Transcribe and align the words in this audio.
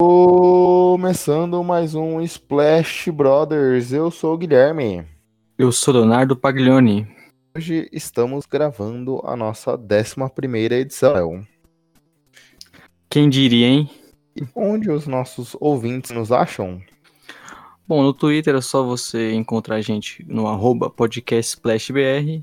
Começando 0.00 1.64
mais 1.64 1.96
um 1.96 2.20
Splash 2.20 3.10
Brothers, 3.10 3.92
eu 3.92 4.12
sou 4.12 4.34
o 4.34 4.38
Guilherme. 4.38 5.04
Eu 5.58 5.72
sou 5.72 5.92
Leonardo 5.92 6.36
Paglioni. 6.36 7.04
Hoje 7.56 7.88
estamos 7.92 8.46
gravando 8.46 9.20
a 9.24 9.34
nossa 9.34 9.76
11 9.76 10.14
edição. 10.74 11.44
Quem 13.10 13.28
diria, 13.28 13.66
hein? 13.66 13.90
E 14.36 14.46
onde 14.54 14.88
os 14.88 15.08
nossos 15.08 15.56
ouvintes 15.58 16.12
nos 16.12 16.30
acham? 16.30 16.80
Bom, 17.86 18.02
no 18.04 18.12
Twitter 18.12 18.54
é 18.54 18.60
só 18.60 18.84
você 18.84 19.32
encontrar 19.32 19.74
a 19.74 19.80
gente 19.80 20.24
no 20.28 20.46
arroba 20.46 20.88
podcastsplashbr 20.88 22.40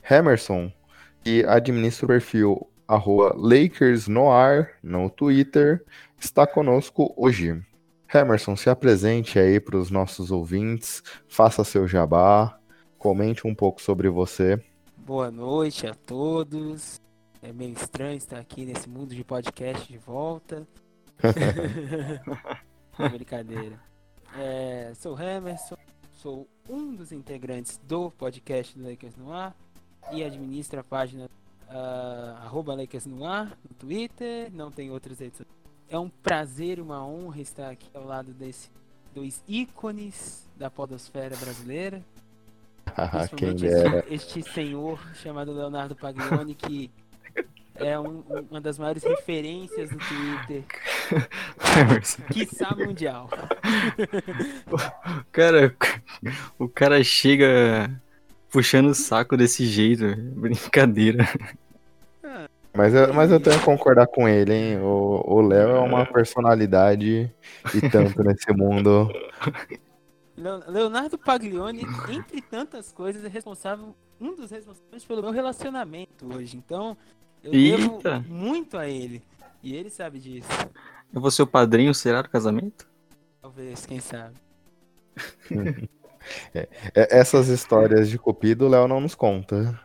Emerson, 0.09 0.71
que 1.23 1.45
administra 1.45 2.05
o 2.05 2.07
perfil 2.07 2.67
arroba 2.87 3.35
LakersNoir 3.37 4.75
no 4.81 5.07
Twitter, 5.07 5.85
está 6.19 6.47
conosco 6.47 7.13
hoje. 7.15 7.61
Emerson, 8.11 8.55
se 8.55 8.71
apresente 8.71 9.37
aí 9.37 9.59
para 9.59 9.77
os 9.77 9.91
nossos 9.91 10.31
ouvintes, 10.31 11.03
faça 11.27 11.63
seu 11.63 11.87
jabá, 11.87 12.59
comente 12.97 13.45
um 13.45 13.53
pouco 13.53 13.79
sobre 13.79 14.09
você. 14.09 14.59
Boa 14.97 15.29
noite 15.29 15.85
a 15.85 15.93
todos. 15.93 16.99
É 17.39 17.53
meio 17.53 17.73
estranho 17.73 18.17
estar 18.17 18.39
aqui 18.39 18.65
nesse 18.65 18.89
mundo 18.89 19.13
de 19.13 19.23
podcast 19.23 19.87
de 19.87 19.99
volta. 19.99 20.67
é 22.97 23.09
brincadeira. 23.09 23.90
É, 24.37 24.93
sou 24.95 25.19
Emerson, 25.19 25.75
sou 26.13 26.47
um 26.69 26.95
dos 26.95 27.11
integrantes 27.11 27.79
do 27.83 28.11
podcast 28.11 28.77
do 28.77 28.89
Lakers 28.89 29.15
no 29.17 29.33
Ar 29.33 29.55
e 30.11 30.23
administro 30.23 30.79
a 30.79 30.83
página 30.83 31.29
uh, 31.69 32.75
Lakers 32.75 33.05
no 33.05 33.25
Ar 33.25 33.57
no 33.67 33.75
Twitter, 33.75 34.49
não 34.53 34.71
tem 34.71 34.89
outras 34.89 35.19
redes 35.19 35.41
É 35.89 35.99
um 35.99 36.09
prazer 36.09 36.77
e 36.77 36.81
uma 36.81 37.05
honra 37.05 37.41
estar 37.41 37.69
aqui 37.69 37.89
ao 37.93 38.05
lado 38.05 38.31
desse 38.33 38.69
dois 39.13 39.43
ícones 39.47 40.47
da 40.55 40.69
podosfera 40.69 41.35
brasileira. 41.35 42.01
Quem 43.35 43.49
este, 43.49 44.13
este 44.39 44.53
senhor 44.53 44.99
chamado 45.15 45.51
Leonardo 45.51 45.95
Paglioni 45.95 46.55
que 46.55 46.89
é 47.83 47.99
um, 47.99 48.23
uma 48.49 48.61
das 48.61 48.77
maiores 48.77 49.03
referências 49.03 49.89
do 49.89 49.97
Twitter. 49.97 50.63
Quiçá 52.31 52.75
mundial. 52.75 53.29
cara, 55.31 55.75
o 56.57 56.67
cara 56.67 57.03
chega 57.03 57.89
puxando 58.49 58.87
o 58.87 58.95
saco 58.95 59.35
desse 59.35 59.65
jeito. 59.65 60.15
Brincadeira. 60.35 61.27
Mas 62.73 62.93
eu, 62.93 63.13
mas 63.13 63.29
eu 63.31 63.39
tenho 63.39 63.59
que 63.59 63.65
concordar 63.65 64.07
com 64.07 64.27
ele, 64.27 64.53
hein? 64.53 64.79
O 64.81 65.41
Léo 65.41 65.71
é 65.71 65.79
uma 65.79 66.05
personalidade 66.05 67.29
e 67.73 67.89
tanto 67.89 68.23
nesse 68.23 68.51
mundo. 68.53 69.09
Leonardo 70.67 71.17
Paglioni, 71.17 71.83
entre 72.09 72.41
tantas 72.41 72.91
coisas, 72.91 73.25
é 73.25 73.27
responsável, 73.27 73.93
um 74.19 74.33
dos 74.35 74.49
responsáveis 74.49 75.03
pelo 75.03 75.21
meu 75.21 75.31
relacionamento 75.31 76.33
hoje. 76.33 76.55
Então, 76.57 76.97
eu 77.43 77.53
Eita. 77.53 78.19
devo 78.19 78.33
muito 78.33 78.77
a 78.77 78.87
ele. 78.87 79.23
E 79.63 79.75
ele 79.75 79.89
sabe 79.89 80.19
disso. 80.19 80.49
Eu 81.13 81.21
vou 81.21 81.29
ser 81.31 81.43
o 81.43 81.47
padrinho, 81.47 81.93
será, 81.93 82.21
do 82.21 82.29
casamento? 82.29 82.87
Talvez, 83.41 83.85
quem 83.85 83.99
sabe. 83.99 84.35
é, 86.53 86.67
é, 86.95 87.19
essas 87.19 87.47
histórias 87.47 88.09
de 88.09 88.17
cupido 88.17 88.65
o 88.65 88.69
Léo 88.69 88.87
não 88.87 89.01
nos 89.01 89.15
conta. 89.15 89.79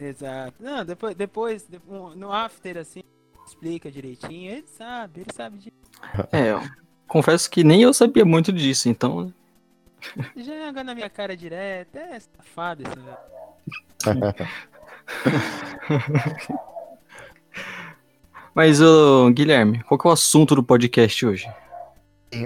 Exato. 0.00 0.54
Não, 0.58 0.84
depois, 0.84 1.14
depois, 1.14 1.68
no 2.16 2.32
after, 2.32 2.78
assim, 2.78 3.02
explica 3.46 3.90
direitinho. 3.90 4.52
Ele 4.52 4.66
sabe, 4.66 5.20
ele 5.20 5.32
sabe 5.32 5.58
disso. 5.58 5.76
É, 6.32 6.52
eu 6.52 6.62
confesso 7.06 7.50
que 7.50 7.62
nem 7.62 7.82
eu 7.82 7.92
sabia 7.92 8.24
muito 8.24 8.50
disso, 8.52 8.88
então. 8.88 9.26
Né? 9.26 9.32
Joga 10.36 10.82
na 10.82 10.94
minha 10.94 11.10
cara 11.10 11.36
direto. 11.36 11.96
É 11.96 12.18
safado 12.18 12.82
esse 12.82 12.94
velho. 14.14 14.38
Mas, 18.62 18.78
ô, 18.78 19.30
Guilherme, 19.30 19.82
qual 19.84 19.98
que 19.98 20.06
é 20.06 20.10
o 20.10 20.12
assunto 20.12 20.54
do 20.54 20.62
podcast 20.62 21.24
hoje? 21.24 21.50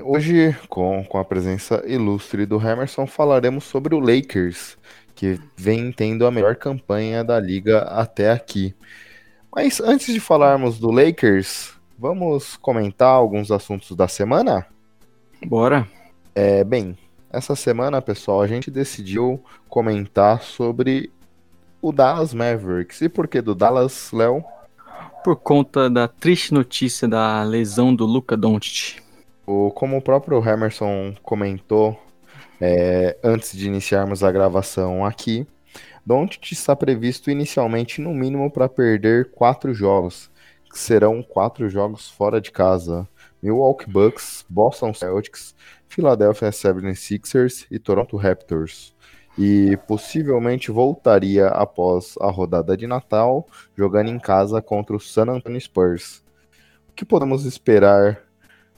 Hoje, 0.05 0.57
com, 0.69 1.05
com 1.05 1.19
a 1.19 1.25
presença 1.25 1.83
ilustre 1.85 2.47
do 2.47 2.55
Emerson, 2.55 3.05
falaremos 3.05 3.65
sobre 3.65 3.97
o 3.97 3.99
Lakers, 3.99 4.79
que 5.13 5.41
vem 5.57 5.91
tendo 5.91 6.25
a 6.25 6.31
melhor 6.31 6.55
campanha 6.55 7.25
da 7.25 7.41
liga 7.41 7.81
até 7.81 8.31
aqui. 8.31 8.77
Mas 9.53 9.81
antes 9.81 10.15
de 10.15 10.21
falarmos 10.21 10.79
do 10.79 10.93
Lakers, 10.93 11.73
vamos 11.99 12.57
comentar 12.59 13.09
alguns 13.09 13.51
assuntos 13.51 13.91
da 13.97 14.07
semana? 14.07 14.65
Bora. 15.45 15.85
É, 16.33 16.63
bem, 16.63 16.97
essa 17.29 17.57
semana, 17.57 18.01
pessoal, 18.01 18.41
a 18.41 18.47
gente 18.47 18.71
decidiu 18.71 19.43
comentar 19.69 20.43
sobre 20.43 21.11
o 21.83 21.91
Dallas 21.91 22.33
Mavericks. 22.33 23.01
E 23.01 23.09
por 23.09 23.27
que 23.27 23.43
do 23.43 23.53
Dallas, 23.53 24.13
Léo? 24.13 24.45
Por 25.25 25.37
conta 25.37 25.89
da 25.89 26.07
triste 26.07 26.53
notícia 26.53 27.09
da 27.09 27.43
lesão 27.43 27.95
do 27.95 28.05
Luca 28.05 28.37
Doncic. 28.37 29.03
Como 29.75 29.97
o 29.97 30.03
próprio 30.03 30.47
Emerson 30.47 31.15
comentou 31.23 31.99
é, 32.61 33.17
antes 33.25 33.57
de 33.57 33.67
iniciarmos 33.67 34.23
a 34.23 34.31
gravação 34.31 35.03
aqui, 35.03 35.47
Doncic 36.05 36.53
está 36.53 36.77
previsto 36.77 37.31
inicialmente 37.31 38.03
no 38.03 38.12
mínimo 38.12 38.51
para 38.51 38.69
perder 38.69 39.31
quatro 39.31 39.73
jogos, 39.73 40.31
que 40.71 40.79
serão 40.79 41.23
quatro 41.23 41.71
jogos 41.71 42.11
fora 42.11 42.39
de 42.39 42.53
casa. 42.53 43.09
Milwaukee 43.43 43.91
Bucks, 43.91 44.45
Boston 44.47 44.93
Celtics, 44.93 45.55
Philadelphia 45.89 46.51
76ers 46.51 47.67
e 47.71 47.79
Toronto 47.79 48.19
Raptors 48.19 48.94
e 49.39 49.77
possivelmente 49.89 50.71
voltaria 50.71 51.49
após 51.49 52.15
a 52.21 52.31
rodada 52.31 52.77
de 52.77 52.87
Natal, 52.87 53.49
jogando 53.77 54.09
em 54.09 54.19
casa 54.19 54.62
contra 54.62 54.95
o 54.95 55.00
San 55.00 55.27
Antonio 55.31 55.61
Spurs. 55.61 56.22
O 56.89 56.93
que 56.93 57.05
podemos 57.05 57.44
esperar 57.44 58.23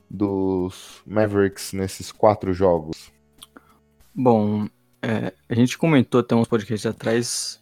dos 0.08 1.02
Mavericks 1.06 1.72
nesses 1.72 2.10
quatro 2.10 2.52
jogos? 2.54 3.12
Bom, 4.14 4.66
é, 5.02 5.32
a 5.48 5.54
gente 5.54 5.76
comentou 5.76 6.20
até 6.20 6.34
uns 6.34 6.48
podcasts 6.48 6.86
atrás 6.86 7.60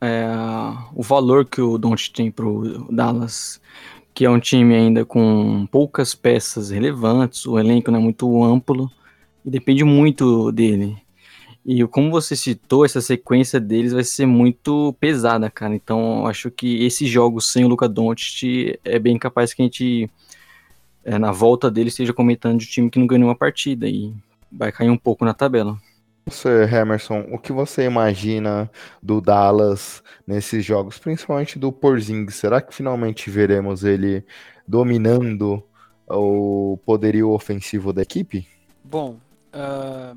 é, 0.00 0.26
o 0.94 1.02
valor 1.02 1.46
que 1.46 1.62
o 1.62 1.78
Don't 1.78 2.12
tem 2.12 2.30
para 2.30 2.44
o 2.44 2.92
Dallas, 2.92 3.60
que 4.12 4.26
é 4.26 4.30
um 4.30 4.38
time 4.38 4.74
ainda 4.74 5.04
com 5.04 5.66
poucas 5.72 6.14
peças 6.14 6.70
relevantes, 6.70 7.46
o 7.46 7.58
elenco 7.58 7.90
não 7.90 7.98
é 7.98 8.02
muito 8.02 8.44
amplo 8.44 8.90
e 9.44 9.50
depende 9.50 9.82
muito 9.82 10.52
dele. 10.52 11.03
E 11.64 11.86
como 11.86 12.10
você 12.10 12.36
citou, 12.36 12.84
essa 12.84 13.00
sequência 13.00 13.58
deles 13.58 13.92
vai 13.92 14.04
ser 14.04 14.26
muito 14.26 14.94
pesada, 15.00 15.48
cara. 15.48 15.74
Então, 15.74 16.26
acho 16.26 16.50
que 16.50 16.84
esses 16.84 17.08
jogos 17.08 17.50
sem 17.50 17.64
o 17.64 17.68
Luca 17.68 17.88
Doncic 17.88 18.78
é 18.84 18.98
bem 18.98 19.18
capaz 19.18 19.54
que 19.54 19.62
a 19.62 19.64
gente, 19.64 20.10
é, 21.02 21.18
na 21.18 21.32
volta 21.32 21.70
dele, 21.70 21.88
esteja 21.88 22.12
comentando 22.12 22.58
de 22.58 22.66
um 22.66 22.68
time 22.68 22.90
que 22.90 22.98
não 22.98 23.06
ganhou 23.06 23.28
uma 23.28 23.34
partida 23.34 23.88
e 23.88 24.12
vai 24.52 24.70
cair 24.70 24.90
um 24.90 24.96
pouco 24.96 25.24
na 25.24 25.32
tabela. 25.32 25.78
Você, 26.26 26.64
Emerson, 26.64 27.26
o 27.32 27.38
que 27.38 27.52
você 27.52 27.84
imagina 27.84 28.70
do 29.02 29.20
Dallas 29.20 30.02
nesses 30.26 30.64
jogos, 30.64 30.98
principalmente 30.98 31.58
do 31.58 31.72
Porzingis? 31.72 32.34
Será 32.34 32.60
que 32.60 32.74
finalmente 32.74 33.30
veremos 33.30 33.84
ele 33.84 34.24
dominando 34.66 35.62
o 36.08 36.78
poderio 36.84 37.30
ofensivo 37.30 37.92
da 37.92 38.02
equipe? 38.02 38.46
Bom, 38.82 39.18
uh, 39.54 40.16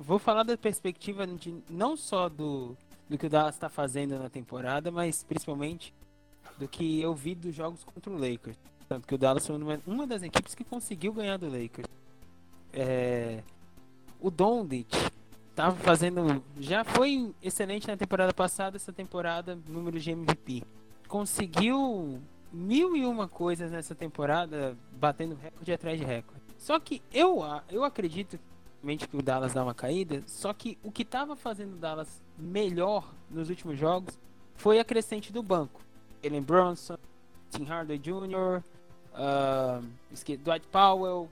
vou 0.00 0.18
falar 0.18 0.42
da 0.42 0.56
perspectiva 0.56 1.26
de 1.26 1.62
não 1.68 1.96
só 1.96 2.28
do, 2.28 2.76
do 3.08 3.18
que 3.18 3.26
o 3.26 3.30
Dallas 3.30 3.54
está 3.54 3.68
fazendo 3.68 4.18
na 4.18 4.30
temporada, 4.30 4.90
mas 4.90 5.22
principalmente 5.22 5.92
do 6.58 6.66
que 6.66 7.00
eu 7.00 7.14
vi 7.14 7.34
dos 7.34 7.54
jogos 7.54 7.84
contra 7.84 8.10
o 8.10 8.18
Lakers. 8.18 8.56
Tanto 8.88 9.06
que 9.06 9.14
o 9.14 9.18
Dallas 9.18 9.46
foi 9.46 9.56
uma, 9.56 9.80
uma 9.86 10.06
das 10.06 10.22
equipes 10.22 10.54
que 10.54 10.64
conseguiu 10.64 11.12
ganhar 11.12 11.36
do 11.36 11.46
Lakers. 11.46 11.86
É, 12.72 13.42
o 14.18 14.30
Doncic 14.30 14.88
estava 15.50 15.76
fazendo, 15.76 16.42
já 16.58 16.82
foi 16.82 17.34
excelente 17.42 17.86
na 17.86 17.96
temporada 17.96 18.32
passada, 18.32 18.76
essa 18.76 18.92
temporada 18.92 19.58
número 19.68 20.00
de 20.00 20.10
MVP. 20.10 20.62
Conseguiu 21.08 22.20
mil 22.52 22.96
e 22.96 23.04
uma 23.04 23.28
coisas 23.28 23.70
nessa 23.70 23.94
temporada, 23.94 24.76
batendo 24.92 25.34
recorde 25.34 25.72
atrás 25.72 25.98
de 25.98 26.04
recorde. 26.04 26.42
Só 26.58 26.78
que 26.80 27.02
eu, 27.12 27.40
eu 27.70 27.84
acredito 27.84 28.38
que 29.08 29.16
o 29.16 29.22
Dallas 29.22 29.52
dá 29.52 29.62
uma 29.62 29.74
caída, 29.74 30.22
só 30.26 30.52
que 30.52 30.78
o 30.82 30.90
que 30.90 31.02
estava 31.02 31.36
fazendo 31.36 31.74
o 31.74 31.76
Dallas 31.76 32.22
melhor 32.38 33.12
nos 33.30 33.50
últimos 33.50 33.78
jogos 33.78 34.18
foi 34.56 34.78
a 34.78 34.84
crescente 34.84 35.32
do 35.32 35.42
banco. 35.42 35.80
Ellen 36.22 36.42
Bronson, 36.42 36.96
Tim 37.50 37.64
Hardaway 37.64 37.98
Jr., 37.98 38.62
uh, 39.14 39.84
Dwight 40.38 40.66
Powell, 40.68 41.28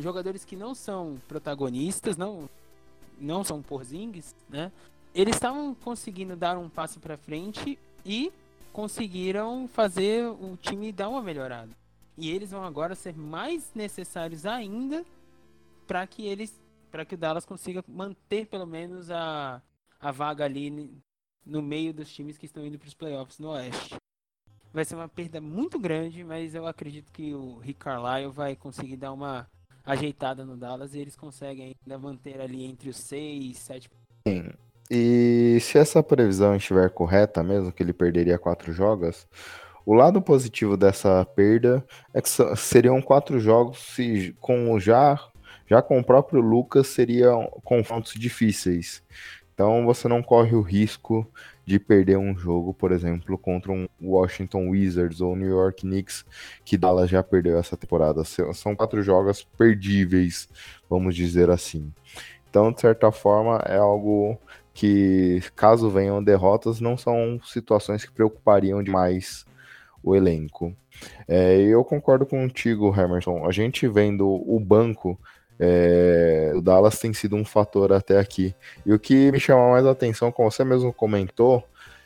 jogadores 0.00 0.44
que 0.44 0.56
não 0.56 0.74
são 0.74 1.20
protagonistas, 1.28 2.16
não 2.16 2.48
não 3.20 3.44
são 3.44 3.62
Porzingis, 3.62 4.34
né? 4.48 4.72
Eles 5.14 5.36
estavam 5.36 5.74
conseguindo 5.74 6.34
dar 6.34 6.58
um 6.58 6.68
passo 6.68 6.98
para 6.98 7.16
frente 7.16 7.78
e 8.04 8.32
conseguiram 8.72 9.68
fazer 9.68 10.26
o 10.26 10.58
time 10.60 10.90
dar 10.90 11.08
uma 11.08 11.22
melhorada. 11.22 11.70
E 12.16 12.30
eles 12.30 12.50
vão 12.50 12.64
agora 12.64 12.94
ser 12.94 13.16
mais 13.16 13.70
necessários 13.74 14.44
ainda 14.44 15.04
para 15.86 16.06
que 16.06 16.26
eles 16.26 16.58
para 16.92 17.06
que 17.06 17.14
o 17.14 17.18
Dallas 17.18 17.46
consiga 17.46 17.82
manter 17.88 18.46
pelo 18.46 18.66
menos 18.66 19.10
a, 19.10 19.62
a 19.98 20.12
vaga 20.12 20.44
ali 20.44 21.02
no 21.44 21.62
meio 21.62 21.92
dos 21.94 22.12
times 22.12 22.36
que 22.36 22.44
estão 22.44 22.64
indo 22.64 22.78
para 22.78 22.86
os 22.86 22.94
playoffs 22.94 23.38
no 23.38 23.48
Oeste. 23.48 23.96
Vai 24.72 24.84
ser 24.84 24.94
uma 24.94 25.08
perda 25.08 25.40
muito 25.40 25.78
grande, 25.78 26.22
mas 26.22 26.54
eu 26.54 26.66
acredito 26.66 27.10
que 27.10 27.34
o 27.34 27.58
Rick 27.58 27.80
Carlisle 27.80 28.30
vai 28.30 28.54
conseguir 28.54 28.96
dar 28.96 29.12
uma 29.12 29.48
ajeitada 29.84 30.44
no 30.44 30.56
Dallas 30.56 30.94
e 30.94 30.98
eles 30.98 31.16
conseguem 31.16 31.74
ainda 31.82 31.98
manter 31.98 32.40
ali 32.40 32.64
entre 32.64 32.90
os 32.90 32.96
6 32.98 33.56
7 33.58 33.90
Sim. 34.28 34.50
E 34.90 35.58
se 35.60 35.78
essa 35.78 36.02
previsão 36.02 36.54
estiver 36.54 36.90
correta 36.90 37.42
mesmo, 37.42 37.72
que 37.72 37.82
ele 37.82 37.94
perderia 37.94 38.38
quatro 38.38 38.72
jogos, 38.72 39.26
o 39.86 39.94
lado 39.94 40.20
positivo 40.20 40.76
dessa 40.76 41.24
perda 41.24 41.84
é 42.12 42.20
que 42.20 42.28
seriam 42.56 43.00
quatro 43.00 43.40
jogos 43.40 43.78
se, 43.78 44.36
com 44.38 44.78
já, 44.78 45.18
já 45.66 45.82
com 45.82 45.98
o 45.98 46.04
próprio 46.04 46.40
Lucas 46.40 46.88
seriam 46.88 47.48
confrontos 47.64 48.14
difíceis. 48.14 49.02
Então 49.54 49.84
você 49.84 50.08
não 50.08 50.22
corre 50.22 50.54
o 50.56 50.62
risco 50.62 51.26
de 51.64 51.78
perder 51.78 52.18
um 52.18 52.36
jogo, 52.36 52.74
por 52.74 52.90
exemplo, 52.90 53.38
contra 53.38 53.70
um 53.70 53.86
Washington 54.02 54.70
Wizards 54.70 55.20
ou 55.20 55.36
New 55.36 55.48
York 55.48 55.82
Knicks, 55.82 56.24
que 56.64 56.76
Dallas 56.76 57.08
já 57.08 57.22
perdeu 57.22 57.58
essa 57.58 57.76
temporada. 57.76 58.24
São 58.24 58.74
quatro 58.74 59.02
jogos 59.02 59.44
perdíveis, 59.56 60.48
vamos 60.88 61.14
dizer 61.14 61.50
assim. 61.50 61.92
Então, 62.48 62.72
de 62.72 62.80
certa 62.80 63.12
forma, 63.12 63.62
é 63.66 63.78
algo 63.78 64.38
que, 64.74 65.40
caso 65.54 65.88
venham 65.88 66.22
derrotas, 66.22 66.80
não 66.80 66.96
são 66.96 67.40
situações 67.44 68.04
que 68.04 68.12
preocupariam 68.12 68.82
demais 68.82 69.46
o 70.02 70.16
elenco. 70.16 70.76
É, 71.28 71.60
eu 71.60 71.84
concordo 71.84 72.26
contigo, 72.26 72.94
Emerson. 72.98 73.46
A 73.46 73.52
gente 73.52 73.86
vendo 73.88 74.28
o 74.28 74.58
banco 74.58 75.18
é, 75.58 76.52
o 76.54 76.60
Dallas 76.60 76.98
tem 76.98 77.12
sido 77.12 77.36
um 77.36 77.44
fator 77.44 77.92
até 77.92 78.18
aqui. 78.18 78.54
E 78.84 78.92
o 78.92 78.98
que 78.98 79.30
me 79.30 79.38
chama 79.40 79.70
mais 79.70 79.86
atenção, 79.86 80.32
como 80.32 80.50
você 80.50 80.64
mesmo 80.64 80.92
comentou, 80.92 81.64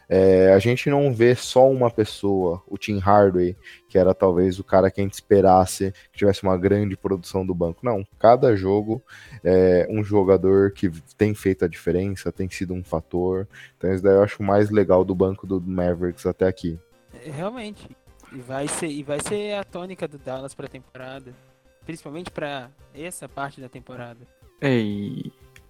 é, 0.08 0.52
a 0.52 0.58
gente 0.58 0.88
não 0.88 1.12
vê 1.12 1.34
só 1.34 1.68
uma 1.68 1.90
pessoa, 1.90 2.62
o 2.68 2.78
Tim 2.78 2.98
Hardaway, 2.98 3.56
que 3.88 3.98
era 3.98 4.14
talvez 4.14 4.58
o 4.58 4.64
cara 4.64 4.90
que 4.90 5.00
a 5.00 5.04
gente 5.04 5.14
esperasse 5.14 5.92
que 6.12 6.18
tivesse 6.18 6.42
uma 6.44 6.56
grande 6.56 6.96
produção 6.96 7.44
do 7.44 7.54
banco. 7.54 7.80
Não, 7.84 8.06
cada 8.18 8.54
jogo 8.54 9.02
é 9.42 9.86
um 9.90 10.04
jogador 10.04 10.70
que 10.70 10.90
tem 11.16 11.34
feito 11.34 11.64
a 11.64 11.68
diferença, 11.68 12.30
tem 12.30 12.48
sido 12.48 12.72
um 12.72 12.84
fator. 12.84 13.48
Então 13.76 13.92
isso 13.92 14.02
daí 14.02 14.14
eu 14.14 14.22
acho 14.22 14.42
mais 14.42 14.70
legal 14.70 15.04
do 15.04 15.14
banco 15.14 15.46
do 15.46 15.60
Mavericks 15.60 16.26
até 16.26 16.46
aqui. 16.46 16.78
É, 17.24 17.30
realmente. 17.30 17.88
E 18.32 18.38
vai 18.38 18.68
ser, 18.68 18.88
e 18.88 19.02
vai 19.02 19.20
ser 19.20 19.54
a 19.54 19.64
tônica 19.64 20.06
do 20.06 20.18
Dallas 20.18 20.54
para 20.54 20.66
a 20.66 20.68
temporada 20.68 21.32
principalmente 21.86 22.30
para 22.30 22.68
essa 22.92 23.28
parte 23.28 23.60
da 23.60 23.68
temporada. 23.68 24.18
É, 24.60 24.82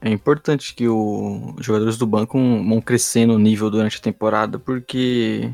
é 0.00 0.10
importante 0.10 0.74
que 0.74 0.88
os 0.88 1.64
jogadores 1.64 1.96
do 1.96 2.06
banco 2.06 2.38
vão 2.38 2.80
crescendo 2.80 3.34
o 3.34 3.38
nível 3.38 3.70
durante 3.70 3.98
a 3.98 4.00
temporada, 4.00 4.58
porque 4.58 5.52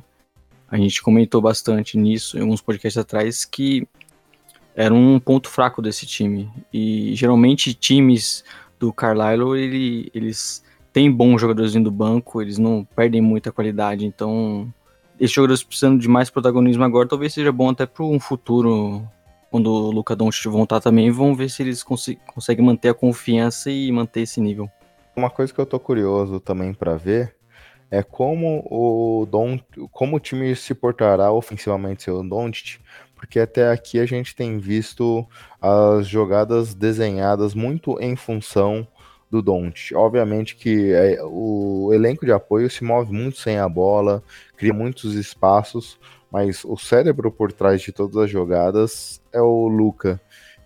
a 0.68 0.76
gente 0.76 1.02
comentou 1.02 1.42
bastante 1.42 1.98
nisso 1.98 2.38
em 2.38 2.42
alguns 2.42 2.62
podcasts 2.62 2.96
atrás 2.96 3.44
que 3.44 3.86
era 4.74 4.94
um 4.94 5.20
ponto 5.20 5.50
fraco 5.50 5.82
desse 5.82 6.06
time. 6.06 6.50
E 6.72 7.14
geralmente 7.14 7.74
times 7.74 8.44
do 8.78 8.92
Carlisle, 8.92 9.58
ele, 9.58 10.10
eles 10.14 10.64
têm 10.92 11.10
bons 11.10 11.40
jogadores 11.40 11.72
do 11.72 11.90
banco, 11.90 12.40
eles 12.40 12.56
não 12.56 12.84
perdem 12.96 13.20
muita 13.20 13.52
qualidade, 13.52 14.06
então 14.06 14.72
esses 15.18 15.34
jogadores 15.34 15.62
precisando 15.62 16.00
de 16.00 16.08
mais 16.08 16.30
protagonismo 16.30 16.84
agora, 16.84 17.08
talvez 17.08 17.32
seja 17.32 17.52
bom 17.52 17.70
até 17.70 17.86
para 17.86 18.04
um 18.04 18.18
futuro 18.18 19.06
quando 19.52 19.66
o 19.66 19.90
Luca 19.90 20.16
Doncic 20.16 20.50
voltar 20.50 20.80
também, 20.80 21.10
vão 21.10 21.36
ver 21.36 21.50
se 21.50 21.62
eles 21.62 21.82
cons 21.82 22.08
conseguem 22.26 22.64
manter 22.64 22.88
a 22.88 22.94
confiança 22.94 23.70
e 23.70 23.92
manter 23.92 24.22
esse 24.22 24.40
nível. 24.40 24.66
Uma 25.14 25.28
coisa 25.28 25.52
que 25.52 25.60
eu 25.60 25.66
tô 25.66 25.78
curioso 25.78 26.40
também 26.40 26.72
para 26.72 26.96
ver 26.96 27.36
é 27.90 28.02
como 28.02 28.66
o 28.70 29.26
Don, 29.26 29.60
como 29.90 30.16
o 30.16 30.20
time 30.20 30.56
se 30.56 30.74
portará 30.74 31.30
ofensivamente 31.30 32.04
seu 32.04 32.26
Doncic, 32.26 32.80
porque 33.14 33.38
até 33.38 33.70
aqui 33.70 34.00
a 34.00 34.06
gente 34.06 34.34
tem 34.34 34.58
visto 34.58 35.28
as 35.60 36.08
jogadas 36.08 36.74
desenhadas 36.74 37.54
muito 37.54 38.00
em 38.00 38.16
função 38.16 38.88
do 39.32 39.40
Doncic. 39.40 39.96
Obviamente 39.96 40.54
que 40.54 40.92
é, 40.92 41.18
o 41.22 41.90
elenco 41.92 42.26
de 42.26 42.32
apoio 42.32 42.68
se 42.68 42.84
move 42.84 43.10
muito 43.10 43.38
sem 43.38 43.56
a 43.56 43.66
bola, 43.66 44.22
cria 44.58 44.74
muitos 44.74 45.14
espaços, 45.14 45.98
mas 46.30 46.62
o 46.64 46.76
cérebro 46.76 47.32
por 47.32 47.50
trás 47.50 47.80
de 47.80 47.90
todas 47.90 48.16
as 48.18 48.30
jogadas 48.30 49.22
é 49.32 49.40
o 49.40 49.66
Luca. 49.66 50.20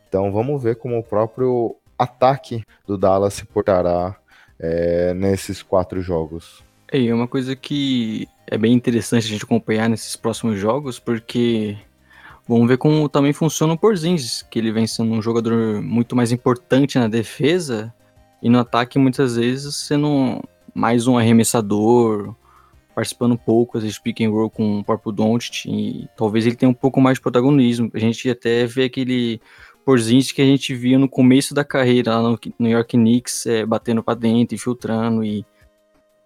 Então 0.09 0.33
vamos 0.33 0.61
ver 0.61 0.75
como 0.77 0.99
o 0.99 1.03
próprio 1.03 1.77
ataque 1.97 2.65
do 2.85 2.99
Dallas 2.99 3.35
se 3.35 3.45
portará 3.45 4.17
é, 4.59 5.15
nesses 5.15 5.63
quatro 5.63 6.03
jogos. 6.03 6.65
É 6.91 7.15
uma 7.15 7.29
coisa 7.29 7.55
que 7.55 8.29
é 8.49 8.59
bem 8.59 8.73
interessante 8.73 9.27
a 9.27 9.29
gente 9.29 9.45
acompanhar 9.45 9.89
nesses 9.89 10.17
próximos 10.17 10.59
jogos, 10.59 10.99
porque 10.99 11.77
vamos 12.49 12.67
ver 12.67 12.79
como 12.79 13.09
também 13.09 13.33
funciona 13.33 13.75
o 13.75 13.79
Porzingis, 13.79 14.43
que 14.43 14.59
ele 14.59 14.73
vem 14.73 14.87
sendo 14.87 15.13
um 15.13 15.23
jogador 15.23 15.81
muito 15.83 16.17
mais 16.17 16.33
importante 16.33 16.99
na 16.99 17.09
defesa 17.09 17.93
e 18.47 18.49
no 18.49 18.61
ataque 18.61 18.97
muitas 18.97 19.35
vezes 19.35 19.75
sendo 19.75 20.41
mais 20.73 21.09
um 21.09 21.19
arremessador, 21.19 22.33
participando 22.95 23.37
pouco, 23.37 23.77
às 23.77 23.83
vezes 23.83 23.99
pick 23.99 24.21
and 24.21 24.31
roll 24.31 24.49
com 24.49 24.79
o 24.79 24.85
próprio 24.85 25.11
Doncic, 25.11 25.67
e 25.67 26.09
talvez 26.17 26.47
ele 26.47 26.55
tenha 26.55 26.71
um 26.71 26.75
pouco 26.75 27.01
mais 27.01 27.19
de 27.19 27.23
protagonismo. 27.23 27.91
A 27.93 27.99
gente 27.99 28.31
até 28.31 28.65
vê 28.65 28.85
aquele 28.85 29.41
Porzingis 29.85 30.31
que 30.31 30.41
a 30.41 30.45
gente 30.45 30.73
via 30.77 30.97
no 30.97 31.09
começo 31.09 31.55
da 31.55 31.65
carreira 31.65 32.21
lá 32.21 32.23
no 32.23 32.39
New 32.57 32.71
York 32.71 32.97
Knicks, 32.97 33.47
é, 33.47 33.67
batendo 33.67 34.01
para 34.01 34.15
dentro, 34.15 34.55
infiltrando 34.55 35.25
e 35.25 35.45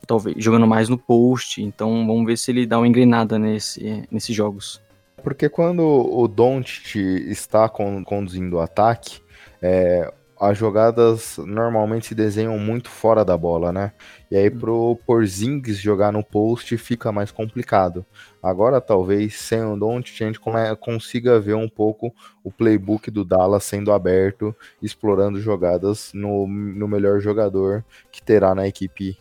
talvez 0.07 0.37
jogando 0.45 0.67
mais 0.67 0.91
no 0.91 0.99
post. 0.99 1.63
Então 1.63 2.07
vamos 2.07 2.27
ver 2.27 2.37
se 2.37 2.51
ele 2.51 2.67
dá 2.67 2.77
uma 2.77 2.87
engrenada 2.87 3.39
nesse, 3.39 4.07
nesses 4.11 4.37
jogos. 4.37 4.79
Porque 5.23 5.49
quando 5.49 5.81
o 5.81 6.29
Doncic 6.29 6.97
está 6.97 7.67
conduzindo 7.67 8.57
o 8.57 8.61
ataque, 8.61 9.23
é, 9.63 10.13
as 10.41 10.57
jogadas 10.57 11.37
normalmente 11.37 12.07
se 12.07 12.15
desenham 12.15 12.59
muito 12.59 12.89
fora 12.89 13.23
da 13.23 13.37
bola, 13.37 13.71
né? 13.71 13.93
E 14.31 14.37
aí 14.37 14.51
pro 14.51 14.99
Porzingis 15.05 15.77
jogar 15.77 16.11
no 16.11 16.25
post 16.25 16.79
fica 16.79 17.13
mais 17.13 17.31
complicado. 17.31 18.07
Agora 18.43 18.81
talvez 18.81 19.39
sem 19.39 19.63
o 19.63 19.77
Don't 19.77 20.11
a 20.11 20.27
gente 20.27 20.41
consiga 20.81 21.39
ver 21.39 21.53
um 21.53 21.69
pouco 21.69 22.15
o 22.43 22.51
playbook 22.51 23.11
do 23.11 23.23
Dallas 23.23 23.65
sendo 23.65 23.93
aberto, 23.93 24.57
explorando 24.81 25.39
jogadas 25.39 26.11
no, 26.15 26.47
no 26.47 26.89
melhor 26.89 27.21
jogador 27.21 27.85
que 28.11 28.23
terá 28.23 28.55
na 28.55 28.67
equipe 28.67 29.19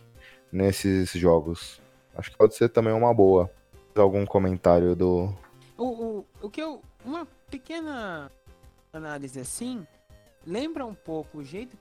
nesses 0.50 1.10
jogos. 1.12 1.82
Acho 2.16 2.30
que 2.30 2.38
pode 2.38 2.54
ser 2.54 2.70
também 2.70 2.94
uma 2.94 3.12
boa. 3.12 3.50
Algum 3.94 4.24
comentário 4.24 4.96
do. 4.96 5.34
O, 5.76 5.84
o, 5.84 6.26
o 6.40 6.48
que 6.48 6.62
eu. 6.62 6.80
Uma 7.04 7.26
pequena 7.50 8.30
análise 8.92 9.38
assim 9.38 9.86
lembra 10.50 10.84
um 10.84 10.94
pouco 10.94 11.38
o 11.38 11.44
jeito 11.44 11.76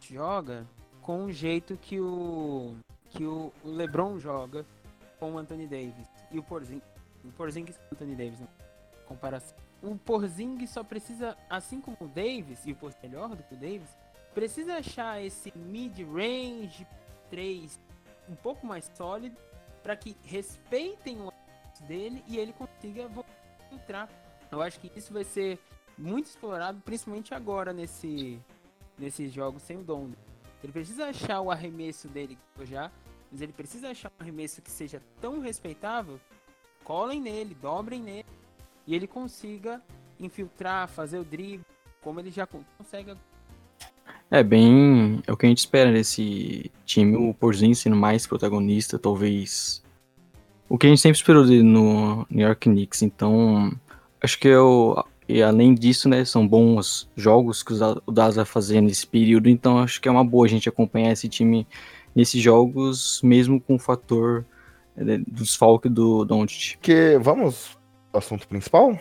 que 0.00 0.14
joga 0.14 0.66
com 1.02 1.26
o 1.26 1.32
jeito 1.32 1.76
que 1.76 2.00
o 2.00 2.74
que 3.10 3.24
o, 3.24 3.52
LeBron 3.62 4.18
joga 4.18 4.64
com 5.18 5.32
o 5.32 5.38
Anthony 5.38 5.66
Davis 5.66 6.08
e 6.30 6.38
o 6.38 6.42
Porzingis, 6.42 6.84
o 7.24 7.30
Porzingis 7.32 7.76
com 7.76 7.84
o 7.84 7.88
Anthony 7.92 8.14
Davis, 8.14 8.40
né? 8.40 8.48
comparação. 9.06 9.56
O 9.82 9.96
Porzingis 9.96 10.70
só 10.70 10.82
precisa, 10.82 11.36
assim 11.48 11.80
como 11.80 11.96
o 12.00 12.08
Davis 12.08 12.64
e 12.64 12.72
o 12.72 12.76
Porzingis 12.76 13.10
melhor 13.10 13.36
do 13.36 13.42
que 13.42 13.54
o 13.54 13.56
Davis, 13.56 13.88
precisa 14.34 14.76
achar 14.76 15.22
esse 15.22 15.52
mid-range 15.56 16.86
3 17.30 17.78
um 18.28 18.36
pouco 18.36 18.66
mais 18.66 18.90
sólido 18.94 19.36
para 19.82 19.96
que 19.96 20.16
respeitem 20.22 21.20
o 21.20 21.32
dele 21.86 22.22
e 22.26 22.38
ele 22.38 22.52
consiga 22.52 23.08
entrar. 23.72 24.08
Eu 24.50 24.60
acho 24.60 24.80
que 24.80 24.90
isso 24.96 25.12
vai 25.12 25.24
ser 25.24 25.58
muito 25.98 26.26
explorado, 26.26 26.80
principalmente 26.84 27.34
agora 27.34 27.72
nesse 27.72 28.38
nesses 28.98 29.32
jogos 29.32 29.62
sem 29.62 29.78
o 29.78 29.82
Dom. 29.82 30.10
Ele 30.62 30.72
precisa 30.72 31.06
achar 31.06 31.40
o 31.40 31.50
arremesso 31.50 32.08
dele 32.08 32.36
já, 32.64 32.90
mas 33.30 33.40
ele 33.40 33.52
precisa 33.52 33.90
achar 33.90 34.10
um 34.10 34.22
arremesso 34.22 34.60
que 34.60 34.70
seja 34.70 35.00
tão 35.20 35.40
respeitável, 35.40 36.18
colhem 36.82 37.20
nele, 37.20 37.56
dobrem 37.60 38.00
nele 38.00 38.26
e 38.86 38.94
ele 38.94 39.06
consiga 39.06 39.80
infiltrar, 40.18 40.88
fazer 40.88 41.18
o 41.18 41.24
drible, 41.24 41.64
como 42.00 42.18
ele 42.18 42.30
já 42.30 42.46
consegue. 42.46 43.14
É 44.30 44.42
bem, 44.42 45.22
é 45.26 45.32
o 45.32 45.36
que 45.36 45.46
a 45.46 45.48
gente 45.48 45.58
espera 45.58 45.92
desse 45.92 46.70
time, 46.84 47.16
o 47.16 47.32
Porzinho 47.32 47.74
sendo 47.74 47.96
mais 47.96 48.26
protagonista, 48.26 48.98
talvez 48.98 49.82
o 50.68 50.76
que 50.76 50.86
a 50.86 50.90
gente 50.90 51.00
sempre 51.00 51.16
esperou 51.16 51.46
dele 51.46 51.62
no 51.62 52.26
New 52.28 52.46
York 52.46 52.68
Knicks. 52.68 53.02
Então, 53.02 53.72
acho 54.20 54.38
que 54.38 54.48
eu 54.48 55.02
E 55.28 55.42
além 55.42 55.74
disso, 55.74 56.08
né, 56.08 56.24
são 56.24 56.46
bons 56.46 57.10
jogos 57.14 57.62
que 57.62 57.74
o 57.74 58.10
Dallas 58.10 58.36
vai 58.36 58.44
fazer 58.44 58.80
nesse 58.80 59.06
período, 59.06 59.48
então 59.48 59.78
acho 59.78 60.00
que 60.00 60.08
é 60.08 60.10
uma 60.10 60.24
boa 60.24 60.46
a 60.46 60.48
gente 60.48 60.68
acompanhar 60.68 61.12
esse 61.12 61.28
time 61.28 61.66
nesses 62.14 62.40
jogos, 62.40 63.20
mesmo 63.22 63.60
com 63.60 63.74
o 63.74 63.78
fator 63.78 64.46
né, 64.96 65.18
do 65.18 65.42
desfalque 65.42 65.88
do 65.88 66.24
Doncic. 66.24 66.78
Que 66.80 67.18
vamos 67.18 67.76
ao 68.12 68.18
assunto 68.18 68.48
principal? 68.48 68.98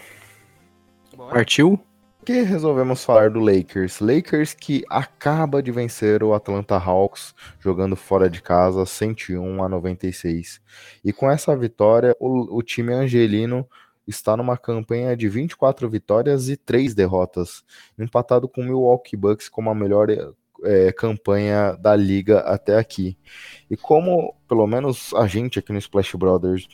Bora. 1.16 1.34
Partiu? 1.34 1.80
que 2.28 2.42
resolvemos 2.42 3.06
falar 3.06 3.30
do 3.30 3.40
Lakers? 3.40 4.02
Lakers 4.02 4.54
que 4.54 4.84
acaba 4.90 5.64
de 5.64 5.72
vencer 5.72 6.22
o 6.22 6.34
Atlanta 6.34 6.76
Hawks 6.76 7.34
jogando 7.58 7.96
fora 7.96 8.30
de 8.30 8.42
casa 8.42 8.86
101 8.86 9.64
a 9.64 9.70
96. 9.70 10.60
E 11.06 11.14
com 11.14 11.32
essa 11.32 11.56
vitória, 11.56 12.14
o, 12.20 12.58
o 12.58 12.62
time 12.62 12.92
angelino 12.92 13.66
está 14.08 14.38
numa 14.38 14.58
campanha 14.58 15.16
de 15.16 15.28
24 15.28 15.90
vitórias 15.90 16.50
e 16.50 16.56
3 16.56 16.96
derrotas, 16.96 17.64
empatado 18.00 18.48
com 18.48 18.62
o 18.62 18.64
Milwaukee 18.64 19.18
Bucks 19.18 19.50
como 19.50 19.70
a 19.70 19.76
melhor 19.76 20.10
é, 20.64 20.92
campanha 20.92 21.74
da 21.74 21.96
liga 21.96 22.40
até 22.40 22.78
aqui. 22.78 23.18
E 23.70 23.76
como, 23.76 24.36
pelo 24.48 24.66
menos 24.66 25.14
a 25.14 25.28
gente 25.28 25.60
aqui 25.60 25.72
no 25.72 25.80
Splash 25.80 26.16
Brothers 26.16 26.68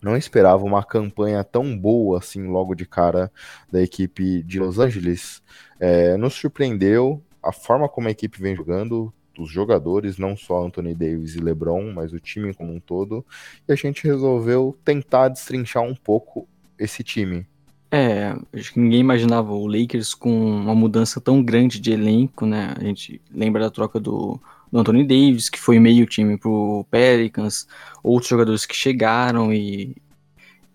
não 0.00 0.16
esperava 0.16 0.64
uma 0.64 0.84
campanha 0.84 1.42
tão 1.42 1.76
boa 1.76 2.18
assim 2.18 2.46
logo 2.46 2.74
de 2.74 2.86
cara 2.86 3.32
da 3.70 3.82
equipe 3.82 4.42
de 4.42 4.60
Los 4.60 4.78
Angeles. 4.78 5.42
É, 5.80 6.16
nos 6.16 6.34
surpreendeu 6.34 7.22
a 7.42 7.52
forma 7.52 7.88
como 7.88 8.08
a 8.08 8.10
equipe 8.10 8.40
vem 8.40 8.54
jogando, 8.54 9.12
os 9.42 9.50
jogadores, 9.50 10.18
não 10.18 10.36
só 10.36 10.64
Anthony 10.64 10.94
Davis 10.94 11.34
e 11.34 11.40
LeBron, 11.40 11.92
mas 11.92 12.12
o 12.12 12.20
time 12.20 12.54
como 12.54 12.72
um 12.72 12.80
todo. 12.80 13.24
E 13.68 13.72
a 13.72 13.76
gente 13.76 14.04
resolveu 14.04 14.76
tentar 14.84 15.28
destrinchar 15.28 15.82
um 15.82 15.94
pouco 15.94 16.48
esse 16.78 17.02
time. 17.02 17.46
É, 17.90 18.36
acho 18.52 18.72
que 18.72 18.80
ninguém 18.80 19.00
imaginava 19.00 19.52
o 19.52 19.66
Lakers 19.66 20.12
com 20.12 20.30
uma 20.30 20.74
mudança 20.74 21.20
tão 21.20 21.42
grande 21.42 21.80
de 21.80 21.92
elenco, 21.92 22.44
né? 22.44 22.74
A 22.76 22.82
gente 22.82 23.20
lembra 23.32 23.62
da 23.62 23.70
troca 23.70 24.00
do, 24.00 24.40
do 24.70 24.78
Anthony 24.78 25.04
Davis, 25.04 25.48
que 25.48 25.58
foi 25.58 25.78
meio 25.78 26.06
time 26.06 26.36
pro 26.36 26.84
Pelicans, 26.90 27.66
outros 28.02 28.28
jogadores 28.28 28.66
que 28.66 28.74
chegaram 28.74 29.52
e 29.52 29.96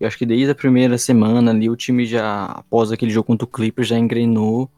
eu 0.02 0.08
acho 0.08 0.18
que 0.18 0.26
desde 0.26 0.50
a 0.50 0.54
primeira 0.54 0.98
semana 0.98 1.52
ali 1.52 1.70
o 1.70 1.76
time 1.76 2.04
já, 2.04 2.46
após 2.46 2.90
aquele 2.90 3.12
jogo 3.12 3.28
contra 3.28 3.44
o 3.44 3.48
Clippers, 3.48 3.86
já 3.86 3.96
engrenou 3.96 4.68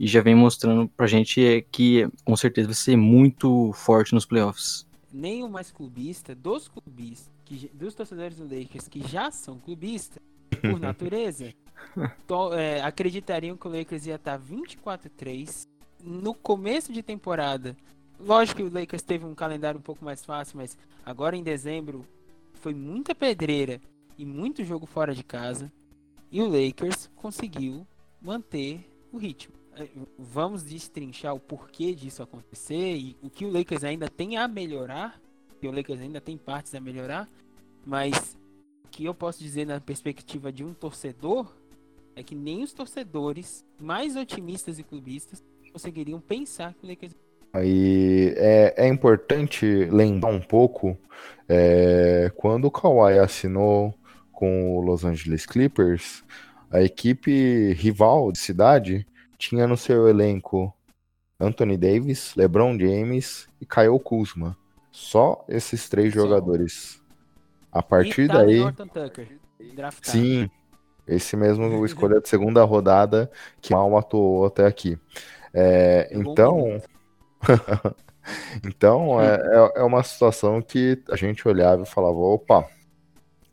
e 0.00 0.08
já 0.08 0.20
vem 0.20 0.34
mostrando 0.34 0.88
pra 0.88 1.06
gente 1.06 1.44
é 1.44 1.60
que 1.60 2.08
com 2.24 2.36
certeza 2.36 2.68
vai 2.68 2.74
ser 2.74 2.96
muito 2.96 3.72
forte 3.74 4.14
nos 4.14 4.26
playoffs. 4.26 4.86
Nem 5.12 5.44
o 5.44 5.48
mais 5.48 5.70
clubista, 5.70 6.34
dos 6.34 6.66
clubistas, 6.66 7.30
que, 7.44 7.70
dos 7.74 7.94
torcedores 7.94 8.38
do 8.38 8.44
Lakers 8.44 8.88
que 8.88 9.06
já 9.06 9.30
são 9.30 9.58
clubistas, 9.58 10.18
por 10.60 10.80
natureza, 10.80 11.52
to, 12.26 12.54
é, 12.54 12.80
acreditariam 12.80 13.56
que 13.56 13.68
o 13.68 13.70
Lakers 13.70 14.06
ia 14.06 14.16
estar 14.16 14.40
24-3 14.40 15.68
no 16.02 16.34
começo 16.34 16.92
de 16.92 17.02
temporada 17.02 17.76
Lógico 18.22 18.58
que 18.58 18.62
o 18.62 18.72
Lakers 18.72 19.02
teve 19.02 19.24
um 19.24 19.34
calendário 19.34 19.80
um 19.80 19.82
pouco 19.82 20.04
mais 20.04 20.22
fácil, 20.24 20.58
mas 20.58 20.76
agora 21.04 21.36
em 21.36 21.42
dezembro 21.42 22.06
foi 22.52 22.74
muita 22.74 23.14
pedreira 23.14 23.80
e 24.18 24.26
muito 24.26 24.62
jogo 24.62 24.84
fora 24.84 25.14
de 25.14 25.24
casa. 25.24 25.72
E 26.30 26.42
o 26.42 26.46
Lakers 26.46 27.10
conseguiu 27.16 27.86
manter 28.20 28.86
o 29.10 29.16
ritmo. 29.16 29.54
Vamos 30.18 30.62
destrinchar 30.62 31.34
o 31.34 31.40
porquê 31.40 31.94
disso 31.94 32.22
acontecer 32.22 32.96
e 32.96 33.16
o 33.22 33.30
que 33.30 33.44
o 33.44 33.50
Lakers 33.50 33.84
ainda 33.84 34.08
tem 34.08 34.36
a 34.36 34.46
melhorar. 34.46 35.20
Que 35.60 35.68
o 35.68 35.72
Lakers 35.72 36.00
ainda 36.00 36.20
tem 36.20 36.36
partes 36.36 36.74
a 36.74 36.80
melhorar. 36.80 37.28
Mas 37.84 38.36
o 38.84 38.88
que 38.88 39.04
eu 39.04 39.14
posso 39.14 39.38
dizer 39.38 39.66
na 39.66 39.80
perspectiva 39.80 40.52
de 40.52 40.64
um 40.64 40.74
torcedor 40.74 41.50
é 42.16 42.22
que 42.22 42.34
nem 42.34 42.62
os 42.62 42.72
torcedores 42.72 43.64
mais 43.80 44.16
otimistas 44.16 44.78
e 44.78 44.82
clubistas 44.82 45.42
conseguiriam 45.72 46.20
pensar 46.20 46.74
que 46.74 46.84
o 46.84 46.88
Lakers 46.88 47.14
Aí 47.52 48.32
é, 48.36 48.74
é 48.76 48.88
importante 48.88 49.66
lembrar 49.66 50.30
um 50.30 50.40
pouco 50.40 50.96
é, 51.48 52.30
quando 52.36 52.66
o 52.66 52.70
Kawhi 52.70 53.18
assinou 53.18 53.92
com 54.32 54.76
o 54.76 54.80
Los 54.80 55.04
Angeles 55.04 55.46
Clippers, 55.46 56.22
a 56.70 56.80
equipe 56.80 57.72
rival 57.72 58.30
de 58.30 58.38
cidade 58.38 59.04
tinha 59.40 59.66
no 59.66 59.76
seu 59.76 60.06
elenco 60.06 60.72
Anthony 61.40 61.76
Davis, 61.78 62.34
LeBron 62.36 62.78
James 62.78 63.48
e 63.58 63.64
Kyle 63.64 63.98
Kuzma. 63.98 64.56
Só 64.92 65.44
esses 65.48 65.88
três 65.88 66.12
Só. 66.12 66.20
jogadores. 66.20 67.02
A 67.72 67.82
partir 67.82 68.28
daí. 68.28 68.60
Tucker, 68.72 69.38
sim, 70.02 70.50
esse 71.06 71.36
mesmo 71.36 71.84
escolha 71.86 72.20
de 72.20 72.28
segunda 72.28 72.62
rodada 72.64 73.30
que 73.62 73.72
mal 73.72 73.96
atuou 73.96 74.44
até 74.44 74.66
aqui. 74.66 74.98
É, 75.54 76.10
então. 76.12 76.80
então, 78.62 79.20
é, 79.20 79.36
é, 79.36 79.80
é 79.80 79.82
uma 79.82 80.02
situação 80.02 80.60
que 80.60 81.02
a 81.08 81.16
gente 81.16 81.48
olhava 81.48 81.82
e 81.82 81.86
falava: 81.86 82.18
opa, 82.18 82.68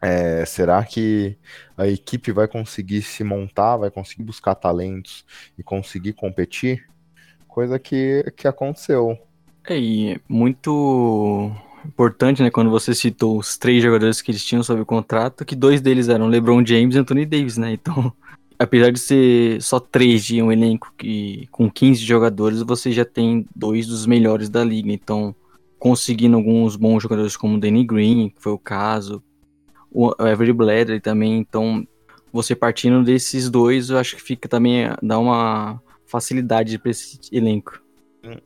é, 0.02 0.46
será 0.46 0.84
que 0.84 1.38
a 1.76 1.88
equipe 1.88 2.32
vai 2.32 2.48
conseguir 2.48 3.02
se 3.02 3.24
montar, 3.24 3.78
vai 3.78 3.90
conseguir 3.90 4.24
buscar 4.24 4.56
talentos 4.56 5.26
e 5.58 5.64
conseguir 5.64 6.14
competir? 6.14 6.86
Coisa 7.48 7.80
que, 7.80 8.24
que 8.36 8.48
aconteceu. 8.48 9.18
É, 9.68 9.78
e 9.78 10.22
muito 10.30 11.52
importante, 11.86 12.44
né, 12.44 12.50
quando 12.50 12.70
você 12.70 12.94
citou 12.94 13.38
os 13.40 13.58
três 13.58 13.82
jogadores 13.82 14.22
que 14.22 14.32
eles 14.32 14.46
tinham 14.46 14.64
sob 14.64 14.84
contrato, 14.86 15.46
que 15.46 15.56
dois 15.56 15.82
deles 15.82 16.10
eram 16.10 16.28
LeBron 16.28 16.66
James 16.66 16.96
e 16.96 17.00
Anthony 17.00 17.26
Davis, 17.26 17.58
né? 17.58 17.74
Então, 17.74 18.14
apesar 18.60 18.92
de 18.92 19.00
ser 19.00 19.62
só 19.62 19.80
três 19.80 20.24
de 20.24 20.42
um 20.42 20.52
elenco 20.52 20.94
que, 20.98 21.48
com 21.52 21.70
15 21.70 22.02
jogadores, 22.02 22.62
você 22.62 22.92
já 22.92 23.06
tem 23.06 23.46
dois 23.56 23.88
dos 23.88 24.06
melhores 24.06 24.50
da 24.50 24.64
liga. 24.64 24.92
Então, 24.92 25.36
conseguindo 25.80 26.38
alguns 26.38 26.76
bons 26.76 27.02
jogadores 27.02 27.36
como 27.36 27.56
o 27.56 27.60
Danny 27.60 27.84
Green, 27.84 28.30
que 28.30 28.42
foi 28.42 28.52
o 28.52 28.60
caso, 28.60 29.24
o 29.98 30.28
Every 30.28 30.54
Bladley 30.54 31.00
também. 31.00 31.40
Então, 31.40 31.86
você 32.32 32.56
partindo 32.56 33.04
desses 33.04 33.50
dois, 33.50 33.90
eu 33.90 33.98
acho 33.98 34.16
que 34.16 34.22
fica 34.22 34.48
também, 34.48 34.88
dá 35.02 35.18
uma 35.18 35.82
facilidade 36.06 36.78
para 36.78 36.92
esse 36.92 37.20
elenco. 37.32 37.82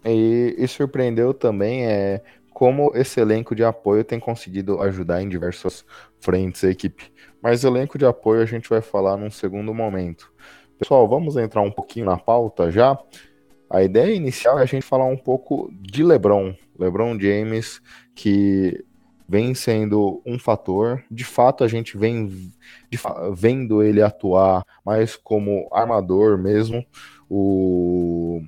E, 0.05 0.55
e 0.57 0.67
surpreendeu 0.67 1.33
também 1.33 1.85
é 1.85 2.23
como 2.53 2.91
esse 2.95 3.19
elenco 3.19 3.53
de 3.53 3.63
apoio 3.63 4.03
tem 4.03 4.19
conseguido 4.19 4.81
ajudar 4.81 5.21
em 5.21 5.27
diversas 5.27 5.83
frentes 6.21 6.63
a 6.63 6.69
equipe. 6.69 7.11
Mas 7.41 7.63
elenco 7.65 7.97
de 7.97 8.05
apoio 8.05 8.41
a 8.41 8.45
gente 8.45 8.69
vai 8.69 8.81
falar 8.81 9.17
num 9.17 9.31
segundo 9.31 9.73
momento. 9.73 10.31
Pessoal, 10.79 11.07
vamos 11.07 11.35
entrar 11.35 11.61
um 11.61 11.71
pouquinho 11.71 12.05
na 12.05 12.17
pauta 12.17 12.71
já. 12.71 12.97
A 13.69 13.83
ideia 13.83 14.13
inicial 14.13 14.57
é 14.59 14.63
a 14.63 14.65
gente 14.65 14.83
falar 14.83 15.05
um 15.05 15.17
pouco 15.17 15.69
de 15.73 16.03
LeBron, 16.03 16.53
LeBron 16.79 17.19
James, 17.19 17.81
que 18.15 18.83
vem 19.31 19.55
sendo 19.55 20.21
um 20.25 20.37
fator. 20.37 21.01
De 21.09 21.23
fato, 21.23 21.63
a 21.63 21.67
gente 21.69 21.97
vem 21.97 22.51
vendo 23.33 23.81
ele 23.81 24.01
atuar 24.01 24.65
mais 24.85 25.15
como 25.15 25.69
armador 25.71 26.37
mesmo. 26.37 26.85
O 27.29 28.43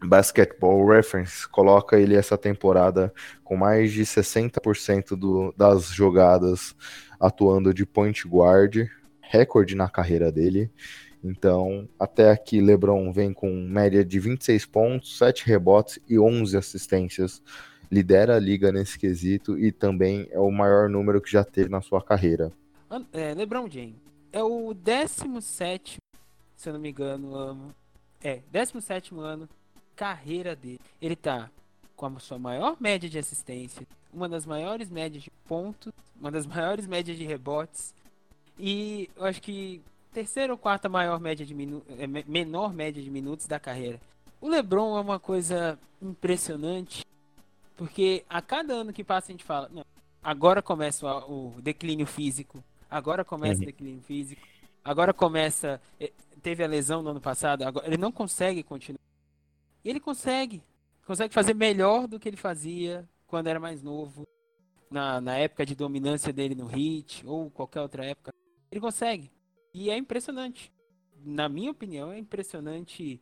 Basketball 0.00 0.86
Reference 0.86 1.48
coloca 1.48 1.98
ele 1.98 2.14
essa 2.14 2.38
temporada 2.38 3.12
com 3.42 3.56
mais 3.56 3.90
de 3.92 4.02
60% 4.02 5.16
do, 5.16 5.52
das 5.56 5.88
jogadas 5.88 6.76
atuando 7.18 7.74
de 7.74 7.84
point 7.84 8.22
guard, 8.28 8.86
recorde 9.20 9.74
na 9.74 9.88
carreira 9.88 10.30
dele. 10.30 10.70
Então, 11.24 11.88
até 11.98 12.30
aqui, 12.30 12.60
LeBron 12.60 13.12
vem 13.12 13.32
com 13.32 13.50
média 13.50 14.04
de 14.04 14.20
26 14.20 14.64
pontos, 14.66 15.18
7 15.18 15.44
rebotes 15.44 15.98
e 16.08 16.20
11 16.20 16.56
assistências. 16.56 17.42
Lidera 17.90 18.36
a 18.36 18.38
liga 18.38 18.70
nesse 18.70 18.98
quesito 18.98 19.58
e 19.58 19.72
também 19.72 20.28
é 20.30 20.38
o 20.38 20.50
maior 20.50 20.88
número 20.88 21.20
que 21.20 21.30
já 21.30 21.42
teve 21.42 21.70
na 21.70 21.80
sua 21.80 22.02
carreira. 22.02 22.52
É, 23.12 23.34
LeBron 23.34 23.68
James 23.70 23.96
é 24.32 24.42
o 24.42 24.74
17, 24.74 25.98
se 26.56 26.68
eu 26.68 26.72
não 26.74 26.80
me 26.80 26.90
engano, 26.90 27.34
ano. 27.34 27.74
É, 28.22 28.40
17 28.50 29.14
ano 29.14 29.48
carreira 29.94 30.54
dele. 30.54 30.80
Ele 31.00 31.16
tá 31.16 31.50
com 31.96 32.06
a 32.06 32.20
sua 32.20 32.38
maior 32.38 32.76
média 32.78 33.08
de 33.08 33.18
assistência, 33.18 33.86
uma 34.12 34.28
das 34.28 34.46
maiores 34.46 34.88
médias 34.88 35.24
de 35.24 35.30
pontos, 35.46 35.92
uma 36.20 36.30
das 36.30 36.46
maiores 36.46 36.86
médias 36.86 37.16
de 37.16 37.24
rebotes 37.24 37.94
e 38.58 39.08
eu 39.16 39.24
acho 39.24 39.40
que 39.40 39.80
terceira 40.12 40.52
ou 40.52 40.58
quarta 40.58 40.88
maior 40.88 41.20
média 41.20 41.46
de 41.46 41.54
é, 41.98 42.06
menor 42.06 42.72
média 42.72 43.02
de 43.02 43.10
minutos 43.10 43.46
da 43.46 43.58
carreira. 43.58 44.00
O 44.40 44.48
LeBron 44.48 44.96
é 44.96 45.00
uma 45.00 45.18
coisa 45.18 45.78
impressionante 46.00 47.04
porque 47.78 48.26
a 48.28 48.42
cada 48.42 48.74
ano 48.74 48.92
que 48.92 49.02
passa 49.02 49.28
a 49.28 49.32
gente 49.32 49.44
fala, 49.44 49.70
não, 49.72 49.86
agora 50.22 50.60
começa 50.60 51.06
o, 51.26 51.56
o 51.56 51.62
declínio 51.62 52.06
físico, 52.06 52.62
agora 52.90 53.24
começa 53.24 53.60
uhum. 53.60 53.62
o 53.62 53.66
declínio 53.66 54.02
físico, 54.02 54.46
agora 54.84 55.14
começa 55.14 55.80
é, 55.98 56.12
teve 56.42 56.62
a 56.62 56.66
lesão 56.66 57.00
no 57.00 57.10
ano 57.10 57.20
passado, 57.20 57.62
agora 57.62 57.86
ele 57.86 57.96
não 57.96 58.12
consegue 58.12 58.62
continuar 58.62 58.98
ele 59.90 60.00
consegue. 60.00 60.62
Consegue 61.06 61.32
fazer 61.32 61.54
melhor 61.54 62.06
do 62.06 62.18
que 62.18 62.28
ele 62.28 62.36
fazia 62.36 63.08
quando 63.26 63.46
era 63.46 63.58
mais 63.58 63.82
novo. 63.82 64.26
Na, 64.90 65.20
na 65.20 65.36
época 65.36 65.66
de 65.66 65.74
dominância 65.74 66.32
dele 66.32 66.54
no 66.54 66.66
Hit, 66.66 67.26
ou 67.26 67.50
qualquer 67.50 67.82
outra 67.82 68.04
época. 68.04 68.32
Ele 68.70 68.80
consegue. 68.80 69.30
E 69.74 69.90
é 69.90 69.96
impressionante. 69.96 70.72
na 71.24 71.48
minha 71.48 71.70
opinião, 71.70 72.12
é 72.12 72.18
impressionante 72.18 73.20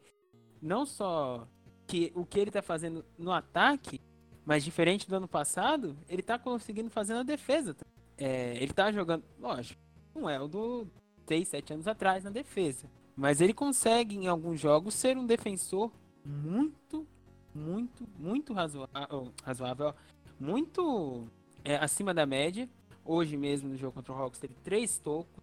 não 0.61 0.85
só 0.87 1.47
que 1.87 2.13
o 2.15 2.25
que 2.25 2.39
ele 2.39 2.51
tá 2.51 2.63
fazendo 2.63 3.05
no 3.19 3.33
ataque, 3.33 4.01
mas 4.47 4.65
diferente 4.65 5.09
do 5.09 5.17
ano 5.17 5.26
passado, 5.26 5.97
ele 6.09 6.23
tá 6.23 6.38
conseguindo 6.38 6.88
fazer 6.88 7.15
na 7.15 7.25
defesa. 7.25 7.76
É, 8.17 8.57
ele 8.62 8.73
tá 8.73 8.93
jogando, 8.93 9.25
lógico, 9.41 9.81
não 10.15 10.31
é 10.31 10.41
o 10.41 10.47
do 10.47 10.87
6, 11.26 11.49
7 11.49 11.73
anos 11.73 11.88
atrás 11.88 12.23
na 12.23 12.31
defesa. 12.31 12.88
Mas 13.17 13.41
ele 13.41 13.53
consegue, 13.53 14.17
em 14.17 14.29
alguns 14.29 14.61
jogos, 14.61 14.95
ser 14.95 15.19
um 15.19 15.26
defensor 15.26 15.91
muito, 16.25 17.05
muito, 17.53 18.07
muito 18.17 18.53
razoável, 18.53 19.33
razoável 19.43 19.95
muito 20.38 21.26
é, 21.65 21.76
acima 21.76 22.15
da 22.15 22.25
média. 22.25 22.69
Hoje 23.05 23.37
mesmo, 23.37 23.71
no 23.71 23.76
jogo 23.76 23.95
contra 23.95 24.12
o 24.12 24.17
Hawks, 24.17 24.38
teve 24.38 24.55
três 24.62 24.99
tocos. 24.99 25.43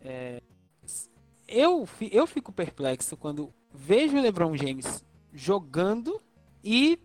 É, 0.00 0.40
eu, 1.46 1.86
eu 2.10 2.26
fico 2.26 2.52
perplexo 2.52 3.18
quando 3.18 3.52
vejo 3.74 4.16
o 4.16 4.22
LeBron 4.22 4.56
James 4.56 5.04
jogando 5.32 6.20
e 6.64 6.98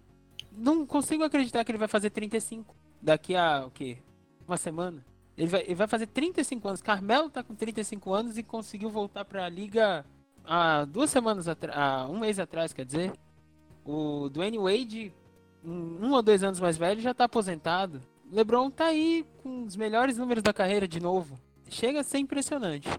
não 0.58 0.86
consigo 0.86 1.24
acreditar 1.24 1.64
que 1.64 1.72
ele 1.72 1.78
vai 1.78 1.88
fazer 1.88 2.10
35 2.10 2.76
daqui 3.02 3.36
a 3.36 3.66
o 3.66 3.72
quê? 3.72 3.98
Uma 4.48 4.58
semana. 4.58 5.06
Ele 5.38 5.48
vai, 5.48 5.62
ele 5.62 5.76
vai 5.76 5.88
fazer 5.88 6.08
35 6.08 6.68
anos. 6.68 6.82
Carmelo 6.82 7.30
tá 7.30 7.44
com 7.44 7.54
35 7.54 8.14
anos 8.14 8.38
e 8.38 8.44
conseguiu 8.44 8.90
voltar 8.90 9.26
para 9.26 9.46
a 9.46 9.50
liga 9.50 10.06
há 10.44 10.86
duas 10.86 11.10
semanas 11.10 11.48
atrás, 11.48 12.10
um 12.10 12.20
mês 12.20 12.40
atrás, 12.40 12.72
quer 12.72 12.86
dizer. 12.86 13.14
O 13.84 14.30
Dwayne 14.30 14.58
Wade, 14.58 15.14
um, 15.64 16.06
um 16.08 16.12
ou 16.12 16.22
dois 16.22 16.44
anos 16.44 16.60
mais 16.60 16.78
velho, 16.78 17.02
já 17.02 17.14
tá 17.14 17.26
aposentado. 17.26 18.02
LeBron 18.32 18.70
tá 18.72 18.86
aí 18.86 19.26
com 19.44 19.64
os 19.64 19.76
melhores 19.76 20.18
números 20.18 20.42
da 20.42 20.54
carreira 20.54 20.88
de 20.88 21.00
novo. 21.00 21.38
Chega 21.70 22.00
a 22.00 22.04
ser 22.04 22.20
impressionante. 22.20 22.90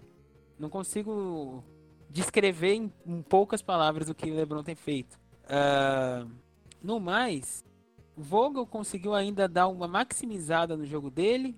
Não 0.59 0.69
consigo 0.69 1.63
descrever 2.09 2.73
em, 2.73 2.93
em 3.05 3.21
poucas 3.21 3.61
palavras 3.61 4.09
o 4.09 4.15
que 4.15 4.29
LeBron 4.29 4.63
tem 4.63 4.75
feito. 4.75 5.19
Uh, 5.45 6.29
no 6.81 6.99
mais, 6.99 7.63
Vogel 8.15 8.65
conseguiu 8.65 9.13
ainda 9.13 9.47
dar 9.47 9.67
uma 9.67 9.87
maximizada 9.87 10.75
no 10.75 10.85
jogo 10.85 11.09
dele, 11.09 11.55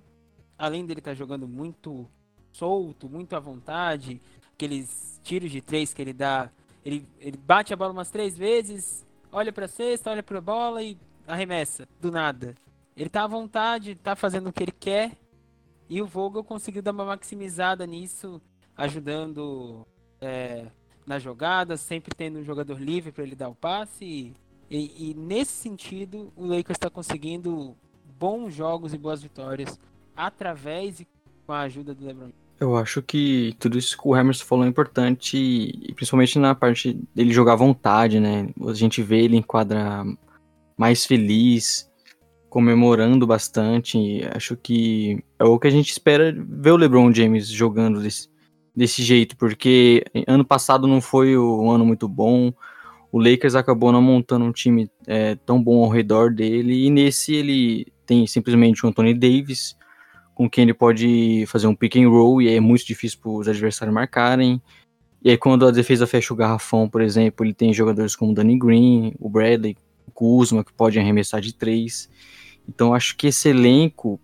além 0.58 0.86
dele 0.86 1.00
estar 1.00 1.12
tá 1.12 1.16
jogando 1.16 1.48
muito 1.48 2.10
solto, 2.52 3.10
muito 3.10 3.36
à 3.36 3.40
vontade, 3.40 4.22
aqueles 4.54 5.20
tiros 5.24 5.52
de 5.52 5.62
três 5.62 5.94
que 5.94 6.02
ele 6.02 6.14
dá, 6.14 6.50
ele, 6.84 7.08
ele 7.20 7.38
bate 7.38 7.74
a 7.74 7.78
bola 7.78 7.94
umas 7.94 8.10
três 8.10 8.38
vezes, 8.38 9.06
olha 9.32 9.54
para 9.54 9.68
cesta, 9.68 10.10
olha 10.10 10.24
para 10.24 10.38
a 10.38 10.42
bola 10.42 10.84
e 10.84 10.98
arremessa 11.28 11.88
do 12.02 12.12
nada. 12.12 12.56
Ele 12.96 13.10
tá 13.10 13.24
à 13.24 13.28
vontade, 13.28 13.96
tá 13.96 14.16
fazendo 14.16 14.50
o 14.50 14.54
que 14.54 14.64
ele 14.64 14.72
quer 14.72 15.18
e 15.90 16.02
o 16.02 16.06
Vogel 16.06 16.44
conseguiu 16.44 16.82
dar 16.82 16.92
uma 16.92 17.06
maximizada 17.06 17.88
nisso, 17.88 18.42
ajudando 18.78 19.88
é, 20.22 20.68
na 21.06 21.18
jogada, 21.18 21.78
sempre 21.78 22.14
tendo 22.16 22.40
um 22.40 22.44
jogador 22.44 22.80
livre 22.80 23.12
para 23.12 23.24
ele 23.24 23.36
dar 23.36 23.50
o 23.50 23.56
passe. 23.56 24.06
E, 24.06 24.34
e, 24.70 25.12
e 25.12 25.14
nesse 25.16 25.54
sentido, 25.54 26.32
o 26.36 26.46
Lakers 26.46 26.78
está 26.78 26.90
conseguindo 26.90 27.76
bons 28.20 28.54
jogos 28.54 28.94
e 28.94 28.98
boas 28.98 29.24
vitórias 29.24 29.80
através 30.16 31.00
e 31.00 31.08
com 31.46 31.54
a 31.54 31.62
ajuda 31.62 31.94
do 31.96 32.06
LeBron. 32.06 32.30
Eu 32.60 32.76
acho 32.76 33.02
que 33.02 33.56
tudo 33.58 33.78
isso 33.78 33.98
que 33.98 34.06
o 34.06 34.14
Hammers 34.14 34.42
falou 34.42 34.66
é 34.66 34.68
importante, 34.68 35.38
e 35.38 35.94
principalmente 35.94 36.38
na 36.38 36.54
parte 36.54 37.00
dele 37.16 37.32
jogar 37.32 37.54
à 37.54 37.56
vontade, 37.56 38.20
né? 38.20 38.50
A 38.68 38.74
gente 38.74 39.02
vê 39.02 39.24
ele 39.24 39.38
em 39.38 39.42
quadra 39.42 40.04
mais 40.78 41.06
feliz, 41.06 41.90
comemorando 42.50 43.26
bastante. 43.26 44.22
Acho 44.36 44.58
que 44.58 45.24
é 45.40 45.46
o 45.46 45.58
que 45.58 45.68
a 45.68 45.72
gente 45.72 45.90
espera 45.90 46.36
ver 46.38 46.72
o 46.72 46.78
LeBron 46.78 47.14
James 47.14 47.48
jogando 47.48 48.02
desse, 48.02 48.28
desse 48.76 49.04
jeito, 49.04 49.38
porque 49.38 50.04
ano 50.28 50.44
passado 50.44 50.86
não 50.86 51.00
foi 51.00 51.38
um 51.38 51.72
ano 51.72 51.86
muito 51.86 52.10
bom. 52.10 52.52
O 53.12 53.20
Lakers 53.20 53.56
acabou 53.56 53.92
não 53.92 54.02
montando 54.02 54.46
um 54.46 54.52
time 54.52 54.90
é, 55.08 55.36
tão 55.36 55.62
bom 55.62 55.84
ao 55.84 55.90
redor 55.90 56.32
dele, 56.32 56.86
e 56.86 56.90
nesse 56.90 57.34
ele 57.34 57.88
tem 58.06 58.26
simplesmente 58.28 58.86
o 58.86 58.90
Anthony 58.90 59.14
Davis, 59.14 59.76
com 60.36 60.50
quem 60.50 60.64
ele 60.64 60.74
pode 60.74 61.46
fazer 61.48 61.68
um 61.68 61.76
pick 61.76 61.96
and 61.98 62.10
roll, 62.10 62.42
e 62.42 62.50
é 62.50 62.60
muito 62.60 62.86
difícil 62.86 63.20
para 63.22 63.32
os 63.32 63.48
adversários 63.48 63.94
marcarem. 63.94 64.62
E 65.24 65.30
aí, 65.30 65.38
quando 65.38 65.68
a 65.68 65.72
defesa 65.72 66.08
fecha 66.08 66.34
o 66.34 66.38
garrafão, 66.38 66.88
por 66.88 67.02
exemplo, 67.02 67.46
ele 67.46 67.54
tem 67.54 67.74
jogadores 67.74 68.16
como 68.16 68.32
o 68.32 68.34
Danny 68.34 68.58
Green, 68.58 69.14
o 69.20 69.30
Bradley, 69.30 69.76
o 70.08 70.12
Kuzma, 70.12 70.64
que 70.64 70.72
podem 70.72 71.02
arremessar 71.02 71.42
de 71.42 71.54
três. 71.54 72.10
Então, 72.68 72.94
acho 72.94 73.18
que 73.18 73.28
esse 73.28 73.50
elenco 73.50 74.20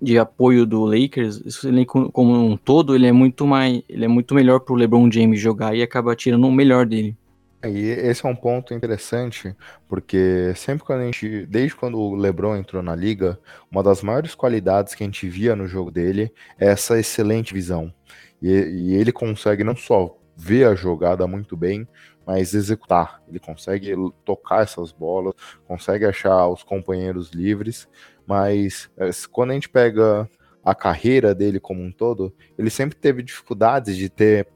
de 0.00 0.18
apoio 0.18 0.64
do 0.64 0.84
Lakers, 0.84 1.42
esse 1.44 1.66
elenco 1.66 2.10
como 2.12 2.32
um 2.32 2.56
todo, 2.56 2.94
ele 2.94 3.06
é 3.06 3.12
muito 3.12 3.46
mais, 3.46 3.82
ele 3.88 4.04
é 4.04 4.08
muito 4.08 4.34
melhor 4.34 4.60
pro 4.60 4.76
LeBron 4.76 5.10
James 5.10 5.40
jogar 5.40 5.74
e 5.74 5.82
acaba 5.82 6.14
tirando 6.16 6.46
o 6.46 6.52
melhor 6.52 6.86
dele. 6.86 7.16
E 7.64 7.88
esse 7.88 8.24
é 8.24 8.28
um 8.28 8.36
ponto 8.36 8.72
interessante, 8.72 9.54
porque 9.88 10.52
sempre 10.54 10.84
quando 10.84 11.00
a 11.00 11.04
gente, 11.06 11.44
desde 11.46 11.74
quando 11.74 11.98
o 11.98 12.14
LeBron 12.14 12.56
entrou 12.56 12.82
na 12.82 12.94
liga, 12.94 13.38
uma 13.70 13.82
das 13.82 14.00
maiores 14.00 14.32
qualidades 14.34 14.94
que 14.94 15.02
a 15.02 15.06
gente 15.06 15.28
via 15.28 15.56
no 15.56 15.66
jogo 15.66 15.90
dele 15.90 16.32
é 16.58 16.66
essa 16.68 16.98
excelente 17.00 17.52
visão. 17.52 17.92
E, 18.40 18.48
e 18.48 18.94
ele 18.94 19.10
consegue 19.10 19.64
não 19.64 19.74
só 19.74 20.16
ver 20.36 20.68
a 20.68 20.74
jogada 20.76 21.26
muito 21.26 21.56
bem, 21.56 21.88
mas 22.24 22.54
executar. 22.54 23.20
Ele 23.26 23.40
consegue 23.40 23.92
tocar 24.24 24.62
essas 24.62 24.92
bolas, 24.92 25.34
consegue 25.66 26.04
achar 26.04 26.46
os 26.46 26.62
companheiros 26.62 27.30
livres, 27.30 27.88
mas 28.24 28.88
é, 28.96 29.10
quando 29.32 29.50
a 29.50 29.54
gente 29.54 29.68
pega 29.68 30.30
a 30.64 30.74
carreira 30.74 31.34
dele 31.34 31.58
como 31.58 31.82
um 31.82 31.90
todo, 31.90 32.32
ele 32.56 32.70
sempre 32.70 32.96
teve 32.96 33.22
dificuldades 33.22 33.96
de 33.96 34.08
ter 34.08 34.46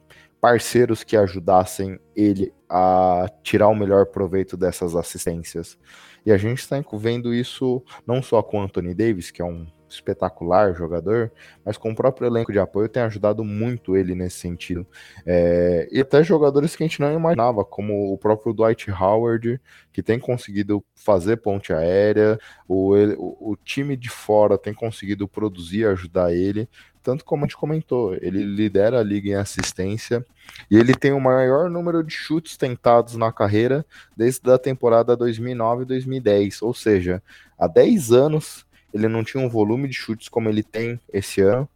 parceiros 0.42 1.04
que 1.04 1.16
ajudassem 1.16 2.00
ele 2.16 2.52
a 2.68 3.28
tirar 3.44 3.68
o 3.68 3.76
melhor 3.76 4.06
proveito 4.06 4.56
dessas 4.56 4.96
assistências. 4.96 5.78
E 6.26 6.32
a 6.32 6.36
gente 6.36 6.58
está 6.58 6.82
vendo 6.94 7.32
isso 7.32 7.80
não 8.04 8.20
só 8.20 8.42
com 8.42 8.58
o 8.58 8.62
Anthony 8.62 8.92
Davis, 8.92 9.30
que 9.30 9.40
é 9.40 9.44
um 9.44 9.68
espetacular 9.88 10.74
jogador, 10.74 11.30
mas 11.64 11.76
com 11.76 11.92
o 11.92 11.94
próprio 11.94 12.26
elenco 12.26 12.50
de 12.50 12.58
apoio 12.58 12.88
tem 12.88 13.02
ajudado 13.04 13.44
muito 13.44 13.96
ele 13.96 14.16
nesse 14.16 14.38
sentido. 14.38 14.84
É, 15.24 15.88
e 15.92 16.00
até 16.00 16.24
jogadores 16.24 16.74
que 16.74 16.82
a 16.82 16.86
gente 16.88 17.00
não 17.00 17.14
imaginava, 17.14 17.64
como 17.64 18.12
o 18.12 18.18
próprio 18.18 18.52
Dwight 18.52 18.90
Howard, 18.90 19.60
que 19.92 20.02
tem 20.02 20.18
conseguido 20.18 20.84
fazer 20.96 21.36
ponte 21.36 21.72
aérea, 21.72 22.36
o, 22.66 22.96
o, 22.96 23.52
o 23.52 23.56
time 23.56 23.96
de 23.96 24.08
fora 24.08 24.58
tem 24.58 24.74
conseguido 24.74 25.28
produzir, 25.28 25.86
ajudar 25.86 26.32
ele 26.32 26.68
tanto 27.02 27.24
como 27.24 27.44
a 27.44 27.46
gente 27.46 27.56
comentou, 27.56 28.14
ele 28.14 28.42
lidera 28.44 29.00
a 29.00 29.02
liga 29.02 29.30
em 29.30 29.34
assistência 29.34 30.24
e 30.70 30.76
ele 30.76 30.94
tem 30.94 31.12
o 31.12 31.20
maior 31.20 31.68
número 31.68 32.02
de 32.02 32.14
chutes 32.14 32.56
tentados 32.56 33.16
na 33.16 33.32
carreira 33.32 33.84
desde 34.16 34.50
a 34.50 34.58
temporada 34.58 35.16
2009 35.16 35.82
e 35.82 35.86
2010, 35.86 36.62
ou 36.62 36.72
seja, 36.72 37.22
há 37.58 37.66
10 37.66 38.12
anos 38.12 38.66
ele 38.92 39.08
não 39.08 39.24
tinha 39.24 39.42
um 39.42 39.48
volume 39.48 39.88
de 39.88 39.94
chutes 39.94 40.28
como 40.28 40.48
ele 40.48 40.62
tem 40.62 41.00
esse 41.12 41.40
ano, 41.40 41.68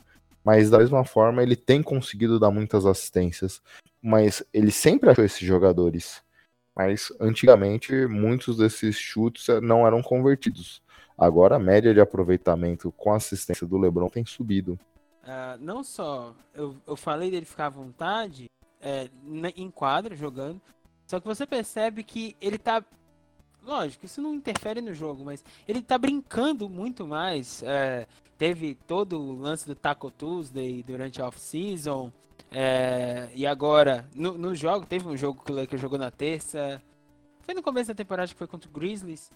mas 0.44 0.70
da 0.70 0.78
mesma 0.78 1.04
forma 1.04 1.42
ele 1.42 1.56
tem 1.56 1.82
conseguido 1.82 2.38
dar 2.38 2.50
muitas 2.50 2.86
assistências. 2.86 3.60
Mas 4.02 4.44
ele 4.52 4.70
sempre 4.70 5.10
achou 5.10 5.24
esses 5.24 5.40
jogadores. 5.40 6.22
Mas 6.76 7.12
antigamente 7.18 8.06
muitos 8.06 8.58
desses 8.58 8.96
chutes 8.96 9.46
não 9.62 9.86
eram 9.86 10.02
convertidos. 10.02 10.82
Agora 11.18 11.56
a 11.56 11.58
média 11.58 11.94
de 11.94 12.00
aproveitamento 12.00 12.92
com 12.92 13.12
assistência 13.12 13.66
do 13.66 13.78
LeBron 13.78 14.08
tem 14.08 14.24
subido. 14.26 14.78
Uh, 15.26 15.58
não 15.58 15.82
só 15.82 16.34
eu, 16.54 16.76
eu 16.86 16.94
falei 16.94 17.30
dele 17.30 17.44
ficar 17.44 17.66
à 17.66 17.70
vontade 17.70 18.48
é, 18.80 19.10
em 19.56 19.68
quadra 19.70 20.14
jogando, 20.14 20.62
só 21.04 21.18
que 21.18 21.26
você 21.26 21.44
percebe 21.44 22.04
que 22.04 22.36
ele 22.40 22.58
tá 22.58 22.84
lógico, 23.66 24.06
isso 24.06 24.22
não 24.22 24.34
interfere 24.34 24.80
no 24.80 24.94
jogo, 24.94 25.24
mas 25.24 25.44
ele 25.66 25.82
tá 25.82 25.98
brincando 25.98 26.68
muito 26.68 27.06
mais. 27.06 27.62
É, 27.64 28.06
teve 28.38 28.74
todo 28.74 29.20
o 29.20 29.32
lance 29.32 29.66
do 29.66 29.74
Taco 29.74 30.10
Tuesday 30.10 30.82
durante 30.82 31.20
a 31.20 31.26
off-season. 31.26 32.12
É, 32.52 33.28
e 33.34 33.46
agora, 33.46 34.08
no, 34.14 34.38
no, 34.38 34.54
jogo, 34.54 34.86
teve 34.86 35.08
um 35.08 35.16
jogo 35.16 35.42
que 35.42 35.52
Lakers 35.52 35.82
jogou 35.82 35.98
na 35.98 36.10
terça. 36.10 36.80
Foi 37.40 37.54
no 37.54 37.62
começo 37.62 37.88
da 37.88 37.94
temporada 37.94 38.28
que 38.28 38.38
foi 38.38 38.46
contra 38.46 38.70
o 38.70 38.72
Grizzlies. 38.72 39.30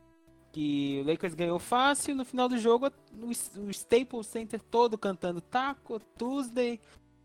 Que 0.52 1.00
o 1.02 1.08
Lakers 1.08 1.34
ganhou 1.34 1.58
fácil. 1.58 2.14
No 2.14 2.24
final 2.24 2.48
do 2.48 2.58
jogo, 2.58 2.90
o, 3.22 3.70
Staples 3.70 4.26
Center 4.26 4.60
todo 4.60 4.98
cantando 4.98 5.40
Taco 5.40 6.00
Tuesday 6.18 6.80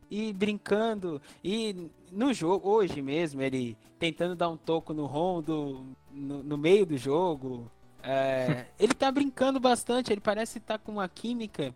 e 0.10 0.32
brincando. 0.34 1.22
E 1.44 1.90
no 2.12 2.34
jogo, 2.34 2.70
hoje 2.70 3.02
mesmo, 3.02 3.42
ele 3.42 3.78
tentando 3.98 4.36
dar 4.36 4.50
um 4.50 4.58
toco 4.58 4.94
no 4.94 5.06
Rondo 5.06 5.86
no, 6.12 6.44
no 6.44 6.58
meio 6.58 6.86
do 6.86 6.98
jogo. 6.98 7.72
É, 8.04 8.68
ele 8.80 8.94
tá 8.94 9.12
brincando 9.12 9.60
bastante, 9.60 10.12
ele 10.12 10.22
parece 10.22 10.60
estar 10.60 10.78
tá 10.78 10.84
com 10.84 10.94
uma 10.94 11.10
química 11.10 11.74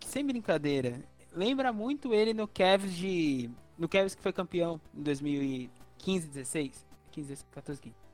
que, 0.00 0.08
sem 0.08 0.24
brincadeira, 0.24 1.02
lembra 1.32 1.72
muito 1.72 2.14
ele 2.14 2.32
no 2.32 2.48
Cavs 2.48 2.94
de. 2.94 3.50
No 3.76 3.88
Cavs 3.88 4.14
que 4.14 4.22
foi 4.22 4.32
campeão 4.32 4.80
em 4.94 5.02
2015, 5.02 6.28
16. 6.28 6.86
15, 7.12 7.44
14, 7.50 7.80
15. 7.80 8.07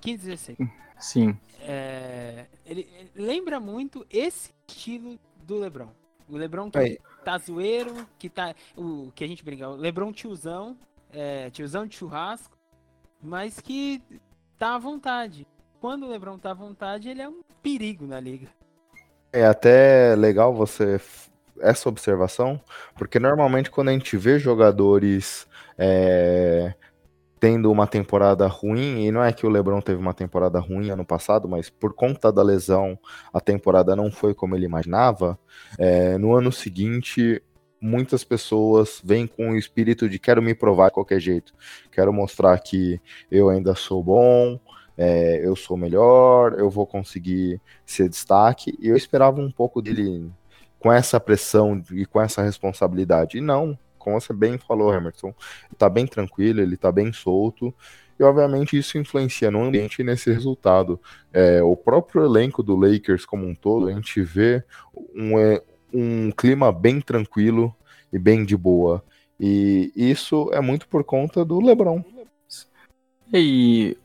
15, 0.00 0.26
16. 0.26 0.58
Sim. 0.98 1.36
É, 1.62 2.46
ele, 2.66 2.88
ele, 2.98 3.10
lembra 3.14 3.58
muito 3.58 4.06
esse 4.10 4.50
estilo 4.68 5.18
do 5.44 5.58
LeBron. 5.58 5.88
O 6.28 6.36
LeBron 6.36 6.70
que 6.70 6.78
Aí. 6.78 6.98
tá 7.24 7.38
zoeiro, 7.38 8.06
que 8.18 8.28
tá. 8.28 8.54
O 8.76 9.10
que 9.14 9.24
a 9.24 9.26
gente 9.26 9.44
brinca, 9.44 9.68
o 9.68 9.76
LeBron 9.76 10.12
tiozão, 10.12 10.76
é, 11.12 11.50
tiozão 11.50 11.86
de 11.86 11.96
churrasco, 11.96 12.56
mas 13.22 13.60
que 13.60 14.02
tá 14.58 14.74
à 14.76 14.78
vontade. 14.78 15.46
Quando 15.80 16.04
o 16.04 16.08
LeBron 16.08 16.38
tá 16.38 16.50
à 16.50 16.54
vontade, 16.54 17.08
ele 17.08 17.22
é 17.22 17.28
um 17.28 17.40
perigo 17.62 18.06
na 18.06 18.20
liga. 18.20 18.48
É 19.32 19.46
até 19.46 20.14
legal 20.16 20.54
você 20.54 21.00
essa 21.60 21.88
observação, 21.88 22.60
porque 22.96 23.18
normalmente 23.18 23.70
quando 23.70 23.88
a 23.88 23.92
gente 23.92 24.16
vê 24.16 24.38
jogadores 24.38 25.46
é, 25.76 26.74
tendo 27.40 27.72
uma 27.72 27.86
temporada 27.86 28.46
ruim, 28.46 29.06
e 29.06 29.10
não 29.10 29.24
é 29.24 29.32
que 29.32 29.46
o 29.46 29.48
LeBron 29.48 29.80
teve 29.80 29.98
uma 29.98 30.12
temporada 30.12 30.60
ruim 30.60 30.90
ano 30.90 31.06
passado, 31.06 31.48
mas 31.48 31.70
por 31.70 31.94
conta 31.94 32.30
da 32.30 32.42
lesão 32.42 32.98
a 33.32 33.40
temporada 33.40 33.96
não 33.96 34.12
foi 34.12 34.34
como 34.34 34.54
ele 34.54 34.66
imaginava, 34.66 35.38
é, 35.78 36.18
no 36.18 36.34
ano 36.36 36.52
seguinte 36.52 37.42
muitas 37.80 38.22
pessoas 38.22 39.00
vêm 39.02 39.26
com 39.26 39.52
o 39.52 39.56
espírito 39.56 40.06
de 40.06 40.18
quero 40.18 40.42
me 40.42 40.54
provar 40.54 40.88
de 40.88 40.94
qualquer 40.94 41.18
jeito, 41.18 41.54
quero 41.90 42.12
mostrar 42.12 42.58
que 42.58 43.00
eu 43.30 43.48
ainda 43.48 43.74
sou 43.74 44.04
bom, 44.04 44.60
é, 44.98 45.40
eu 45.42 45.56
sou 45.56 45.78
melhor, 45.78 46.58
eu 46.58 46.68
vou 46.68 46.86
conseguir 46.86 47.58
ser 47.86 48.06
destaque, 48.10 48.76
e 48.78 48.88
eu 48.88 48.96
esperava 48.96 49.40
um 49.40 49.50
pouco 49.50 49.80
dele 49.80 50.30
com 50.78 50.92
essa 50.92 51.18
pressão 51.18 51.82
e 51.90 52.04
com 52.04 52.20
essa 52.20 52.42
responsabilidade, 52.42 53.38
e 53.38 53.40
não, 53.40 53.78
como 54.00 54.20
você 54.20 54.32
bem 54.32 54.58
falou, 54.58 54.92
Emerson, 54.92 55.28
ele 55.28 55.76
tá 55.78 55.88
bem 55.88 56.06
tranquilo, 56.06 56.60
ele 56.60 56.76
tá 56.76 56.90
bem 56.90 57.12
solto, 57.12 57.72
e 58.18 58.22
obviamente 58.22 58.76
isso 58.76 58.98
influencia 58.98 59.50
no 59.50 59.62
ambiente 59.62 60.02
nesse 60.02 60.32
resultado. 60.32 61.00
É, 61.32 61.62
o 61.62 61.76
próprio 61.76 62.24
elenco 62.24 62.62
do 62.62 62.76
Lakers 62.76 63.24
como 63.24 63.46
um 63.46 63.54
todo, 63.54 63.88
a 63.88 63.92
gente 63.92 64.20
vê 64.20 64.62
um, 65.14 65.38
é, 65.38 65.62
um 65.92 66.30
clima 66.30 66.72
bem 66.72 67.00
tranquilo 67.00 67.74
e 68.12 68.18
bem 68.18 68.44
de 68.44 68.56
boa. 68.56 69.02
E 69.38 69.90
isso 69.96 70.50
é 70.52 70.60
muito 70.60 70.86
por 70.86 71.02
conta 71.02 71.44
do 71.44 71.60
LeBron. 71.60 72.04
E, 73.32 73.96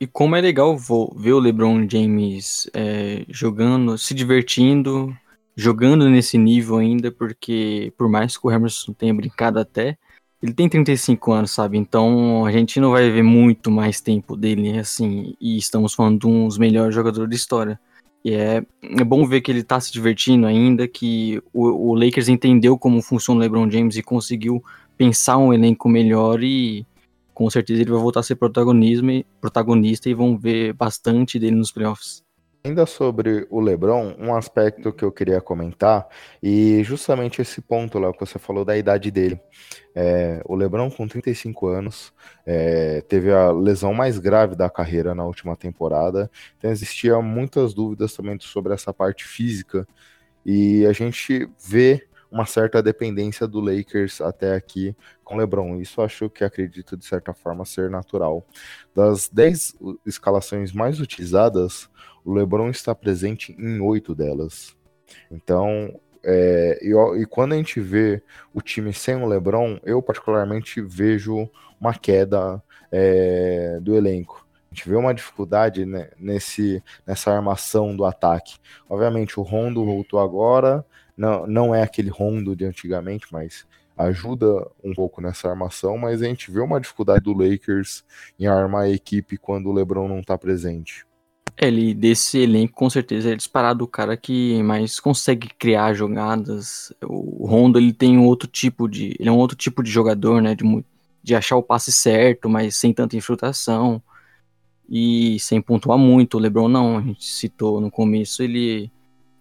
e 0.00 0.06
como 0.08 0.34
é 0.34 0.40
legal 0.40 0.76
ver 0.76 1.32
o 1.32 1.38
LeBron 1.38 1.88
James 1.88 2.68
é, 2.74 3.24
jogando, 3.28 3.96
se 3.96 4.12
divertindo, 4.12 5.16
jogando 5.56 6.08
nesse 6.08 6.38
nível 6.38 6.76
ainda, 6.76 7.10
porque 7.10 7.92
por 7.96 8.08
mais 8.08 8.36
que 8.36 8.46
o 8.46 8.50
Emerson 8.50 8.92
tenha 8.92 9.14
brincado 9.14 9.58
até, 9.58 9.98
ele 10.42 10.52
tem 10.52 10.68
35 10.68 11.32
anos, 11.32 11.50
sabe? 11.52 11.78
Então 11.78 12.44
a 12.44 12.50
gente 12.50 12.80
não 12.80 12.90
vai 12.90 13.08
ver 13.10 13.22
muito 13.22 13.70
mais 13.70 14.00
tempo 14.00 14.36
dele, 14.36 14.78
assim, 14.78 15.34
e 15.40 15.56
estamos 15.56 15.94
falando 15.94 16.20
de 16.20 16.26
um 16.26 16.48
dos 16.48 16.58
melhores 16.58 16.94
jogadores 16.94 17.30
da 17.30 17.36
história. 17.36 17.80
E 18.24 18.34
é, 18.34 18.64
é 18.82 19.04
bom 19.04 19.26
ver 19.26 19.40
que 19.40 19.50
ele 19.50 19.62
tá 19.62 19.80
se 19.80 19.92
divertindo 19.92 20.46
ainda, 20.46 20.86
que 20.88 21.42
o, 21.52 21.90
o 21.90 21.94
Lakers 21.94 22.28
entendeu 22.28 22.78
como 22.78 23.02
funciona 23.02 23.38
o 23.38 23.42
LeBron 23.42 23.70
James 23.70 23.96
e 23.96 24.02
conseguiu 24.02 24.62
pensar 24.96 25.38
um 25.38 25.52
elenco 25.52 25.88
melhor 25.88 26.42
e 26.42 26.86
com 27.34 27.48
certeza 27.50 27.82
ele 27.82 27.90
vai 27.90 28.00
voltar 28.00 28.20
a 28.20 28.22
ser 28.22 28.36
protagonismo, 28.36 29.24
protagonista 29.40 30.08
e 30.08 30.14
vão 30.14 30.36
ver 30.36 30.72
bastante 30.72 31.38
dele 31.38 31.56
nos 31.56 31.72
playoffs. 31.72 32.22
Ainda 32.64 32.86
sobre 32.86 33.44
o 33.50 33.58
LeBron, 33.60 34.14
um 34.20 34.32
aspecto 34.36 34.92
que 34.92 35.04
eu 35.04 35.10
queria 35.10 35.40
comentar, 35.40 36.06
e 36.40 36.80
justamente 36.84 37.42
esse 37.42 37.60
ponto, 37.60 37.98
Léo, 37.98 38.12
que 38.12 38.20
você 38.20 38.38
falou 38.38 38.64
da 38.64 38.76
idade 38.76 39.10
dele. 39.10 39.40
É, 39.92 40.40
o 40.44 40.54
LeBron, 40.54 40.88
com 40.88 41.08
35 41.08 41.66
anos, 41.66 42.12
é, 42.46 43.00
teve 43.00 43.32
a 43.32 43.50
lesão 43.50 43.92
mais 43.92 44.20
grave 44.20 44.54
da 44.54 44.70
carreira 44.70 45.12
na 45.12 45.24
última 45.24 45.56
temporada, 45.56 46.30
então 46.56 46.70
existia 46.70 47.20
muitas 47.20 47.74
dúvidas 47.74 48.14
também 48.14 48.38
sobre 48.38 48.72
essa 48.72 48.94
parte 48.94 49.24
física, 49.24 49.84
e 50.46 50.86
a 50.86 50.92
gente 50.92 51.50
vê 51.68 52.06
uma 52.32 52.46
certa 52.46 52.82
dependência 52.82 53.46
do 53.46 53.60
Lakers 53.60 54.22
até 54.22 54.54
aqui 54.54 54.96
com 55.22 55.36
LeBron. 55.36 55.78
Isso 55.80 56.00
acho 56.00 56.30
que 56.30 56.42
acredito 56.42 56.96
de 56.96 57.04
certa 57.04 57.34
forma 57.34 57.66
ser 57.66 57.90
natural. 57.90 58.46
Das 58.94 59.28
10 59.28 59.76
escalações 60.06 60.72
mais 60.72 60.98
utilizadas, 60.98 61.90
o 62.24 62.32
LeBron 62.32 62.70
está 62.70 62.94
presente 62.94 63.54
em 63.58 63.80
oito 63.80 64.14
delas. 64.14 64.76
Então, 65.30 65.98
é, 66.24 66.78
e, 66.82 66.92
e, 67.20 67.26
quando 67.26 67.52
a 67.52 67.56
gente 67.56 67.80
vê 67.80 68.22
o 68.54 68.60
time 68.60 68.92
sem 68.92 69.16
o 69.16 69.26
LeBron, 69.26 69.78
eu 69.84 70.00
particularmente 70.00 70.80
vejo 70.80 71.50
uma 71.80 71.94
queda 71.94 72.62
é, 72.90 73.78
do 73.80 73.96
elenco. 73.96 74.46
A 74.70 74.74
gente 74.74 74.88
vê 74.88 74.94
uma 74.94 75.12
dificuldade 75.12 75.84
né, 75.84 76.10
nesse, 76.18 76.82
nessa 77.06 77.30
armação 77.30 77.94
do 77.94 78.04
ataque. 78.04 78.56
Obviamente, 78.88 79.38
o 79.38 79.42
Rondo 79.42 79.84
voltou 79.84 80.20
agora, 80.20 80.84
não, 81.16 81.46
não 81.46 81.74
é 81.74 81.82
aquele 81.82 82.08
Rondo 82.08 82.56
de 82.56 82.64
antigamente, 82.64 83.26
mas 83.30 83.66
ajuda 83.96 84.66
um 84.82 84.94
pouco 84.94 85.20
nessa 85.20 85.50
armação, 85.50 85.98
mas 85.98 86.22
a 86.22 86.26
gente 86.26 86.50
vê 86.50 86.60
uma 86.60 86.80
dificuldade 86.80 87.24
do 87.24 87.34
Lakers 87.34 88.04
em 88.38 88.46
armar 88.46 88.84
a 88.84 88.90
equipe 88.90 89.36
quando 89.36 89.68
o 89.68 89.72
LeBron 89.72 90.08
não 90.08 90.20
está 90.20 90.38
presente. 90.38 91.04
Ele, 91.62 91.94
desse 91.94 92.38
elenco, 92.38 92.74
com 92.74 92.90
certeza, 92.90 93.32
é 93.32 93.36
disparado 93.36 93.84
o 93.84 93.88
cara 93.88 94.16
que 94.16 94.60
mais 94.64 94.98
consegue 94.98 95.48
criar 95.56 95.94
jogadas. 95.94 96.92
O 97.00 97.46
Rondo, 97.46 97.78
ele 97.78 97.92
tem 97.92 98.18
um 98.18 98.26
outro 98.26 98.48
tipo 98.48 98.88
de... 98.88 99.14
Ele 99.16 99.28
é 99.28 99.32
um 99.32 99.36
outro 99.36 99.56
tipo 99.56 99.80
de 99.80 99.88
jogador, 99.88 100.42
né? 100.42 100.56
De, 100.56 100.64
de 101.22 101.34
achar 101.36 101.56
o 101.56 101.62
passe 101.62 101.92
certo, 101.92 102.48
mas 102.48 102.74
sem 102.74 102.92
tanta 102.92 103.16
infiltração. 103.16 104.02
E 104.90 105.38
sem 105.38 105.62
pontuar 105.62 105.96
muito. 105.96 106.36
O 106.36 106.40
LeBron 106.40 106.68
não, 106.68 106.98
a 106.98 107.00
gente 107.00 107.24
citou 107.24 107.80
no 107.80 107.90
começo, 107.92 108.42
ele... 108.42 108.90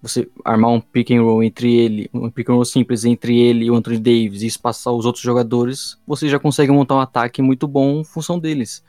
Você 0.03 0.27
armar 0.45 0.71
um 0.71 0.81
pick 0.81 1.11
and 1.11 1.21
roll 1.21 1.43
entre 1.43 1.75
ele, 1.75 2.09
um 2.11 2.29
pick 2.29 2.49
and 2.49 2.53
roll 2.53 2.65
simples 2.65 3.05
entre 3.05 3.39
ele 3.39 3.65
e 3.65 3.71
o 3.71 3.75
Anthony 3.75 3.99
Davis 3.99 4.41
e 4.41 4.47
espaçar 4.47 4.91
os 4.93 5.05
outros 5.05 5.23
jogadores, 5.23 5.95
você 6.07 6.27
já 6.27 6.39
consegue 6.39 6.71
montar 6.71 6.95
um 6.95 6.99
ataque 6.99 7.39
muito 7.39 7.67
bom 7.67 8.01
em 8.01 8.03
função 8.03 8.39
deles 8.39 8.83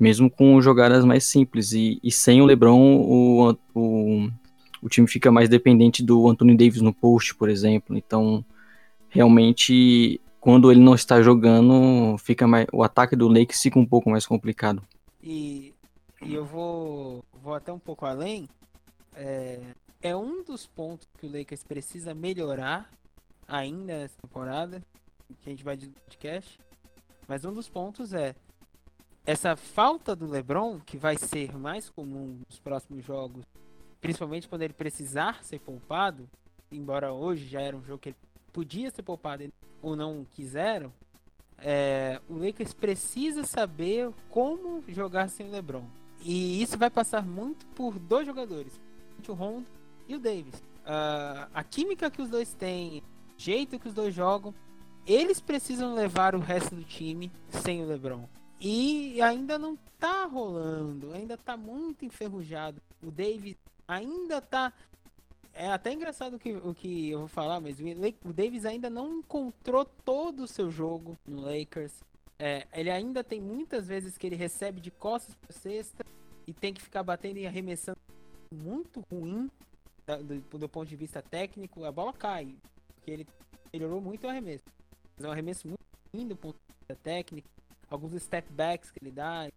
mesmo 0.00 0.30
com 0.30 0.60
jogadas 0.62 1.04
mais 1.04 1.24
simples. 1.24 1.72
E, 1.72 2.00
e 2.02 2.10
sem 2.10 2.40
o 2.40 2.46
LeBron, 2.46 2.96
o, 2.96 3.56
o, 3.74 4.30
o, 4.82 4.88
time 4.88 5.06
fica 5.06 5.30
mais 5.30 5.48
dependente 5.48 6.02
do 6.02 6.26
Anthony 6.26 6.56
Davis 6.56 6.80
no 6.80 6.94
post, 6.94 7.34
por 7.34 7.50
exemplo. 7.50 7.96
Então, 7.96 8.42
realmente, 9.10 10.18
quando 10.40 10.72
ele 10.72 10.80
não 10.80 10.94
está 10.94 11.20
jogando, 11.20 12.16
fica 12.18 12.46
mais, 12.46 12.66
o 12.72 12.82
ataque 12.82 13.14
do 13.14 13.28
Lakers 13.28 13.60
fica 13.60 13.78
um 13.78 13.86
pouco 13.86 14.08
mais 14.08 14.26
complicado. 14.26 14.82
E, 15.22 15.74
e 16.22 16.32
eu 16.32 16.46
vou, 16.46 17.22
vou 17.42 17.54
até 17.54 17.70
um 17.70 17.78
pouco 17.78 18.06
além. 18.06 18.48
É, 19.14 19.60
é 20.00 20.16
um 20.16 20.42
dos 20.42 20.66
pontos 20.66 21.06
que 21.18 21.26
o 21.26 21.30
Lakers 21.30 21.62
precisa 21.62 22.14
melhorar 22.14 22.90
ainda 23.46 23.98
nessa 23.98 24.16
temporada, 24.22 24.82
que 25.42 25.48
a 25.48 25.50
gente 25.50 25.62
vai 25.62 25.76
de 25.76 25.88
podcast. 25.88 26.58
Mas 27.28 27.44
um 27.44 27.52
dos 27.52 27.68
pontos 27.68 28.14
é 28.14 28.34
essa 29.24 29.56
falta 29.56 30.16
do 30.16 30.26
LeBron, 30.26 30.80
que 30.80 30.96
vai 30.96 31.16
ser 31.16 31.56
mais 31.56 31.88
comum 31.88 32.40
nos 32.48 32.58
próximos 32.58 33.04
jogos, 33.04 33.44
principalmente 34.00 34.48
quando 34.48 34.62
ele 34.62 34.72
precisar 34.72 35.44
ser 35.44 35.60
poupado, 35.60 36.28
embora 36.72 37.12
hoje 37.12 37.46
já 37.46 37.60
era 37.60 37.76
um 37.76 37.84
jogo 37.84 37.98
que 37.98 38.10
ele 38.10 38.16
podia 38.52 38.90
ser 38.90 39.02
poupado 39.02 39.52
ou 39.82 39.94
não 39.94 40.26
quiseram, 40.30 40.92
é, 41.58 42.20
o 42.28 42.34
Lakers 42.34 42.72
precisa 42.72 43.44
saber 43.44 44.10
como 44.30 44.82
jogar 44.88 45.28
sem 45.28 45.46
o 45.46 45.50
LeBron. 45.50 45.84
E 46.22 46.62
isso 46.62 46.76
vai 46.76 46.90
passar 46.90 47.24
muito 47.24 47.66
por 47.68 47.98
dois 47.98 48.26
jogadores, 48.26 48.80
o 49.28 49.32
Rondo 49.32 49.66
e 50.08 50.14
o 50.14 50.18
Davis. 50.18 50.54
Uh, 50.80 51.48
a 51.52 51.62
química 51.62 52.10
que 52.10 52.22
os 52.22 52.28
dois 52.28 52.52
têm, 52.54 52.98
o 52.98 53.02
jeito 53.36 53.78
que 53.78 53.88
os 53.88 53.94
dois 53.94 54.14
jogam, 54.14 54.54
eles 55.06 55.40
precisam 55.40 55.94
levar 55.94 56.34
o 56.34 56.40
resto 56.40 56.74
do 56.74 56.82
time 56.82 57.30
sem 57.48 57.82
o 57.82 57.86
LeBron. 57.86 58.26
E 58.60 59.22
ainda 59.22 59.58
não 59.58 59.74
tá 59.98 60.26
rolando, 60.26 61.14
ainda 61.14 61.36
tá 61.36 61.56
muito 61.56 62.04
enferrujado. 62.04 62.80
O 63.02 63.10
Davis 63.10 63.56
ainda 63.88 64.40
tá. 64.42 64.72
É 65.54 65.68
até 65.72 65.92
engraçado 65.92 66.34
o 66.34 66.38
que, 66.38 66.52
o 66.52 66.74
que 66.74 67.10
eu 67.10 67.20
vou 67.20 67.28
falar, 67.28 67.58
mas 67.58 67.78
o 67.80 68.32
Davis 68.32 68.66
ainda 68.66 68.90
não 68.90 69.18
encontrou 69.18 69.84
todo 69.84 70.44
o 70.44 70.46
seu 70.46 70.70
jogo 70.70 71.16
no 71.26 71.40
Lakers. 71.40 72.00
É, 72.38 72.66
ele 72.72 72.90
ainda 72.90 73.24
tem 73.24 73.40
muitas 73.40 73.88
vezes 73.88 74.16
que 74.16 74.26
ele 74.26 74.36
recebe 74.36 74.80
de 74.80 74.90
costas 74.90 75.34
para 75.34 75.52
cesta 75.52 76.04
e 76.46 76.52
tem 76.52 76.72
que 76.72 76.80
ficar 76.80 77.02
batendo 77.02 77.38
e 77.38 77.46
arremessando 77.46 77.98
muito 78.54 79.02
ruim 79.10 79.50
do, 80.06 80.58
do, 80.58 80.68
ponto 80.68 80.88
de 80.88 80.96
vista 80.96 81.20
técnico. 81.20 81.84
A 81.84 81.92
bola 81.92 82.12
cai, 82.12 82.54
porque 82.94 83.10
ele 83.10 83.26
melhorou 83.72 84.00
muito 84.00 84.26
o 84.26 84.30
arremesso. 84.30 84.64
Mas 85.16 85.24
é 85.24 85.28
um 85.28 85.32
arremesso 85.32 85.66
muito 85.66 85.80
ruim 86.14 86.28
do 86.28 86.36
ponto 86.36 86.56
de 86.56 86.74
vista 86.78 86.96
técnico 87.02 87.48
alguns 87.90 88.20
step 88.22 88.50
backs 88.52 88.90
que 88.90 88.98
ele 89.02 89.10
dá, 89.10 89.48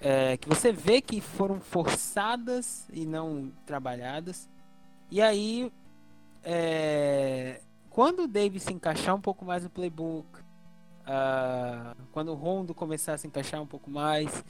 é, 0.00 0.36
que 0.36 0.48
você 0.48 0.72
vê 0.72 1.00
que 1.00 1.20
foram 1.20 1.60
forçadas 1.60 2.88
e 2.92 3.06
não 3.06 3.52
trabalhadas. 3.66 4.48
E 5.10 5.20
aí, 5.20 5.70
é, 6.42 7.60
quando 7.90 8.24
o 8.24 8.28
Davis 8.28 8.64
se 8.64 8.72
encaixar 8.72 9.14
um 9.14 9.20
pouco 9.20 9.44
mais 9.44 9.62
no 9.62 9.70
playbook, 9.70 10.26
uh, 11.04 11.94
quando 12.10 12.32
o 12.32 12.34
Rondo 12.34 12.74
começar 12.74 13.14
a 13.14 13.18
se 13.18 13.26
encaixar 13.26 13.62
um 13.62 13.66
pouco 13.66 13.90
mais, 13.90 14.44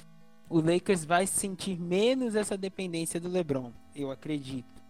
o 0.48 0.60
Lakers 0.60 1.04
vai 1.04 1.26
sentir 1.26 1.78
menos 1.78 2.34
essa 2.34 2.56
dependência 2.56 3.20
do 3.20 3.28
LeBron, 3.28 3.72
eu 3.94 4.10
acredito. 4.10 4.82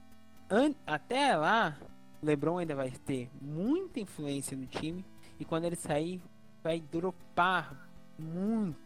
An 0.49 0.75
até 0.87 1.37
lá, 1.37 1.77
o 2.23 2.27
LeBron 2.27 2.59
ainda 2.59 2.75
vai 2.75 2.91
ter 2.91 3.31
muita 3.41 4.01
influência 4.01 4.57
no 4.57 4.67
time 4.67 5.05
e 5.39 5.45
quando 5.45 5.65
ele 5.65 5.77
sair, 5.77 6.23
vai 6.63 6.81
dropar 6.81 7.84
muito 8.19 8.77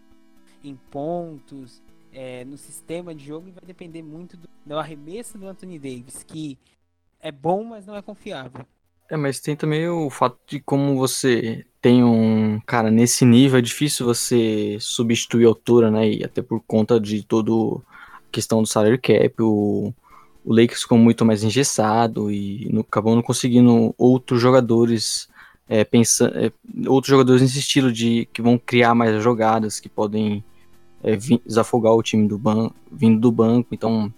em 0.65 0.75
pontos, 0.91 1.83
é, 2.13 2.45
no 2.45 2.57
sistema 2.57 3.15
de 3.15 3.25
jogo 3.25 3.49
e 3.49 3.53
vai 3.53 3.65
depender 3.67 4.03
muito 4.03 4.37
do, 4.37 4.49
do 4.65 4.79
arremesso 4.79 5.39
do 5.39 5.47
Anthony 5.47 5.79
Davis, 5.79 6.23
que 6.23 6.59
é 7.21 7.31
bom, 7.31 7.65
mas 7.65 7.87
não 7.87 7.97
é 7.97 8.03
confiável. 8.03 8.67
É, 9.11 9.17
mas 9.17 9.41
tem 9.41 9.57
também 9.57 9.89
o 9.89 10.11
fato 10.11 10.39
de 10.47 10.61
como 10.61 10.97
você 10.97 11.65
tem 11.81 12.05
um. 12.05 12.61
Cara, 12.67 12.91
nesse 12.91 13.25
nível 13.25 13.59
é 13.59 13.63
difícil 13.63 14.05
você 14.05 14.77
substituir 14.81 15.47
a 15.47 15.49
altura, 15.49 15.91
né? 15.91 16.11
E 16.11 16.25
até 16.25 16.43
por 16.43 16.61
conta 16.67 17.01
de 17.01 17.23
toda 17.23 17.51
a 17.51 18.31
questão 18.31 18.61
do 18.61 18.69
salary 18.69 18.99
cap, 18.99 19.35
o, 19.41 19.95
o 20.45 20.55
Lakers 20.55 20.83
ficou 20.83 20.99
muito 20.99 21.25
mais 21.25 21.43
engessado 21.43 22.31
e 22.31 22.69
no, 22.71 22.83
acabou 22.83 23.15
não 23.15 23.23
conseguindo 23.23 23.95
outros 23.97 24.41
jogadores. 24.41 25.29
É, 25.69 25.85
pensando, 25.85 26.35
é, 26.39 26.51
outros 26.89 27.11
jogadores 27.11 27.43
nesse 27.43 27.59
estilo 27.59 27.93
de 27.93 28.27
que 28.33 28.41
vão 28.41 28.57
criar 28.59 28.95
mais 28.95 29.23
jogadas, 29.23 29.79
que 29.79 29.89
podem 29.89 30.43
é, 31.03 31.17
desafogar 31.45 31.93
o 31.93 32.03
time 32.03 32.27
do 32.27 32.39
banco, 32.39 32.75
vindo 32.91 33.21
do 33.21 33.31
banco. 33.31 33.69
Então, 33.73 34.13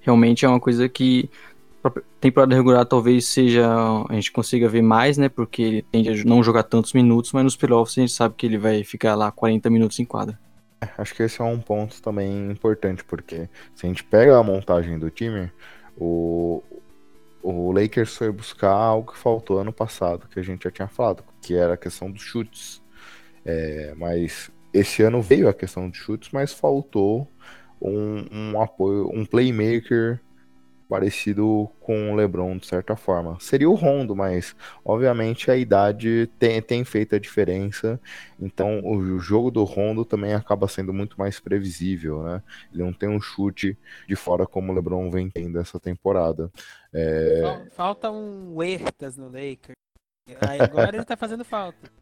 realmente 0.00 0.44
é 0.44 0.48
uma 0.48 0.60
coisa 0.60 0.88
que 0.88 1.28
temporada 2.20 2.54
regular 2.54 2.84
talvez 2.84 3.26
seja 3.26 3.66
a 4.08 4.14
gente 4.14 4.32
consiga 4.32 4.68
ver 4.68 4.82
mais, 4.82 5.16
né? 5.16 5.28
Porque 5.28 5.62
ele 5.62 5.82
tende 5.82 6.08
a 6.08 6.24
não 6.24 6.42
jogar 6.42 6.64
tantos 6.64 6.92
minutos, 6.92 7.32
mas 7.32 7.44
nos 7.44 7.56
playoffs 7.56 7.96
a 7.96 8.00
gente 8.00 8.12
sabe 8.12 8.34
que 8.36 8.46
ele 8.46 8.58
vai 8.58 8.82
ficar 8.84 9.14
lá 9.14 9.30
40 9.30 9.70
minutos 9.70 9.98
em 9.98 10.04
quadra. 10.04 10.38
É, 10.80 10.88
acho 10.98 11.14
que 11.14 11.22
esse 11.22 11.40
é 11.40 11.44
um 11.44 11.60
ponto 11.60 12.00
também 12.02 12.50
importante, 12.50 13.04
porque 13.04 13.48
se 13.74 13.86
a 13.86 13.88
gente 13.88 14.04
pega 14.04 14.38
a 14.38 14.42
montagem 14.42 14.98
do 14.98 15.10
time, 15.10 15.50
o, 15.96 16.62
o 17.50 17.72
Lakers 17.72 18.14
foi 18.16 18.30
buscar 18.30 18.70
algo 18.72 19.12
que 19.12 19.18
faltou 19.18 19.58
ano 19.58 19.72
passado, 19.72 20.28
que 20.28 20.38
a 20.38 20.42
gente 20.42 20.64
já 20.64 20.70
tinha 20.70 20.88
falado, 20.88 21.24
que 21.40 21.54
era 21.54 21.74
a 21.74 21.76
questão 21.76 22.10
dos 22.10 22.22
chutes. 22.22 22.82
É, 23.44 23.94
mas 23.96 24.50
esse 24.72 25.02
ano 25.02 25.22
veio 25.22 25.48
a 25.48 25.54
questão 25.54 25.88
de 25.88 25.96
chutes, 25.96 26.30
mas 26.30 26.52
faltou 26.52 27.26
um, 27.80 28.26
um 28.30 28.60
apoio, 28.60 29.08
um 29.14 29.24
playmaker 29.24 30.20
parecido 30.88 31.70
com 31.80 32.12
o 32.12 32.16
LeBron 32.16 32.56
de 32.56 32.66
certa 32.66 32.96
forma. 32.96 33.38
Seria 33.40 33.68
o 33.68 33.74
Rondo, 33.74 34.16
mas 34.16 34.56
obviamente 34.84 35.50
a 35.50 35.56
idade 35.56 36.28
tem, 36.38 36.62
tem 36.62 36.84
feito 36.84 37.14
a 37.14 37.18
diferença. 37.18 38.00
Então 38.40 38.80
o 38.84 39.18
jogo 39.18 39.50
do 39.50 39.64
Rondo 39.64 40.04
também 40.04 40.34
acaba 40.34 40.66
sendo 40.66 40.92
muito 40.92 41.18
mais 41.18 41.38
previsível, 41.38 42.22
né? 42.22 42.42
Ele 42.72 42.82
não 42.82 42.92
tem 42.92 43.08
um 43.08 43.20
chute 43.20 43.78
de 44.08 44.16
fora 44.16 44.46
como 44.46 44.72
o 44.72 44.74
LeBron 44.74 45.10
vem 45.10 45.30
tendo 45.30 45.58
essa 45.58 45.78
temporada. 45.78 46.50
É... 46.92 47.66
Falta 47.72 48.10
um 48.10 48.54
Huertas 48.54 49.16
no 49.16 49.26
Lakers. 49.26 49.76
Agora 50.60 50.96
ele 50.96 51.04
tá 51.04 51.16
fazendo 51.16 51.44
falta 51.44 51.90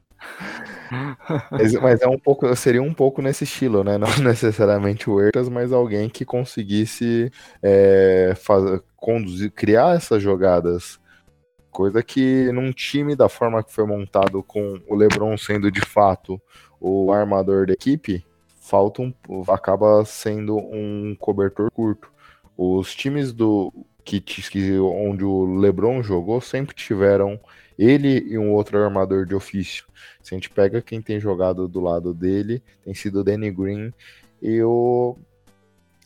mas, 1.82 2.00
é 2.00 2.06
um 2.06 2.18
pouco, 2.18 2.54
seria 2.56 2.82
um 2.82 2.92
pouco 2.92 3.20
nesse 3.20 3.44
estilo, 3.44 3.82
né? 3.84 3.98
Não 3.98 4.08
necessariamente 4.22 5.08
o 5.10 5.20
Ertas, 5.20 5.48
mas 5.48 5.72
alguém 5.72 6.08
que 6.08 6.24
conseguisse 6.24 7.30
é, 7.62 8.34
fazer, 8.36 8.82
conduzir, 8.96 9.50
criar 9.50 9.96
essas 9.96 10.22
jogadas. 10.22 10.98
Coisa 11.70 12.02
que 12.02 12.50
num 12.52 12.72
time 12.72 13.14
da 13.14 13.28
forma 13.28 13.62
que 13.62 13.72
foi 13.72 13.84
montado, 13.84 14.42
com 14.42 14.80
o 14.88 14.94
LeBron 14.94 15.36
sendo 15.36 15.70
de 15.70 15.82
fato 15.82 16.40
o 16.80 17.12
armador 17.12 17.66
da 17.66 17.74
equipe, 17.74 18.24
falta 18.60 19.02
um, 19.02 19.12
acaba 19.48 20.04
sendo 20.04 20.56
um 20.56 21.14
cobertor 21.18 21.70
curto. 21.70 22.10
Os 22.56 22.94
times 22.94 23.32
do 23.32 23.72
que, 24.04 24.20
que 24.20 24.78
onde 24.78 25.24
o 25.24 25.58
LeBron 25.58 26.02
jogou 26.02 26.40
sempre 26.40 26.74
tiveram 26.74 27.38
ele 27.78 28.18
e 28.28 28.38
um 28.38 28.52
outro 28.52 28.78
armador 28.78 29.26
de 29.26 29.34
ofício. 29.34 29.86
Se 30.22 30.34
a 30.34 30.36
gente 30.36 30.50
pega 30.50 30.82
quem 30.82 31.00
tem 31.00 31.20
jogado 31.20 31.68
do 31.68 31.80
lado 31.80 32.12
dele, 32.12 32.62
tem 32.84 32.94
sido 32.94 33.20
o 33.20 33.24
Danny 33.24 33.50
Green 33.50 33.92
e 34.40 34.62
o. 34.62 35.16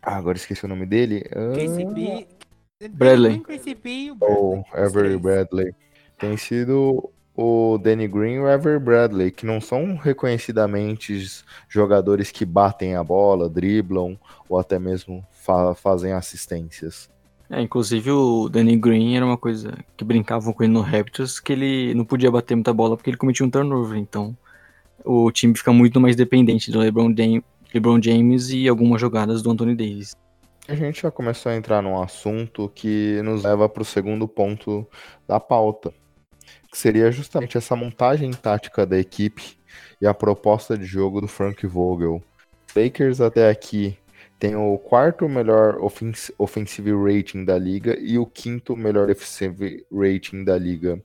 Ah, 0.03 0.17
agora 0.17 0.37
esqueci 0.37 0.65
o 0.65 0.69
nome 0.69 0.87
dele. 0.87 1.23
KCP. 1.23 2.27
Ah... 2.83 2.89
Bradley. 2.89 3.41
KCP 3.41 4.17
Ou 4.21 4.65
Avery 4.73 5.19
Bradley. 5.19 5.75
Tem 6.19 6.37
sido 6.39 7.11
o 7.37 7.79
Danny 7.79 8.09
Green 8.09 8.35
e 8.35 8.41
o 8.41 8.47
Avery 8.47 8.79
Bradley, 8.79 9.31
que 9.31 9.47
não 9.47 9.61
são 9.61 9.97
reconhecidamente 9.97 11.43
jogadores 11.69 12.31
que 12.31 12.45
batem 12.45 12.97
a 12.97 13.05
bola, 13.05 13.49
driblam 13.49 14.19
ou 14.49 14.59
até 14.59 14.79
mesmo 14.79 15.25
fa 15.31 15.75
fazem 15.75 16.13
assistências. 16.13 17.11
É, 17.51 17.61
inclusive 17.61 18.13
o 18.13 18.49
Danny 18.49 18.77
Green 18.77 19.17
era 19.17 19.27
uma 19.27 19.37
coisa 19.37 19.77
que 19.97 20.05
brincavam 20.05 20.53
com 20.53 20.63
ele 20.63 20.73
no 20.73 20.83
Raptors, 20.83 21.41
que 21.41 21.53
ele 21.53 21.93
não 21.95 22.05
podia 22.05 22.31
bater 22.31 22.55
muita 22.55 22.73
bola 22.73 22.97
porque 22.97 23.11
ele 23.11 23.17
cometia 23.17 23.45
um 23.45 23.51
turnover, 23.51 23.99
então 23.99 24.37
o 25.05 25.33
time 25.33 25.57
fica 25.57 25.73
muito 25.73 26.01
mais 26.01 26.15
dependente 26.15 26.71
do 26.71 26.79
LeBron, 26.79 27.13
LeBron 27.75 28.01
James 28.01 28.51
e 28.51 28.69
algumas 28.69 29.01
jogadas 29.01 29.43
do 29.43 29.51
Anthony 29.51 29.75
Davis. 29.75 30.17
A 30.69 30.75
gente 30.77 31.03
já 31.03 31.11
começou 31.11 31.51
a 31.51 31.57
entrar 31.57 31.83
num 31.83 32.01
assunto 32.01 32.71
que 32.73 33.21
nos 33.23 33.43
leva 33.43 33.69
para 33.69 33.83
o 33.83 33.85
segundo 33.85 34.29
ponto 34.29 34.87
da 35.27 35.41
pauta, 35.41 35.93
que 36.71 36.79
seria 36.79 37.11
justamente 37.11 37.59
essa 37.59 37.75
montagem 37.75 38.31
tática 38.31 38.87
da 38.87 38.97
equipe 38.97 39.59
e 40.01 40.07
a 40.07 40.15
proposta 40.15 40.79
de 40.79 40.85
jogo 40.85 41.21
do 41.21 41.27
Frank 41.27 41.67
Vogel. 41.67 42.23
Lakers 42.77 43.21
até 43.21 43.51
aqui 43.51 43.99
tem 44.41 44.57
o 44.57 44.79
quarto 44.79 45.29
melhor 45.29 45.77
offens 45.81 46.33
offensive 46.39 46.91
rating 46.93 47.45
da 47.45 47.59
liga 47.59 47.97
e 48.01 48.19
o 48.19 48.25
quinto 48.25 48.75
melhor 48.75 49.07
defensive 49.07 49.85
rating 49.93 50.45
da 50.45 50.57
liga. 50.57 51.01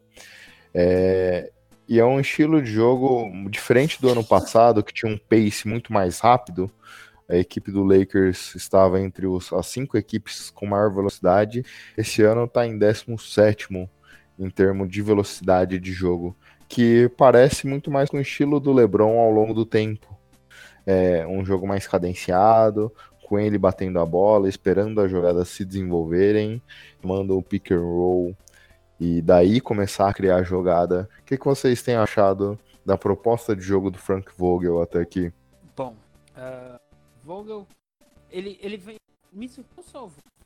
É, 0.73 1.51
e 1.87 1.99
é 1.99 2.05
um 2.05 2.17
estilo 2.19 2.61
de 2.61 2.71
jogo 2.71 3.29
diferente 3.49 4.01
do 4.01 4.09
ano 4.09 4.23
passado, 4.23 4.81
que 4.81 4.93
tinha 4.93 5.11
um 5.11 5.17
pace 5.17 5.67
muito 5.67 5.91
mais 5.91 6.19
rápido. 6.19 6.71
A 7.29 7.35
equipe 7.35 7.71
do 7.71 7.83
Lakers 7.83 8.55
estava 8.55 9.01
entre 9.01 9.27
os, 9.27 9.51
as 9.51 9.67
cinco 9.67 9.97
equipes 9.97 10.49
com 10.49 10.65
maior 10.65 10.93
velocidade. 10.93 11.65
Esse 11.97 12.23
ano 12.23 12.45
está 12.45 12.65
em 12.65 12.77
17 12.77 13.67
em 14.39 14.49
termos 14.49 14.89
de 14.89 15.01
velocidade 15.01 15.77
de 15.77 15.91
jogo, 15.91 16.35
que 16.69 17.11
parece 17.17 17.67
muito 17.67 17.91
mais 17.91 18.09
com 18.09 18.17
o 18.17 18.21
estilo 18.21 18.61
do 18.61 18.71
LeBron 18.71 19.19
ao 19.19 19.29
longo 19.29 19.53
do 19.53 19.65
tempo. 19.65 20.15
É 20.85 21.25
um 21.25 21.43
jogo 21.43 21.67
mais 21.67 21.87
cadenciado, 21.87 22.93
com 23.25 23.39
ele 23.39 23.57
batendo 23.57 23.99
a 23.99 24.05
bola, 24.05 24.47
esperando 24.47 25.01
as 25.01 25.09
jogadas 25.09 25.49
se 25.49 25.65
desenvolverem, 25.65 26.61
manda 27.03 27.33
o 27.33 27.41
pick 27.41 27.71
and 27.71 27.81
roll 27.81 28.35
e 28.99 29.21
daí 29.21 29.59
começar 29.59 30.09
a 30.09 30.13
criar 30.13 30.38
a 30.38 30.43
jogada. 30.43 31.09
O 31.19 31.23
que, 31.23 31.38
que 31.38 31.45
vocês 31.45 31.81
têm 31.81 31.95
achado 31.95 32.57
da 32.85 32.97
proposta 32.97 33.55
de 33.55 33.61
jogo 33.61 33.89
do 33.89 33.97
Frank 33.97 34.31
Vogel 34.38 34.81
até 34.81 34.99
aqui? 34.99 35.33
Bom, 35.75 35.95
uh, 36.38 36.79
Vogel, 37.23 37.67
ele, 38.31 38.57
ele 38.61 38.77
vem. 38.77 38.95
Me 39.33 39.49
surpreendeu 39.49 39.75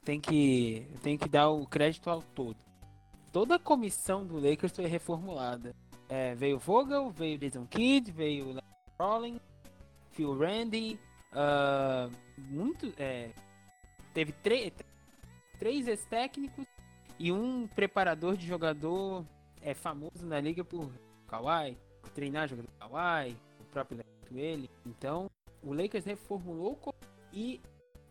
tem 0.10 0.20
que, 0.20 0.88
tem 1.04 1.18
que 1.18 1.30
dar 1.30 1.50
o 1.50 1.68
crédito 1.68 2.10
ao 2.10 2.22
todo. 2.22 2.58
Toda 3.32 3.56
a 3.56 3.60
comissão 3.60 4.26
do 4.26 4.40
Lakers 4.40 4.76
foi 4.76 4.88
reformulada. 4.88 5.76
É, 6.08 6.34
veio 6.34 6.58
Vogel, 6.58 7.12
veio 7.12 7.38
Jason 7.38 7.66
Kidd, 7.68 8.12
veio 8.12 8.58
Rollins, 9.00 9.40
Phil 10.12 10.36
Randy, 10.36 11.00
uh, 11.34 12.12
muito. 12.40 12.94
É, 12.98 13.32
teve 14.14 14.34
três 14.34 15.88
ex-técnicos 15.88 16.66
e 17.18 17.32
um 17.32 17.68
preparador 17.68 18.38
de 18.38 18.48
jogador 18.48 19.26
é 19.62 19.74
famoso 19.74 20.26
na 20.26 20.40
liga 20.40 20.64
por 20.64 20.90
Kawhi, 21.28 21.78
por 22.02 22.12
treinar 22.12 22.48
jogador 22.48 22.70
Kawhi, 22.80 23.36
o 23.60 23.66
próprio 23.66 24.00
ele. 24.34 24.70
Então, 24.86 25.30
o 25.64 25.74
Lakers 25.74 26.06
reformulou 26.06 26.80
e 27.34 27.62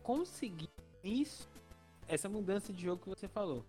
conseguiu 0.03 0.69
isso, 1.03 1.47
essa 2.07 2.27
mudança 2.29 2.73
de 2.73 2.83
jogo 2.83 3.01
que 3.03 3.09
você 3.09 3.27
falou. 3.27 3.65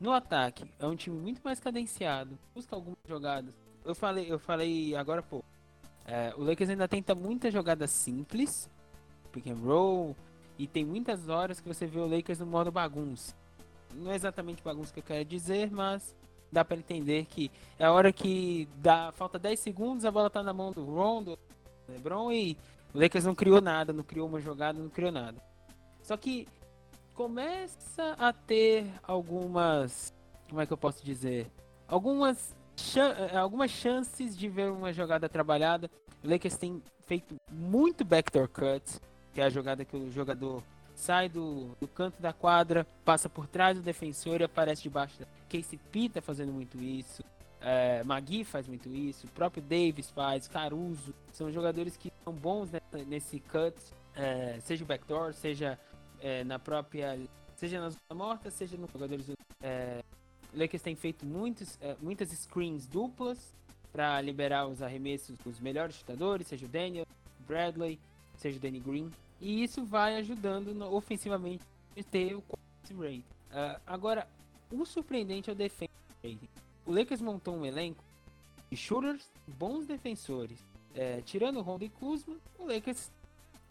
No 0.00 0.12
ataque, 0.12 0.70
é 0.78 0.86
um 0.86 0.96
time 0.96 1.16
muito 1.16 1.40
mais 1.42 1.60
cadenciado, 1.60 2.38
busca 2.54 2.74
algumas 2.74 2.98
jogadas. 3.08 3.54
Eu 3.84 3.94
falei, 3.94 4.30
eu 4.30 4.38
falei 4.38 4.94
agora 4.94 5.22
pô. 5.22 5.42
É, 6.06 6.34
o 6.36 6.42
Lakers 6.42 6.68
ainda 6.68 6.86
tenta 6.86 7.14
muitas 7.14 7.52
jogadas 7.52 7.90
simples, 7.90 8.68
pick 9.34 9.48
and 9.48 9.58
roll. 9.64 10.16
E 10.56 10.66
tem 10.68 10.84
muitas 10.84 11.28
horas 11.28 11.60
que 11.60 11.66
você 11.66 11.84
vê 11.84 11.98
o 11.98 12.06
Lakers 12.06 12.38
no 12.38 12.46
modo 12.46 12.70
bagunça. 12.70 13.34
Não 13.92 14.12
é 14.12 14.14
exatamente 14.14 14.62
bagunça 14.62 14.92
que 14.92 15.00
eu 15.00 15.04
quero 15.04 15.24
dizer, 15.24 15.70
mas 15.70 16.14
dá 16.50 16.64
para 16.64 16.76
entender 16.76 17.26
que 17.26 17.50
é 17.78 17.84
a 17.84 17.92
hora 17.92 18.12
que 18.12 18.68
dá, 18.76 19.10
falta 19.12 19.38
10 19.38 19.58
segundos, 19.58 20.04
a 20.04 20.10
bola 20.10 20.30
tá 20.30 20.42
na 20.42 20.52
mão 20.52 20.70
do 20.70 20.84
Rondo, 20.84 21.36
LeBron 21.88 22.30
e 22.30 22.56
o 22.94 23.00
Lakers 23.00 23.24
não 23.24 23.34
criou 23.34 23.60
nada, 23.60 23.92
não 23.92 24.04
criou 24.04 24.28
uma 24.28 24.40
jogada, 24.40 24.78
não 24.78 24.88
criou 24.88 25.10
nada. 25.10 25.42
Só 26.02 26.16
que 26.16 26.46
começa 27.14 28.14
a 28.18 28.32
ter 28.32 28.86
algumas, 29.02 30.12
como 30.48 30.60
é 30.60 30.66
que 30.66 30.72
eu 30.72 30.78
posso 30.78 31.04
dizer? 31.04 31.50
Algumas 31.88 32.54
algumas 33.32 33.70
chances 33.70 34.36
de 34.36 34.48
ver 34.48 34.70
uma 34.70 34.92
jogada 34.92 35.28
trabalhada. 35.28 35.88
O 36.22 36.28
Lakers 36.28 36.56
tem 36.56 36.82
feito 37.06 37.36
muito 37.52 38.04
backdoor 38.04 38.48
cuts 38.48 39.00
que 39.34 39.40
é 39.40 39.44
a 39.44 39.50
jogada 39.50 39.84
que 39.84 39.96
o 39.96 40.10
jogador 40.10 40.62
sai 40.94 41.28
do, 41.28 41.76
do 41.80 41.88
canto 41.88 42.22
da 42.22 42.32
quadra, 42.32 42.86
passa 43.04 43.28
por 43.28 43.46
trás 43.48 43.76
do 43.76 43.82
defensor 43.82 44.40
e 44.40 44.44
aparece 44.44 44.82
debaixo 44.82 45.18
da. 45.18 45.26
KCP 45.48 46.08
tá 46.08 46.22
fazendo 46.22 46.52
muito 46.52 46.78
isso. 46.78 47.22
É, 47.60 48.04
Magui 48.04 48.44
faz 48.44 48.68
muito 48.68 48.88
isso, 48.90 49.26
o 49.26 49.30
próprio 49.30 49.62
Davis 49.62 50.10
faz, 50.10 50.46
Caruso, 50.46 51.14
são 51.32 51.50
jogadores 51.50 51.96
que 51.96 52.12
são 52.22 52.32
bons 52.32 52.70
nesse 53.06 53.40
cut, 53.40 53.74
é, 54.14 54.58
seja 54.60 54.84
o 54.84 54.86
backdoor, 54.86 55.32
seja 55.32 55.78
é, 56.20 56.44
na 56.44 56.58
própria, 56.58 57.18
seja 57.56 57.80
na 57.80 57.88
zona 57.88 58.14
morta, 58.14 58.50
seja 58.50 58.76
nos 58.76 58.90
jogadores. 58.92 59.30
É, 59.62 60.02
Lakers 60.52 60.82
tem 60.82 60.94
feito 60.94 61.24
muitos, 61.24 61.78
muitas 62.02 62.28
screens 62.28 62.86
duplas 62.86 63.54
para 63.90 64.20
liberar 64.20 64.66
os 64.66 64.82
arremessos 64.82 65.38
dos 65.38 65.58
melhores 65.58 65.96
chutadores, 65.96 66.46
seja 66.46 66.66
o 66.66 66.68
Daniel, 66.68 67.06
Bradley, 67.46 67.98
seja 68.36 68.58
o 68.58 68.60
Danny 68.60 68.78
Green, 68.78 69.10
e 69.44 69.62
isso 69.62 69.84
vai 69.84 70.16
ajudando 70.16 70.72
no, 70.72 70.90
ofensivamente 70.94 71.62
a 71.98 72.02
ter 72.02 72.34
o 72.34 72.42
rate. 72.98 73.24
Uh, 73.50 73.80
agora, 73.86 74.26
o 74.72 74.86
surpreendente 74.86 75.50
é 75.50 75.52
o 75.52 75.56
defense 75.56 75.92
rating. 76.22 76.48
O 76.86 76.92
Lakers 76.92 77.20
montou 77.20 77.54
um 77.54 77.66
elenco 77.66 78.02
de 78.70 78.76
shooters, 78.76 79.30
bons 79.46 79.86
defensores. 79.86 80.58
É, 80.94 81.20
tirando 81.20 81.58
o 81.58 81.62
Ronda 81.62 81.84
e 81.84 81.90
Kuzma, 81.90 82.36
o 82.58 82.66
Lakers 82.66 83.10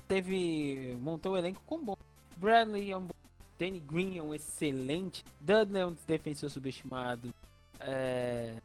teve 0.07 0.95
montou 1.01 1.33
um 1.33 1.38
elenco 1.38 1.62
com 1.65 1.83
bom. 1.83 1.97
Bradley 2.38 2.91
é 2.91 2.97
um 2.97 3.01
bom. 3.01 3.15
Danny 3.57 3.79
Green 3.79 4.17
é 4.19 4.23
um 4.23 4.33
excelente. 4.33 5.25
Dudley 5.39 5.81
é 5.81 5.86
um 5.88 5.95
defensor 6.05 6.51
subestimado. 6.51 7.33
É, 7.79 8.57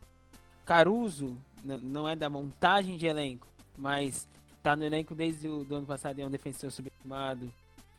Caruso 0.67 1.39
não 1.65 2.07
é 2.07 2.15
da 2.15 2.29
montagem 2.29 2.99
de 2.99 3.07
elenco, 3.07 3.47
mas 3.79 4.29
tá 4.63 4.77
no 4.77 4.85
elenco 4.85 5.15
desde 5.15 5.49
o 5.49 5.67
ano 5.75 5.87
passado 5.87 6.19
e 6.19 6.23
é 6.23 6.27
um 6.27 6.31
defensor 6.31 6.71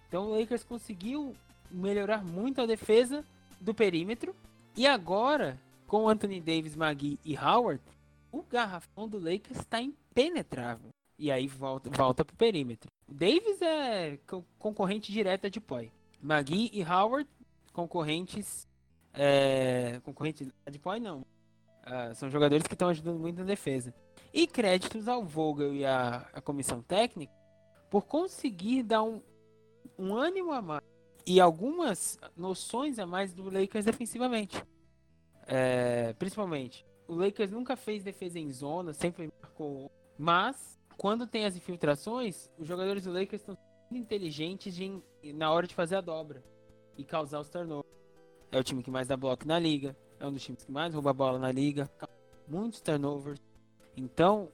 Então 0.07 0.25
o 0.25 0.39
Lakers 0.39 0.63
conseguiu 0.63 1.35
melhorar 1.69 2.23
muito 2.23 2.61
a 2.61 2.65
defesa 2.65 3.23
do 3.59 3.73
perímetro. 3.73 4.35
E 4.75 4.87
agora 4.87 5.59
com 5.89 6.07
Anthony 6.07 6.39
Davis, 6.39 6.75
Magui 6.75 7.19
e 7.25 7.35
Howard, 7.35 7.81
o 8.31 8.43
garrafão 8.43 9.07
do 9.07 9.17
Lakers 9.17 9.59
está 9.59 9.81
impenetrável. 9.81 10.89
E 11.17 11.31
aí 11.31 11.47
volta, 11.47 11.89
volta 11.89 12.23
pro 12.23 12.35
perímetro. 12.35 12.89
O 13.07 13.13
Davis 13.13 13.61
é 13.61 14.19
concorrente 14.57 15.11
direta 15.11 15.49
de 15.49 15.59
Poi. 15.59 15.91
Magui 16.21 16.69
e 16.71 16.83
Howard, 16.83 17.27
concorrentes. 17.73 18.67
É, 19.13 19.99
de 20.71 20.79
Poi, 20.79 20.99
não. 20.99 21.19
Uh, 21.19 22.13
são 22.13 22.29
jogadores 22.29 22.67
que 22.67 22.73
estão 22.73 22.89
ajudando 22.89 23.19
muito 23.19 23.39
na 23.39 23.45
defesa. 23.45 23.93
E 24.31 24.45
créditos 24.45 25.07
ao 25.07 25.25
Vogel 25.25 25.73
e 25.73 25.85
à 25.85 26.39
comissão 26.43 26.83
técnica 26.83 27.33
por 27.89 28.05
conseguir 28.05 28.83
dar 28.83 29.03
um, 29.03 29.21
um 29.97 30.15
ânimo 30.15 30.51
a 30.51 30.61
mais 30.61 30.83
e 31.25 31.39
algumas 31.39 32.17
noções 32.35 32.97
a 32.97 33.05
mais 33.05 33.33
do 33.33 33.51
Lakers 33.51 33.85
defensivamente. 33.85 34.63
É, 35.45 36.13
principalmente, 36.13 36.85
o 37.07 37.13
Lakers 37.13 37.51
nunca 37.51 37.75
fez 37.75 38.03
defesa 38.03 38.39
em 38.39 38.51
zona, 38.51 38.93
sempre 38.93 39.31
marcou. 39.41 39.91
Mas, 40.17 40.79
quando 40.97 41.27
tem 41.27 41.45
as 41.45 41.55
infiltrações, 41.55 42.49
os 42.57 42.67
jogadores 42.67 43.03
do 43.03 43.11
Lakers 43.11 43.41
estão 43.41 43.57
inteligentes 43.91 44.75
de, 44.75 45.01
na 45.33 45.51
hora 45.51 45.67
de 45.67 45.75
fazer 45.75 45.97
a 45.97 46.01
dobra 46.01 46.43
e 46.97 47.03
causar 47.03 47.39
os 47.39 47.49
turnovers. 47.49 47.93
É 48.51 48.59
o 48.59 48.63
time 48.63 48.81
que 48.81 48.91
mais 48.91 49.07
dá 49.07 49.15
bloco 49.15 49.47
na 49.47 49.59
liga, 49.59 49.95
é 50.19 50.25
um 50.25 50.33
dos 50.33 50.43
times 50.43 50.63
que 50.63 50.71
mais 50.71 50.93
rouba 50.93 51.11
a 51.11 51.13
bola 51.13 51.37
na 51.37 51.51
liga, 51.51 51.89
muitos 52.47 52.81
turnovers. 52.81 53.39
Então, 53.95 54.51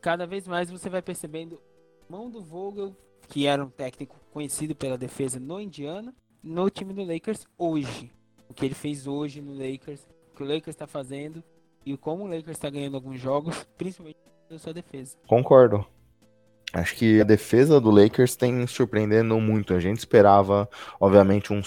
cada 0.00 0.26
vez 0.26 0.48
mais 0.48 0.70
você 0.70 0.88
vai 0.88 1.02
percebendo 1.02 1.60
mão 2.08 2.30
do 2.30 2.40
Vogel, 2.40 2.96
que 3.28 3.46
era 3.46 3.62
um 3.62 3.68
técnico 3.68 4.16
conhecido 4.32 4.74
pela 4.74 4.96
defesa 4.96 5.38
no 5.38 5.60
Indiana, 5.60 6.14
no 6.42 6.70
time 6.70 6.94
do 6.94 7.04
Lakers 7.04 7.46
hoje. 7.56 8.10
O 8.48 8.54
que 8.54 8.64
ele 8.64 8.74
fez 8.74 9.06
hoje 9.06 9.42
no 9.42 9.52
Lakers 9.52 10.06
que 10.34 10.42
o 10.42 10.46
Lakers 10.46 10.68
está 10.68 10.86
fazendo 10.86 11.42
e 11.84 11.96
como 11.96 12.24
o 12.24 12.26
Lakers 12.26 12.56
está 12.56 12.70
ganhando 12.70 12.94
alguns 12.94 13.20
jogos, 13.20 13.66
principalmente 13.76 14.18
na 14.48 14.58
sua 14.58 14.72
defesa. 14.72 15.16
Concordo. 15.26 15.84
Acho 16.72 16.94
que 16.94 17.20
a 17.20 17.24
defesa 17.24 17.80
do 17.80 17.90
Lakers 17.90 18.36
tem 18.36 18.66
surpreendendo 18.66 19.38
muito. 19.40 19.74
A 19.74 19.80
gente 19.80 19.98
esperava, 19.98 20.68
obviamente, 21.00 21.52
um, 21.52 21.60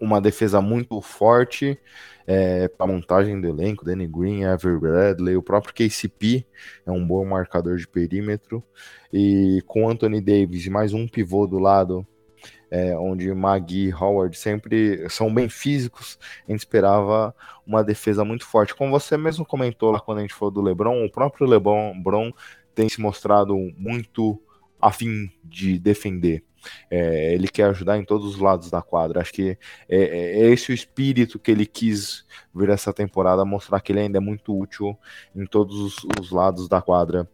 uma 0.00 0.20
defesa 0.20 0.60
muito 0.60 1.00
forte 1.00 1.78
é, 2.26 2.68
para 2.68 2.86
montagem 2.86 3.40
do 3.40 3.48
elenco. 3.48 3.84
Danny 3.84 4.06
Green, 4.06 4.42
Ever 4.42 4.78
Bradley, 4.78 5.36
o 5.36 5.42
próprio 5.42 5.74
KCP 5.74 6.46
é 6.86 6.90
um 6.90 7.06
bom 7.06 7.24
marcador 7.24 7.76
de 7.76 7.88
perímetro. 7.88 8.62
E 9.12 9.62
com 9.66 9.88
Anthony 9.88 10.20
Davis 10.20 10.66
e 10.66 10.70
mais 10.70 10.92
um 10.92 11.08
pivô 11.08 11.46
do 11.46 11.58
lado, 11.58 12.06
é, 12.70 12.96
onde 12.96 13.32
Magui 13.32 13.88
e 13.88 13.94
Howard 13.94 14.36
sempre 14.36 15.08
são 15.08 15.32
bem 15.32 15.48
físicos, 15.48 16.18
a 16.46 16.50
gente 16.50 16.60
esperava 16.60 17.34
uma 17.66 17.82
defesa 17.82 18.24
muito 18.24 18.46
forte. 18.46 18.74
Como 18.74 18.90
você 18.90 19.16
mesmo 19.16 19.44
comentou 19.44 19.90
lá 19.90 20.00
quando 20.00 20.18
a 20.18 20.20
gente 20.20 20.34
falou 20.34 20.50
do 20.50 20.60
LeBron, 20.60 21.04
o 21.04 21.10
próprio 21.10 21.46
LeBron 21.46 22.32
tem 22.74 22.88
se 22.88 23.00
mostrado 23.00 23.56
muito 23.76 24.40
afim 24.80 25.30
de 25.44 25.78
defender. 25.78 26.44
É, 26.90 27.34
ele 27.34 27.48
quer 27.48 27.64
ajudar 27.70 27.98
em 27.98 28.04
todos 28.04 28.26
os 28.26 28.40
lados 28.40 28.70
da 28.70 28.82
quadra. 28.82 29.20
Acho 29.20 29.32
que 29.32 29.58
é, 29.88 29.98
é, 29.98 30.40
é, 30.42 30.50
esse 30.50 30.70
o 30.70 30.74
espírito 30.74 31.38
que 31.38 31.50
ele 31.50 31.66
quis 31.66 32.26
vir 32.54 32.70
essa 32.70 32.92
temporada, 32.92 33.44
mostrar 33.44 33.80
que 33.80 33.92
ele 33.92 34.00
ainda 34.00 34.18
é 34.18 34.20
muito 34.20 34.56
útil 34.56 34.96
em 35.34 35.46
todos 35.46 35.78
os, 35.78 35.96
os 36.20 36.30
lados 36.30 36.68
da 36.68 36.82
quadra. 36.82 37.28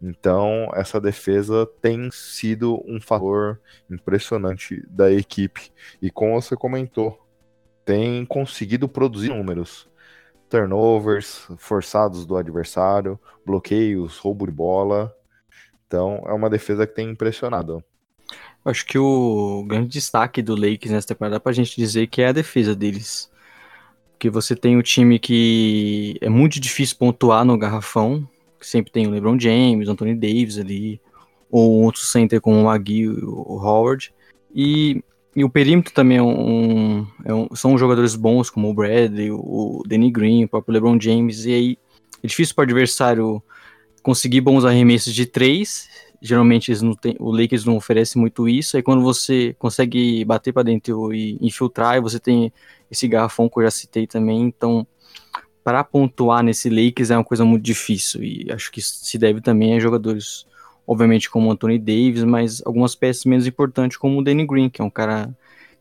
Então, 0.00 0.68
essa 0.74 1.00
defesa 1.00 1.66
tem 1.80 2.10
sido 2.10 2.82
um 2.86 3.00
fator 3.00 3.60
impressionante 3.90 4.84
da 4.88 5.10
equipe. 5.10 5.72
E 6.00 6.10
como 6.10 6.40
você 6.40 6.56
comentou, 6.56 7.18
tem 7.84 8.24
conseguido 8.26 8.88
produzir 8.88 9.28
números. 9.28 9.88
Turnovers 10.48 11.48
forçados 11.56 12.26
do 12.26 12.36
adversário, 12.36 13.18
bloqueios, 13.46 14.18
roubo 14.18 14.46
de 14.46 14.52
bola. 14.52 15.14
Então, 15.94 16.24
é 16.26 16.32
uma 16.32 16.50
defesa 16.50 16.88
que 16.88 16.92
tem 16.92 17.08
impressionado. 17.08 17.80
Acho 18.64 18.84
que 18.84 18.98
o 18.98 19.64
grande 19.64 19.90
destaque 19.90 20.42
do 20.42 20.56
Lakers 20.56 20.90
nessa 20.90 21.06
temporada 21.06 21.38
para 21.38 21.52
a 21.52 21.54
gente 21.54 21.76
dizer 21.76 22.08
que 22.08 22.20
é 22.20 22.26
a 22.26 22.32
defesa 22.32 22.74
deles. 22.74 23.30
Porque 24.10 24.28
você 24.28 24.56
tem 24.56 24.76
um 24.76 24.82
time 24.82 25.20
que 25.20 26.18
é 26.20 26.28
muito 26.28 26.58
difícil 26.58 26.96
pontuar 26.98 27.44
no 27.44 27.56
garrafão, 27.56 28.28
sempre 28.60 28.90
tem 28.90 29.06
o 29.06 29.10
LeBron 29.10 29.38
James, 29.38 29.88
Anthony 29.88 30.16
Davis 30.16 30.58
ali, 30.58 31.00
ou 31.48 31.84
outro 31.84 32.00
center 32.00 32.40
como 32.40 32.60
o 32.60 32.64
Magui 32.64 33.02
e 33.02 33.08
o 33.08 33.60
Howard. 33.62 34.12
E, 34.52 35.00
e 35.36 35.44
o 35.44 35.50
perímetro 35.50 35.94
também 35.94 36.18
é 36.18 36.22
um, 36.22 37.06
é 37.24 37.32
um, 37.32 37.54
são 37.54 37.78
jogadores 37.78 38.16
bons, 38.16 38.50
como 38.50 38.68
o 38.68 38.74
Bradley, 38.74 39.30
o 39.30 39.84
Danny 39.86 40.10
Green, 40.10 40.42
o 40.42 40.48
próprio 40.48 40.72
LeBron 40.72 40.98
James, 41.00 41.44
e 41.44 41.52
aí 41.52 41.78
é 42.20 42.26
difícil 42.26 42.52
para 42.56 42.62
o 42.62 42.64
adversário 42.64 43.40
conseguir 44.04 44.42
bons 44.42 44.64
arremessos 44.64 45.12
de 45.12 45.26
três. 45.26 45.88
Geralmente 46.20 46.70
eles 46.70 46.82
não 46.82 46.94
tem, 46.94 47.16
o 47.18 47.32
Lakers 47.32 47.64
não 47.64 47.76
oferece 47.76 48.16
muito 48.16 48.48
isso. 48.48 48.76
Aí 48.76 48.82
quando 48.82 49.02
você 49.02 49.56
consegue 49.58 50.24
bater 50.24 50.52
para 50.52 50.62
dentro 50.62 51.12
e 51.12 51.38
infiltrar, 51.40 52.00
você 52.00 52.20
tem 52.20 52.52
esse 52.90 53.08
garrafão 53.08 53.48
que 53.48 53.58
eu 53.58 53.64
já 53.64 53.70
citei 53.70 54.06
também. 54.06 54.42
Então 54.42 54.86
para 55.64 55.82
pontuar 55.82 56.44
nesse 56.44 56.68
Lakers 56.68 57.10
é 57.10 57.16
uma 57.16 57.24
coisa 57.24 57.44
muito 57.44 57.64
difícil 57.64 58.22
e 58.22 58.46
acho 58.52 58.70
que 58.70 58.82
se 58.82 59.16
deve 59.16 59.40
também 59.40 59.74
a 59.74 59.80
jogadores, 59.80 60.46
obviamente 60.86 61.30
como 61.30 61.50
Anthony 61.50 61.78
Davis, 61.78 62.22
mas 62.22 62.62
algumas 62.66 62.94
peças 62.94 63.24
menos 63.24 63.46
importantes 63.46 63.96
como 63.96 64.18
o 64.20 64.22
Danny 64.22 64.46
Green, 64.46 64.68
que 64.68 64.82
é 64.82 64.84
um 64.84 64.90
cara 64.90 65.34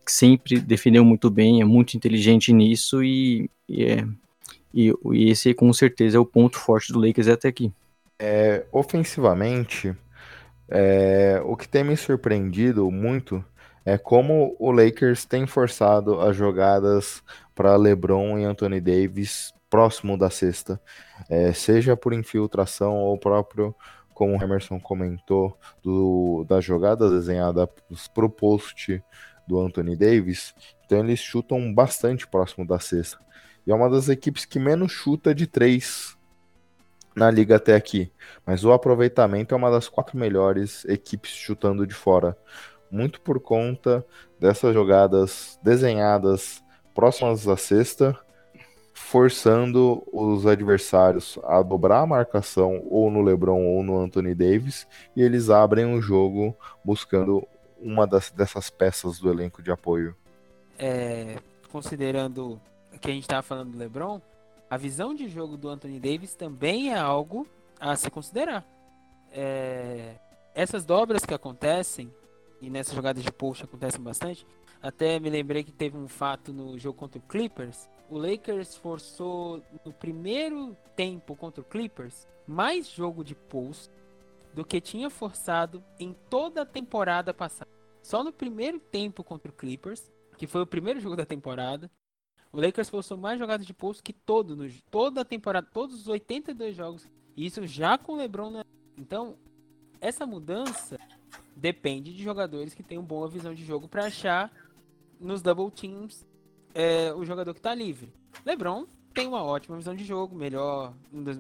que 0.06 0.12
sempre 0.12 0.58
defendeu 0.62 1.04
muito 1.04 1.30
bem, 1.30 1.62
é 1.62 1.66
muito 1.66 1.96
inteligente 1.96 2.54
nisso 2.54 3.04
e, 3.04 3.50
e 3.68 3.84
é 3.84 4.08
e, 4.74 4.92
e, 5.12 5.30
esse 5.30 5.54
com 5.54 5.72
certeza 5.72 6.18
é 6.18 6.20
o 6.20 6.26
ponto 6.26 6.58
forte 6.58 6.92
do 6.92 7.00
Lakers 7.00 7.28
até 7.28 7.48
aqui. 7.48 7.72
É, 8.20 8.66
ofensivamente, 8.72 9.96
é, 10.70 11.42
o 11.44 11.56
que 11.56 11.68
tem 11.68 11.84
me 11.84 11.98
surpreendido 11.98 12.90
muito 12.90 13.44
é 13.86 13.98
como 13.98 14.56
o 14.60 14.72
Lakers 14.72 15.26
tem 15.26 15.46
forçado 15.46 16.20
as 16.22 16.36
jogadas 16.36 17.22
para 17.54 17.76
LeBron 17.76 18.40
e 18.40 18.46
Anthony 18.46 18.80
Davis 18.80 19.54
próximo 19.70 20.18
da 20.18 20.30
cesta, 20.30 20.80
é, 21.28 21.52
seja 21.52 21.98
por 21.98 22.14
infiltração 22.14 22.96
ou 22.96 23.18
próprio, 23.18 23.76
como 24.14 24.38
o 24.38 24.44
Emerson 24.44 24.80
comentou, 24.80 25.58
do, 25.82 26.46
da 26.48 26.62
jogada 26.62 27.10
desenhada 27.10 27.68
para 28.14 28.26
o 28.26 28.30
post 28.30 29.04
do 29.48 29.60
Anthony 29.60 29.96
Davis, 29.96 30.54
então 30.86 31.00
eles 31.00 31.20
chutam 31.20 31.74
bastante 31.74 32.28
próximo 32.28 32.66
da 32.68 32.80
cesta. 32.80 33.18
E 33.66 33.72
é 33.72 33.76
uma 33.76 33.90
das 33.90 34.10
equipes 34.10 34.46
que 34.46 34.60
menos 34.60 34.92
chuta 34.92 35.34
de 35.34 35.48
três 35.48 36.16
na 37.16 37.30
liga 37.30 37.56
até 37.56 37.76
aqui. 37.76 38.12
Mas 38.46 38.64
o 38.64 38.72
aproveitamento 38.72 39.54
é 39.54 39.58
uma 39.58 39.72
das 39.72 39.88
quatro 39.88 40.18
melhores 40.18 40.86
equipes 40.86 41.32
chutando 41.32 41.86
de 41.86 41.94
fora. 41.94 42.38
Muito 42.92 43.22
por 43.22 43.40
conta 43.40 44.06
dessas 44.40 44.74
jogadas 44.74 45.60
desenhadas 45.64 46.64
próximas 46.94 47.46
da 47.46 47.58
cesta 47.58 48.18
forçando 48.94 50.04
os 50.12 50.46
adversários 50.46 51.40
a 51.44 51.62
dobrar 51.62 52.02
a 52.02 52.06
marcação 52.06 52.84
ou 52.90 53.10
no 53.10 53.22
LeBron 53.22 53.66
ou 53.66 53.84
no 53.84 53.98
Anthony 53.98 54.36
Davis 54.36 54.88
e 55.16 55.22
eles 55.22 55.50
abrem 55.50 55.94
o 55.94 56.02
jogo 56.02 56.56
buscando 56.86 57.46
uma 57.82 58.08
das, 58.08 58.32
dessas 58.32 58.70
peças 58.70 59.20
do 59.20 59.30
elenco 59.30 59.62
de 59.62 59.72
apoio. 59.72 60.16
É, 60.78 61.38
considerando 61.72 62.60
que 63.02 63.10
a 63.10 63.14
gente 63.14 63.24
estava 63.24 63.42
falando 63.42 63.72
do 63.72 63.78
LeBron, 63.78 64.22
a 64.74 64.78
visão 64.78 65.14
de 65.14 65.28
jogo 65.30 65.56
do 65.56 65.70
Anthony 65.70 66.00
Davis 66.00 66.34
também 66.34 66.92
é 66.92 66.98
algo 66.98 67.48
a 67.80 67.96
se 67.96 68.10
considerar. 68.10 68.66
É, 69.32 70.16
essas 70.56 70.84
dobras 70.84 71.24
que 71.24 71.34
acontecem, 71.34 72.12
e 72.60 72.72
nessas 72.72 72.96
jogadas 72.96 73.24
de 73.24 73.32
post 73.32 73.64
acontecem 73.64 74.02
bastante, 74.02 74.48
até 74.82 75.20
me 75.20 75.30
lembrei 75.30 75.64
que 75.64 75.72
teve 75.72 75.96
um 75.96 76.08
fato 76.08 76.52
no 76.52 76.76
jogo 76.80 76.98
contra 76.98 77.20
o 77.20 77.22
Clippers. 77.22 77.88
O 78.10 78.18
Lakers 78.18 78.76
forçou 78.76 79.62
no 79.86 79.94
primeiro 79.94 80.76
tempo 80.96 81.36
contra 81.36 81.62
o 81.62 81.66
Clippers 81.66 82.28
mais 82.48 82.90
jogo 82.90 83.24
de 83.24 83.36
post 83.36 83.92
do 84.56 84.66
que 84.66 84.82
tinha 84.82 85.08
forçado 85.08 85.84
em 86.00 86.16
toda 86.32 86.64
a 86.64 86.66
temporada 86.66 87.32
passada. 87.32 87.70
Só 88.02 88.24
no 88.24 88.34
primeiro 88.34 88.80
tempo 88.80 89.24
contra 89.24 89.52
o 89.52 89.56
Clippers, 89.56 90.12
que 90.36 90.48
foi 90.48 90.64
o 90.64 90.68
primeiro 90.68 91.00
jogo 91.00 91.16
da 91.16 91.28
temporada, 91.28 91.92
o 92.54 92.62
Lakers 92.62 92.88
forçou 92.88 93.18
mais 93.18 93.40
jogadas 93.40 93.66
de 93.66 93.74
post 93.74 94.04
que 94.04 94.14
todo, 94.14 94.56
no, 94.56 94.70
toda 94.92 95.22
a 95.22 95.26
temporada, 95.26 95.68
todos 95.74 96.02
os 96.02 96.08
82 96.08 96.76
jogos. 96.76 97.10
E 97.36 97.48
isso 97.48 97.66
já 97.66 97.98
com 97.98 98.14
o 98.14 98.16
LeBron. 98.16 98.52
Né? 98.52 98.64
Então, 98.96 99.36
essa 100.00 100.24
mudança 100.28 101.00
depende 101.56 102.14
de 102.14 102.24
jogadores 102.24 102.76
que 102.76 102.84
tenham 102.84 103.04
boa 103.04 103.28
visão 103.28 103.56
de 103.56 103.66
jogo 103.66 103.88
para 103.88 104.06
achar 104.06 104.52
nos 105.20 105.42
double 105.42 105.72
teams 105.72 106.24
é, 106.76 107.12
o 107.14 107.26
jogador 107.26 107.56
que 107.56 107.60
está 107.60 107.74
livre. 107.74 108.14
LeBron 108.46 108.86
tem 109.16 109.26
uma 109.26 109.44
ótima 109.44 109.78
visão 109.78 109.96
de 109.96 110.04
jogo, 110.04 110.36
melhor, 110.36 110.94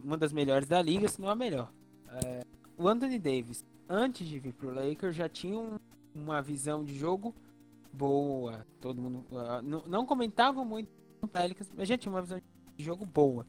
uma 0.03 0.17
das 0.17 0.33
melhores 0.33 0.67
da 0.67 0.81
liga, 0.81 1.07
se 1.07 1.21
não 1.21 1.29
a 1.29 1.35
melhor. 1.35 1.71
É, 2.23 2.43
o 2.75 2.87
Anthony 2.87 3.19
Davis, 3.19 3.63
antes 3.87 4.27
de 4.27 4.39
vir 4.39 4.53
para 4.53 4.67
o 4.67 4.73
Lakers, 4.73 5.15
já 5.15 5.29
tinha 5.29 5.59
um, 5.59 5.77
uma 6.15 6.41
visão 6.41 6.83
de 6.83 6.97
jogo 6.97 7.35
boa. 7.91 8.65
Todo 8.81 8.99
mundo 8.99 9.25
uh, 9.31 9.61
não, 9.61 9.83
não 9.85 10.05
comentava 10.05 10.65
muito 10.65 11.02
Pelicans, 11.27 11.71
mas 11.75 11.87
já 11.87 11.97
tinha 11.97 12.11
uma 12.11 12.21
visão 12.21 12.41
de 12.75 12.83
jogo 12.83 13.05
boa. 13.05 13.45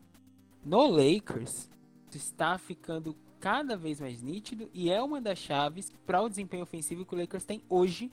No 0.65 0.87
Lakers, 0.87 1.69
está 2.17 2.57
ficando 2.59 3.17
cada 3.41 3.77
vez 3.77 4.01
mais 4.01 4.23
nítido 4.23 4.71
e 4.73 4.91
é 4.91 5.03
uma 5.03 5.21
das 5.21 5.39
chaves 5.39 5.93
para 6.07 6.23
o 6.23 6.29
desempenho 6.29 6.63
ofensivo 6.63 7.05
que 7.05 7.15
o 7.15 7.19
Lakers 7.19 7.45
tem 7.45 7.63
hoje. 7.69 8.11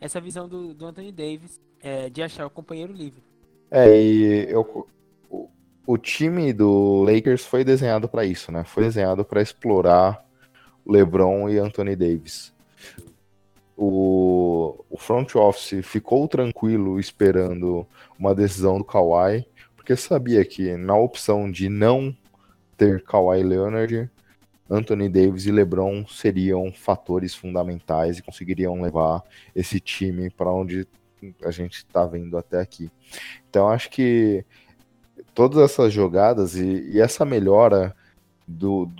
Essa 0.00 0.20
visão 0.20 0.48
do, 0.48 0.74
do 0.74 0.86
Anthony 0.86 1.12
Davis 1.12 1.60
é, 1.80 2.10
de 2.10 2.22
achar 2.22 2.46
o 2.46 2.50
companheiro 2.50 2.92
livre. 2.92 3.22
É, 3.70 3.88
e 4.00 4.50
eu, 4.50 4.86
o, 5.30 5.48
o 5.86 5.96
time 5.96 6.52
do 6.52 7.02
Lakers 7.04 7.44
foi 7.44 7.64
desenhado 7.64 8.08
para 8.08 8.24
isso, 8.24 8.52
né? 8.52 8.64
Foi 8.64 8.82
desenhado 8.82 9.24
para 9.24 9.40
explorar 9.40 10.24
LeBron 10.86 11.48
e 11.48 11.58
Anthony 11.58 11.96
Davis. 11.96 12.52
O, 13.76 14.84
o 14.88 14.96
front 14.96 15.34
office 15.34 15.84
ficou 15.84 16.26
tranquilo 16.26 16.98
esperando 16.98 17.86
uma 18.18 18.34
decisão 18.34 18.78
do 18.78 18.84
Kawhi, 18.84 19.46
porque 19.76 19.94
sabia 19.96 20.44
que 20.44 20.76
na 20.76 20.96
opção 20.96 21.50
de 21.50 21.68
não 21.68 22.16
ter 22.76 23.02
Kawhi 23.02 23.42
Leonard, 23.42 24.10
Anthony 24.68 25.08
Davis 25.08 25.46
e 25.46 25.52
LeBron 25.52 26.06
seriam 26.08 26.72
fatores 26.72 27.34
fundamentais 27.34 28.18
e 28.18 28.22
conseguiriam 28.22 28.80
levar 28.80 29.22
esse 29.54 29.78
time 29.78 30.30
para 30.30 30.50
onde 30.50 30.86
a 31.44 31.50
gente 31.50 31.76
está 31.76 32.04
vendo 32.04 32.36
até 32.36 32.60
aqui. 32.60 32.90
Então 33.48 33.68
acho 33.68 33.90
que 33.90 34.44
todas 35.34 35.62
essas 35.62 35.92
jogadas 35.92 36.56
e, 36.56 36.90
e 36.90 37.00
essa 37.00 37.24
melhora 37.24 37.94
do, 38.46 38.90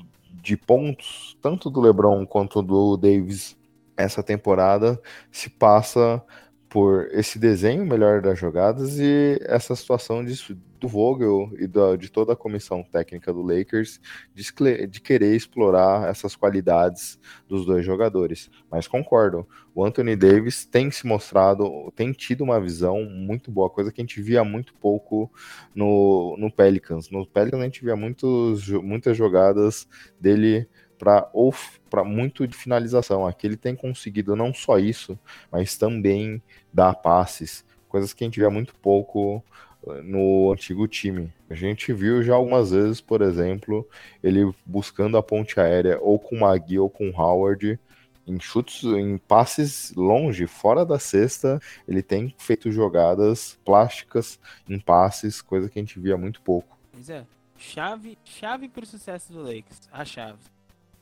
de 0.42 0.56
pontos, 0.56 1.36
tanto 1.42 1.68
do 1.68 1.80
LeBron 1.80 2.24
quanto 2.26 2.62
do 2.62 2.96
Davis 2.96 3.56
essa 3.96 4.22
temporada 4.22 5.00
se 5.30 5.48
passa 5.48 6.22
por 6.68 7.08
esse 7.12 7.38
desenho 7.38 7.86
melhor 7.86 8.20
das 8.20 8.38
jogadas 8.38 8.98
e 8.98 9.38
essa 9.42 9.74
situação 9.74 10.24
de, 10.24 10.34
do 10.80 10.88
Vogel 10.88 11.50
e 11.58 11.66
da, 11.66 11.96
de 11.96 12.10
toda 12.10 12.32
a 12.32 12.36
comissão 12.36 12.82
técnica 12.82 13.32
do 13.32 13.40
Lakers 13.40 14.00
de, 14.34 14.44
de, 14.86 15.00
querer 15.00 15.34
explorar 15.34 16.08
essas 16.08 16.34
qualidades 16.34 17.18
dos 17.48 17.64
dois 17.64 17.84
jogadores. 17.84 18.50
Mas 18.70 18.88
concordo, 18.88 19.46
o 19.74 19.84
Anthony 19.84 20.16
Davis 20.16 20.66
tem 20.66 20.90
se 20.90 21.06
mostrado, 21.06 21.90
tem 21.94 22.12
tido 22.12 22.42
uma 22.42 22.60
visão 22.60 23.04
muito 23.04 23.50
boa, 23.50 23.70
coisa 23.70 23.92
que 23.92 24.00
a 24.00 24.04
gente 24.04 24.20
via 24.20 24.44
muito 24.44 24.74
pouco 24.74 25.30
no, 25.74 26.36
no 26.38 26.50
Pelicans. 26.50 27.10
No 27.10 27.26
Pelicans 27.26 27.60
a 27.60 27.64
gente 27.64 27.84
via 27.84 27.96
muitos, 27.96 28.68
muitas 28.68 29.16
jogadas 29.16 29.88
dele 30.20 30.68
para 30.98 31.28
ou 31.32 31.54
para 31.88 32.04
muito 32.04 32.46
de 32.46 32.56
finalização. 32.56 33.26
Aqui 33.26 33.46
ele 33.46 33.56
tem 33.56 33.74
conseguido 33.74 34.34
não 34.36 34.52
só 34.52 34.78
isso, 34.78 35.18
mas 35.50 35.76
também 35.76 36.42
dar 36.72 36.94
passes, 36.94 37.64
coisas 37.88 38.12
que 38.12 38.24
a 38.24 38.26
gente 38.26 38.40
via 38.40 38.50
muito 38.50 38.74
pouco 38.74 39.42
eh, 39.86 40.02
no 40.02 40.52
antigo 40.52 40.86
time. 40.88 41.32
A 41.48 41.54
gente 41.54 41.92
viu 41.92 42.22
já 42.22 42.34
algumas 42.34 42.70
vezes, 42.70 43.00
por 43.00 43.22
exemplo, 43.22 43.88
ele 44.22 44.52
buscando 44.64 45.16
a 45.16 45.22
ponte 45.22 45.58
aérea 45.60 45.98
ou 46.00 46.18
com 46.18 46.38
Magui 46.38 46.78
ou 46.78 46.90
com 46.90 47.10
Howard 47.10 47.78
em 48.26 48.40
chutes, 48.40 48.82
em 48.82 49.18
passes 49.18 49.92
longe, 49.94 50.46
fora 50.48 50.84
da 50.84 50.98
cesta, 50.98 51.60
ele 51.86 52.02
tem 52.02 52.34
feito 52.36 52.72
jogadas 52.72 53.56
plásticas 53.64 54.40
em 54.68 54.80
passes, 54.80 55.40
coisa 55.40 55.70
que 55.70 55.78
a 55.78 55.82
gente 55.82 56.00
via 56.00 56.16
muito 56.16 56.42
pouco. 56.42 56.76
Pois 56.92 57.08
é. 57.08 57.24
Chave, 57.58 58.18
chave 58.24 58.68
para 58.68 58.82
o 58.82 58.86
sucesso 58.86 59.32
do 59.32 59.40
Lakers, 59.40 59.88
a 59.90 60.04
chave 60.04 60.38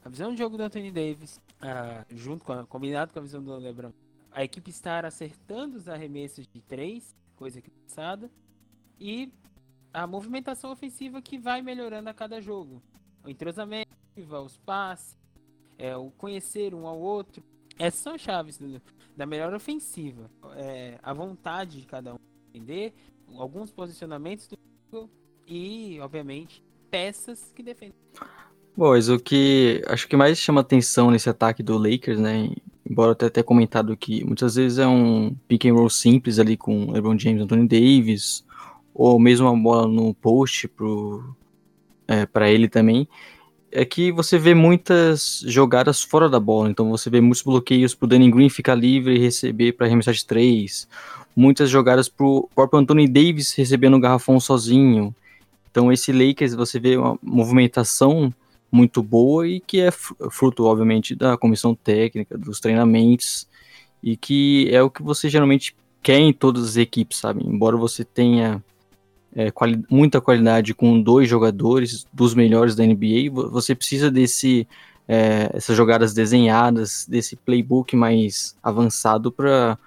a 0.04 0.08
visão 0.10 0.32
de 0.32 0.38
jogo 0.38 0.58
do 0.58 0.62
Anthony 0.62 0.90
Davis, 0.90 1.40
uh, 1.62 2.04
junto 2.14 2.44
com 2.44 2.52
a, 2.52 2.66
combinado 2.66 3.12
com 3.12 3.18
a 3.18 3.22
visão 3.22 3.42
do 3.42 3.56
LeBron, 3.56 3.90
a 4.30 4.44
equipe 4.44 4.68
estar 4.68 5.06
acertando 5.06 5.78
os 5.78 5.88
arremessos 5.88 6.46
de 6.46 6.60
três, 6.60 7.16
coisa 7.36 7.62
que 7.62 7.70
passada, 7.70 8.30
e 9.00 9.32
a 9.94 10.06
movimentação 10.06 10.70
ofensiva 10.70 11.22
que 11.22 11.38
vai 11.38 11.62
melhorando 11.62 12.10
a 12.10 12.14
cada 12.14 12.38
jogo. 12.38 12.82
O 13.24 13.30
entrosamento, 13.30 13.88
os 14.16 14.58
passes, 14.58 15.16
é, 15.78 15.96
o 15.96 16.10
conhecer 16.10 16.74
um 16.74 16.86
ao 16.86 16.98
outro. 16.98 17.42
Essas 17.78 18.00
são 18.00 18.18
chaves 18.18 18.58
do, 18.58 18.82
da 19.16 19.24
melhor 19.24 19.54
ofensiva. 19.54 20.30
É, 20.56 20.98
a 21.02 21.14
vontade 21.14 21.80
de 21.80 21.86
cada 21.86 22.14
um 22.14 22.18
entender, 22.52 22.92
alguns 23.38 23.72
posicionamentos 23.72 24.46
do 24.48 24.58
jogo 24.92 25.10
e, 25.46 25.98
obviamente, 26.00 26.62
peças 26.90 27.50
que 27.54 27.62
defendem. 27.62 27.96
Bom, 28.76 28.90
mas 28.90 29.08
o 29.08 29.20
que 29.20 29.82
acho 29.86 30.08
que 30.08 30.16
mais 30.16 30.36
chama 30.36 30.60
atenção 30.60 31.08
nesse 31.10 31.30
ataque 31.30 31.62
do 31.62 31.78
Lakers, 31.78 32.18
né? 32.18 32.50
Embora 32.88 33.12
eu 33.12 33.14
tenha 33.14 33.28
até 33.28 33.40
comentado 33.40 33.96
que 33.96 34.24
muitas 34.24 34.56
vezes 34.56 34.78
é 34.78 34.86
um 34.86 35.34
pick 35.46 35.66
and 35.66 35.74
roll 35.74 35.88
simples 35.88 36.40
ali 36.40 36.56
com 36.56 36.90
LeBron 36.90 37.16
James, 37.16 37.42
Anthony 37.42 37.68
Davis, 37.68 38.44
ou 38.92 39.18
mesmo 39.18 39.48
uma 39.48 39.62
bola 39.62 39.86
no 39.86 40.12
post 40.14 40.66
pro 40.68 41.24
é, 42.08 42.26
para 42.26 42.50
ele 42.50 42.68
também, 42.68 43.08
é 43.70 43.84
que 43.84 44.10
você 44.12 44.38
vê 44.38 44.54
muitas 44.54 45.44
jogadas 45.46 46.02
fora 46.02 46.28
da 46.28 46.40
bola. 46.40 46.68
Então 46.68 46.90
você 46.90 47.08
vê 47.08 47.20
muitos 47.20 47.42
bloqueios 47.42 47.94
pro 47.94 48.08
Danny 48.08 48.30
Green 48.30 48.48
ficar 48.48 48.74
livre 48.74 49.14
e 49.14 49.18
receber 49.20 49.72
para 49.72 49.86
arremessar 49.86 50.14
de 50.14 50.26
três, 50.26 50.88
muitas 51.36 51.70
jogadas 51.70 52.08
pro 52.08 52.48
próprio 52.54 52.80
Anthony 52.80 53.08
Davis 53.08 53.54
recebendo 53.54 53.96
o 53.96 54.00
garrafão 54.00 54.40
sozinho. 54.40 55.14
Então 55.70 55.92
esse 55.92 56.12
Lakers 56.12 56.54
você 56.54 56.80
vê 56.80 56.96
uma 56.96 57.16
movimentação 57.22 58.34
muito 58.74 59.02
boa 59.04 59.46
e 59.46 59.60
que 59.60 59.80
é 59.80 59.90
fruto, 59.92 60.64
obviamente, 60.64 61.14
da 61.14 61.36
comissão 61.36 61.76
técnica, 61.76 62.36
dos 62.36 62.58
treinamentos, 62.58 63.48
e 64.02 64.16
que 64.16 64.68
é 64.72 64.82
o 64.82 64.90
que 64.90 65.00
você 65.00 65.28
geralmente 65.28 65.76
quer 66.02 66.18
em 66.18 66.32
todas 66.32 66.64
as 66.64 66.76
equipes, 66.76 67.18
sabe? 67.18 67.42
Embora 67.46 67.76
você 67.76 68.04
tenha 68.04 68.62
é, 69.34 69.52
quali 69.52 69.82
muita 69.88 70.20
qualidade 70.20 70.74
com 70.74 71.00
dois 71.00 71.28
jogadores 71.28 72.04
dos 72.12 72.34
melhores 72.34 72.74
da 72.74 72.84
NBA, 72.84 73.30
você 73.32 73.76
precisa 73.76 74.10
desse 74.10 74.66
é, 75.06 75.50
essas 75.54 75.76
jogadas 75.76 76.12
desenhadas, 76.12 77.06
desse 77.08 77.36
playbook 77.36 77.94
mais 77.94 78.56
avançado 78.60 79.30
para 79.30 79.78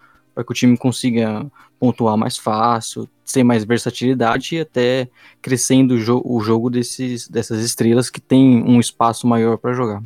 que 0.43 0.51
o 0.51 0.55
time 0.55 0.77
consiga 0.77 1.45
pontuar 1.79 2.17
mais 2.17 2.37
fácil, 2.37 3.07
ter 3.31 3.43
mais 3.43 3.63
versatilidade 3.63 4.55
e 4.55 4.59
até 4.61 5.07
crescendo 5.41 5.95
o, 5.95 5.99
jo 5.99 6.21
o 6.25 6.39
jogo 6.41 6.69
desses, 6.69 7.27
dessas 7.27 7.63
estrelas 7.63 8.09
que 8.09 8.21
tem 8.21 8.63
um 8.63 8.79
espaço 8.79 9.27
maior 9.27 9.57
para 9.57 9.73
jogar. 9.73 10.03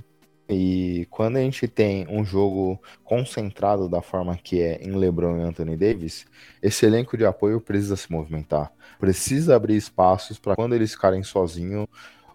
E 0.54 1.08
quando 1.10 1.38
a 1.38 1.40
gente 1.40 1.66
tem 1.66 2.06
um 2.10 2.26
jogo 2.26 2.78
concentrado 3.06 3.88
da 3.88 4.02
forma 4.02 4.36
que 4.36 4.62
é 4.62 4.84
em 4.84 4.92
LeBron 4.98 5.38
e 5.38 5.44
Anthony 5.44 5.78
Davis, 5.78 6.26
esse 6.62 6.86
elenco 6.86 7.16
de 7.16 7.26
apoio 7.26 7.62
precisa 7.62 7.96
se 7.96 8.12
movimentar, 8.12 8.70
precisa 9.00 9.56
abrir 9.56 9.78
espaços 9.78 10.38
para 10.38 10.56
quando 10.56 10.76
eles 10.76 10.92
ficarem 10.92 11.24
sozinhos, 11.24 11.88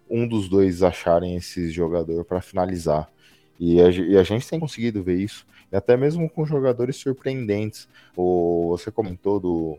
um 0.08 0.26
dos 0.26 0.48
dois 0.48 0.82
acharem 0.82 1.36
esse 1.36 1.70
jogador 1.70 2.24
para 2.24 2.40
finalizar. 2.40 3.06
E 3.60 3.82
a, 3.82 3.90
e 3.90 4.16
a, 4.16 4.22
gente 4.22 4.48
tem 4.48 4.58
conseguido 4.58 5.02
ver 5.02 5.18
isso, 5.18 5.46
e 5.70 5.76
até 5.76 5.96
mesmo 5.96 6.28
com 6.28 6.46
jogadores 6.46 6.96
surpreendentes. 6.96 7.88
O, 8.16 8.68
você 8.70 8.90
comentou 8.90 9.40
do, 9.40 9.78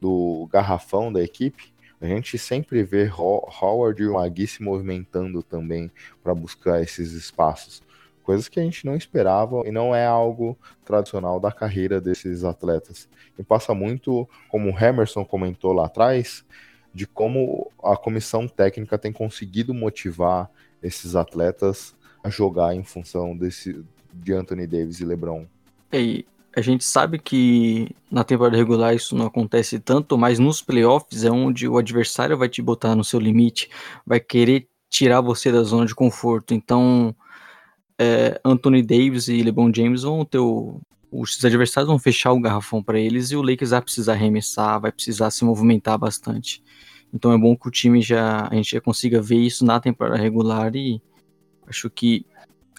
do 0.00 0.48
garrafão 0.50 1.12
da 1.12 1.22
equipe, 1.22 1.72
a 2.00 2.06
gente 2.06 2.38
sempre 2.38 2.82
vê 2.82 3.10
Howard 3.10 4.02
e 4.02 4.06
o 4.06 4.14
Magui 4.14 4.46
se 4.46 4.62
movimentando 4.62 5.42
também 5.42 5.90
para 6.22 6.34
buscar 6.34 6.80
esses 6.80 7.12
espaços. 7.12 7.82
Coisas 8.22 8.48
que 8.48 8.58
a 8.58 8.62
gente 8.62 8.86
não 8.86 8.96
esperava 8.96 9.62
e 9.66 9.70
não 9.70 9.94
é 9.94 10.06
algo 10.06 10.56
tradicional 10.84 11.38
da 11.38 11.52
carreira 11.52 12.00
desses 12.00 12.42
atletas. 12.42 13.06
E 13.38 13.42
passa 13.42 13.74
muito, 13.74 14.26
como 14.48 14.70
o 14.70 14.78
Emerson 14.78 15.24
comentou 15.24 15.72
lá 15.74 15.86
atrás, 15.86 16.44
de 16.94 17.06
como 17.06 17.70
a 17.82 17.96
comissão 17.96 18.48
técnica 18.48 18.98
tem 18.98 19.12
conseguido 19.12 19.74
motivar 19.74 20.50
esses 20.82 21.14
atletas 21.14 21.94
a 22.22 22.30
jogar 22.30 22.74
em 22.74 22.82
função 22.82 23.36
desse 23.36 23.84
de 24.12 24.32
Anthony 24.32 24.66
Davis 24.66 25.00
e 25.00 25.04
LeBron. 25.04 25.46
E 25.92 26.24
a 26.54 26.60
gente 26.60 26.84
sabe 26.84 27.18
que 27.18 27.94
na 28.10 28.24
temporada 28.24 28.56
regular 28.56 28.94
isso 28.94 29.14
não 29.14 29.26
acontece 29.26 29.78
tanto, 29.78 30.18
mas 30.18 30.38
nos 30.38 30.60
playoffs 30.60 31.24
é 31.24 31.30
onde 31.30 31.68
o 31.68 31.78
adversário 31.78 32.36
vai 32.36 32.48
te 32.48 32.60
botar 32.60 32.94
no 32.94 33.04
seu 33.04 33.20
limite, 33.20 33.70
vai 34.04 34.18
querer 34.18 34.68
tirar 34.88 35.20
você 35.20 35.52
da 35.52 35.62
zona 35.62 35.86
de 35.86 35.94
conforto. 35.94 36.52
Então, 36.52 37.14
é, 37.98 38.40
Anthony 38.44 38.82
Davis 38.82 39.28
e 39.28 39.42
LeBron 39.42 39.72
James 39.72 40.02
vão 40.02 40.24
ter 40.24 40.38
o, 40.38 40.80
os 41.10 41.44
adversários 41.44 41.88
vão 41.88 41.98
fechar 41.98 42.32
o 42.32 42.40
garrafão 42.40 42.82
para 42.82 42.98
eles 42.98 43.30
e 43.30 43.36
o 43.36 43.42
Lakers 43.42 43.70
vai 43.70 43.82
precisar 43.82 44.12
arremessar, 44.12 44.80
vai 44.80 44.92
precisar 44.92 45.30
se 45.30 45.44
movimentar 45.44 45.98
bastante. 45.98 46.62
Então 47.12 47.32
é 47.32 47.38
bom 47.38 47.56
que 47.56 47.68
o 47.68 47.70
time 47.70 48.00
já 48.00 48.48
a 48.48 48.54
gente 48.54 48.72
já 48.72 48.80
consiga 48.80 49.20
ver 49.20 49.38
isso 49.38 49.64
na 49.64 49.80
temporada 49.80 50.16
regular 50.16 50.74
e 50.76 51.02
acho 51.66 51.90
que 51.90 52.24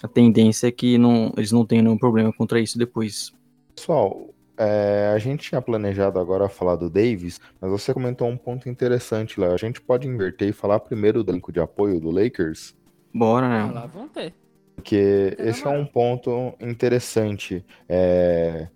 a 0.02 0.08
tendência 0.08 0.66
é 0.66 0.70
que 0.70 0.98
não, 0.98 1.32
eles 1.36 1.52
não 1.52 1.64
tenham 1.64 1.84
nenhum 1.84 1.98
problema 1.98 2.32
contra 2.32 2.60
isso 2.60 2.78
depois. 2.78 3.32
Pessoal, 3.74 4.28
é, 4.56 5.12
a 5.14 5.18
gente 5.18 5.48
tinha 5.48 5.62
planejado 5.62 6.18
agora 6.18 6.48
falar 6.48 6.76
do 6.76 6.90
Davis, 6.90 7.40
mas 7.60 7.70
você 7.70 7.94
comentou 7.94 8.28
um 8.28 8.36
ponto 8.36 8.68
interessante, 8.68 9.40
Léo. 9.40 9.52
A 9.52 9.56
gente 9.56 9.80
pode 9.80 10.06
inverter 10.06 10.48
e 10.48 10.52
falar 10.52 10.80
primeiro 10.80 11.22
do 11.22 11.30
elenco 11.30 11.52
de 11.52 11.60
apoio 11.60 12.00
do 12.00 12.10
Lakers? 12.10 12.74
Bora, 13.14 13.48
né? 13.48 13.68
Ah, 13.68 13.72
lá 13.72 13.86
vão 13.86 14.08
ter. 14.08 14.34
Porque 14.76 15.36
esse 15.38 15.66
é 15.66 15.68
um 15.68 15.84
ponto 15.84 16.54
interessante. 16.60 17.64
É, 17.88 18.68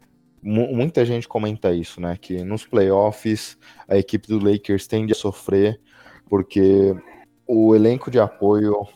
muita 0.42 1.04
gente 1.04 1.26
comenta 1.26 1.72
isso, 1.72 2.00
né? 2.00 2.16
Que 2.20 2.44
nos 2.44 2.64
playoffs 2.64 3.58
a 3.88 3.96
equipe 3.96 4.28
do 4.28 4.38
Lakers 4.38 4.86
tende 4.86 5.12
a 5.12 5.16
sofrer 5.16 5.80
porque 6.28 6.94
o 7.46 7.74
elenco 7.74 8.10
de 8.10 8.18
apoio 8.18 8.86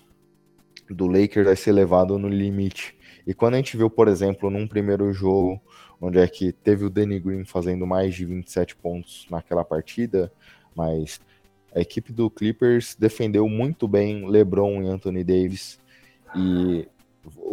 do 0.95 1.07
Lakers 1.07 1.47
vai 1.47 1.57
ser 1.57 1.73
levado 1.73 2.19
no 2.19 2.29
limite. 2.29 2.97
E 3.27 3.35
quando 3.35 3.55
a 3.55 3.57
gente 3.59 3.77
viu, 3.77 3.89
por 3.89 4.09
exemplo, 4.09 4.51
num 4.51 4.67
primeiro 4.67 5.13
jogo, 5.13 5.61
onde 6.01 6.19
é 6.19 6.27
que 6.27 6.53
teve 6.53 6.85
o 6.85 6.91
Danny 6.91 7.21
Green 7.21 7.45
fazendo 7.45 7.87
mais 7.87 8.15
de 8.15 8.25
27 8.25 8.75
pontos 8.77 9.27
naquela 9.31 9.65
partida, 9.65 10.33
mas 10.75 11.21
a 11.75 11.81
equipe 11.81 12.13
do 12.13 12.31
Clippers 12.31 12.97
defendeu 12.99 13.49
muito 13.49 13.87
bem 13.87 14.29
LeBron 14.29 14.83
e 14.83 14.89
Anthony 14.89 15.23
Davis 15.23 15.79
e 16.35 16.89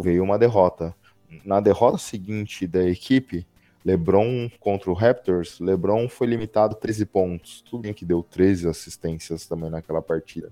veio 0.01 0.23
uma 0.23 0.39
derrota. 0.39 0.95
Na 1.43 1.59
derrota 1.59 1.97
seguinte 1.97 2.65
da 2.65 2.83
equipe, 2.87 3.45
LeBron 3.83 4.49
contra 4.59 4.89
o 4.89 4.93
Raptors, 4.93 5.59
LeBron 5.59 6.09
foi 6.09 6.27
limitado 6.27 6.75
a 6.75 6.79
13 6.79 7.05
pontos. 7.05 7.61
Tudo 7.61 7.83
bem 7.83 7.93
que 7.93 8.05
deu 8.05 8.23
13 8.23 8.67
assistências 8.67 9.45
também 9.45 9.69
naquela 9.69 10.01
partida. 10.01 10.51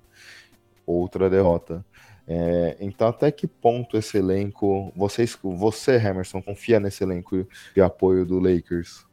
Outra 0.85 1.29
derrota. 1.29 1.83
Então, 2.79 3.07
até 3.07 3.31
que 3.31 3.47
ponto 3.47 3.97
esse 3.97 4.17
elenco, 4.17 4.91
vocês, 4.95 5.37
você, 5.41 5.95
Emerson, 5.95 6.41
confia 6.41 6.79
nesse 6.79 7.03
elenco 7.03 7.47
de 7.73 7.81
apoio 7.81 8.25
do 8.25 8.39
Lakers? 8.39 9.05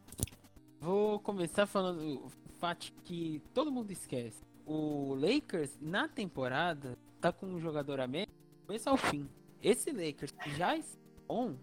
Vou 0.81 1.21
começar 1.21 1.67
falando 1.67 2.25
o 2.25 2.31
fato 2.59 2.93
que 3.05 3.43
todo 3.53 3.71
mundo 3.71 3.91
esquece. 3.91 4.43
O 4.67 5.15
Lakers, 5.15 5.77
na 5.81 6.09
temporada, 6.09 6.97
tá 7.21 7.31
com 7.31 7.47
um 7.47 7.61
jogador 7.61 8.01
a 8.01 8.07
menos, 8.07 8.33
começo 8.67 8.89
ao 8.89 8.97
fim. 8.97 9.29
Esse 9.63 9.91
Lakers 9.91 10.33
já 10.57 10.77
é 10.77 10.81
bom, 11.29 11.55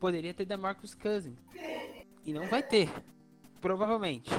poderia 0.00 0.32
ter 0.34 0.44
da 0.44 0.56
Marcus 0.56 0.94
Cousins. 0.94 1.36
E 2.24 2.32
não 2.32 2.46
vai 2.48 2.62
ter. 2.62 2.88
Provavelmente. 3.60 4.30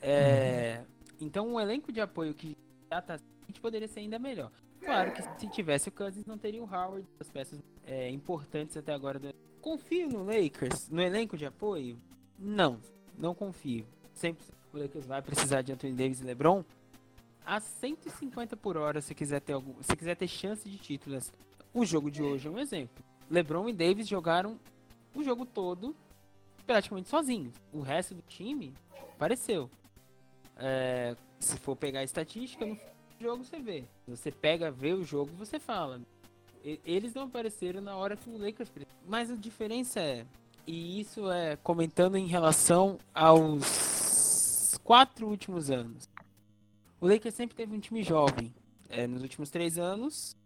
É, 0.00 0.82
então, 1.20 1.54
o 1.54 1.60
elenco 1.60 1.90
de 1.90 2.00
apoio 2.00 2.34
que 2.34 2.56
já 2.90 3.00
tá 3.00 3.18
poderia 3.60 3.88
ser 3.88 4.00
ainda 4.00 4.18
melhor. 4.18 4.50
Claro 4.84 5.12
que 5.12 5.22
se 5.22 5.48
tivesse 5.48 5.88
o 5.88 5.92
Cousins, 5.92 6.26
não 6.26 6.38
teria 6.38 6.62
o 6.62 6.66
Howard, 6.66 7.06
as 7.18 7.30
peças 7.30 7.60
é, 7.84 8.10
importantes 8.10 8.76
até 8.76 8.92
agora. 8.92 9.18
Do... 9.18 9.34
Confio 9.60 10.08
no 10.08 10.24
Lakers, 10.24 10.88
no 10.88 11.02
elenco 11.02 11.36
de 11.36 11.46
apoio? 11.46 11.98
Não, 12.38 12.80
não 13.16 13.34
confio. 13.34 13.86
Sempre 14.14 14.44
o 14.72 14.78
Lakers 14.78 15.06
vai 15.06 15.20
precisar 15.20 15.62
de 15.62 15.72
Anthony 15.72 15.92
Davis 15.92 16.20
e 16.20 16.24
LeBron 16.24 16.64
a 17.44 17.58
150 17.58 18.56
por 18.56 18.76
hora 18.76 19.00
se 19.00 19.14
quiser 19.14 19.40
ter 19.40 19.54
algum, 19.54 19.74
se 19.82 19.96
quiser 19.96 20.14
ter 20.16 20.28
chance 20.28 20.68
de 20.68 20.78
títulos. 20.78 21.32
O 21.72 21.84
jogo 21.84 22.10
de 22.10 22.22
hoje 22.22 22.48
é 22.48 22.50
um 22.50 22.58
exemplo. 22.58 23.04
LeBron 23.30 23.68
e 23.68 23.72
Davis 23.72 24.08
jogaram 24.08 24.58
o 25.14 25.22
jogo 25.22 25.44
todo 25.44 25.94
praticamente 26.66 27.08
sozinhos. 27.08 27.54
O 27.72 27.80
resto 27.80 28.14
do 28.14 28.22
time 28.22 28.74
apareceu. 29.14 29.70
É, 30.56 31.16
se 31.38 31.56
for 31.56 31.74
pegar 31.74 32.00
a 32.00 32.04
estatística, 32.04 32.64
no 32.64 32.76
jogo 33.20 33.44
você 33.44 33.58
vê. 33.60 33.84
Você 34.08 34.30
pega, 34.30 34.70
vê 34.70 34.92
o 34.92 35.04
jogo, 35.04 35.30
você 35.36 35.58
fala. 35.58 36.00
Eles 36.84 37.14
não 37.14 37.24
apareceram 37.24 37.80
na 37.80 37.96
hora 37.96 38.16
que 38.16 38.28
o 38.28 38.36
Lakers 38.36 38.70
Mas 39.06 39.30
a 39.30 39.34
diferença 39.34 39.98
é, 40.00 40.26
e 40.66 41.00
isso 41.00 41.30
é 41.30 41.56
comentando 41.56 42.16
em 42.16 42.26
relação 42.26 42.98
aos 43.14 44.78
quatro 44.84 45.26
últimos 45.26 45.70
anos. 45.70 46.08
O 47.00 47.06
Lakers 47.06 47.34
sempre 47.34 47.56
teve 47.56 47.74
um 47.74 47.80
time 47.80 48.02
jovem. 48.02 48.52
É, 48.88 49.06
nos 49.06 49.22
últimos 49.22 49.50
três 49.50 49.78
anos, 49.78 50.36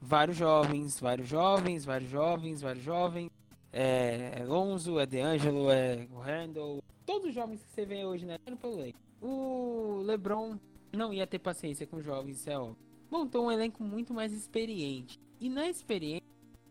vários 0.00 0.36
jovens, 0.36 0.98
vários 0.98 1.28
jovens, 1.28 1.84
vários 1.84 2.10
jovens, 2.10 2.60
vários 2.62 2.84
jovens. 2.84 3.30
É, 3.72 4.38
é 4.40 4.44
Lonzo, 4.44 4.98
é 4.98 5.06
DeAngelo, 5.06 5.70
é 5.70 6.06
Randall. 6.22 6.82
Todos 7.06 7.28
os 7.28 7.34
jovens 7.34 7.62
que 7.62 7.70
você 7.70 7.84
vê 7.84 8.04
hoje, 8.04 8.24
né? 8.24 8.38
Pelo 8.38 8.76
Lakers. 8.76 8.94
O 9.22 10.02
LeBron 10.04 10.58
não 10.94 11.12
ia 11.12 11.26
ter 11.26 11.38
paciência 11.38 11.86
com 11.86 12.00
jovens, 12.00 12.38
isso 12.38 12.50
é 12.50 12.58
óbvio. 12.58 12.76
Montou 13.10 13.46
um 13.46 13.52
elenco 13.52 13.82
muito 13.82 14.12
mais 14.12 14.32
experiente. 14.32 15.18
E 15.40 15.48
na 15.48 15.68
experiência, 15.68 16.26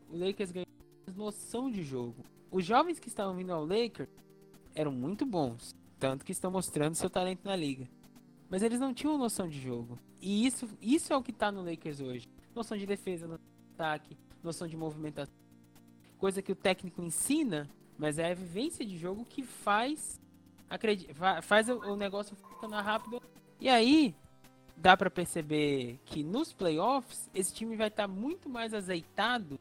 o 0.10 0.18
Lakers 0.18 0.52
ganhou 0.52 0.68
noção 1.16 1.70
de 1.70 1.84
jogo. 1.84 2.24
Os 2.52 2.66
jovens 2.66 3.00
que 3.00 3.08
estavam 3.08 3.36
vindo 3.36 3.52
ao 3.52 3.66
Lakers 3.66 4.10
eram 4.76 4.92
muito 4.92 5.26
bons, 5.26 5.76
tanto 6.00 6.26
que 6.26 6.32
estão 6.32 6.52
mostrando 6.52 6.96
seu 6.96 7.10
talento 7.10 7.44
na 7.44 7.56
liga. 7.56 7.88
Mas 8.50 8.62
eles 8.62 8.80
não 8.80 8.94
tinham 8.94 9.18
noção 9.18 9.48
de 9.48 9.60
jogo. 9.60 9.98
E 10.22 10.46
isso, 10.46 10.70
isso 10.82 11.12
é 11.12 11.18
o 11.18 11.24
que 11.24 11.32
está 11.32 11.52
no 11.52 11.64
Lakers 11.64 12.00
hoje. 12.00 12.28
Noção 12.54 12.78
de 12.78 12.86
defesa, 12.86 13.28
noção 13.28 13.46
de 13.46 13.74
ataque, 13.74 14.18
noção 14.44 14.68
de 14.68 14.78
movimentação. 14.78 15.34
Coisa 16.18 16.42
que 16.42 16.52
o 16.52 16.56
técnico 16.56 17.02
ensina, 17.02 17.70
mas 17.98 18.20
é 18.20 18.32
a 18.32 18.36
vivência 18.36 18.86
de 18.86 18.98
jogo 18.98 19.26
que 19.26 19.44
faz 19.44 20.20
faz 21.44 21.70
o 21.70 21.96
negócio 21.96 22.36
funcionar 22.36 22.82
rápido 22.82 23.22
e 23.64 23.70
aí, 23.70 24.14
dá 24.76 24.98
para 24.98 25.10
perceber 25.10 25.98
que 26.04 26.22
nos 26.22 26.52
playoffs, 26.52 27.30
esse 27.34 27.54
time 27.54 27.78
vai 27.78 27.88
estar 27.88 28.10
tá 28.10 28.14
muito 28.14 28.50
mais 28.50 28.74
azeitado 28.74 29.58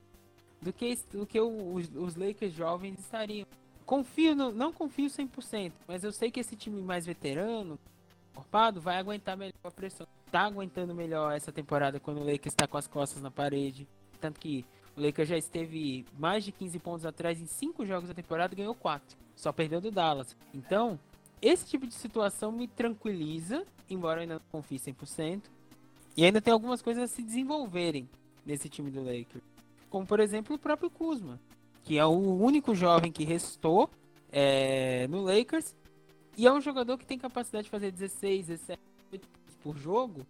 do 0.60 0.72
que, 0.72 0.98
do 1.12 1.24
que 1.24 1.40
os, 1.40 1.88
os 1.94 2.16
Lakers 2.16 2.52
jovens 2.52 2.98
estariam. 2.98 3.46
Confio, 3.86 4.34
no, 4.34 4.50
não 4.50 4.72
confio 4.72 5.06
100%, 5.06 5.70
mas 5.86 6.02
eu 6.02 6.10
sei 6.10 6.32
que 6.32 6.40
esse 6.40 6.56
time 6.56 6.82
mais 6.82 7.06
veterano, 7.06 7.78
corpado, 8.34 8.80
vai 8.80 8.96
aguentar 8.96 9.36
melhor 9.36 9.54
a 9.62 9.70
pressão. 9.70 10.04
Tá 10.32 10.46
aguentando 10.46 10.92
melhor 10.92 11.32
essa 11.36 11.52
temporada 11.52 12.00
quando 12.00 12.22
o 12.22 12.24
Lakers 12.24 12.54
está 12.54 12.66
com 12.66 12.78
as 12.78 12.88
costas 12.88 13.22
na 13.22 13.30
parede. 13.30 13.86
Tanto 14.20 14.40
que 14.40 14.66
o 14.96 15.00
Lakers 15.00 15.28
já 15.28 15.38
esteve 15.38 16.04
mais 16.18 16.42
de 16.42 16.50
15 16.50 16.76
pontos 16.80 17.06
atrás 17.06 17.40
em 17.40 17.46
5 17.46 17.86
jogos 17.86 18.08
da 18.08 18.14
temporada 18.16 18.52
e 18.52 18.56
ganhou 18.56 18.74
4. 18.74 19.16
Só 19.36 19.52
perdeu 19.52 19.80
do 19.80 19.92
Dallas. 19.92 20.36
Então, 20.52 20.98
esse 21.42 21.66
tipo 21.66 21.88
de 21.88 21.94
situação 21.94 22.52
me 22.52 22.68
tranquiliza 22.68 23.66
embora 23.94 24.18
eu 24.18 24.22
ainda 24.22 24.34
não 24.34 24.42
confie 24.50 24.78
100%. 24.78 25.42
E 26.16 26.24
ainda 26.24 26.40
tem 26.40 26.52
algumas 26.52 26.82
coisas 26.82 27.04
a 27.04 27.06
se 27.06 27.22
desenvolverem 27.22 28.08
nesse 28.44 28.68
time 28.68 28.90
do 28.90 29.00
Lakers. 29.02 29.44
Como, 29.88 30.06
por 30.06 30.20
exemplo, 30.20 30.56
o 30.56 30.58
próprio 30.58 30.90
Kuzma, 30.90 31.40
que 31.84 31.98
é 31.98 32.04
o 32.04 32.10
único 32.10 32.74
jovem 32.74 33.10
que 33.10 33.24
restou 33.24 33.90
é, 34.30 35.06
no 35.08 35.22
Lakers. 35.22 35.74
E 36.36 36.46
é 36.46 36.52
um 36.52 36.60
jogador 36.60 36.98
que 36.98 37.06
tem 37.06 37.18
capacidade 37.18 37.64
de 37.64 37.70
fazer 37.70 37.90
16, 37.90 38.46
17 38.46 38.80
por 39.62 39.76
jogo. 39.76 40.26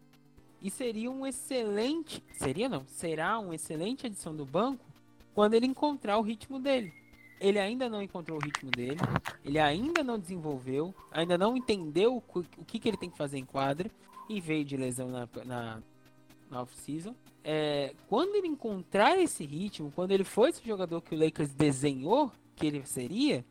E 0.60 0.70
seria 0.70 1.10
um 1.10 1.26
excelente. 1.26 2.22
Seria 2.34 2.68
não? 2.68 2.84
Será 2.86 3.38
uma 3.38 3.54
excelente 3.54 4.06
adição 4.06 4.34
do 4.34 4.44
banco 4.44 4.84
quando 5.34 5.54
ele 5.54 5.66
encontrar 5.66 6.18
o 6.18 6.22
ritmo 6.22 6.60
dele 6.60 7.01
ele 7.42 7.58
ainda 7.58 7.88
não 7.88 8.00
encontrou 8.00 8.38
o 8.38 8.40
ritmo 8.40 8.70
dele, 8.70 9.00
ele 9.44 9.58
ainda 9.58 10.04
não 10.04 10.18
desenvolveu, 10.18 10.94
ainda 11.10 11.36
não 11.36 11.56
entendeu 11.56 12.16
o, 12.16 12.64
que, 12.64 12.78
que 12.78 12.88
ele 12.88 12.96
tem 12.96 13.10
que 13.10 13.16
fazer 13.18 13.38
em 13.38 13.44
quadra 13.44 13.90
e 14.28 14.40
veio 14.40 14.64
de 14.64 14.76
lesão 14.76 15.08
na, 15.08 15.28
na, 15.44 15.82
na 16.48 16.62
off-season. 16.62 17.14
É, 17.42 17.94
quando 18.08 18.36
ele 18.36 18.46
encontrar 18.46 19.18
esse 19.18 19.44
ritmo, 19.44 19.90
quando 19.92 20.12
ele 20.12 20.22
for 20.22 20.48
esse 20.48 20.64
jogador 20.64 21.00
que 21.02 21.16
o 21.16 21.18
Lakers 21.18 21.52
desenhou 21.52 22.30
que 22.54 22.64
ele 22.64 22.86
seria, 22.86 23.44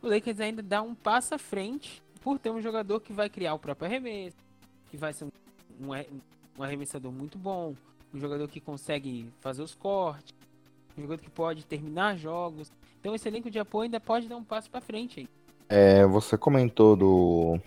o 0.00 0.08
Lakers 0.08 0.40
ainda 0.40 0.62
dá 0.62 0.80
um 0.80 0.94
passo 0.94 1.34
à 1.34 1.38
frente 1.38 2.02
por 2.22 2.38
ter 2.38 2.50
um 2.50 2.62
jogador 2.62 3.00
que 3.00 3.12
vai 3.12 3.28
criar 3.28 3.52
o 3.52 3.58
próprio 3.58 3.86
arremesso, 3.86 4.36
que 4.90 4.96
vai 4.96 5.12
ser 5.12 5.24
um, 5.24 5.30
um, 5.78 6.20
um 6.58 6.62
arremessador 6.62 7.12
muito 7.12 7.36
bom, 7.36 7.74
um 8.14 8.18
jogador 8.18 8.48
que 8.48 8.60
consegue 8.60 9.30
fazer 9.40 9.62
os 9.62 9.74
cortes, 9.74 10.34
um 10.96 11.02
jogador 11.02 11.22
que 11.22 11.30
pode 11.30 11.66
terminar 11.66 12.16
jogos. 12.16 12.72
Então 13.00 13.14
esse 13.14 13.26
elenco 13.26 13.50
de 13.50 13.58
apoio 13.58 13.84
ainda 13.84 13.98
pode 13.98 14.28
dar 14.28 14.36
um 14.36 14.44
passo 14.44 14.70
para 14.70 14.80
frente. 14.80 15.28
É, 15.68 16.04
você 16.04 16.36
comentou 16.36 16.94
do, 16.94 17.58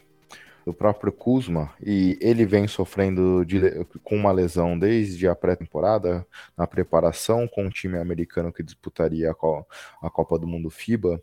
do 0.65 0.73
próprio 0.73 1.11
Kuzma, 1.11 1.73
e 1.81 2.17
ele 2.21 2.45
vem 2.45 2.67
sofrendo 2.67 3.43
de, 3.45 3.59
com 4.03 4.15
uma 4.15 4.31
lesão 4.31 4.77
desde 4.77 5.27
a 5.27 5.36
pré-temporada, 5.36 6.25
na 6.55 6.65
preparação 6.65 7.47
com 7.47 7.65
o 7.65 7.69
time 7.69 7.97
americano 7.97 8.51
que 8.51 8.63
disputaria 8.63 9.31
a, 9.31 10.05
a 10.07 10.09
Copa 10.09 10.38
do 10.38 10.47
Mundo 10.47 10.69
FIBA. 10.69 11.21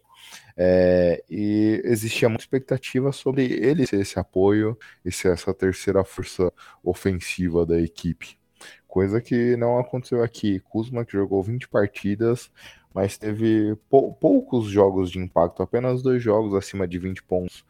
É, 0.57 1.23
e 1.31 1.81
existia 1.85 2.29
muita 2.29 2.45
expectativa 2.45 3.11
sobre 3.13 3.45
ele 3.45 3.87
ser 3.87 4.01
esse 4.01 4.19
apoio 4.19 4.79
e 5.05 5.11
ser 5.11 5.33
essa 5.33 5.55
terceira 5.55 6.05
força 6.05 6.53
ofensiva 6.85 7.65
da 7.65 7.81
equipe. 7.81 8.39
Coisa 8.87 9.21
que 9.21 9.57
não 9.57 9.79
aconteceu 9.79 10.23
aqui. 10.23 10.61
Kuzma 10.61 11.05
que 11.05 11.13
jogou 11.13 11.43
20 11.43 11.69
partidas, 11.69 12.51
mas 12.95 13.17
teve 13.19 13.77
pou 13.89 14.13
poucos 14.15 14.67
jogos 14.67 15.11
de 15.11 15.19
impacto, 15.19 15.63
apenas 15.63 16.03
dois 16.03 16.23
jogos 16.23 16.55
acima 16.55 16.87
de 16.87 16.99
20 16.99 17.23
pontos 17.23 17.65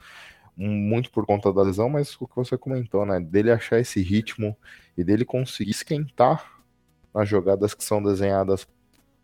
muito 0.60 1.10
por 1.10 1.24
conta 1.24 1.52
da 1.52 1.62
lesão, 1.62 1.88
mas 1.88 2.14
o 2.20 2.26
que 2.26 2.36
você 2.36 2.56
comentou, 2.58 3.06
né? 3.06 3.18
Dele 3.18 3.50
achar 3.50 3.78
esse 3.80 4.02
ritmo 4.02 4.56
e 4.96 5.02
dele 5.02 5.24
conseguir 5.24 5.70
esquentar 5.70 6.60
nas 7.14 7.28
jogadas 7.28 7.74
que 7.74 7.82
são 7.82 8.02
desenhadas 8.02 8.68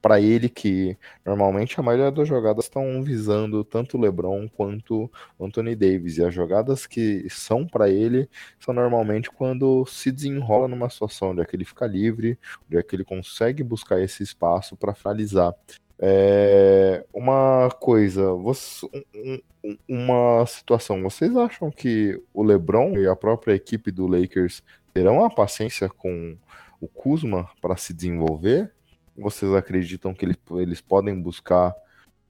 para 0.00 0.20
ele, 0.20 0.48
que 0.48 0.96
normalmente 1.24 1.78
a 1.78 1.82
maioria 1.82 2.12
das 2.12 2.28
jogadas 2.28 2.66
estão 2.66 3.02
visando 3.02 3.64
tanto 3.64 3.96
o 3.96 4.00
LeBron 4.00 4.48
quanto 4.48 5.10
o 5.38 5.44
Anthony 5.44 5.74
Davis. 5.74 6.16
E 6.16 6.24
as 6.24 6.32
jogadas 6.32 6.86
que 6.86 7.26
são 7.28 7.66
para 7.66 7.90
ele 7.90 8.28
são 8.58 8.72
normalmente 8.72 9.30
quando 9.30 9.84
se 9.86 10.12
desenrola 10.12 10.68
numa 10.68 10.88
situação 10.88 11.30
onde 11.30 11.42
é 11.42 11.44
que 11.44 11.56
ele 11.56 11.64
fica 11.64 11.86
livre, 11.86 12.38
onde 12.66 12.78
é 12.78 12.82
que 12.82 12.94
ele 12.94 13.04
consegue 13.04 13.62
buscar 13.62 14.00
esse 14.00 14.22
espaço 14.22 14.76
para 14.76 14.94
finalizar. 14.94 15.54
É, 15.98 17.04
uma 17.12 17.70
coisa, 17.80 18.32
você, 18.32 18.86
um, 19.14 19.40
uma 19.88 20.44
situação. 20.46 21.02
Vocês 21.02 21.36
acham 21.36 21.70
que 21.70 22.20
o 22.32 22.42
LeBron 22.42 22.98
e 22.98 23.06
a 23.06 23.16
própria 23.16 23.54
equipe 23.54 23.90
do 23.90 24.06
Lakers 24.06 24.62
terão 24.92 25.24
a 25.24 25.30
paciência 25.30 25.88
com 25.88 26.36
o 26.80 26.86
Kuzma 26.86 27.48
para 27.60 27.76
se 27.76 27.94
desenvolver? 27.94 28.70
Vocês 29.16 29.52
acreditam 29.54 30.12
que 30.12 30.24
eles, 30.24 30.36
eles 30.52 30.80
podem 30.80 31.18
buscar 31.20 31.74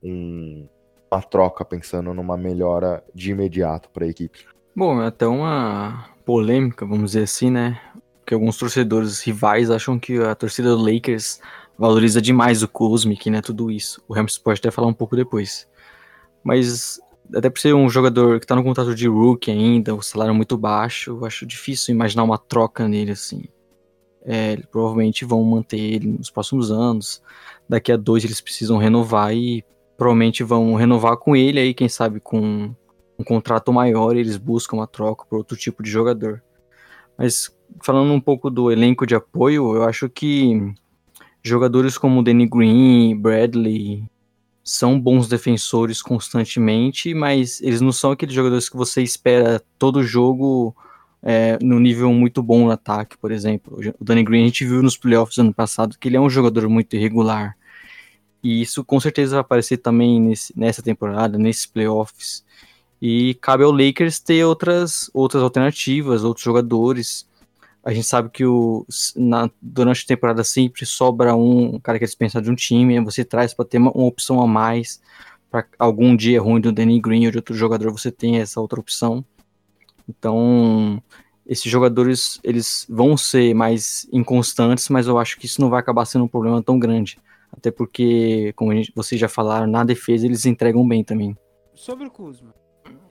um, 0.03 0.69
uma 1.11 1.23
troca 1.23 1.65
pensando 1.65 2.15
numa 2.15 2.37
melhora 2.37 3.03
de 3.15 3.33
imediato 3.33 3.91
para 3.91 4.05
a 4.05 4.09
equipe? 4.09 4.47
Bom, 4.75 5.03
é 5.03 5.07
até 5.07 5.27
uma 5.27 6.09
polêmica, 6.25 6.87
vamos 6.87 7.13
dizer 7.13 7.25
assim, 7.25 7.51
né? 7.51 7.81
Que 8.25 8.35
alguns 8.35 8.57
torcedores 8.59 9.21
rivais 9.23 9.71
acham 9.71 9.99
que 9.99 10.19
a 10.19 10.35
torcida 10.35 10.71
do 10.71 10.83
Lakers 10.83 11.41
valoriza 11.79 12.21
demais 12.21 12.63
o 12.63 12.69
Kuzmic, 12.69 13.31
né? 13.31 13.41
Tudo 13.41 13.71
isso. 13.71 14.03
O 14.09 14.15
Rams 14.15 14.39
pode 14.39 14.59
até 14.59 14.71
falar 14.71 14.89
um 14.89 14.95
pouco 14.95 15.17
depois. 15.17 15.69
Mas, 16.43 17.01
até 17.35 17.51
por 17.51 17.59
ser 17.59 17.75
um 17.75 17.89
jogador 17.89 18.41
que 18.41 18.47
tá 18.47 18.55
no 18.55 18.63
contrato 18.63 18.95
de 18.95 19.09
rookie 19.09 19.51
ainda, 19.51 19.95
o 19.95 20.03
salário 20.03 20.35
muito 20.35 20.57
baixo, 20.57 21.11
eu 21.11 21.25
acho 21.25 21.45
difícil 21.45 21.95
imaginar 21.95 22.25
uma 22.25 22.39
troca 22.39 22.87
nele, 22.89 23.13
assim. 23.13 23.45
É, 24.25 24.57
provavelmente 24.71 25.25
vão 25.25 25.43
manter 25.45 25.79
ele 25.79 26.09
nos 26.09 26.31
próximos 26.31 26.71
anos. 26.71 27.23
Daqui 27.69 27.93
a 27.93 27.97
dois 27.97 28.25
eles 28.25 28.41
precisam 28.41 28.77
renovar 28.77 29.35
e 29.35 29.65
provavelmente 29.97 30.43
vão 30.43 30.75
renovar 30.75 31.17
com 31.17 31.35
ele 31.35 31.59
aí, 31.59 31.75
quem 31.75 31.89
sabe 31.89 32.21
com 32.21 32.75
um 33.19 33.25
contrato 33.25 33.73
maior, 33.73 34.15
eles 34.15 34.37
buscam 34.37 34.77
uma 34.77 34.87
troca 34.87 35.25
por 35.25 35.39
outro 35.39 35.57
tipo 35.57 35.83
de 35.83 35.91
jogador. 35.91 36.43
Mas 37.17 37.51
falando 37.83 38.13
um 38.13 38.21
pouco 38.21 38.51
do 38.51 38.71
elenco 38.71 39.07
de 39.07 39.15
apoio, 39.15 39.75
eu 39.75 39.85
acho 39.85 40.09
que 40.09 40.75
Jogadores 41.47 41.97
como 41.97 42.25
Danny 42.25 42.49
Green, 42.49 43.17
Bradley 43.17 44.05
são 44.65 44.99
bons 44.99 45.29
defensores 45.29 46.03
constantemente, 46.03 47.15
mas 47.15 47.61
eles 47.61 47.81
não 47.81 47.93
são 47.93 48.11
aqueles 48.11 48.35
jogadores 48.35 48.69
que 48.69 48.77
você 48.77 49.01
espera 49.01 49.63
todo 49.79 50.03
jogo 50.03 50.75
é, 51.23 51.57
no 51.63 51.79
nível 51.79 52.13
muito 52.13 52.43
bom 52.43 52.65
no 52.65 52.73
ataque, 52.73 53.17
por 53.17 53.31
exemplo. 53.31 53.79
O 54.01 54.05
Danny 54.05 54.25
Green 54.25 54.43
a 54.43 54.47
gente 54.47 54.65
viu 54.65 54.83
nos 54.83 54.97
playoffs 54.97 55.39
ano 55.39 55.55
passado 55.55 55.97
que 56.01 56.09
ele 56.09 56.17
é 56.17 56.21
um 56.21 56.29
jogador 56.29 56.69
muito 56.69 56.97
irregular. 56.97 57.57
E 58.43 58.61
isso 58.61 58.85
com 58.85 58.99
certeza 58.99 59.37
vai 59.37 59.41
aparecer 59.43 59.77
também 59.77 60.21
nesse, 60.21 60.53
nessa 60.59 60.83
temporada, 60.83 61.39
nesses 61.39 61.65
playoffs. 61.65 62.45
E 63.01 63.35
cabe 63.35 63.63
ao 63.63 63.71
Lakers 63.71 64.19
ter 64.19 64.45
outras, 64.45 65.09
outras 65.15 65.45
alternativas, 65.45 66.25
outros 66.25 66.45
jogadores 66.45 67.25
a 67.87 67.93
gente 67.93 68.09
sabe 68.09 68.29
que 68.31 68.45
o, 68.45 68.85
na, 69.15 69.49
durante 69.63 70.03
a 70.03 70.09
temporada 70.09 70.43
sempre 70.43 70.85
sobra 70.85 71.37
um 71.37 71.79
cara 71.79 71.99
que 71.99 72.05
é 72.05 72.09
dispensado 72.09 72.45
de 72.45 72.51
um 72.51 72.55
time, 72.57 72.99
você 72.99 73.25
traz 73.25 73.55
para 73.55 73.65
ter 73.65 73.79
uma, 73.79 73.93
uma, 73.93 74.09
opção 74.09 74.41
a 74.43 74.47
mais. 74.47 75.01
Para 75.49 75.65
algum 75.79 76.17
dia 76.17 76.43
ruim 76.43 76.61
do 76.61 76.73
Danny 76.73 77.01
Green 77.01 77.27
ou 77.27 77.31
de 77.31 77.39
outro 77.39 77.55
jogador, 77.55 77.93
você 77.93 78.11
tem 78.11 78.39
essa 78.39 78.61
outra 78.61 78.81
opção. 78.81 79.25
Então, 80.09 81.01
esses 81.47 81.71
jogadores 81.71 82.41
eles 82.43 82.85
vão 82.91 83.17
ser 83.17 83.55
mais 83.55 84.09
inconstantes, 84.13 84.89
mas 84.89 85.07
eu 85.07 85.17
acho 85.17 85.39
que 85.39 85.47
isso 85.47 85.61
não 85.61 85.71
vai 85.71 85.79
acabar 85.79 86.07
sendo 86.07 86.25
um 86.25 86.29
problema 86.29 86.61
tão 86.61 86.81
grande. 86.81 87.21
Até 87.53 87.71
porque, 87.71 88.53
como 88.57 88.75
gente, 88.75 88.93
vocês 88.97 89.21
já 89.21 89.29
falaram, 89.29 89.69
na 89.69 89.85
defesa 89.85 90.27
eles 90.27 90.45
entregam 90.45 90.87
bem 90.87 91.05
também. 91.05 91.37
Sobre 91.73 92.09
o 92.09 92.11
Kuzma, 92.11 92.53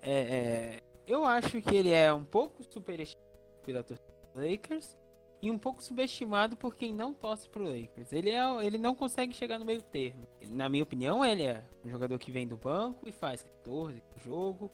é, 0.01 0.11
é, 0.11 0.79
eu 1.07 1.23
acho 1.23 1.61
que 1.61 1.77
ele 1.77 1.91
é 1.91 2.13
um 2.13 2.25
pouco 2.25 2.61
superestimado 2.61 3.23
pela 3.65 3.81
torcida 3.81 4.14
Lakers 4.35 4.97
e 5.41 5.51
um 5.51 5.57
pouco 5.57 5.83
subestimado 5.83 6.57
por 6.57 6.75
quem 6.75 6.93
não 6.93 7.13
torce 7.13 7.47
pro 7.47 7.63
Lakers. 7.63 8.11
Ele, 8.11 8.31
é, 8.31 8.65
ele 8.65 8.77
não 8.77 8.95
consegue 8.95 9.33
chegar 9.33 9.59
no 9.59 9.65
meio 9.65 9.81
termo. 9.81 10.27
Na 10.49 10.67
minha 10.67 10.83
opinião, 10.83 11.23
ele 11.23 11.43
é 11.43 11.63
um 11.83 11.89
jogador 11.89 12.17
que 12.17 12.31
vem 12.31 12.47
do 12.47 12.57
banco 12.57 13.07
e 13.07 13.11
faz 13.11 13.43
14 13.43 14.01
no 14.15 14.23
jogo, 14.23 14.71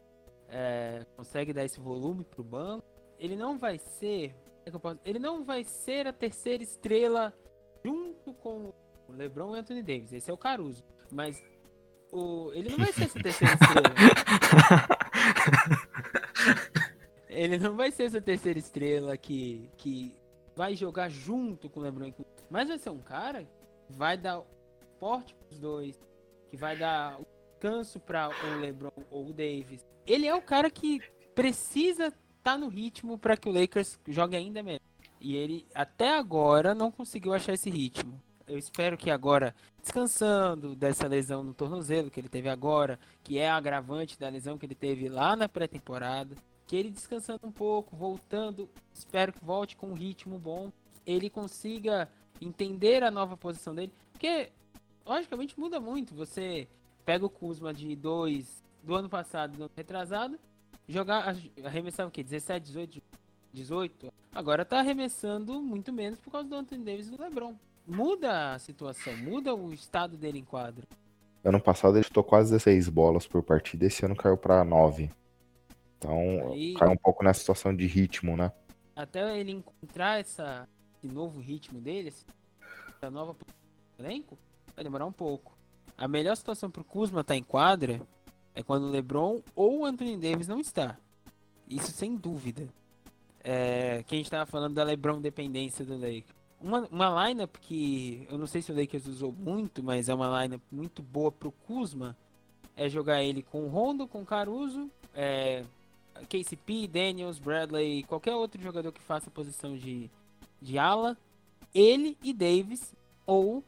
é, 0.48 1.06
consegue 1.16 1.54
dar 1.54 1.66
esse 1.66 1.80
volume 1.80 2.24
pro 2.24 2.44
banco. 2.44 2.86
Ele 3.20 3.36
não 3.36 3.58
vai 3.58 3.78
ser, 3.78 4.36
é 4.66 4.72
ele 5.04 5.20
não 5.20 5.44
vai 5.44 5.64
ser 5.64 6.08
a 6.08 6.14
terceira 6.14 6.64
estrela 6.64 7.34
junto 7.84 8.34
com 8.36 8.74
o 9.08 9.12
LeBron 9.12 9.56
e 9.56 9.60
Anthony 9.60 9.84
Davis. 9.84 10.14
Esse 10.14 10.32
é 10.32 10.34
o 10.34 10.38
Caruso, 10.38 10.84
mas 11.12 11.44
o, 12.12 12.52
ele 12.54 12.70
não 12.70 12.78
vai 12.78 12.94
ser 12.94 13.04
essa 13.04 13.20
terceira 13.20 13.54
estrela. 13.60 13.94
Ele 17.42 17.58
não 17.58 17.76
vai 17.76 17.90
ser 17.90 18.04
essa 18.04 18.22
terceira 18.22 18.60
estrela 18.60 19.18
que, 19.18 19.68
que 19.76 20.14
vai 20.56 20.76
jogar 20.76 21.10
junto 21.10 21.72
com 21.72 21.80
o 21.80 21.84
LeBron. 21.84 22.14
Mas 22.52 22.68
vai 22.68 22.78
ser 22.78 22.92
um 22.92 23.00
cara 23.00 23.44
que 23.88 23.94
vai 23.94 24.16
dar 24.16 24.44
porte 25.00 25.34
pros 25.34 25.58
dois, 25.60 26.00
que 26.52 26.56
vai 26.56 26.78
dar 26.78 27.20
o 27.20 27.26
canso 27.60 28.00
para 28.00 28.30
o 28.30 28.60
LeBron 28.60 28.92
ou 29.10 29.30
o 29.30 29.34
Davis. 29.34 29.84
Ele 30.06 30.28
é 30.28 30.36
o 30.36 30.42
cara 30.44 30.70
que 30.70 31.02
precisa 31.34 32.10
estar 32.10 32.20
tá 32.44 32.58
no 32.60 32.68
ritmo 32.68 33.18
para 33.18 33.36
que 33.36 33.50
o 33.50 33.52
Lakers 33.52 34.00
jogue 34.08 34.36
ainda 34.36 34.62
melhor. 34.62 34.80
E 35.20 35.36
ele 35.36 35.66
até 35.74 36.16
agora 36.16 36.76
não 36.76 36.92
conseguiu 36.92 37.34
achar 37.34 37.54
esse 37.54 37.72
ritmo. 37.72 38.22
Eu 38.46 38.60
espero 38.60 38.96
que 38.96 39.10
agora, 39.10 39.56
descansando 39.82 40.76
dessa 40.76 41.08
lesão 41.08 41.44
no 41.44 41.56
tornozelo 41.56 42.12
que 42.12 42.20
ele 42.20 42.30
teve 42.30 42.50
agora, 42.50 43.00
que 43.24 43.40
é 43.40 43.50
agravante 43.50 44.20
da 44.20 44.30
lesão 44.30 44.60
que 44.60 44.66
ele 44.68 44.76
teve 44.76 45.10
lá 45.10 45.36
na 45.36 45.50
pré-temporada, 45.50 46.36
que 46.72 46.78
ele 46.78 46.90
descansando 46.90 47.46
um 47.46 47.52
pouco, 47.52 47.98
voltando, 47.98 48.70
espero 48.94 49.34
que 49.34 49.44
volte 49.44 49.76
com 49.76 49.88
um 49.88 49.94
ritmo 49.94 50.40
bom, 50.40 50.72
ele 51.06 51.30
consiga 51.30 52.08
entender 52.40 53.04
a 53.04 53.12
nova 53.12 53.36
posição 53.36 53.76
dele, 53.76 53.92
porque 54.14 54.54
logicamente 55.06 55.60
muda 55.60 55.82
muito. 55.82 56.16
Você 56.16 56.70
pega 57.04 57.26
o 57.26 57.30
Kuzma 57.30 57.74
de 57.74 57.94
2 57.94 58.64
do 58.84 58.96
ano 58.96 59.10
passado, 59.10 59.58
do 59.58 59.64
ano 59.64 59.72
retrasado, 59.76 60.40
jogar 60.88 61.36
arremessar 61.62 62.08
o 62.08 62.12
quê? 62.12 62.24
17, 62.24 62.66
18, 62.68 63.02
18. 63.52 64.14
Agora 64.34 64.64
tá 64.64 64.80
arremessando 64.80 65.62
muito 65.62 65.92
menos 65.92 66.22
por 66.22 66.32
causa 66.32 66.48
do 66.48 66.56
Anthony 66.56 66.86
Davis 66.86 67.10
e 67.10 67.12
do 67.12 67.22
LeBron. 67.22 67.54
Muda 67.86 68.54
a 68.54 68.60
situação, 68.60 69.18
muda 69.18 69.54
o 69.54 69.74
estado 69.74 70.16
dele 70.16 70.40
em 70.40 70.46
quadro. 70.46 70.88
Ano 71.44 71.60
passado 71.60 71.98
ele 71.98 72.06
chutou 72.06 72.24
quase 72.24 72.52
16 72.52 72.88
bolas 72.88 73.28
por 73.28 73.44
partida, 73.44 73.88
esse 73.88 74.06
ano 74.06 74.16
caiu 74.16 74.38
para 74.38 74.64
9. 74.64 75.12
Então, 76.02 76.52
Aí, 76.52 76.74
cai 76.74 76.90
um 76.90 76.98
pouco 76.98 77.24
nessa 77.24 77.42
situação 77.42 77.76
de 77.76 77.86
ritmo, 77.86 78.36
né? 78.36 78.52
Até 78.96 79.40
ele 79.40 79.52
encontrar 79.52 80.20
essa, 80.20 80.68
esse 80.98 81.08
novo 81.14 81.40
ritmo 81.40 81.80
dele, 81.80 82.12
essa 82.90 83.12
nova 83.12 83.36
elenco, 84.00 84.36
vai 84.76 84.84
demorar 84.84 85.06
um 85.06 85.12
pouco. 85.12 85.56
A 85.96 86.08
melhor 86.08 86.36
situação 86.36 86.72
pro 86.72 86.84
Kuzma 86.84 87.22
estar 87.22 87.36
tá 87.36 87.38
em 87.38 87.44
quadra 87.44 88.02
é 88.56 88.64
quando 88.64 88.86
o 88.86 88.90
LeBron 88.90 89.42
ou 89.56 89.82
o 89.82 89.86
Anthony 89.86 90.18
Davis 90.18 90.48
não 90.48 90.60
está. 90.60 90.98
Isso 91.70 91.92
sem 91.92 92.16
dúvida. 92.16 92.68
É, 93.44 94.04
que 94.08 94.16
a 94.16 94.18
gente 94.18 94.26
estava 94.26 94.48
falando 94.48 94.74
da 94.74 94.84
LeBron 94.84 95.22
dependência 95.22 95.86
do 95.86 95.94
Lakers. 95.94 96.42
Uma, 96.60 96.88
uma 96.92 97.28
lineup 97.28 97.58
que 97.58 98.28
eu 98.30 98.40
não 98.40 98.48
sei 98.48 98.64
se 98.64 98.72
o 98.72 98.76
Lakers 98.76 99.06
usou 99.06 99.32
muito, 99.32 99.84
mas 99.84 100.10
é 100.10 100.14
uma 100.16 100.42
lineup 100.42 100.62
muito 100.72 101.04
boa 101.04 101.32
pro 101.32 101.52
Kuzma. 101.52 102.18
É 102.76 102.90
jogar 102.90 103.24
ele 103.24 103.44
com 103.44 103.68
Rondo, 103.68 104.08
com 104.08 104.26
Caruso, 104.26 104.90
é, 105.14 105.64
KCP, 106.30 106.88
Daniels, 106.88 107.40
Bradley, 107.40 108.04
qualquer 108.04 108.36
outro 108.36 108.62
jogador 108.62 108.92
que 108.92 109.02
faça 109.02 109.30
a 109.30 109.34
posição 109.34 109.76
de, 109.78 110.10
de 110.62 110.78
ala, 110.78 111.18
ele 111.74 112.18
e 112.24 112.34
Davis, 112.34 112.94
ou 113.26 113.64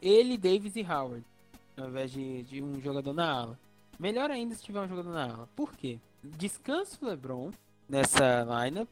ele, 0.00 0.36
Davis 0.36 0.76
e 0.76 0.82
Howard, 0.82 1.24
ao 1.76 1.88
invés 1.88 2.10
de, 2.10 2.42
de 2.44 2.62
um 2.62 2.80
jogador 2.80 3.12
na 3.12 3.30
ala. 3.30 3.58
Melhor 3.98 4.30
ainda 4.30 4.54
se 4.54 4.62
tiver 4.62 4.80
um 4.80 4.88
jogador 4.88 5.12
na 5.12 5.24
ala. 5.24 5.48
Por 5.54 5.72
quê? 5.72 5.98
Descansa 6.22 6.98
o 7.00 7.06
LeBron, 7.06 7.50
nessa 7.88 8.42
lineup. 8.42 8.88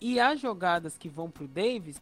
E 0.00 0.20
as 0.20 0.40
jogadas 0.40 0.96
que 0.96 1.08
vão 1.08 1.30
pro 1.30 1.48
Davis 1.48 2.00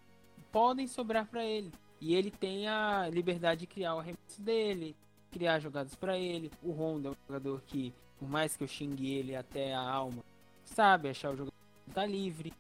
podem 0.53 0.87
sobrar 0.87 1.27
para 1.27 1.45
ele. 1.45 1.73
E 2.01 2.15
ele 2.15 2.31
tem 2.31 2.69
a 2.69 3.09
liberdade 3.09 3.61
de 3.61 3.67
criar 3.67 3.95
o 3.95 3.99
arremesso 4.01 4.41
dele, 4.41 4.95
criar 5.31 5.59
jogadas 5.59 5.95
para 5.95 6.19
ele. 6.19 6.51
O 6.63 6.73
Honda 6.73 7.09
é 7.09 7.11
um 7.13 7.17
jogador 7.27 7.63
que, 7.67 7.93
por 8.19 8.29
mais 8.29 8.57
que 8.57 8.65
eu 8.65 8.69
xingue 8.69 9.15
ele 9.15 9.37
até 9.37 9.75
a 9.75 9.81
alma, 9.81 10.23
sabe 10.65 11.09
achar 11.09 11.33
o 11.33 11.47
que 11.47 11.91
tá 11.93 12.05
livre. 12.05 12.53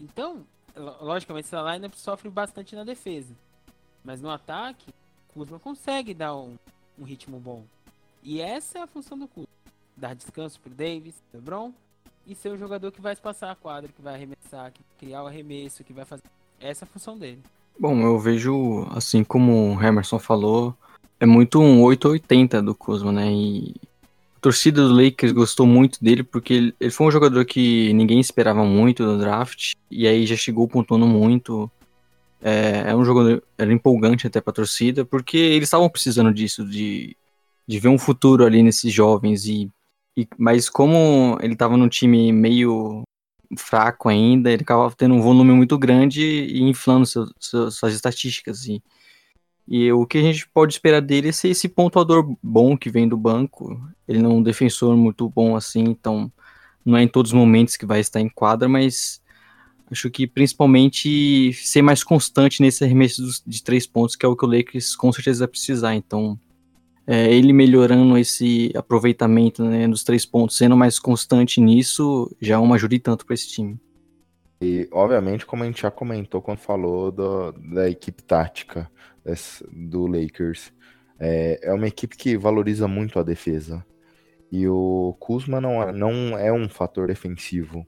Então, 0.00 0.44
logicamente, 1.00 1.46
essa 1.46 1.72
lineup 1.72 1.94
sofre 1.94 2.28
bastante 2.28 2.74
na 2.74 2.84
defesa. 2.84 3.34
Mas 4.04 4.20
no 4.20 4.30
ataque, 4.30 4.90
o 5.30 5.34
Kuzma 5.34 5.58
consegue 5.58 6.12
dar 6.12 6.36
um, 6.36 6.56
um 6.98 7.04
ritmo 7.04 7.38
bom. 7.38 7.64
E 8.22 8.40
essa 8.40 8.78
é 8.78 8.82
a 8.82 8.86
função 8.86 9.18
do 9.18 9.28
Kuzma. 9.28 9.48
Dar 9.96 10.14
descanso 10.14 10.60
pro 10.60 10.70
Davis, 10.70 11.22
LeBron, 11.32 11.72
e 12.26 12.34
ser 12.34 12.50
o 12.50 12.58
jogador 12.58 12.90
que 12.90 13.00
vai 13.00 13.12
espaçar 13.12 13.50
a 13.50 13.54
quadra, 13.54 13.90
que 13.90 14.02
vai 14.02 14.14
arremessar, 14.14 14.72
que 14.72 14.80
vai 14.80 14.98
criar 14.98 15.22
o 15.22 15.26
arremesso, 15.26 15.84
que 15.84 15.92
vai 15.92 16.04
fazer. 16.04 16.22
Essa 16.60 16.84
é 16.84 16.86
a 16.86 16.88
função 16.88 17.16
dele. 17.16 17.42
Bom, 17.78 18.00
eu 18.00 18.18
vejo, 18.18 18.86
assim 18.90 19.24
como 19.24 19.76
o 19.76 19.82
Emerson 19.82 20.18
falou, 20.18 20.74
é 21.18 21.26
muito 21.26 21.60
um 21.60 21.82
880 21.82 22.62
do 22.62 22.74
Kuzma, 22.74 23.12
né? 23.12 23.32
E 23.32 23.74
torcida 24.44 24.86
do 24.86 24.94
Lakers 24.94 25.32
gostou 25.32 25.66
muito 25.66 26.04
dele 26.04 26.22
porque 26.22 26.52
ele, 26.52 26.74
ele 26.78 26.90
foi 26.90 27.06
um 27.06 27.10
jogador 27.10 27.46
que 27.46 27.90
ninguém 27.94 28.20
esperava 28.20 28.62
muito 28.62 29.02
no 29.02 29.18
draft, 29.18 29.72
e 29.90 30.06
aí 30.06 30.26
já 30.26 30.36
chegou 30.36 30.68
pontuando 30.68 31.06
muito. 31.06 31.70
É, 32.42 32.90
é 32.90 32.94
um 32.94 33.06
jogador 33.06 33.42
era 33.56 33.72
empolgante 33.72 34.26
até 34.26 34.42
para 34.42 34.50
a 34.50 34.54
torcida, 34.54 35.02
porque 35.02 35.38
eles 35.38 35.68
estavam 35.68 35.88
precisando 35.88 36.30
disso, 36.30 36.62
de, 36.62 37.16
de 37.66 37.78
ver 37.78 37.88
um 37.88 37.98
futuro 37.98 38.44
ali 38.44 38.62
nesses 38.62 38.92
jovens 38.92 39.46
e 39.46 39.70
e, 40.16 40.28
mas 40.38 40.68
como 40.68 41.36
ele 41.40 41.54
estava 41.54 41.76
num 41.76 41.88
time 41.88 42.30
meio 42.30 43.02
fraco 43.58 44.08
ainda, 44.08 44.52
ele 44.52 44.62
acabava 44.62 44.94
tendo 44.96 45.14
um 45.14 45.20
volume 45.20 45.52
muito 45.52 45.76
grande 45.76 46.22
e 46.22 46.62
inflando 46.62 47.04
seu, 47.04 47.26
seu, 47.40 47.68
suas 47.70 47.94
estatísticas. 47.94 48.66
E, 48.66 48.80
e 49.66 49.90
o 49.92 50.06
que 50.06 50.18
a 50.18 50.22
gente 50.22 50.46
pode 50.48 50.74
esperar 50.74 51.00
dele 51.00 51.28
é 51.28 51.32
ser 51.32 51.48
esse 51.48 51.68
pontuador 51.68 52.36
bom 52.42 52.76
que 52.76 52.90
vem 52.90 53.08
do 53.08 53.16
banco. 53.16 53.80
Ele 54.06 54.20
não 54.20 54.32
é 54.32 54.34
um 54.34 54.42
defensor 54.42 54.94
muito 54.96 55.28
bom 55.28 55.56
assim, 55.56 55.84
então 55.84 56.30
não 56.84 56.96
é 56.98 57.02
em 57.02 57.08
todos 57.08 57.32
os 57.32 57.36
momentos 57.36 57.76
que 57.76 57.86
vai 57.86 58.00
estar 58.00 58.20
em 58.20 58.28
quadra, 58.28 58.68
mas 58.68 59.22
acho 59.90 60.10
que 60.10 60.26
principalmente 60.26 61.52
ser 61.54 61.80
mais 61.80 62.04
constante 62.04 62.60
nesse 62.60 62.84
arremesso 62.84 63.22
de 63.46 63.62
três 63.62 63.86
pontos, 63.86 64.16
que 64.16 64.26
é 64.26 64.28
o 64.28 64.36
que 64.36 64.44
o 64.44 64.48
Lakers 64.48 64.94
com 64.94 65.10
certeza 65.10 65.40
vai 65.40 65.48
precisar. 65.48 65.94
Então 65.94 66.38
é, 67.06 67.32
ele 67.32 67.52
melhorando 67.52 68.16
esse 68.18 68.70
aproveitamento 68.74 69.64
né, 69.64 69.88
dos 69.88 70.04
três 70.04 70.26
pontos, 70.26 70.56
sendo 70.56 70.76
mais 70.76 70.98
constante 70.98 71.60
nisso, 71.60 72.34
já 72.40 72.56
é 72.56 72.58
uma 72.58 72.76
ajuda 72.76 72.94
e 72.94 72.98
tanto 72.98 73.24
para 73.24 73.34
esse 73.34 73.48
time. 73.48 73.78
E, 74.60 74.88
obviamente, 74.90 75.44
como 75.44 75.62
a 75.62 75.66
gente 75.66 75.82
já 75.82 75.90
comentou 75.90 76.40
quando 76.40 76.58
falou 76.58 77.12
do, 77.12 77.52
da 77.52 77.90
equipe 77.90 78.22
tática 78.22 78.90
do 79.72 80.06
Lakers, 80.06 80.72
é, 81.18 81.60
é, 81.62 81.72
uma 81.72 81.88
equipe 81.88 82.16
que 82.16 82.36
valoriza 82.36 82.86
muito 82.86 83.18
a 83.18 83.22
defesa. 83.22 83.84
E 84.50 84.68
o 84.68 85.16
Kuzma 85.18 85.60
não, 85.60 85.82
é, 85.82 85.92
não 85.92 86.38
é 86.38 86.52
um 86.52 86.68
fator 86.68 87.08
defensivo. 87.08 87.86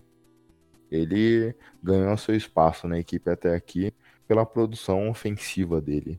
Ele 0.91 1.55
ganhou 1.82 2.16
seu 2.16 2.34
espaço 2.34 2.89
na 2.89 2.99
equipe 2.99 3.28
até 3.30 3.55
aqui 3.55 3.93
pela 4.26 4.47
produção 4.47 5.09
ofensiva 5.09 5.80
dele. 5.80 6.18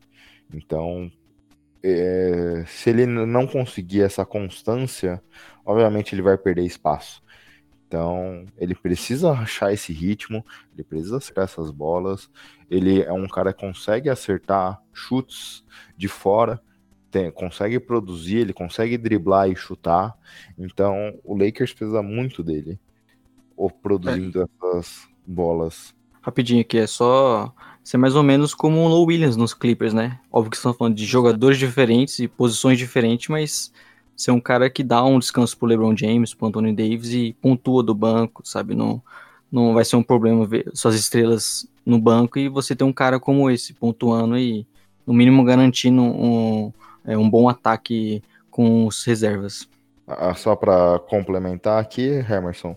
Então, 0.53 1.11
é, 1.83 2.63
se 2.67 2.89
ele 2.89 3.05
não 3.05 3.47
conseguir 3.47 4.01
essa 4.01 4.25
constância, 4.25 5.21
obviamente 5.65 6.13
ele 6.13 6.21
vai 6.21 6.37
perder 6.37 6.63
espaço. 6.63 7.21
Então, 7.87 8.45
ele 8.57 8.75
precisa 8.75 9.31
achar 9.31 9.71
esse 9.71 9.93
ritmo, 9.93 10.45
ele 10.73 10.83
precisa 10.83 11.17
acertar 11.17 11.45
essas 11.45 11.71
bolas. 11.71 12.29
Ele 12.69 13.01
é 13.01 13.13
um 13.13 13.27
cara 13.27 13.53
que 13.53 13.61
consegue 13.61 14.09
acertar 14.09 14.81
chutes 14.93 15.63
de 15.95 16.09
fora, 16.09 16.61
tem, 17.09 17.31
consegue 17.31 17.79
produzir, 17.79 18.39
ele 18.39 18.51
consegue 18.53 18.97
driblar 18.97 19.49
e 19.49 19.55
chutar. 19.55 20.13
Então, 20.57 21.17
o 21.23 21.33
Lakers 21.37 21.73
precisa 21.73 22.01
muito 22.03 22.43
dele, 22.43 22.77
ou 23.55 23.69
produzindo 23.69 24.41
é. 24.41 24.45
essas 24.45 25.07
bolas. 25.25 25.95
Rapidinho 26.21 26.59
aqui, 26.59 26.77
é 26.77 26.87
só 26.87 27.53
ser 27.81 27.95
mais 27.95 28.15
ou 28.15 28.23
menos 28.23 28.53
como 28.53 28.81
o 28.81 28.87
Low 28.89 29.05
Williams 29.05 29.37
nos 29.37 29.53
Clippers, 29.53 29.93
né? 29.93 30.19
Óbvio 30.29 30.51
que 30.51 30.57
estão 30.57 30.73
falando 30.73 30.95
de 30.95 31.05
jogadores 31.05 31.57
diferentes 31.57 32.19
e 32.19 32.27
posições 32.27 32.77
diferentes, 32.77 33.29
mas 33.29 33.71
ser 34.17 34.31
um 34.31 34.39
cara 34.39 34.69
que 34.69 34.83
dá 34.83 35.03
um 35.05 35.19
descanso 35.19 35.55
pro 35.55 35.67
LeBron 35.67 35.95
James, 35.95 36.33
pro 36.33 36.47
Anthony 36.47 36.73
Davis 36.73 37.11
e 37.11 37.37
pontua 37.39 37.83
do 37.83 37.93
banco, 37.93 38.41
sabe? 38.43 38.73
Não, 38.73 39.01
não 39.51 39.75
vai 39.75 39.85
ser 39.85 39.95
um 39.95 40.03
problema 40.03 40.45
ver 40.45 40.69
suas 40.73 40.95
estrelas 40.95 41.67
no 41.85 41.99
banco 41.99 42.39
e 42.39 42.49
você 42.49 42.75
ter 42.75 42.83
um 42.83 42.91
cara 42.91 43.19
como 43.19 43.49
esse 43.49 43.73
pontuando 43.73 44.37
e 44.37 44.65
no 45.05 45.13
mínimo 45.13 45.43
garantindo 45.43 46.01
um, 46.01 46.73
é, 47.05 47.17
um 47.17 47.29
bom 47.29 47.47
ataque 47.47 48.23
com 48.49 48.87
os 48.87 49.05
reservas. 49.05 49.69
Ah, 50.07 50.33
só 50.33 50.55
para 50.55 50.99
complementar 50.99 51.79
aqui, 51.79 52.07
Emerson, 52.29 52.75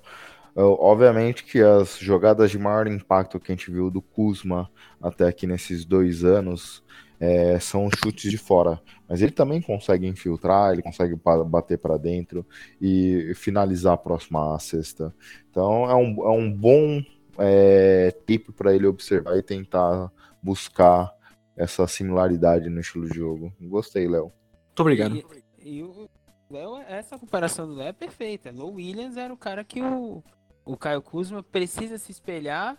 Obviamente 0.55 1.45
que 1.45 1.61
as 1.63 1.97
jogadas 1.99 2.51
de 2.51 2.59
maior 2.59 2.87
impacto 2.87 3.39
que 3.39 3.53
a 3.53 3.55
gente 3.55 3.71
viu 3.71 3.91
do 3.91 4.03
Kuzma 4.03 4.69
até 5.01 5.27
aqui 5.27 5.47
nesses 5.47 5.85
dois 5.85 6.25
anos 6.25 6.83
é, 7.21 7.59
são 7.61 7.89
chutes 7.91 8.31
de 8.31 8.39
fora, 8.39 8.81
mas 9.09 9.21
ele 9.21 9.33
também 9.33 9.61
consegue 9.61 10.07
infiltrar, 10.07 10.73
ele 10.73 10.83
consegue 10.83 11.15
bater 11.47 11.79
para 11.79 11.97
dentro 11.97 12.47
e 12.81 13.33
finalizar 13.35 13.93
a 13.93 13.99
próxima 13.99 14.59
cesta. 14.59 15.15
Então 15.51 15.89
é 15.91 15.95
um, 15.95 16.27
é 16.27 16.31
um 16.31 16.51
bom 16.51 17.03
é, 17.39 18.11
tipo 18.27 18.53
para 18.53 18.75
ele 18.75 18.87
observar 18.87 19.37
e 19.37 19.43
tentar 19.43 20.11
buscar 20.43 21.15
essa 21.57 21.87
similaridade 21.87 22.71
no 22.71 22.81
estilo 22.81 23.09
de 23.09 23.17
jogo. 23.17 23.53
Gostei, 23.61 24.09
Léo. 24.09 24.33
Muito 24.69 24.81
obrigado. 24.81 25.17
E, 25.17 25.79
e 25.79 25.83
o 25.83 26.09
Léo, 26.51 26.79
essa 26.89 27.19
comparação 27.19 27.67
do 27.69 27.75
Léo 27.75 27.89
é 27.89 27.93
perfeita. 27.93 28.51
Low 28.51 28.75
Williams 28.75 29.19
era 29.19 29.33
o 29.33 29.37
cara 29.37 29.63
que 29.63 29.83
o 29.83 30.23
o 30.65 30.77
Caio 30.77 31.03
Kuzma 31.03 31.43
precisa 31.43 31.99
se 31.99 32.13
espelhar 32.13 32.79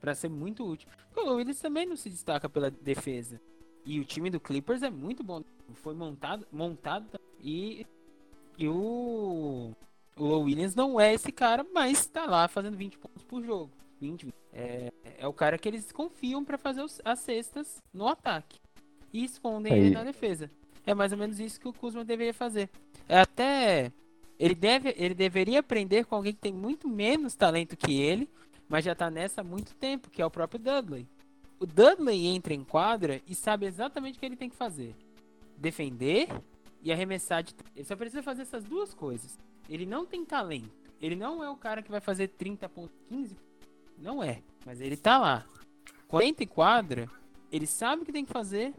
para 0.00 0.14
ser 0.14 0.28
muito 0.28 0.64
útil. 0.64 0.88
O 1.16 1.34
Williams 1.34 1.60
também 1.60 1.86
não 1.86 1.96
se 1.96 2.10
destaca 2.10 2.48
pela 2.48 2.70
defesa. 2.70 3.40
E 3.84 4.00
o 4.00 4.04
time 4.04 4.30
do 4.30 4.40
Clippers 4.40 4.82
é 4.82 4.90
muito 4.90 5.22
bom. 5.22 5.42
Foi 5.74 5.94
montado, 5.94 6.46
montado 6.52 7.06
e, 7.42 7.86
e 8.56 8.68
o, 8.68 9.72
o 10.16 10.38
Williams 10.40 10.74
não 10.74 10.98
é 10.98 11.12
esse 11.12 11.30
cara, 11.30 11.66
mas 11.74 12.00
está 12.00 12.24
lá 12.26 12.48
fazendo 12.48 12.76
20 12.76 12.98
pontos 12.98 13.22
por 13.24 13.42
jogo. 13.42 13.70
20, 14.00 14.28
é, 14.52 14.92
é 15.18 15.26
o 15.26 15.32
cara 15.32 15.58
que 15.58 15.68
eles 15.68 15.90
confiam 15.92 16.44
para 16.44 16.58
fazer 16.58 16.82
os, 16.82 17.00
as 17.04 17.18
cestas 17.20 17.82
no 17.92 18.06
ataque. 18.08 18.58
E 19.12 19.24
escondem 19.24 19.72
Aí. 19.72 19.80
ele 19.80 19.90
na 19.90 20.04
defesa. 20.04 20.50
É 20.86 20.94
mais 20.94 21.12
ou 21.12 21.18
menos 21.18 21.38
isso 21.40 21.60
que 21.60 21.68
o 21.68 21.72
Kuzma 21.72 22.04
deveria 22.04 22.34
fazer. 22.34 22.68
É 23.08 23.20
até 23.20 23.92
ele, 24.38 24.54
deve, 24.54 24.94
ele 24.96 25.14
deveria 25.14 25.60
aprender 25.60 26.04
com 26.04 26.14
alguém 26.16 26.32
que 26.32 26.40
tem 26.40 26.52
muito 26.52 26.88
menos 26.88 27.34
talento 27.34 27.76
que 27.76 28.00
ele, 28.00 28.28
mas 28.68 28.84
já 28.84 28.92
está 28.92 29.10
nessa 29.10 29.40
há 29.40 29.44
muito 29.44 29.74
tempo, 29.74 30.10
que 30.10 30.20
é 30.20 30.26
o 30.26 30.30
próprio 30.30 30.60
Dudley. 30.60 31.06
O 31.58 31.66
Dudley 31.66 32.26
entra 32.26 32.52
em 32.52 32.64
quadra 32.64 33.22
e 33.26 33.34
sabe 33.34 33.66
exatamente 33.66 34.16
o 34.16 34.20
que 34.20 34.26
ele 34.26 34.36
tem 34.36 34.50
que 34.50 34.56
fazer: 34.56 34.94
defender 35.56 36.28
e 36.82 36.92
arremessar 36.92 37.42
de. 37.42 37.54
Ele 37.74 37.84
só 37.84 37.96
precisa 37.96 38.22
fazer 38.22 38.42
essas 38.42 38.64
duas 38.64 38.92
coisas. 38.92 39.38
Ele 39.68 39.86
não 39.86 40.04
tem 40.04 40.24
talento. 40.24 40.84
Ele 41.00 41.16
não 41.16 41.42
é 41.42 41.50
o 41.50 41.56
cara 41.56 41.82
que 41.82 41.90
vai 41.90 42.00
fazer 42.00 42.28
30 42.28 42.68
pontos, 42.68 42.96
15. 43.08 43.36
Não 43.98 44.22
é. 44.22 44.42
Mas 44.64 44.80
ele 44.80 44.96
tá 44.96 45.18
lá. 45.18 45.46
Quando 46.08 46.22
entra 46.22 46.44
em 46.44 46.48
quadra, 46.48 47.10
ele 47.50 47.66
sabe 47.66 48.02
o 48.02 48.04
que 48.04 48.12
tem 48.12 48.24
que 48.24 48.32
fazer 48.32 48.74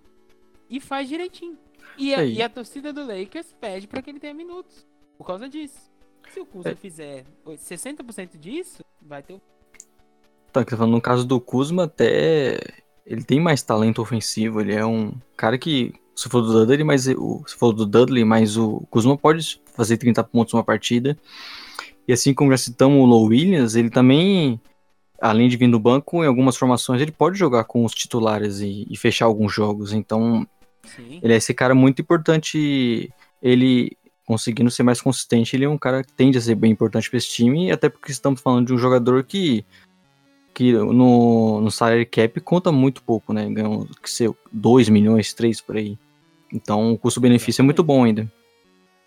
e 0.69 0.79
faz 0.79 1.07
direitinho. 1.07 1.57
E 1.97 2.13
a, 2.13 2.23
e 2.23 2.41
a 2.41 2.49
torcida 2.49 2.91
do 2.91 3.05
Lakers 3.05 3.53
pede 3.53 3.87
para 3.87 4.01
que 4.01 4.09
ele 4.09 4.19
tenha 4.19 4.33
minutos. 4.33 4.85
Por 5.17 5.25
causa 5.25 5.47
disso. 5.47 5.91
Se 6.29 6.39
o 6.39 6.45
Kuzma 6.45 6.71
é. 6.71 6.75
fizer 6.75 7.25
60% 7.45 8.37
disso, 8.37 8.83
vai 9.01 9.23
ter 9.23 9.33
o. 9.33 9.41
Tá, 10.55 10.63
que 10.63 10.71
tá 10.71 10.77
falando 10.77 10.93
no 10.93 11.01
caso 11.01 11.25
do 11.25 11.41
Kuzma, 11.41 11.83
até 11.83 12.57
ele 13.05 13.23
tem 13.25 13.41
mais 13.41 13.61
talento 13.61 14.01
ofensivo, 14.01 14.61
ele 14.61 14.73
é 14.73 14.85
um 14.85 15.11
cara 15.35 15.57
que. 15.57 15.93
Se 16.15 16.29
for 16.29 16.39
do 16.39 16.53
Dudley, 16.53 16.85
mas 16.85 17.07
o, 17.09 17.43
se 17.45 17.55
for 17.57 17.73
do 17.73 17.85
Dudley, 17.85 18.23
mas 18.23 18.55
o 18.55 18.87
Kuzma 18.89 19.17
pode 19.17 19.61
fazer 19.75 19.97
30 19.97 20.23
pontos 20.23 20.53
numa 20.53 20.63
partida. 20.63 21.17
E 22.07 22.13
assim 22.13 22.33
como 22.33 22.51
já 22.51 22.57
citamos 22.57 22.97
o 22.97 23.05
Low 23.05 23.25
Williams, 23.25 23.75
ele 23.75 23.89
também, 23.89 24.61
além 25.21 25.49
de 25.49 25.57
vir 25.57 25.69
do 25.69 25.77
banco, 25.77 26.23
em 26.23 26.27
algumas 26.27 26.55
formações 26.55 27.01
ele 27.01 27.11
pode 27.11 27.37
jogar 27.37 27.65
com 27.65 27.83
os 27.83 27.93
titulares 27.93 28.61
e, 28.61 28.87
e 28.89 28.95
fechar 28.95 29.25
alguns 29.25 29.53
jogos. 29.53 29.91
Então, 29.91 30.47
Sim. 30.83 31.19
ele 31.21 31.33
é 31.33 31.35
esse 31.35 31.53
cara 31.53 31.75
muito 31.75 32.01
importante. 32.01 33.11
Ele 33.41 33.91
conseguindo 34.25 34.71
ser 34.71 34.83
mais 34.83 35.01
consistente, 35.01 35.53
ele 35.53 35.65
é 35.65 35.69
um 35.69 35.77
cara 35.77 36.01
que 36.01 36.13
tende 36.13 36.37
a 36.37 36.41
ser 36.41 36.55
bem 36.55 36.71
importante 36.71 37.09
para 37.09 37.17
esse 37.17 37.29
time, 37.29 37.71
até 37.71 37.89
porque 37.89 38.11
estamos 38.11 38.39
falando 38.39 38.67
de 38.67 38.73
um 38.73 38.77
jogador 38.77 39.21
que, 39.23 39.65
que 40.55 40.71
no, 40.71 41.59
no 41.59 41.69
salary 41.69 42.05
cap 42.05 42.39
conta 42.39 42.71
muito 42.71 43.03
pouco, 43.03 43.33
né? 43.33 43.47
Ganhou 43.49 43.85
que 44.01 44.09
ser 44.09 44.31
2 44.53 44.87
milhões, 44.87 45.33
3 45.33 45.59
por 45.59 45.75
aí. 45.75 45.99
Então 46.51 46.93
o 46.93 46.97
custo-benefício 46.97 47.61
é 47.61 47.65
muito 47.65 47.83
bom 47.83 48.05
ainda. 48.05 48.31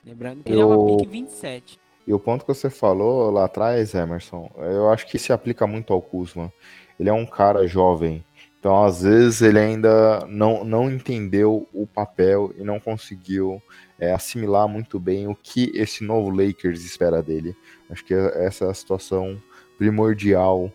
Lembrando 0.04 0.44
que 0.44 0.52
eu... 0.52 0.54
ele 0.54 0.60
é 0.60 0.64
uma 0.66 0.96
pick 0.98 1.10
27. 1.10 1.80
E 2.06 2.12
o 2.12 2.18
ponto 2.18 2.44
que 2.44 2.54
você 2.54 2.68
falou 2.68 3.30
lá 3.30 3.46
atrás, 3.46 3.94
Emerson, 3.94 4.50
eu 4.58 4.90
acho 4.90 5.06
que 5.06 5.18
se 5.18 5.32
aplica 5.32 5.66
muito 5.66 5.92
ao 5.92 6.02
Kuzma. 6.02 6.52
Ele 7.00 7.08
é 7.08 7.12
um 7.12 7.26
cara 7.26 7.66
jovem, 7.66 8.24
então 8.58 8.84
às 8.84 9.02
vezes 9.02 9.40
ele 9.40 9.58
ainda 9.58 10.26
não, 10.26 10.64
não 10.64 10.90
entendeu 10.90 11.66
o 11.72 11.86
papel 11.86 12.52
e 12.58 12.62
não 12.62 12.78
conseguiu 12.78 13.62
é, 13.98 14.12
assimilar 14.12 14.68
muito 14.68 14.98
bem 14.98 15.28
o 15.28 15.34
que 15.34 15.70
esse 15.74 16.04
novo 16.04 16.30
Lakers 16.30 16.84
espera 16.84 17.22
dele. 17.22 17.56
Acho 17.88 18.04
que 18.04 18.12
essa 18.12 18.66
é 18.66 18.70
a 18.70 18.74
situação 18.74 19.40
primordial 19.78 20.72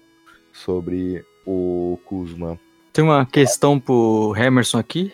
sobre 0.53 1.25
o 1.45 1.99
Kuzma. 2.05 2.57
Tem 2.93 3.03
uma 3.03 3.25
questão 3.25 3.79
pro 3.79 4.33
Emerson 4.37 4.77
aqui, 4.77 5.11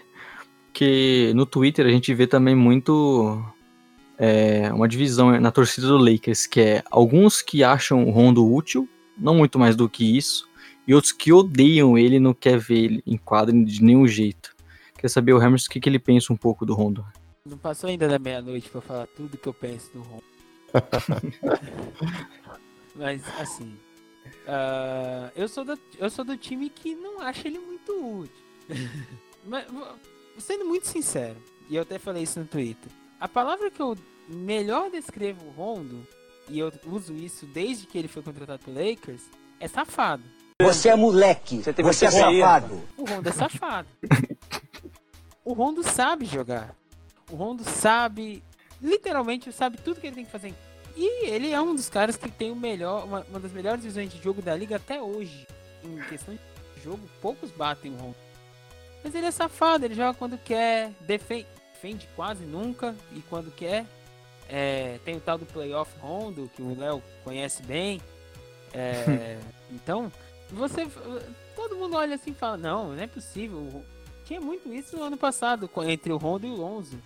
que 0.74 1.32
no 1.34 1.46
Twitter 1.46 1.86
a 1.86 1.90
gente 1.90 2.14
vê 2.14 2.28
também 2.28 2.54
muito 2.54 3.42
é, 4.18 4.72
uma 4.74 4.88
divisão 4.88 5.40
na 5.40 5.50
torcida 5.50 5.88
do 5.88 5.98
Lakers, 5.98 6.46
que 6.46 6.60
é 6.60 6.84
alguns 6.92 7.42
que 7.42 7.64
acham 7.64 8.06
o 8.06 8.12
Rondo 8.12 8.46
útil, 8.46 8.88
não 9.18 9.34
muito 9.34 9.58
mais 9.58 9.76
do 9.76 9.90
que 9.90 10.18
isso, 10.18 10.48
e 10.86 10.94
outros 10.94 11.14
que 11.14 11.32
odeiam 11.32 11.98
ele 11.98 12.18
e 12.18 12.20
não 12.20 12.34
quer 12.34 12.60
ver 12.60 12.78
ele 12.78 13.04
em 13.08 13.18
quadro 13.18 13.54
de 13.64 13.82
nenhum 13.82 14.06
jeito. 14.06 14.54
Quer 14.98 15.08
saber 15.08 15.34
o 15.34 15.42
Emerson 15.42 15.68
o 15.68 15.72
que, 15.72 15.80
que 15.80 15.88
ele 15.88 16.00
pensa 16.00 16.34
um 16.34 16.38
pouco 16.38 16.66
do 16.66 16.74
Rondo? 16.74 17.06
Não 17.46 17.58
passou 17.58 17.90
ainda 17.90 18.08
da 18.08 18.20
meia-noite 18.20 18.70
pra 18.70 18.82
falar 18.82 19.08
tudo 19.08 19.38
que 19.38 19.48
eu 19.48 19.54
penso 19.54 19.92
do 19.94 20.02
Rondo. 20.02 20.24
Mas, 22.96 23.24
assim, 23.40 23.74
uh, 24.48 25.32
eu, 25.36 25.48
sou 25.48 25.64
do, 25.64 25.78
eu 25.98 26.10
sou 26.10 26.26
do 26.26 26.38
time 26.38 26.70
que 26.70 26.96
não 26.96 27.22
acha 27.22 27.48
ele 27.48 27.60
muito 27.60 27.92
útil. 28.22 28.44
Mas, 29.46 29.66
sendo 30.38 30.66
muito 30.66 30.88
sincero, 30.88 31.38
e 31.70 31.76
eu 31.76 31.82
até 31.82 31.98
falei 31.98 32.24
isso 32.24 32.40
no 32.40 32.46
Twitter, 32.46 32.92
a 33.20 33.28
palavra 33.28 33.70
que 33.70 33.82
eu 33.82 33.98
melhor 34.28 34.90
descrevo 34.90 35.46
o 35.46 35.52
Rondo, 35.52 36.08
e 36.48 36.60
eu 36.60 36.72
uso 36.88 37.14
isso 37.14 37.46
desde 37.46 37.86
que 37.86 37.98
ele 37.98 38.08
foi 38.08 38.22
contratado 38.22 38.64
pelo 38.64 38.78
Lakers, 38.78 39.24
é 39.60 39.68
safado. 39.68 40.24
Você 40.62 40.90
é 40.90 40.96
moleque, 40.96 41.62
você, 41.62 41.72
você 41.72 42.06
é 42.06 42.12
safado. 42.12 42.82
O 42.98 43.06
Rondo 43.06 43.30
é 43.30 43.32
safado. 43.32 43.88
o 45.46 45.54
Rondo 45.54 45.84
sabe 45.84 46.26
jogar. 46.26 46.76
O 47.32 47.36
Rondo 47.36 47.64
sabe, 47.64 48.44
literalmente 48.82 49.52
sabe 49.54 49.78
tudo 49.78 50.02
que 50.02 50.08
ele 50.08 50.16
tem 50.16 50.26
que 50.26 50.32
fazer. 50.32 50.54
E 51.00 51.28
ele 51.28 51.50
é 51.50 51.62
um 51.62 51.74
dos 51.74 51.88
caras 51.88 52.18
que 52.18 52.30
tem 52.30 52.52
o 52.52 52.56
melhor, 52.58 53.06
uma, 53.06 53.22
uma 53.30 53.40
das 53.40 53.54
melhores 53.54 53.86
visões 53.86 54.12
de 54.12 54.22
jogo 54.22 54.42
da 54.42 54.54
liga 54.54 54.76
até 54.76 55.02
hoje. 55.02 55.48
Em 55.82 55.98
questão 56.10 56.36
de 56.36 56.84
jogo, 56.84 57.10
poucos 57.22 57.52
batem 57.52 57.94
o 57.94 57.96
Rondo. 57.96 58.18
Mas 59.02 59.16
ele 59.16 59.28
é 59.28 59.32
safado, 59.32 59.86
ele 59.86 59.96
joga 59.96 60.14
quando 60.14 60.38
quer, 60.38 60.92
defende, 61.00 61.48
defende 61.72 62.06
quase 62.18 62.44
nunca 62.44 62.94
e 63.14 63.22
quando 63.22 63.50
quer. 63.50 63.86
É, 64.50 65.00
tem 65.06 65.16
o 65.16 65.22
tal 65.22 65.38
do 65.38 65.46
playoff 65.46 65.90
Rondo, 66.02 66.52
que 66.54 66.62
o 66.62 66.78
Léo 66.78 67.02
conhece 67.24 67.64
bem. 67.64 68.02
É, 68.74 69.40
então, 69.72 70.12
você. 70.52 70.86
Todo 71.56 71.78
mundo 71.78 71.96
olha 71.96 72.16
assim 72.16 72.32
e 72.32 72.36
fala, 72.36 72.58
não, 72.58 72.94
não 72.94 73.02
é 73.02 73.08
possível. 73.08 73.86
Tinha 74.26 74.42
muito 74.42 74.74
isso 74.74 74.98
no 74.98 75.04
ano 75.04 75.18
passado, 75.18 75.70
entre 75.88 76.12
o 76.12 76.18
Rondo 76.18 76.46
e 76.46 76.50
o 76.50 76.56
Lonzo. 76.56 77.00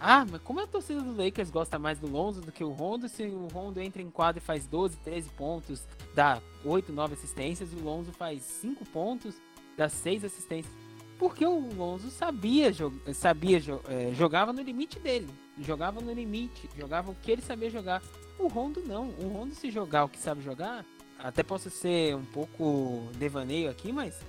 Ah, 0.00 0.24
mas 0.30 0.40
como 0.42 0.60
a 0.60 0.66
torcida 0.66 1.00
do 1.00 1.16
Lakers 1.16 1.50
gosta 1.50 1.78
mais 1.78 1.98
do 1.98 2.08
Lonzo 2.08 2.40
do 2.40 2.52
que 2.52 2.62
o 2.62 2.70
Rondo, 2.70 3.08
se 3.08 3.24
o 3.24 3.48
Rondo 3.48 3.80
entra 3.80 4.00
em 4.00 4.10
quadro 4.10 4.40
e 4.40 4.44
faz 4.44 4.66
12, 4.66 4.96
13 4.98 5.28
pontos, 5.30 5.86
dá 6.14 6.40
8, 6.64 6.92
9 6.92 7.14
assistências, 7.14 7.72
o 7.72 7.82
Lonzo 7.82 8.12
faz 8.12 8.42
5 8.42 8.84
pontos, 8.86 9.34
dá 9.76 9.88
6 9.88 10.24
assistências. 10.24 10.72
Porque 11.18 11.44
o 11.44 11.74
Lonzo 11.74 12.10
sabia, 12.10 12.70
sabia 13.12 13.58
é, 13.88 14.14
jogava 14.14 14.52
no 14.52 14.62
limite 14.62 15.00
dele. 15.00 15.28
Jogava 15.58 16.00
no 16.00 16.12
limite, 16.12 16.70
jogava 16.78 17.10
o 17.10 17.14
que 17.16 17.32
ele 17.32 17.42
sabia 17.42 17.68
jogar. 17.68 18.00
O 18.38 18.46
Rondo 18.46 18.80
não. 18.86 19.08
O 19.18 19.26
Rondo 19.26 19.52
se 19.52 19.68
jogar 19.68 20.04
o 20.04 20.08
que 20.08 20.18
sabe 20.18 20.42
jogar, 20.42 20.84
até 21.18 21.42
posso 21.42 21.70
ser 21.70 22.14
um 22.14 22.24
pouco 22.24 23.08
devaneio 23.18 23.68
aqui, 23.68 23.90
mas 23.90 24.20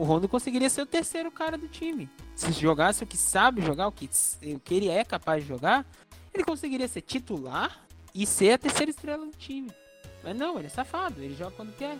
o 0.00 0.02
Rondo 0.02 0.26
conseguiria 0.26 0.70
ser 0.70 0.80
o 0.80 0.86
terceiro 0.86 1.30
cara 1.30 1.58
do 1.58 1.68
time. 1.68 2.08
Se 2.34 2.50
jogasse 2.52 3.04
o 3.04 3.06
que 3.06 3.18
sabe 3.18 3.60
jogar, 3.60 3.86
o 3.86 3.92
que, 3.92 4.08
o 4.46 4.58
que 4.58 4.74
ele 4.74 4.88
é 4.88 5.04
capaz 5.04 5.42
de 5.42 5.48
jogar, 5.50 5.84
ele 6.32 6.42
conseguiria 6.42 6.88
ser 6.88 7.02
titular 7.02 7.84
e 8.14 8.24
ser 8.24 8.52
a 8.52 8.58
terceira 8.58 8.90
estrela 8.90 9.26
do 9.26 9.36
time. 9.36 9.70
Mas 10.24 10.34
não, 10.34 10.56
ele 10.56 10.68
é 10.68 10.70
safado, 10.70 11.22
ele 11.22 11.36
joga 11.36 11.50
quando 11.50 11.76
quer. 11.76 11.98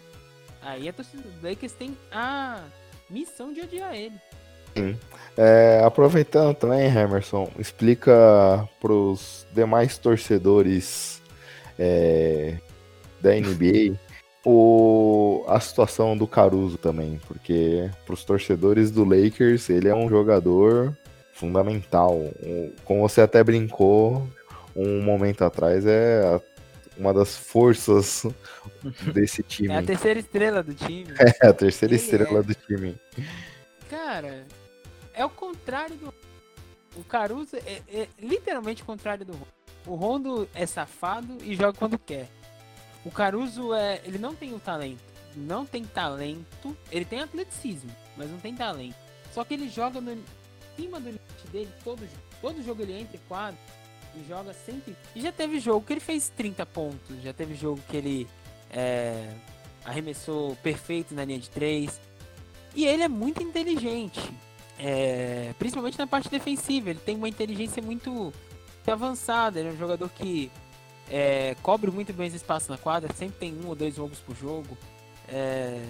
Aí 0.63 0.89
a 0.89 0.95
torcida 0.95 1.23
do 1.23 1.47
Lakers 1.47 1.73
tem 1.75 1.95
a 2.11 2.65
missão 3.11 3.53
de 3.53 3.61
odiar 3.61 3.95
ele. 3.95 4.19
Sim. 4.75 4.99
É, 5.37 5.83
aproveitando 5.85 6.55
também, 6.55 6.87
Emerson, 6.87 7.51
explica 7.59 8.67
para 8.81 8.93
os 8.95 9.47
demais 9.53 9.99
torcedores 9.99 11.21
é, 11.79 12.57
da 13.21 13.35
NBA 13.35 13.99
o, 14.45 15.45
a 15.49 15.61
situação 15.61 16.17
do 16.17 16.27
Caruso 16.27 16.79
também, 16.79 17.21
porque 17.27 17.91
para 18.05 18.15
os 18.15 18.25
torcedores 18.25 18.91
do 18.91 19.05
Lakers 19.05 19.69
ele 19.69 19.89
é 19.89 19.95
um 19.95 20.09
jogador 20.09 20.97
fundamental. 21.33 22.19
Como 22.85 23.01
você 23.01 23.21
até 23.21 23.43
brincou 23.43 24.27
um 24.75 25.03
momento 25.03 25.43
atrás, 25.43 25.85
é 25.87 26.41
uma 26.97 27.13
das 27.15 27.37
forças 27.37 28.27
desse 29.13 29.43
time. 29.43 29.73
É 29.73 29.79
a 29.79 29.83
terceira 29.83 30.21
estrela 30.21 30.63
do 30.63 30.75
time. 30.75 31.13
É, 31.43 31.47
a 31.47 31.53
terceira 31.53 31.95
ele 31.95 32.03
estrela 32.03 32.41
é. 32.41 32.43
do 32.43 32.55
time. 32.55 32.97
Cara, 33.89 34.47
é 35.15 35.25
o 35.25 35.31
contrário 35.31 35.97
do. 35.97 36.15
O 36.97 37.05
Caruso 37.05 37.57
é, 37.57 37.83
é 37.89 38.09
literalmente 38.21 38.83
o 38.83 38.87
contrário 38.87 39.25
do 39.25 39.33
Rondo. 39.33 39.47
O 39.87 39.95
Rondo 39.95 40.49
é 40.55 40.67
safado 40.67 41.39
e 41.43 41.55
joga 41.55 41.73
quando 41.73 41.99
quer. 41.99 42.29
O 43.05 43.11
Caruso 43.11 43.75
é. 43.75 44.01
Ele 44.05 44.19
não 44.19 44.35
tem 44.35 44.55
o 44.55 44.59
talento. 44.59 45.03
Não 45.35 45.65
tem 45.65 45.85
talento. 45.85 46.77
Ele 46.91 47.05
tem 47.05 47.21
atleticismo, 47.21 47.91
mas 48.17 48.31
não 48.31 48.39
tem 48.39 48.55
talento. 48.55 48.97
Só 49.33 49.45
que 49.45 49.55
ele 49.55 49.69
joga 49.69 50.01
no 50.01 50.11
cima 50.77 50.99
do 50.99 51.07
limite 51.07 51.47
dele 51.53 51.71
todo 51.85 52.01
jogo. 52.01 52.23
Todo 52.41 52.63
jogo 52.63 52.83
ele 52.83 53.01
entra 53.01 53.17
em 53.17 53.21
quadro 53.29 53.59
e 54.17 54.27
joga 54.27 54.53
sempre. 54.53 54.97
E 55.15 55.21
já 55.21 55.31
teve 55.31 55.61
jogo 55.61 55.85
que 55.85 55.93
ele 55.93 56.01
fez 56.01 56.29
30 56.31 56.65
pontos. 56.67 57.23
Já 57.23 57.33
teve 57.33 57.55
jogo 57.55 57.81
que 57.89 57.97
ele 57.97 58.29
é, 58.71 59.33
arremessou 59.85 60.57
perfeito 60.57 61.15
na 61.15 61.25
linha 61.25 61.39
de 61.39 61.51
3. 61.51 62.01
E 62.75 62.87
ele 62.87 63.03
é 63.03 63.09
muito 63.09 63.43
inteligente. 63.43 64.21
É, 64.79 65.55
principalmente 65.59 65.99
na 65.99 66.07
parte 66.07 66.29
defensiva. 66.29 66.91
Ele 66.91 67.01
tem 67.01 67.17
uma 67.17 67.29
inteligência 67.29 67.83
muito 67.83 68.33
avançada. 68.87 69.61
Ele 69.61 69.69
é 69.69 69.73
um 69.73 69.79
jogador 69.79 70.09
que 70.09 70.51
é, 71.11 71.57
cobre 71.63 71.91
muito 71.91 72.13
bem 72.13 72.29
esse 72.29 72.37
espaço 72.37 72.71
na 72.71 72.79
quadra, 72.79 73.13
sempre 73.15 73.39
tem 73.39 73.53
um 73.53 73.69
ou 73.69 73.75
dois 73.75 73.97
jogos 73.97 74.21
por 74.21 74.37
jogo. 74.37 74.79
É, 75.29 75.85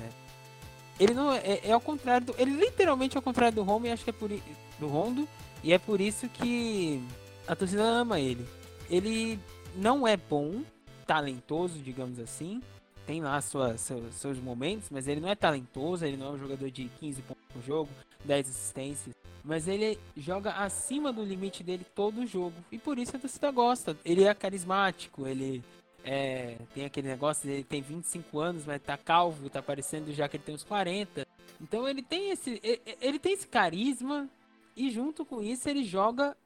ele 0.99 1.15
não 1.15 1.33
é, 1.33 1.61
é 1.63 1.73
ao 1.73 1.81
contrário 1.81 2.27
do, 2.27 2.35
ele 2.39 2.53
literalmente 2.53 3.17
é 3.17 3.19
ao 3.19 3.23
contrário 3.23 3.55
do 3.55 3.63
Rondo 3.63 3.87
e 3.87 3.91
acho 3.91 4.05
que 4.05 4.11
é 4.11 4.13
por 4.13 4.31
do 4.79 4.87
Rondo 4.89 5.29
e 5.63 5.73
é 5.73 5.79
por 5.79 6.01
isso 6.01 6.29
que 6.29 7.03
a 7.47 7.55
torcida 7.55 7.83
ama 7.83 8.19
ele. 8.19 8.47
Ele 8.89 9.39
não 9.77 10.07
é 10.07 10.17
bom, 10.17 10.63
talentoso, 11.07 11.79
digamos 11.79 12.19
assim. 12.19 12.63
Tem 13.07 13.21
lá 13.21 13.41
sua, 13.41 13.77
seus, 13.77 14.15
seus 14.15 14.39
momentos, 14.39 14.89
mas 14.91 15.09
ele 15.09 15.21
não 15.21 15.29
é 15.29 15.35
talentoso, 15.35 16.05
ele 16.05 16.17
não 16.17 16.29
é 16.29 16.31
um 16.31 16.39
jogador 16.39 16.71
de 16.71 16.89
15 17.01 17.23
pontos 17.23 17.45
por 17.53 17.63
jogo, 17.63 17.91
10 18.25 18.49
assistências. 18.49 19.20
Mas 19.45 19.67
ele 19.67 19.99
joga 20.17 20.53
acima 20.53 21.13
do 21.13 21.25
limite 21.25 21.63
dele 21.63 21.85
todo 21.95 22.21
o 22.21 22.27
jogo. 22.27 22.55
E 22.71 22.79
por 22.79 22.99
isso 22.99 23.17
a 23.17 23.19
torcida 23.19 23.51
gosta. 23.51 23.97
Ele 24.05 24.25
é 24.25 24.35
carismático, 24.35 25.27
ele 25.27 25.63
é, 26.05 26.57
tem 26.75 26.85
aquele 26.85 27.09
negócio, 27.09 27.49
ele 27.49 27.65
tem 27.65 27.83
25 27.83 28.39
anos, 28.39 28.65
mas 28.67 28.83
tá 28.83 28.97
calvo, 28.97 29.51
tá 29.51 29.63
parecendo 29.63 30.13
já 30.13 30.29
que 30.29 30.37
ele 30.37 30.45
tem 30.45 30.55
uns 30.55 30.65
40. 30.65 31.27
Então 31.61 31.89
ele 31.89 32.03
tem 32.03 32.31
esse. 32.31 32.61
Ele 33.01 33.19
tem 33.19 33.33
esse 33.33 33.47
carisma. 33.47 34.29
E 34.77 34.91
junto 34.91 35.25
com 35.25 35.43
isso 35.43 35.69
ele 35.69 35.85
joga 35.85 36.37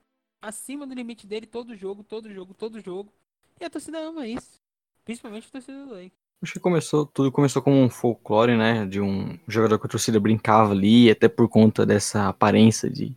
acima 0.41 0.87
do 0.87 0.95
limite 0.95 1.27
dele 1.27 1.47
todo 1.47 1.77
jogo, 1.77 2.03
todo 2.03 2.33
jogo, 2.33 2.55
todo 2.55 2.81
jogo. 2.81 3.13
E 3.61 3.65
a 3.65 3.71
torcida 3.71 3.99
ama 3.99 4.27
isso. 4.27 4.61
Principalmente 5.05 5.47
a 5.47 5.51
torcida 5.51 5.85
do 5.85 5.93
Lake. 5.93 6.24
Acho 6.43 6.53
que 6.55 6.61
começou, 6.61 7.07
tudo 7.07 7.33
começou 7.33 7.63
como 7.63 7.77
um 7.77 7.89
folclore, 7.89 8.57
né? 8.57 8.85
De 8.87 9.01
um 9.01 9.39
jogador 9.49 9.79
que 9.79 9.87
a 9.87 9.89
torcida 9.89 10.21
brincava 10.21 10.73
ali, 10.73 11.11
até 11.11 11.29
por 11.29 11.49
conta 11.49 11.87
dessa 11.87 12.29
aparência 12.29 12.91
de, 12.91 13.17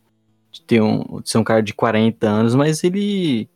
de 0.51 0.61
ter 0.61 0.81
um, 0.81 1.21
de 1.21 1.29
ser 1.29 1.37
um 1.37 1.43
cara 1.43 1.61
de 1.61 1.73
40 1.73 2.27
anos, 2.27 2.55
mas 2.55 2.83
ele, 2.83 3.49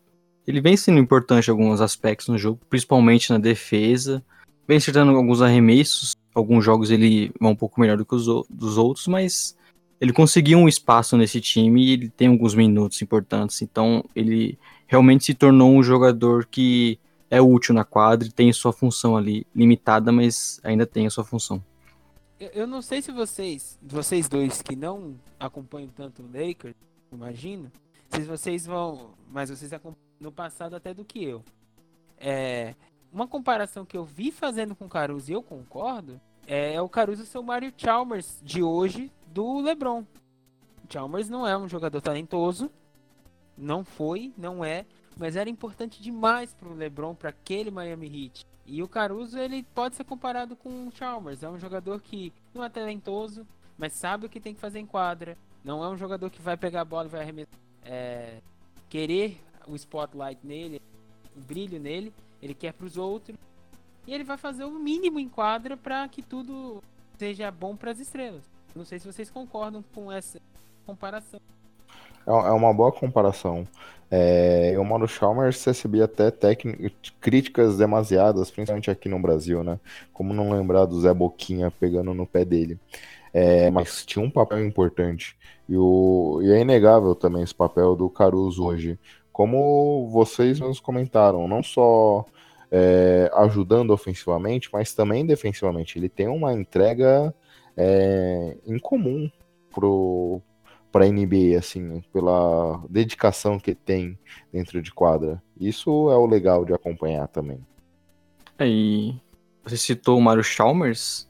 ele 0.45 0.59
vem 0.62 0.76
sendo 0.76 0.99
importante 0.99 1.47
em 1.47 1.51
alguns 1.51 1.80
aspectos 1.80 2.28
no 2.28 2.38
jogo, 2.38 2.59
principalmente 2.70 3.30
na 3.30 3.38
defesa. 3.38 4.24
Vem 4.68 4.78
acertando 4.78 5.16
alguns 5.16 5.41
arremessos, 5.41 6.16
alguns 6.34 6.64
jogos 6.64 6.91
ele 6.91 7.32
vai 7.39 7.51
um 7.51 7.55
pouco 7.55 7.80
melhor 7.80 7.97
do 7.97 8.05
que 8.05 8.16
os 8.16 8.26
dos 8.49 8.78
outros, 8.78 9.07
mas 9.07 9.57
ele 9.99 10.12
conseguiu 10.12 10.57
um 10.57 10.68
espaço 10.68 11.16
nesse 11.16 11.39
time 11.39 11.86
e 11.86 11.91
ele 11.91 12.09
tem 12.09 12.28
alguns 12.28 12.55
minutos 12.55 13.01
importantes, 13.01 13.62
então 13.62 14.03
ele 14.16 14.57
realmente 14.88 15.26
se 15.26 15.34
tornou 15.34 15.72
um 15.72 15.84
jogador 15.84 16.45
que 16.45 16.99
é 17.32 17.41
útil 17.41 17.73
na 17.73 17.86
quadra 17.86 18.27
e 18.27 18.32
tem 18.32 18.51
sua 18.51 18.73
função 18.73 19.15
ali, 19.15 19.47
limitada, 19.55 20.11
mas 20.11 20.59
ainda 20.63 20.86
tem 20.86 21.07
a 21.07 21.09
sua 21.09 21.23
função. 21.23 21.63
Eu 22.38 22.67
não 22.67 22.82
sei 22.82 23.01
se 23.01 23.11
vocês, 23.11 23.79
vocês 23.82 24.27
dois 24.27 24.61
que 24.61 24.75
não 24.75 25.15
acompanham 25.39 25.89
tanto 25.95 26.23
o 26.23 26.25
Lakers, 26.25 26.75
imagino, 27.09 27.71
se 28.09 28.21
vocês 28.23 28.65
vão, 28.65 29.11
mas 29.29 29.49
vocês 29.49 29.71
acompanham 29.71 30.11
no 30.19 30.32
passado 30.32 30.75
até 30.75 30.93
do 30.93 31.05
que 31.05 31.23
eu. 31.23 31.41
É, 32.17 32.75
uma 33.13 33.27
comparação 33.27 33.86
que 33.86 33.95
eu 33.95 34.03
vi 34.03 34.29
fazendo 34.29 34.75
com 34.75 34.86
o 34.86 34.89
Caruso 34.89 35.32
e 35.32 35.34
eu 35.34 35.41
concordo 35.41 36.19
é, 36.45 36.73
é 36.73 36.82
o 36.82 36.89
Caruso 36.89 37.25
ser 37.25 37.38
o 37.38 37.43
Mario 37.43 37.71
Chalmers 37.77 38.41
de 38.43 38.61
hoje 38.61 39.09
do 39.27 39.61
LeBron. 39.61 40.03
Chalmers 40.89 41.29
não 41.29 41.47
é 41.47 41.57
um 41.57 41.69
jogador 41.69 42.01
talentoso, 42.01 42.69
não 43.57 43.86
foi, 43.86 44.34
não 44.38 44.65
é, 44.65 44.86
mas 45.18 45.36
era 45.36 45.49
importante 45.49 46.01
demais 46.01 46.53
para 46.53 46.70
o 46.70 46.74
LeBron, 46.74 47.14
para 47.16 47.30
aquele 47.30 47.72
Miami 47.72 48.26
Heat. 48.26 48.45
E 48.66 48.82
o 48.82 48.88
Caruso 48.88 49.38
ele 49.38 49.64
pode 49.76 49.95
ser 49.95 50.03
comparado 50.03 50.55
com 50.55 50.88
o 50.88 50.91
Chalmers, 50.91 51.43
é 51.43 51.49
um 51.49 51.59
jogador 51.59 52.01
que 52.01 52.32
não 52.53 52.64
é 52.64 52.70
talentoso, 52.70 53.45
mas 53.78 53.93
sabe 53.93 54.26
o 54.26 54.30
que 54.30 54.39
tem 54.39 54.53
que 54.53 54.59
fazer 54.62 54.80
em 54.80 54.86
quadra. 54.86 55.38
Não 55.64 55.84
é 55.84 55.89
um 55.89 55.97
jogador 55.97 56.30
que 56.30 56.41
vai 56.41 56.57
pegar 56.57 56.82
a 56.82 56.86
bola 56.86 57.07
e 57.07 57.09
vai 57.09 57.22
arremessar, 57.22 57.59
é, 57.84 58.41
querer 58.89 59.41
o 59.68 59.76
spotlight 59.76 60.45
nele, 60.45 60.82
o 61.36 61.39
brilho 61.39 61.80
nele, 61.80 62.14
ele 62.41 62.53
quer 62.53 62.74
para 62.74 62.86
os 62.86 62.97
outros. 62.97 63.38
E 64.07 64.14
ele 64.14 64.24
vai 64.24 64.38
fazer 64.38 64.64
o 64.64 64.72
mínimo 64.72 65.20
em 65.20 65.30
quadra 65.30 65.78
para 65.78 66.07
que 66.07 66.22
tudo 66.22 66.82
seja 67.18 67.51
bom 67.51 67.76
para 67.76 67.91
as 67.91 67.99
estrelas. 67.99 68.43
Não 68.76 68.84
sei 68.86 68.99
se 68.99 69.05
vocês 69.05 69.30
concordam 69.30 69.84
com 69.93 70.12
essa 70.12 70.39
comparação. 70.86 71.39
É, 72.26 72.32
é 72.32 72.51
uma 72.51 72.74
boa 72.74 72.91
comparação. 72.91 73.67
É, 74.13 74.76
o 74.78 74.84
Mano 74.84 75.07
Chalmers 75.07 75.63
recebia 75.63 76.03
até 76.03 76.30
críticas 77.22 77.78
demasiadas, 77.78 78.51
principalmente 78.51 78.91
aqui 78.91 79.07
no 79.07 79.17
Brasil, 79.22 79.63
né? 79.63 79.80
Como 80.11 80.34
não 80.34 80.51
lembrar 80.51 80.86
do 80.86 80.99
Zé 80.99 81.13
Boquinha 81.13 81.72
pegando 81.72 82.13
no 82.13 82.28
pé 82.28 82.43
dele. 82.43 82.78
É, 83.34 83.72
mas 83.72 84.05
tinha 84.05 84.24
um 84.24 84.30
papel 84.30 84.65
importante. 84.65 85.38
E, 85.69 85.78
o, 85.78 86.41
e 86.43 86.51
é 86.51 86.59
inegável 86.59 87.15
também 87.15 87.43
esse 87.43 87.55
papel 87.55 87.95
do 87.95 88.09
Caruso 88.09 88.65
hoje. 88.65 88.99
Como 89.32 90.09
vocês 90.09 90.59
mesmos 90.59 90.82
comentaram, 90.82 91.47
não 91.47 91.63
só 91.63 92.26
é, 92.69 93.32
ajudando 93.36 93.91
ofensivamente, 93.91 94.69
mas 94.74 94.93
também 94.93 95.26
defensivamente. 95.26 95.97
Ele 95.97 96.09
tem 96.09 96.28
uma 96.28 96.53
entrega 96.53 97.34
é, 97.78 98.57
incomum 98.65 99.32
pro, 99.74 100.41
para 100.91 101.05
a 101.05 101.07
NBA, 101.07 101.57
assim, 101.57 102.03
pela 102.11 102.83
dedicação 102.89 103.59
que 103.59 103.73
tem 103.73 104.17
dentro 104.51 104.81
de 104.81 104.91
quadra. 104.91 105.41
Isso 105.59 105.89
é 106.09 106.17
o 106.17 106.25
legal 106.25 106.65
de 106.65 106.73
acompanhar 106.73 107.27
também. 107.27 107.59
É, 108.59 108.67
e 108.67 109.15
você 109.63 109.77
citou 109.77 110.17
o 110.17 110.21
Mario 110.21 110.43
Chalmers 110.43 111.29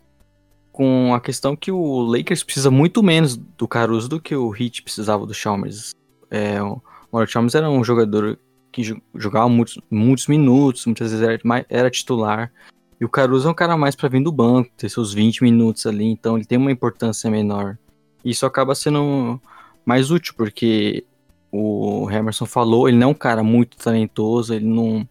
com 0.71 1.13
a 1.13 1.19
questão 1.19 1.55
que 1.55 1.71
o 1.71 2.01
Lakers 2.01 2.43
precisa 2.43 2.71
muito 2.71 3.03
menos 3.03 3.35
do 3.35 3.67
Caruso 3.67 4.09
do 4.09 4.21
que 4.21 4.35
o 4.35 4.55
Heat 4.55 4.81
precisava 4.81 5.25
do 5.25 5.33
Chalmers. 5.33 5.93
É, 6.29 6.61
o 6.61 6.81
Mario 7.11 7.29
Chalmers 7.29 7.55
era 7.55 7.69
um 7.69 7.83
jogador 7.83 8.39
que 8.71 8.83
jogava 9.13 9.49
muitos, 9.49 9.77
muitos 9.89 10.27
minutos, 10.27 10.85
muitas 10.85 11.11
vezes 11.11 11.27
era, 11.27 11.65
era 11.69 11.89
titular. 11.89 12.51
E 12.99 13.05
o 13.05 13.09
Caruso 13.09 13.47
é 13.47 13.51
um 13.51 13.55
cara 13.55 13.75
mais 13.75 13.95
para 13.95 14.07
vir 14.07 14.23
do 14.23 14.31
banco, 14.31 14.71
ter 14.77 14.89
seus 14.89 15.13
20 15.13 15.43
minutos 15.43 15.85
ali, 15.85 16.05
então 16.05 16.37
ele 16.37 16.45
tem 16.45 16.57
uma 16.57 16.71
importância 16.71 17.29
menor. 17.29 17.77
Isso 18.23 18.45
acaba 18.45 18.75
sendo 18.75 19.41
mais 19.85 20.11
útil, 20.11 20.33
porque 20.37 21.03
o 21.51 22.09
Emerson 22.09 22.45
falou, 22.45 22.87
ele 22.87 22.97
não 22.97 23.07
é 23.07 23.11
um 23.11 23.15
cara 23.15 23.43
muito 23.43 23.77
talentoso, 23.77 24.53
ele 24.53 24.65
não 24.65 25.07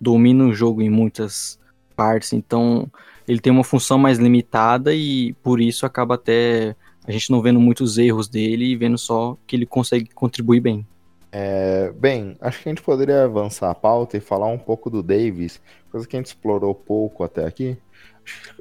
domina 0.00 0.44
o 0.44 0.54
jogo 0.54 0.80
em 0.80 0.90
muitas 0.90 1.58
partes, 1.94 2.32
então 2.32 2.90
ele 3.28 3.40
tem 3.40 3.52
uma 3.52 3.64
função 3.64 3.98
mais 3.98 4.18
limitada 4.18 4.94
e 4.94 5.34
por 5.34 5.60
isso 5.60 5.86
acaba 5.86 6.14
até 6.14 6.74
a 7.06 7.12
gente 7.12 7.30
não 7.30 7.42
vendo 7.42 7.60
muitos 7.60 7.98
erros 7.98 8.28
dele 8.28 8.66
e 8.66 8.76
vendo 8.76 8.96
só 8.96 9.36
que 9.46 9.56
ele 9.56 9.66
consegue 9.66 10.08
contribuir 10.14 10.60
bem. 10.60 10.86
É, 11.30 11.90
bem, 11.92 12.36
acho 12.40 12.62
que 12.62 12.68
a 12.68 12.72
gente 12.72 12.82
poderia 12.82 13.24
avançar 13.24 13.70
a 13.70 13.74
pauta 13.74 14.16
e 14.16 14.20
falar 14.20 14.48
um 14.48 14.58
pouco 14.58 14.90
do 14.90 15.02
Davis, 15.02 15.60
coisa 15.90 16.06
que 16.06 16.14
a 16.14 16.18
gente 16.18 16.26
explorou 16.26 16.74
pouco 16.74 17.24
até 17.24 17.46
aqui. 17.46 17.76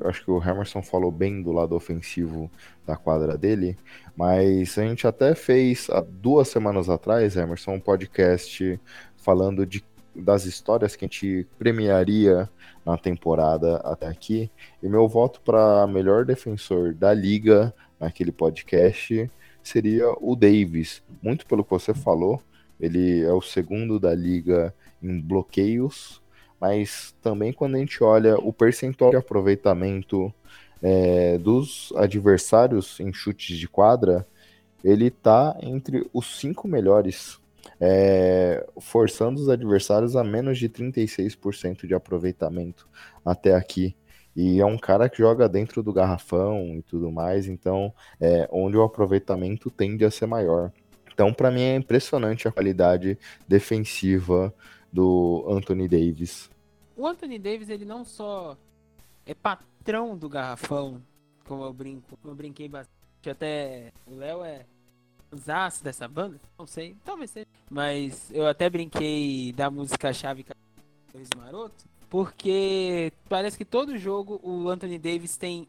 Acho 0.04 0.24
que 0.24 0.32
o 0.32 0.42
Emerson 0.42 0.82
falou 0.82 1.12
bem 1.12 1.42
do 1.42 1.52
lado 1.52 1.76
ofensivo 1.76 2.50
da 2.86 2.96
quadra 2.96 3.38
dele, 3.38 3.78
mas 4.16 4.78
a 4.78 4.84
gente 4.84 5.08
até 5.08 5.36
fez 5.36 5.90
há 5.90 6.02
duas 6.02 6.48
semanas 6.48 6.90
atrás, 6.90 7.36
Emerson, 7.36 7.74
um 7.74 7.80
podcast 7.80 8.80
falando 9.18 9.66
de, 9.66 9.84
das 10.16 10.46
histórias 10.46 10.96
que 10.96 11.06
a 11.06 11.08
gente 11.08 11.48
premiaria 11.58 12.50
na 12.86 12.98
temporada 12.98 13.78
até 13.78 14.08
aqui. 14.08 14.52
E 14.82 14.90
meu 14.90 15.08
voto 15.08 15.42
para 15.42 15.88
melhor 15.88 16.26
defensor 16.26 16.94
da 16.94 17.14
liga 17.14 17.74
naquele 18.00 18.32
podcast 18.32 19.30
seria 19.64 20.12
o 20.20 20.36
Davis. 20.36 21.04
Muito 21.22 21.46
pelo 21.46 21.64
que 21.64 21.70
você 21.70 21.94
falou, 21.94 22.42
ele 22.80 23.22
é 23.22 23.32
o 23.32 23.42
segundo 23.42 24.00
da 24.00 24.14
liga 24.14 24.74
em 25.02 25.20
bloqueios 25.20 26.21
mas 26.62 27.16
também 27.24 27.52
quando 27.52 27.76
a 27.76 27.80
gente 27.80 28.04
olha 28.04 28.38
o 28.38 28.54
percentual 28.54 29.10
de 29.10 29.18
aproveitamento 29.18 30.32
é, 30.80 31.40
dos 31.40 31.92
adversários 31.96 33.00
em 33.00 33.12
chutes 33.12 33.58
de 33.58 33.68
quadra, 33.68 34.28
ele 34.84 35.08
está 35.08 35.58
entre 35.62 36.08
os 36.14 36.40
cinco 36.40 36.68
melhores, 36.68 37.40
é, 37.80 38.64
forçando 38.80 39.42
os 39.42 39.50
adversários 39.50 40.16
a 40.16 40.24
menos 40.24 40.60
de 40.60 40.70
36% 40.70 41.88
de 41.88 41.96
aproveitamento 41.96 42.88
até 43.26 43.56
aqui. 43.56 43.96
E 44.36 44.62
é 44.62 44.66
um 44.66 44.78
cara 44.78 45.10
que 45.10 45.18
joga 45.18 45.50
dentro 45.50 45.82
do 45.82 45.92
garrafão 45.92 46.76
e 46.78 46.84
tudo 46.84 47.12
mais, 47.12 47.48
então 47.48 47.92
é 48.20 48.48
onde 48.52 48.78
o 48.78 48.84
aproveitamento 48.84 49.70
tende 49.72 50.06
a 50.06 50.12
ser 50.12 50.28
maior. 50.28 50.72
Então, 51.12 51.34
para 51.34 51.52
mim, 51.52 51.62
é 51.62 51.76
impressionante 51.76 52.48
a 52.48 52.52
qualidade 52.52 53.18
defensiva 53.48 54.54
do 54.92 55.46
Anthony 55.50 55.88
Davis. 55.88 56.51
O 57.02 57.08
Anthony 57.08 57.40
Davis, 57.40 57.68
ele 57.68 57.84
não 57.84 58.06
só 58.06 58.56
é 59.26 59.34
patrão 59.34 60.16
do 60.16 60.30
garrafão, 60.30 61.02
como 61.48 61.64
eu 61.64 61.74
brinco, 61.74 62.16
eu 62.24 62.36
brinquei 62.36 62.70
bastante. 62.70 63.28
Até 63.28 63.92
o 64.06 64.14
Léo 64.14 64.44
é 64.44 64.68
usaço 65.32 65.84
dessa 65.84 66.08
banda, 66.08 66.40
não 66.60 66.68
sei, 66.68 66.96
talvez 67.04 67.32
seja. 67.32 67.48
Mas 67.72 68.30
eu 68.32 68.46
até 68.46 68.70
brinquei 68.70 69.52
da 69.54 69.72
música 69.72 70.14
chave 70.14 70.46
Maroto, 71.36 71.86
porque 72.08 73.12
parece 73.28 73.58
que 73.58 73.66
todo 73.66 73.98
jogo 73.98 74.40
o 74.44 74.70
Anthony 74.70 75.00
Davis 75.00 75.36
tem 75.38 75.68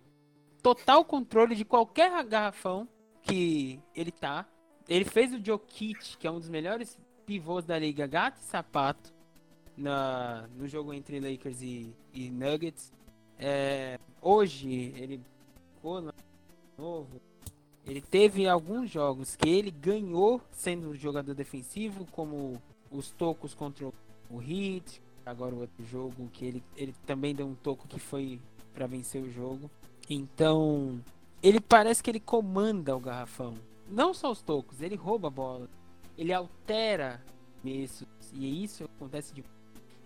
total 0.62 1.02
controle 1.02 1.54
de 1.54 1.64
qualquer 1.64 2.22
garrafão 2.26 2.86
que 3.22 3.80
ele 3.96 4.12
tá. 4.12 4.46
Ele 4.86 5.06
fez 5.06 5.32
o 5.32 5.42
Joe 5.42 5.58
Kit, 5.58 6.18
que 6.18 6.26
é 6.26 6.30
um 6.30 6.38
dos 6.38 6.50
melhores 6.50 6.98
pivôs 7.24 7.64
da 7.64 7.78
liga, 7.78 8.06
gato 8.06 8.36
e 8.36 8.44
sapato 8.44 9.21
na, 9.76 10.48
no 10.56 10.66
jogo 10.68 10.92
entre 10.92 11.20
Lakers 11.20 11.62
e, 11.62 11.94
e 12.12 12.30
Nuggets. 12.30 12.92
É, 13.38 13.98
hoje 14.20 14.92
ele 14.96 15.20
ficou 15.74 16.12
novo. 16.78 17.20
Ele 17.84 18.00
teve 18.00 18.46
alguns 18.46 18.90
jogos 18.90 19.34
que 19.34 19.48
ele 19.48 19.70
ganhou 19.70 20.40
sendo 20.52 20.94
jogador 20.94 21.34
defensivo, 21.34 22.06
como 22.12 22.62
os 22.90 23.10
tocos 23.10 23.54
contra 23.54 23.86
o 24.30 24.40
Heat, 24.40 25.02
agora 25.26 25.54
o 25.54 25.60
outro 25.60 25.84
jogo 25.84 26.28
que 26.32 26.44
ele, 26.44 26.62
ele 26.76 26.94
também 27.04 27.34
deu 27.34 27.46
um 27.46 27.54
toco 27.54 27.88
que 27.88 27.98
foi 27.98 28.40
para 28.72 28.86
vencer 28.86 29.22
o 29.22 29.30
jogo. 29.30 29.70
Então, 30.08 31.00
ele 31.42 31.60
parece 31.60 32.02
que 32.02 32.10
ele 32.10 32.20
comanda 32.20 32.96
o 32.96 33.00
garrafão. 33.00 33.54
Não 33.88 34.14
só 34.14 34.30
os 34.30 34.42
tocos, 34.42 34.80
ele 34.80 34.94
rouba 34.94 35.28
a 35.28 35.30
bola. 35.30 35.68
Ele 36.16 36.32
altera 36.32 37.20
isso. 37.64 38.06
E 38.32 38.62
isso 38.62 38.84
acontece 38.84 39.34
de 39.34 39.44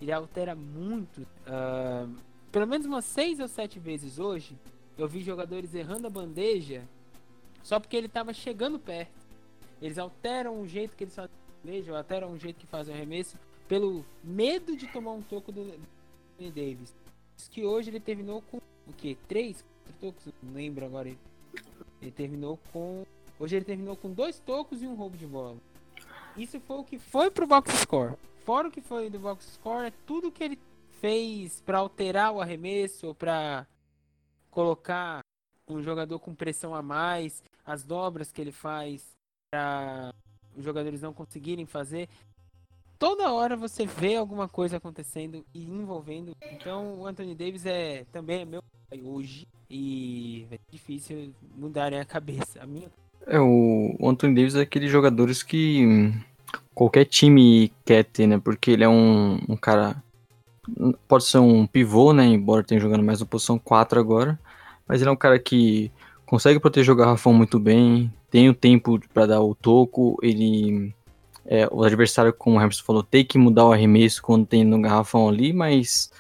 ele 0.01 0.13
altera 0.13 0.55
muito. 0.55 1.23
Uh, 1.47 2.15
pelo 2.53 2.67
menos 2.67 2.87
umas 2.87 3.05
seis 3.05 3.41
ou 3.41 3.49
sete 3.49 3.79
vezes 3.79 4.19
hoje, 4.19 4.57
eu 4.97 5.09
vi 5.09 5.23
jogadores 5.23 5.75
errando 5.75 6.07
a 6.07 6.11
bandeja 6.11 6.85
só 7.63 7.81
porque 7.81 7.97
ele 7.97 8.07
estava 8.07 8.33
chegando 8.33 8.79
perto. 8.79 9.27
Eles 9.81 9.99
alteram 9.99 10.61
o 10.61 10.67
jeito 10.67 10.97
que 10.97 11.05
eles 11.05 11.15
fazem 11.15 11.35
a 11.35 11.67
bandeja, 11.67 11.97
alteram 11.97 12.33
o 12.33 12.39
jeito 12.39 12.59
que 12.59 12.67
fazem 12.67 12.95
o 12.95 12.97
arremesso, 12.97 13.37
pelo 13.69 14.05
medo 14.23 14.77
de 14.77 14.87
tomar 14.87 15.13
um 15.13 15.23
toco 15.23 15.53
do 15.53 15.63
Anthony 15.63 16.51
Davis. 16.51 16.95
Que 17.51 17.65
hoje 17.65 17.91
ele 17.91 18.01
terminou 18.01 18.43
com 18.51 18.59
o 18.59 18.93
que? 18.97 19.17
Três 19.29 19.65
tocos? 20.01 20.33
Não 20.43 20.55
lembro 20.55 20.87
agora. 20.87 21.09
Ele 22.01 22.11
terminou 22.11 22.59
com. 22.73 23.05
Hoje 23.39 23.57
ele 23.57 23.65
terminou 23.65 23.97
com 23.97 24.11
dois 24.11 24.39
tocos 24.39 24.83
e 24.83 24.87
um 24.87 24.95
roubo 24.95 25.17
de 25.17 25.27
bola. 25.27 25.57
Isso 26.37 26.59
foi 26.61 26.79
o 26.79 26.85
que 26.85 26.99
foi 26.99 27.31
pro 27.31 27.47
box 27.47 27.73
score 27.81 28.17
fora 28.47 28.69
o 28.69 28.71
que 28.71 28.81
foi 28.81 29.11
do 29.11 29.19
box 29.19 29.45
score, 29.55 29.89
é 29.89 29.93
tudo 30.07 30.31
que 30.31 30.45
ele 30.45 30.59
fez 31.01 31.61
para 31.61 31.79
alterar 31.79 32.33
o 32.33 32.41
arremesso, 32.41 33.13
para 33.17 33.67
colocar 34.53 35.21
um 35.69 35.83
jogador 35.83 36.21
com 36.21 36.33
pressão 36.33 36.73
a 36.73 36.81
mais, 36.81 37.43
as 37.65 37.83
dobras 37.83 38.31
que 38.31 38.41
ele 38.41 38.53
faz 38.53 39.05
para 39.51 40.15
os 40.57 40.65
jogadores 40.65 41.03
não 41.03 41.13
conseguirem 41.13 41.67
fazer. 41.67 42.09
Toda 43.01 43.33
hora 43.33 43.57
você 43.57 43.85
vê 43.85 44.15
alguma 44.15 44.49
coisa 44.49 44.77
acontecendo 44.77 45.45
e 45.53 45.65
envolvendo. 45.65 46.33
Então 46.53 47.01
o 47.01 47.07
Anthony 47.07 47.35
Davis 47.35 47.67
é 47.67 48.05
também 48.13 48.43
é 48.43 48.45
meu 48.45 48.63
hoje 49.03 49.45
e 49.69 50.47
é 50.53 50.59
difícil 50.71 51.35
mudarem 51.57 51.99
a 51.99 52.05
cabeça. 52.07 52.63
A 52.63 52.67
minha 52.67 52.89
é 53.27 53.41
o 53.41 53.97
Anthony 54.09 54.37
Davis 54.37 54.55
é 54.55 54.61
aqueles 54.61 54.89
jogadores 54.91 55.43
que 55.43 56.13
qualquer 56.77 57.07
time 57.07 57.73
quer 57.87 58.05
ter, 58.05 58.27
né? 58.27 58.39
Porque 58.39 58.73
ele 58.73 58.85
é 58.85 58.89
um, 58.89 59.41
um 59.49 59.57
cara 59.57 59.97
pode 61.09 61.25
ser 61.25 61.39
um 61.39 61.67
pivô, 61.67 62.13
né? 62.13 62.27
Embora 62.27 62.63
tenha 62.63 62.79
jogando 62.81 63.03
mais 63.03 63.19
na 63.19 63.27
posição 63.27 63.59
4 63.59 63.99
agora. 63.99 64.39
Mas 64.87 65.01
ele 65.01 65.09
é 65.09 65.13
um 65.13 65.17
cara 65.17 65.39
que 65.39 65.91
consegue 66.27 66.61
proteger 66.61 66.93
o 66.93 66.97
garrafão 66.97 67.33
muito 67.33 67.59
bem, 67.59 68.13
tem 68.31 68.51
o 68.51 68.55
tempo 68.55 69.01
para 69.15 69.27
dar 69.27 69.41
o 69.41 69.55
toco, 69.55 70.19
ele. 70.23 70.95
É, 71.49 71.69
o 71.71 71.83
adversário, 71.85 72.33
como 72.33 72.57
o 72.57 72.59
Hamilton 72.59 72.85
falou, 72.85 73.03
tem 73.05 73.25
que 73.25 73.39
mudar 73.39 73.65
o 73.65 73.73
arremesso 73.73 74.21
quando 74.21 74.45
tem 74.45 74.65
no 74.65 74.81
garrafão 74.81 75.29
ali, 75.29 75.53
mas 75.53 76.11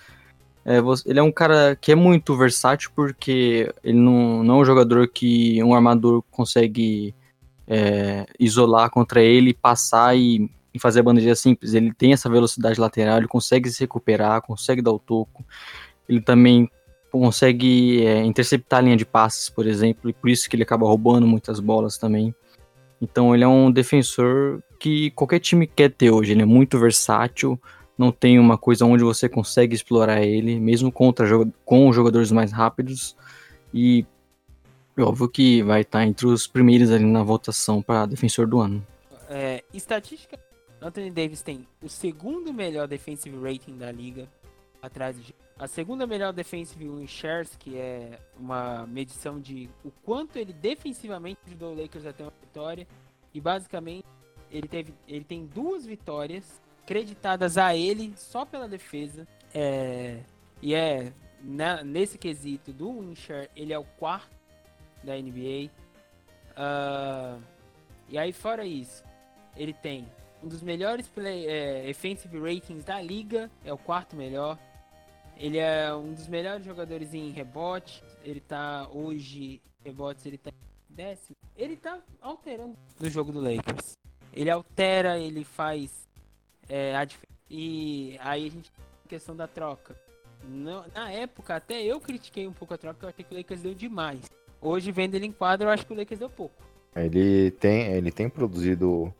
é, 0.64 0.78
ele 1.04 1.18
é 1.18 1.22
um 1.22 1.32
cara 1.32 1.76
que 1.76 1.90
é 1.90 1.96
muito 1.96 2.36
versátil 2.36 2.92
porque 2.94 3.74
ele 3.82 3.98
não, 3.98 4.44
não 4.44 4.58
é 4.58 4.62
um 4.62 4.64
jogador 4.64 5.08
que 5.08 5.60
um 5.64 5.74
armador 5.74 6.22
consegue 6.30 7.12
é, 7.66 8.26
isolar 8.38 8.90
contra 8.90 9.22
ele, 9.22 9.52
passar 9.54 10.16
e, 10.16 10.50
e 10.72 10.78
fazer 10.78 11.00
a 11.00 11.02
bandeja 11.02 11.34
simples. 11.34 11.74
Ele 11.74 11.92
tem 11.92 12.12
essa 12.12 12.28
velocidade 12.28 12.80
lateral, 12.80 13.18
ele 13.18 13.28
consegue 13.28 13.70
se 13.70 13.80
recuperar, 13.80 14.42
consegue 14.42 14.82
dar 14.82 14.92
o 14.92 14.98
toco. 14.98 15.44
Ele 16.08 16.20
também 16.20 16.70
consegue 17.10 18.04
é, 18.04 18.24
interceptar 18.24 18.78
a 18.80 18.82
linha 18.82 18.96
de 18.96 19.04
passes, 19.04 19.48
por 19.48 19.66
exemplo, 19.66 20.10
e 20.10 20.12
por 20.12 20.28
isso 20.30 20.48
que 20.48 20.56
ele 20.56 20.62
acaba 20.62 20.86
roubando 20.86 21.26
muitas 21.26 21.60
bolas 21.60 21.96
também. 21.96 22.34
Então 23.00 23.34
ele 23.34 23.44
é 23.44 23.48
um 23.48 23.70
defensor 23.70 24.62
que 24.78 25.10
qualquer 25.10 25.40
time 25.40 25.66
quer 25.66 25.90
ter 25.90 26.10
hoje. 26.10 26.32
Ele 26.32 26.42
é 26.42 26.46
muito 26.46 26.78
versátil, 26.78 27.60
não 27.96 28.12
tem 28.12 28.38
uma 28.38 28.58
coisa 28.58 28.84
onde 28.84 29.02
você 29.02 29.28
consegue 29.28 29.74
explorar 29.74 30.22
ele, 30.22 30.60
mesmo 30.60 30.92
contra 30.92 31.26
com 31.64 31.92
jogadores 31.92 32.30
mais 32.30 32.52
rápidos. 32.52 33.16
E 33.72 34.04
óbvio 35.02 35.28
que 35.28 35.62
vai 35.62 35.82
estar 35.82 36.04
entre 36.04 36.26
os 36.26 36.46
primeiros 36.46 36.90
ali 36.90 37.04
na 37.04 37.22
votação 37.22 37.82
para 37.82 38.06
defensor 38.06 38.46
do 38.46 38.60
ano. 38.60 38.86
É, 39.28 39.62
estatística, 39.74 40.38
Anthony 40.80 41.10
Davis 41.10 41.42
tem 41.42 41.66
o 41.82 41.88
segundo 41.88 42.52
melhor 42.52 42.86
defensive 42.86 43.36
rating 43.38 43.76
da 43.76 43.90
liga, 43.90 44.28
atrás 44.80 45.16
de 45.22 45.34
a 45.58 45.66
segunda 45.66 46.06
melhor 46.06 46.34
defensive 46.34 46.86
win 46.86 47.06
shares, 47.06 47.56
que 47.56 47.78
é 47.78 48.18
uma 48.38 48.86
medição 48.86 49.40
de 49.40 49.70
o 49.82 49.90
quanto 49.90 50.36
ele 50.36 50.52
defensivamente 50.52 51.40
ajudou 51.46 51.72
o 51.72 51.80
Lakers 51.80 52.04
a 52.04 52.12
ter 52.12 52.24
uma 52.24 52.32
vitória. 52.42 52.86
E 53.32 53.40
basicamente 53.40 54.04
ele, 54.50 54.68
teve, 54.68 54.92
ele 55.08 55.24
tem 55.24 55.46
duas 55.46 55.86
vitórias 55.86 56.60
creditadas 56.86 57.56
a 57.56 57.74
ele 57.74 58.12
só 58.16 58.44
pela 58.44 58.68
defesa. 58.68 59.26
É, 59.54 60.20
e 60.60 60.74
é 60.74 61.10
na, 61.42 61.82
nesse 61.82 62.18
quesito 62.18 62.70
do 62.70 63.00
win 63.00 63.14
share, 63.14 63.48
ele 63.56 63.72
é 63.72 63.78
o 63.78 63.84
quarto 63.84 64.35
da 65.06 65.14
NBA. 65.14 65.70
Uh, 65.70 66.56
ah, 66.56 67.38
e 68.08 68.18
aí, 68.18 68.32
fora 68.32 68.64
isso, 68.64 69.02
ele 69.56 69.72
tem 69.72 70.06
um 70.42 70.48
dos 70.48 70.62
melhores 70.62 71.08
play, 71.08 71.46
é, 71.46 71.86
defensive 71.86 72.38
ratings 72.38 72.84
da 72.84 73.00
liga, 73.00 73.50
é 73.64 73.72
o 73.72 73.78
quarto 73.78 74.14
melhor. 74.14 74.58
Ele 75.36 75.58
é 75.58 75.92
um 75.94 76.14
dos 76.14 76.28
melhores 76.28 76.64
jogadores 76.64 77.12
em 77.12 77.30
rebote. 77.30 78.02
Ele 78.22 78.40
tá 78.40 78.88
hoje, 78.90 79.60
rebotes, 79.84 80.24
ele 80.24 80.38
tá 80.38 80.50
décimo. 80.88 81.36
Ele 81.54 81.76
tá 81.76 82.00
alterando 82.20 82.76
no 82.98 83.10
jogo 83.10 83.32
do 83.32 83.40
Lakers. 83.40 83.98
Ele 84.32 84.50
altera, 84.50 85.18
ele 85.18 85.44
faz 85.44 86.08
é, 86.68 86.96
a 86.96 87.04
diferença. 87.04 87.36
E 87.50 88.18
aí 88.20 88.46
a 88.46 88.50
gente 88.50 88.70
tem 88.70 88.84
a 89.04 89.08
questão 89.08 89.36
da 89.36 89.46
troca. 89.46 89.98
Na 90.94 91.10
época, 91.10 91.56
até 91.56 91.82
eu 91.82 92.00
critiquei 92.00 92.46
um 92.46 92.52
pouco 92.52 92.74
a 92.74 92.78
troca, 92.78 93.04
eu 93.04 93.08
achei 93.10 93.24
que 93.24 93.34
o 93.34 93.36
Lakers 93.36 93.62
deu 93.62 93.74
demais. 93.74 94.30
Hoje, 94.66 94.90
vendo 94.90 95.14
ele 95.14 95.26
em 95.26 95.32
quadro, 95.32 95.68
eu 95.68 95.70
acho 95.70 95.86
que 95.86 95.92
o 95.92 95.96
Lakers 95.96 96.18
deu 96.18 96.28
pouco. 96.28 96.60
Ele 96.96 97.52
tem, 97.52 97.92
ele 97.92 98.10
tem 98.10 98.28
produzido 98.28 99.14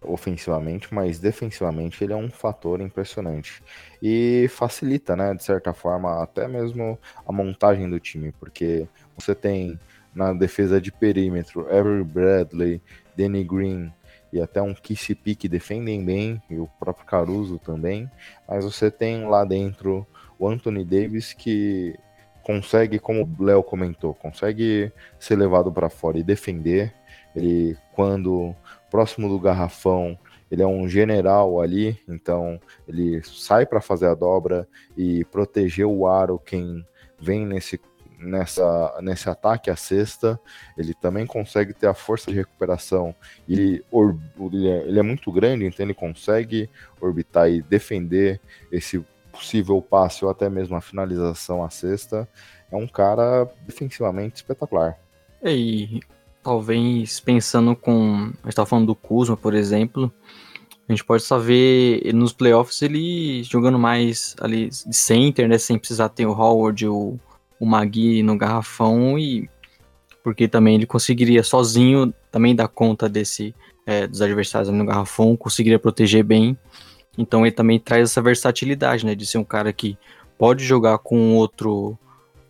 ofensivamente, 0.00 0.92
mas 0.92 1.20
defensivamente 1.20 2.02
ele 2.02 2.12
é 2.12 2.16
um 2.16 2.28
fator 2.28 2.80
impressionante. 2.80 3.62
E 4.02 4.48
facilita, 4.48 5.14
né, 5.14 5.32
de 5.34 5.44
certa 5.44 5.72
forma, 5.72 6.20
até 6.20 6.48
mesmo 6.48 6.98
a 7.24 7.30
montagem 7.30 7.88
do 7.88 8.00
time, 8.00 8.32
porque 8.32 8.88
você 9.16 9.36
tem 9.36 9.78
na 10.12 10.32
defesa 10.32 10.80
de 10.80 10.90
perímetro 10.90 11.60
Avery 11.72 12.02
Bradley, 12.02 12.82
Danny 13.16 13.44
Green 13.44 13.92
e 14.32 14.40
até 14.40 14.60
um 14.60 14.74
KCP 14.74 15.36
que 15.36 15.48
defendem 15.48 16.04
bem, 16.04 16.42
e 16.50 16.58
o 16.58 16.66
próprio 16.80 17.06
Caruso 17.06 17.56
também, 17.56 18.10
mas 18.48 18.64
você 18.64 18.90
tem 18.90 19.28
lá 19.28 19.44
dentro 19.44 20.04
o 20.40 20.48
Anthony 20.48 20.84
Davis 20.84 21.32
que 21.32 21.94
consegue, 22.42 22.98
como 22.98 23.22
o 23.22 23.44
Léo 23.44 23.62
comentou, 23.62 24.14
consegue 24.14 24.92
ser 25.18 25.36
levado 25.36 25.72
para 25.72 25.88
fora 25.88 26.18
e 26.18 26.22
defender. 26.22 26.92
Ele, 27.34 27.76
quando 27.94 28.54
próximo 28.90 29.28
do 29.28 29.38
garrafão, 29.38 30.18
ele 30.50 30.62
é 30.62 30.66
um 30.66 30.86
general 30.86 31.62
ali, 31.62 31.98
então 32.06 32.60
ele 32.86 33.22
sai 33.24 33.64
para 33.64 33.80
fazer 33.80 34.06
a 34.06 34.14
dobra 34.14 34.68
e 34.94 35.24
proteger 35.26 35.86
o 35.86 36.06
aro 36.06 36.38
quem 36.38 36.86
vem 37.18 37.46
nesse 37.46 37.80
nessa 38.18 38.98
nesse 39.00 39.28
ataque 39.28 39.70
à 39.70 39.76
cesta. 39.76 40.38
Ele 40.76 40.94
também 40.94 41.26
consegue 41.26 41.72
ter 41.72 41.86
a 41.86 41.94
força 41.94 42.30
de 42.30 42.36
recuperação. 42.36 43.14
Ele, 43.48 43.82
ele, 44.40 44.68
é, 44.68 44.88
ele 44.88 44.98
é 44.98 45.02
muito 45.02 45.32
grande, 45.32 45.64
então 45.64 45.84
ele 45.84 45.94
consegue 45.94 46.68
orbitar 47.00 47.50
e 47.50 47.62
defender 47.62 48.40
esse 48.70 49.02
possível 49.32 49.80
passe 49.80 50.24
ou 50.24 50.30
até 50.30 50.48
mesmo 50.48 50.76
a 50.76 50.80
finalização 50.80 51.64
à 51.64 51.70
cesta. 51.70 52.28
É 52.70 52.76
um 52.76 52.86
cara 52.86 53.50
defensivamente 53.66 54.36
espetacular. 54.36 54.98
E 55.42 56.00
Talvez 56.42 57.20
pensando 57.20 57.76
com. 57.76 58.14
A 58.14 58.46
gente 58.46 58.48
estava 58.48 58.68
falando 58.68 58.86
do 58.86 58.96
Kuzma, 58.96 59.36
por 59.36 59.54
exemplo. 59.54 60.12
A 60.88 60.92
gente 60.92 61.04
pode 61.04 61.22
só 61.22 61.38
ver 61.38 62.12
nos 62.12 62.32
playoffs 62.32 62.82
ele 62.82 63.44
jogando 63.44 63.78
mais 63.78 64.34
ali 64.40 64.68
de 64.68 64.96
center, 64.96 65.48
né? 65.48 65.56
Sem 65.56 65.78
precisar 65.78 66.08
ter 66.08 66.26
o 66.26 66.32
Howard, 66.32 66.88
o, 66.88 67.16
o 67.60 67.64
Magui 67.64 68.24
no 68.24 68.36
garrafão. 68.36 69.16
E 69.16 69.48
porque 70.24 70.48
também 70.48 70.74
ele 70.74 70.86
conseguiria 70.86 71.44
sozinho 71.44 72.12
também 72.30 72.56
dar 72.56 72.66
conta 72.66 73.08
desse 73.08 73.54
é, 73.86 74.08
dos 74.08 74.20
adversários 74.20 74.72
no 74.72 74.84
garrafão, 74.84 75.36
conseguiria 75.36 75.78
proteger 75.78 76.24
bem. 76.24 76.58
Então 77.16 77.44
ele 77.44 77.54
também 77.54 77.78
traz 77.78 78.10
essa 78.10 78.22
versatilidade, 78.22 79.04
né? 79.04 79.14
De 79.14 79.26
ser 79.26 79.38
um 79.38 79.44
cara 79.44 79.72
que 79.72 79.98
pode 80.38 80.64
jogar 80.64 80.98
com 80.98 81.34
outro 81.34 81.98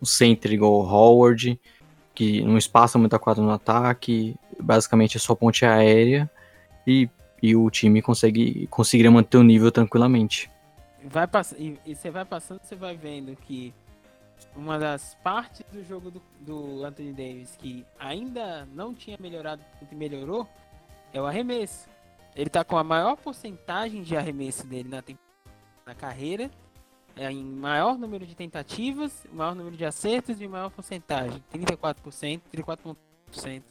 center 0.03 0.51
igual 0.51 0.73
o 0.73 0.85
Howard, 0.85 1.59
que 2.13 2.41
não 2.41 2.57
espaça 2.57 2.97
muita 2.97 3.19
quadra 3.19 3.43
no 3.43 3.51
ataque, 3.51 4.35
basicamente 4.59 5.17
é 5.17 5.19
só 5.19 5.35
ponte 5.35 5.65
aérea 5.65 6.29
e, 6.85 7.09
e 7.41 7.55
o 7.55 7.69
time 7.69 8.01
consegue 8.01 8.67
conseguiria 8.67 9.11
manter 9.11 9.37
o 9.37 9.43
nível 9.43 9.71
tranquilamente. 9.71 10.49
Vai 11.03 11.27
pass 11.27 11.53
e, 11.57 11.77
você 11.85 12.09
vai 12.09 12.23
passando, 12.23 12.61
você 12.63 12.75
vai 12.75 12.95
vendo 12.95 13.35
que 13.35 13.73
uma 14.55 14.77
das 14.77 15.15
partes 15.23 15.65
do 15.71 15.83
jogo 15.83 16.11
do, 16.11 16.21
do 16.39 16.85
Anthony 16.85 17.11
Davis 17.11 17.57
que 17.57 17.85
ainda 17.99 18.67
não 18.73 18.93
tinha 18.93 19.17
melhorado, 19.19 19.61
que 19.87 19.95
melhorou, 19.95 20.47
é 21.11 21.21
o 21.21 21.25
arremesso. 21.25 21.92
Ele 22.35 22.49
tá 22.49 22.63
com 22.63 22.77
a 22.77 22.83
maior 22.83 23.15
porcentagem 23.15 24.03
de 24.03 24.15
arremesso 24.17 24.65
dele 24.65 24.89
na, 24.89 25.03
na 25.85 25.95
carreira 25.95 26.49
é, 27.15 27.31
em 27.31 27.43
maior 27.43 27.97
número 27.97 28.25
de 28.25 28.35
tentativas, 28.35 29.25
maior 29.31 29.55
número 29.55 29.77
de 29.77 29.85
acertos 29.85 30.41
e 30.41 30.47
maior 30.47 30.69
porcentagem, 30.71 31.43
34%, 31.53 32.41
34%. 32.51 33.61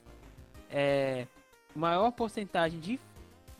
É, 0.70 1.26
maior 1.74 2.10
porcentagem 2.12 2.78
de 2.78 3.01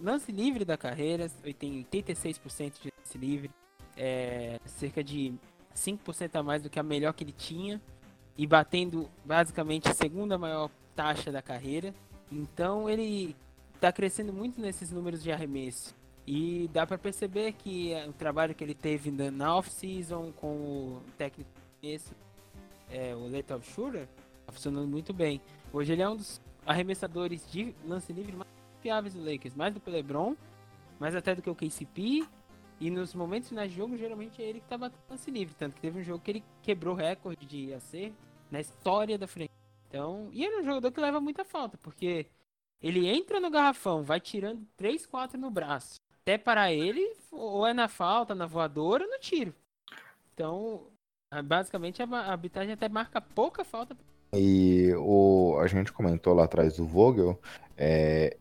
lance 0.01 0.31
livre 0.31 0.65
da 0.65 0.77
carreira, 0.77 1.29
tem 1.59 1.85
86% 1.85 2.75
de 2.81 2.93
lance 2.97 3.19
livre, 3.19 3.51
é, 3.97 4.59
cerca 4.65 5.03
de 5.03 5.35
5% 5.75 6.37
a 6.37 6.43
mais 6.43 6.63
do 6.63 6.71
que 6.71 6.79
a 6.79 6.83
melhor 6.83 7.13
que 7.13 7.25
ele 7.25 7.33
tinha, 7.33 7.81
e 8.39 8.47
batendo 8.47 9.11
basicamente 9.25 9.89
a 9.89 9.95
segunda 9.95 10.39
maior 10.39 10.71
taxa 10.95 11.31
da 11.33 11.43
carreira. 11.43 11.93
Então 12.31 12.89
ele 12.89 13.37
está 13.83 13.91
crescendo 13.91 14.33
muito 14.33 14.61
nesses 14.61 14.93
números 14.93 15.21
de 15.21 15.33
arremesso. 15.33 15.93
E 16.25 16.71
dá 16.73 16.87
para 16.87 16.97
perceber 16.97 17.53
que 17.55 17.93
é, 17.93 18.09
o 18.09 18.13
trabalho 18.13 18.55
que 18.55 18.63
ele 18.63 18.75
teve 18.75 19.11
na 19.11 19.57
off-season 19.57 20.31
com 20.37 20.55
o 20.55 21.03
técnico 21.19 21.51
esse, 21.83 22.13
é, 22.89 23.13
o 23.13 23.27
Lethal 23.27 23.61
Shooter, 23.61 24.07
tá 24.47 24.53
funcionando 24.53 24.87
muito 24.87 25.13
bem. 25.13 25.41
Hoje 25.73 25.93
ele 25.93 26.03
é 26.03 26.09
um 26.09 26.15
dos 26.15 26.41
arremessadores 26.65 27.45
de 27.51 27.75
lance 27.85 28.13
livre 28.13 28.37
mais 28.37 28.49
fiáveis 28.81 29.15
do 29.15 29.25
Lakers, 29.25 29.57
mais 29.57 29.75
do 29.75 29.81
que 29.81 29.91
o 29.91 29.93
LeBron, 29.93 30.37
mais 31.01 31.17
até 31.17 31.35
do 31.35 31.43
que 31.43 31.51
o 31.51 31.55
KCP. 31.57 32.25
E 32.79 32.89
nos 32.89 33.13
momentos 33.15 33.49
finais 33.49 33.73
de 33.73 33.77
jogo, 33.77 33.97
geralmente 33.97 34.41
é 34.41 34.45
ele 34.45 34.61
que 34.61 34.69
tá 34.69 34.79
batendo 34.79 35.03
lance 35.11 35.29
livre. 35.29 35.57
Tanto 35.59 35.75
que 35.75 35.81
teve 35.81 35.99
um 35.99 36.05
jogo 36.05 36.21
que 36.21 36.31
ele 36.31 36.45
quebrou 36.63 36.95
recorde 36.95 37.45
de 37.45 37.75
acerto 37.75 38.15
na 38.49 38.61
história 38.61 39.19
da 39.19 39.27
frente. 39.27 39.51
Então, 39.89 40.29
e 40.33 40.45
ele 40.45 40.55
é 40.55 40.61
um 40.61 40.65
jogador 40.65 40.93
que 40.93 41.01
leva 41.01 41.21
muita 41.21 41.45
falta, 41.45 41.77
porque 41.79 42.27
ele 42.83 43.07
entra 43.09 43.39
no 43.39 43.51
garrafão, 43.51 44.03
vai 44.03 44.21
tirando 44.21 44.67
3, 44.77 45.07
4 45.07 45.39
no 45.39 45.51
braço 45.51 46.03
até 46.23 46.39
para 46.39 46.73
ele, 46.73 47.15
ou 47.31 47.67
é 47.67 47.75
na 47.75 47.89
falta, 47.89 48.35
na 48.35 48.47
voadora, 48.47 49.05
ou 49.05 49.11
no 49.11 49.19
tiro. 49.19 49.53
Então, 50.33 50.87
basicamente 51.45 52.03
a 52.03 52.07
arbitragem 52.07 52.73
até 52.73 52.89
marca 52.89 53.21
pouca 53.21 53.65
falta. 53.65 53.97
E 54.35 54.93
o, 54.97 55.59
a 55.61 55.67
gente 55.67 55.93
comentou 55.93 56.33
lá 56.33 56.45
atrás 56.45 56.77
do 56.77 56.87
Vogel, 56.87 57.39
é, 57.77 58.37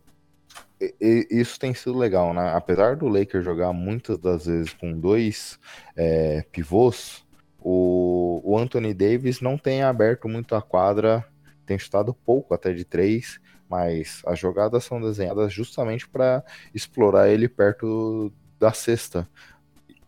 isso 0.99 1.59
tem 1.59 1.73
sido 1.73 1.97
legal, 1.97 2.34
né? 2.34 2.53
Apesar 2.55 2.95
do 2.95 3.07
Lakers 3.07 3.43
jogar 3.43 3.73
muitas 3.73 4.18
das 4.18 4.45
vezes 4.45 4.73
com 4.73 4.97
dois 4.97 5.59
é, 5.95 6.43
pivôs, 6.51 7.26
o, 7.59 8.41
o 8.43 8.57
Anthony 8.57 8.93
Davis 8.93 9.41
não 9.41 9.57
tem 9.57 9.84
aberto 9.84 10.30
muito 10.30 10.55
a 10.55 10.61
quadra, 10.61 11.26
tem 11.65 11.77
chutado 11.77 12.13
pouco 12.13 12.53
até 12.53 12.73
de 12.73 12.85
três, 12.85 13.39
mas 13.72 14.22
as 14.26 14.38
jogadas 14.38 14.84
são 14.84 15.02
desenhadas 15.02 15.53
justamente 15.53 16.06
para 16.06 16.43
explorar 16.76 17.30
ele 17.30 17.48
perto 17.48 18.34
da 18.60 18.73
cesta. 18.73 19.26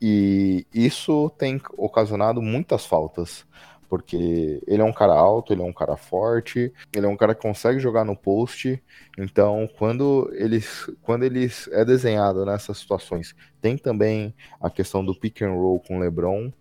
E 0.02 0.68
isso 0.73 1.30
tem 1.38 1.61
ocasionado 1.77 2.41
muitas 2.41 2.85
faltas 2.85 3.45
porque 3.88 4.60
ele 4.65 4.81
é 4.81 4.84
um 4.84 4.91
cara 4.91 5.14
alto, 5.14 5.53
ele 5.53 5.61
é 5.61 5.65
um 5.65 5.72
cara 5.72 5.95
forte, 5.95 6.73
ele 6.91 7.06
é 7.06 7.07
um 7.07 7.15
cara 7.15 7.35
que 7.35 7.44
consegue 7.44 7.80
jogar 7.80 8.03
no 8.03 8.18
post. 8.18 8.81
Então, 9.19 9.69
quando 9.77 10.31
ele, 10.34 10.64
quando 11.03 11.22
ele 11.22 11.48
é 11.72 11.85
desenhado 11.85 12.44
nessas 12.44 12.80
situações, 12.80 13.35
tem 13.61 13.77
também 13.77 14.34
a 14.60 14.68
questão 14.68 15.06
do 15.06 15.14
pick 15.14 15.44
and 15.44 15.52
roll 15.52 15.80
com 15.80 15.98
o 15.98 15.99
LeBron. 15.99 16.52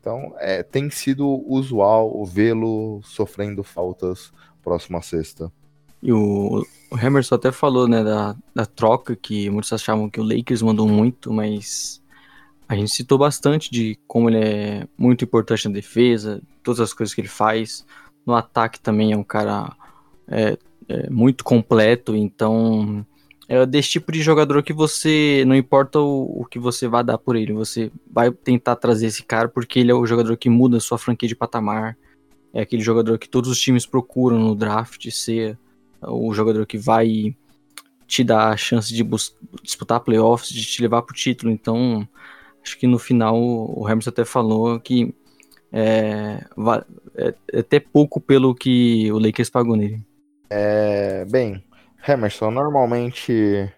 Então, 0.00 0.34
é, 0.40 0.64
tem 0.64 0.90
sido 0.90 1.44
usual 1.46 2.24
vê-lo 2.24 3.00
sofrendo 3.04 3.62
faltas 3.62 4.32
próximo 4.60 4.98
à 4.98 5.02
sexta. 5.02 5.52
E 6.02 6.12
o, 6.12 6.66
o 6.90 6.98
Emerson 6.98 7.36
até 7.36 7.52
falou, 7.52 7.86
né, 7.86 8.02
da, 8.02 8.36
da 8.54 8.66
troca, 8.66 9.14
que 9.14 9.48
muitos 9.48 9.72
achavam 9.72 10.10
que 10.10 10.20
o 10.20 10.24
Lakers 10.24 10.60
mandou 10.60 10.88
muito, 10.88 11.32
mas 11.32 12.02
a 12.68 12.74
gente 12.74 12.92
citou 12.92 13.18
bastante 13.18 13.70
de 13.70 13.98
como 14.06 14.28
ele 14.28 14.38
é 14.38 14.88
muito 14.98 15.24
importante 15.24 15.68
na 15.68 15.74
defesa, 15.74 16.42
todas 16.62 16.80
as 16.80 16.92
coisas 16.92 17.14
que 17.14 17.20
ele 17.20 17.28
faz. 17.28 17.84
No 18.26 18.34
ataque 18.34 18.80
também 18.80 19.12
é 19.12 19.16
um 19.16 19.22
cara 19.22 19.76
é, 20.26 20.58
é 20.88 21.10
muito 21.10 21.44
completo, 21.44 22.16
então 22.16 23.06
é 23.48 23.64
desse 23.66 23.90
tipo 23.90 24.10
de 24.10 24.22
jogador 24.22 24.62
que 24.62 24.72
você, 24.72 25.44
não 25.46 25.54
importa 25.54 25.98
o, 25.98 26.40
o, 26.40 26.44
que 26.46 26.58
você 26.58 26.88
vai 26.88 27.04
dar 27.04 27.18
por 27.18 27.36
ele, 27.36 27.52
você 27.52 27.92
vai 28.10 28.30
tentar 28.30 28.76
trazer 28.76 29.06
esse 29.06 29.22
cara 29.22 29.48
porque 29.48 29.78
ele 29.78 29.90
é 29.90 29.94
o 29.94 30.06
jogador 30.06 30.36
que 30.36 30.48
muda 30.48 30.78
a 30.78 30.80
sua 30.80 30.98
franquia 30.98 31.28
de 31.28 31.36
patamar. 31.36 31.96
É 32.54 32.62
aquele 32.62 32.82
jogador 32.82 33.18
que 33.18 33.28
todos 33.28 33.50
os 33.50 33.60
times 33.60 33.86
procuram 33.86 34.38
no 34.38 34.54
draft 34.54 35.10
ser 35.10 35.58
o 36.06 36.32
jogador 36.32 36.66
que 36.66 36.78
vai 36.78 37.34
te 38.06 38.22
dar 38.22 38.48
a 38.48 38.56
chance 38.56 38.92
de 38.92 39.04
disputar 39.62 40.00
playoffs, 40.00 40.50
de 40.50 40.64
te 40.64 40.82
levar 40.82 41.02
para 41.02 41.12
o 41.12 41.16
título. 41.16 41.50
Então, 41.50 42.06
Acho 42.62 42.78
que 42.78 42.86
no 42.86 42.98
final 42.98 43.36
o 43.36 43.88
Hermes 43.88 44.06
até 44.06 44.24
falou 44.24 44.78
que 44.78 45.14
é, 45.72 46.44
é, 47.16 47.34
é 47.52 47.58
até 47.58 47.80
pouco 47.80 48.20
pelo 48.20 48.54
que 48.54 49.10
o 49.10 49.18
Lakers 49.18 49.50
pagou 49.50 49.76
nele. 49.76 50.00
É, 50.48 51.24
bem, 51.24 51.64
Emerson, 52.06 52.50
normalmente 52.50 53.68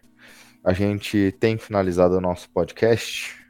a 0.63 0.73
gente 0.73 1.35
tem 1.41 1.57
finalizado 1.57 2.17
o 2.17 2.21
nosso 2.21 2.51
podcast 2.51 3.43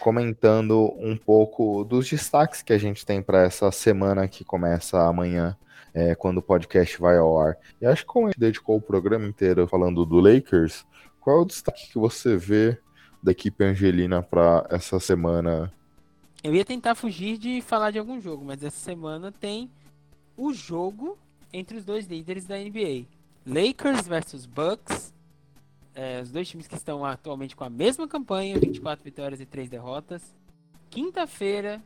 comentando 0.00 0.92
um 0.98 1.16
pouco 1.16 1.84
dos 1.84 2.08
destaques 2.08 2.62
que 2.62 2.72
a 2.72 2.78
gente 2.78 3.04
tem 3.04 3.22
para 3.22 3.42
essa 3.42 3.70
semana 3.70 4.28
que 4.28 4.44
começa 4.44 5.00
amanhã, 5.02 5.56
é, 5.94 6.14
quando 6.14 6.38
o 6.38 6.42
podcast 6.42 7.00
vai 7.00 7.16
ao 7.16 7.38
ar. 7.38 7.56
E 7.80 7.86
acho 7.86 8.02
que 8.02 8.08
como 8.08 8.26
a 8.26 8.30
gente 8.30 8.40
dedicou 8.40 8.76
o 8.76 8.82
programa 8.82 9.26
inteiro 9.26 9.66
falando 9.66 10.04
do 10.04 10.20
Lakers, 10.20 10.86
qual 11.20 11.38
é 11.38 11.42
o 11.42 11.44
destaque 11.44 11.90
que 11.90 11.98
você 11.98 12.36
vê 12.36 12.78
da 13.22 13.32
equipe 13.32 13.64
Angelina 13.64 14.22
para 14.22 14.66
essa 14.70 14.98
semana? 15.00 15.72
Eu 16.42 16.54
ia 16.54 16.64
tentar 16.64 16.94
fugir 16.94 17.36
de 17.36 17.60
falar 17.60 17.90
de 17.90 17.98
algum 17.98 18.20
jogo, 18.20 18.44
mas 18.44 18.62
essa 18.62 18.78
semana 18.78 19.32
tem 19.32 19.70
o 20.36 20.52
jogo 20.52 21.18
entre 21.52 21.76
os 21.76 21.84
dois 21.84 22.06
líderes 22.06 22.46
da 22.46 22.56
NBA. 22.56 23.06
Lakers 23.44 24.06
versus 24.06 24.46
Bucks. 24.46 25.12
É, 25.94 26.20
os 26.20 26.30
dois 26.30 26.48
times 26.48 26.68
que 26.68 26.76
estão 26.76 27.04
atualmente 27.04 27.56
com 27.56 27.64
a 27.64 27.70
mesma 27.70 28.06
campanha, 28.06 28.56
24 28.58 29.04
vitórias 29.04 29.40
e 29.40 29.46
3 29.46 29.68
derrotas. 29.68 30.22
Quinta-feira, 30.88 31.82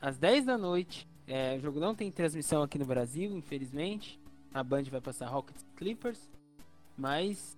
às 0.00 0.18
10 0.18 0.46
da 0.46 0.58
noite. 0.58 1.06
É, 1.26 1.56
o 1.56 1.60
jogo 1.60 1.80
não 1.80 1.94
tem 1.94 2.10
transmissão 2.10 2.62
aqui 2.62 2.78
no 2.78 2.84
Brasil, 2.84 3.36
infelizmente. 3.36 4.20
A 4.52 4.62
Band 4.62 4.84
vai 4.84 5.00
passar 5.00 5.28
Rockets 5.28 5.64
Clippers. 5.76 6.28
Mas 6.96 7.56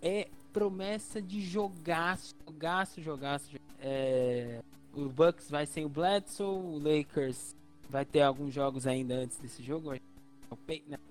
é 0.00 0.28
promessa 0.52 1.20
de 1.20 1.40
jogaço, 1.40 2.34
jogaço, 2.46 3.02
jogaço. 3.02 3.56
É, 3.80 4.62
o 4.94 5.08
Bucks 5.08 5.50
vai 5.50 5.66
sem 5.66 5.84
o 5.84 5.88
Bledsoe, 5.88 6.46
o 6.46 6.78
Lakers 6.78 7.54
vai 7.88 8.04
ter 8.04 8.22
alguns 8.22 8.54
jogos 8.54 8.86
ainda 8.86 9.14
antes 9.14 9.38
desse 9.38 9.62
jogo. 9.62 9.92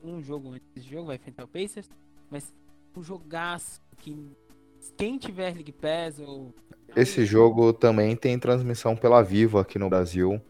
Um 0.04 0.22
jogo 0.22 0.50
antes 0.50 0.68
desse 0.74 0.90
jogo 0.90 1.08
vai 1.08 1.18
enfrentar 1.18 1.44
o 1.44 1.48
Pacers, 1.48 1.90
mas 2.30 2.54
um 2.96 3.04
jogaço 3.04 3.82
que 3.98 4.32
quem 4.98 5.18
tiver 5.18 5.54
League 5.54 5.72
Pass 5.72 6.20
ou 6.20 6.54
esse 6.96 7.26
jogo 7.26 7.74
também 7.74 8.16
tem 8.16 8.40
transmissão 8.40 8.96
pela 8.96 9.22
Vivo 9.22 9.58
aqui 9.58 9.78
no 9.78 9.90
Brasil, 9.90 10.42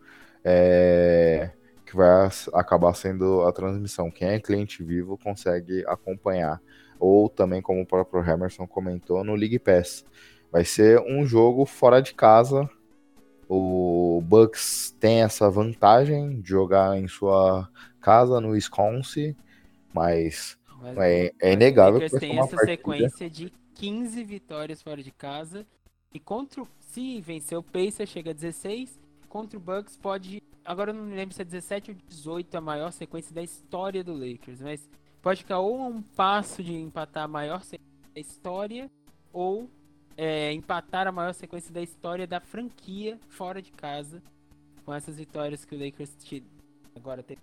é... 0.46 1.52
que 1.86 1.96
vai 1.96 2.30
acabar 2.54 2.94
sendo 2.94 3.42
a 3.44 3.52
transmissão. 3.52 4.12
Quem 4.12 4.30
é 4.30 4.40
cliente 4.40 4.84
vivo 4.84 5.18
consegue 5.18 5.84
acompanhar 5.88 6.62
ou 7.00 7.30
também, 7.30 7.62
como 7.62 7.82
o 7.82 7.86
próprio 7.86 8.24
Emerson 8.24 8.68
comentou, 8.68 9.24
no 9.24 9.36
League 9.36 9.60
Pass. 9.60 10.06
Vai 10.52 10.64
ser 10.64 11.00
um 11.02 11.26
jogo 11.26 11.66
fora 11.66 12.02
de 12.02 12.14
casa. 12.14 12.70
O 13.48 14.22
Bucks 14.24 14.96
tem 15.00 15.22
essa 15.22 15.50
vantagem 15.50 16.42
de 16.42 16.50
jogar 16.50 16.98
em 16.98 17.08
sua 17.08 17.70
casa 18.02 18.40
no 18.40 18.50
Wisconsin, 18.50 19.36
mas, 19.94 20.58
mas 20.82 20.98
é, 20.98 21.32
é 21.40 21.54
inegável 21.54 22.00
que 22.00 22.20
tem 22.20 22.40
essa 22.40 22.56
partida. 22.56 22.66
sequência 22.66 23.30
de 23.30 23.52
15 23.76 24.24
vitórias 24.24 24.82
fora 24.82 25.04
de 25.04 25.12
casa 25.12 25.66
e 26.14 26.20
contra 26.20 26.64
se 26.80 27.20
vencer 27.22 27.58
o 27.58 27.64
Pacers 27.64 28.10
chega 28.10 28.32
a 28.32 28.34
16, 28.34 29.00
contra 29.26 29.58
o 29.58 29.62
Bucks 29.62 29.98
pode, 29.98 30.42
agora 30.64 30.92
eu 30.92 30.96
não 30.96 31.04
me 31.04 31.16
lembro 31.16 31.34
se 31.34 31.42
é 31.42 31.46
17 31.46 31.92
ou 31.92 31.98
18 32.08 32.58
a 32.58 32.62
maior 32.62 32.92
sequência 32.92 33.34
da 33.34 33.44
história 33.44 34.04
do 34.04 34.14
Lakers, 34.14 34.62
mas 34.62 34.90
pode 35.22 35.42
ficar 35.42 35.60
ou 35.60 35.82
a 35.82 35.88
um 35.88 36.02
passo 36.02 36.64
de 36.64 36.74
empatar 36.74 37.24
a 37.24 37.28
maior 37.28 37.62
sequência 37.64 38.14
da 38.14 38.22
história, 38.22 38.92
ou 39.34 39.70
é, 40.16 40.54
empatar 40.54 41.08
a 41.08 41.12
maior 41.12 41.34
sequência 41.34 41.74
da 41.74 41.82
história 41.82 42.26
da 42.26 42.40
franquia 42.40 43.20
fora 43.28 43.62
de 43.62 43.72
casa, 43.72 44.22
com 44.86 44.94
essas 44.94 45.18
vitórias 45.18 45.66
que 45.66 45.76
o 45.76 45.80
Lakers 45.84 46.16
agora 46.96 47.24
tem. 47.24 47.38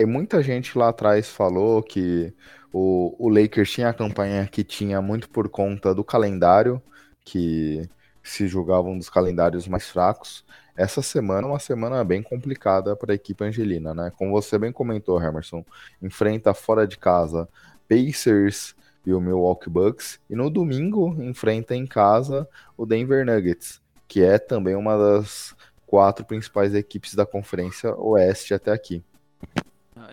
E 0.00 0.04
muita 0.04 0.42
gente 0.42 0.76
lá 0.76 0.90
atrás 0.90 1.28
falou 1.28 1.82
que 1.82 2.32
o, 2.72 3.14
o 3.18 3.28
Lakers 3.28 3.70
tinha 3.70 3.88
a 3.88 3.94
campanha 3.94 4.46
que 4.46 4.62
tinha 4.62 5.00
muito 5.00 5.28
por 5.30 5.48
conta 5.48 5.94
do 5.94 6.04
calendário, 6.04 6.82
que 7.24 7.88
se 8.22 8.46
julgavam 8.46 8.92
um 8.92 8.98
dos 8.98 9.08
calendários 9.08 9.66
mais 9.66 9.88
fracos. 9.88 10.44
Essa 10.78 11.02
semana 11.02 11.44
é 11.44 11.50
uma 11.50 11.58
semana 11.58 12.04
bem 12.04 12.22
complicada 12.22 12.94
para 12.94 13.10
a 13.12 13.16
equipe 13.16 13.42
angelina, 13.42 13.92
né? 13.92 14.12
Como 14.16 14.30
você 14.30 14.56
bem 14.56 14.70
comentou, 14.70 15.20
Emerson, 15.20 15.64
enfrenta 16.00 16.54
fora 16.54 16.86
de 16.86 16.96
casa 16.96 17.48
Pacers 17.88 18.76
e 19.04 19.12
o 19.12 19.20
Milwaukee 19.20 19.68
Bucks, 19.68 20.20
e 20.30 20.36
no 20.36 20.48
domingo 20.48 21.20
enfrenta 21.20 21.74
em 21.74 21.84
casa 21.84 22.48
o 22.76 22.86
Denver 22.86 23.26
Nuggets, 23.26 23.82
que 24.06 24.22
é 24.22 24.38
também 24.38 24.76
uma 24.76 24.96
das 24.96 25.52
quatro 25.84 26.24
principais 26.24 26.72
equipes 26.72 27.12
da 27.12 27.26
Conferência 27.26 27.92
Oeste 27.96 28.54
até 28.54 28.70
aqui. 28.70 29.02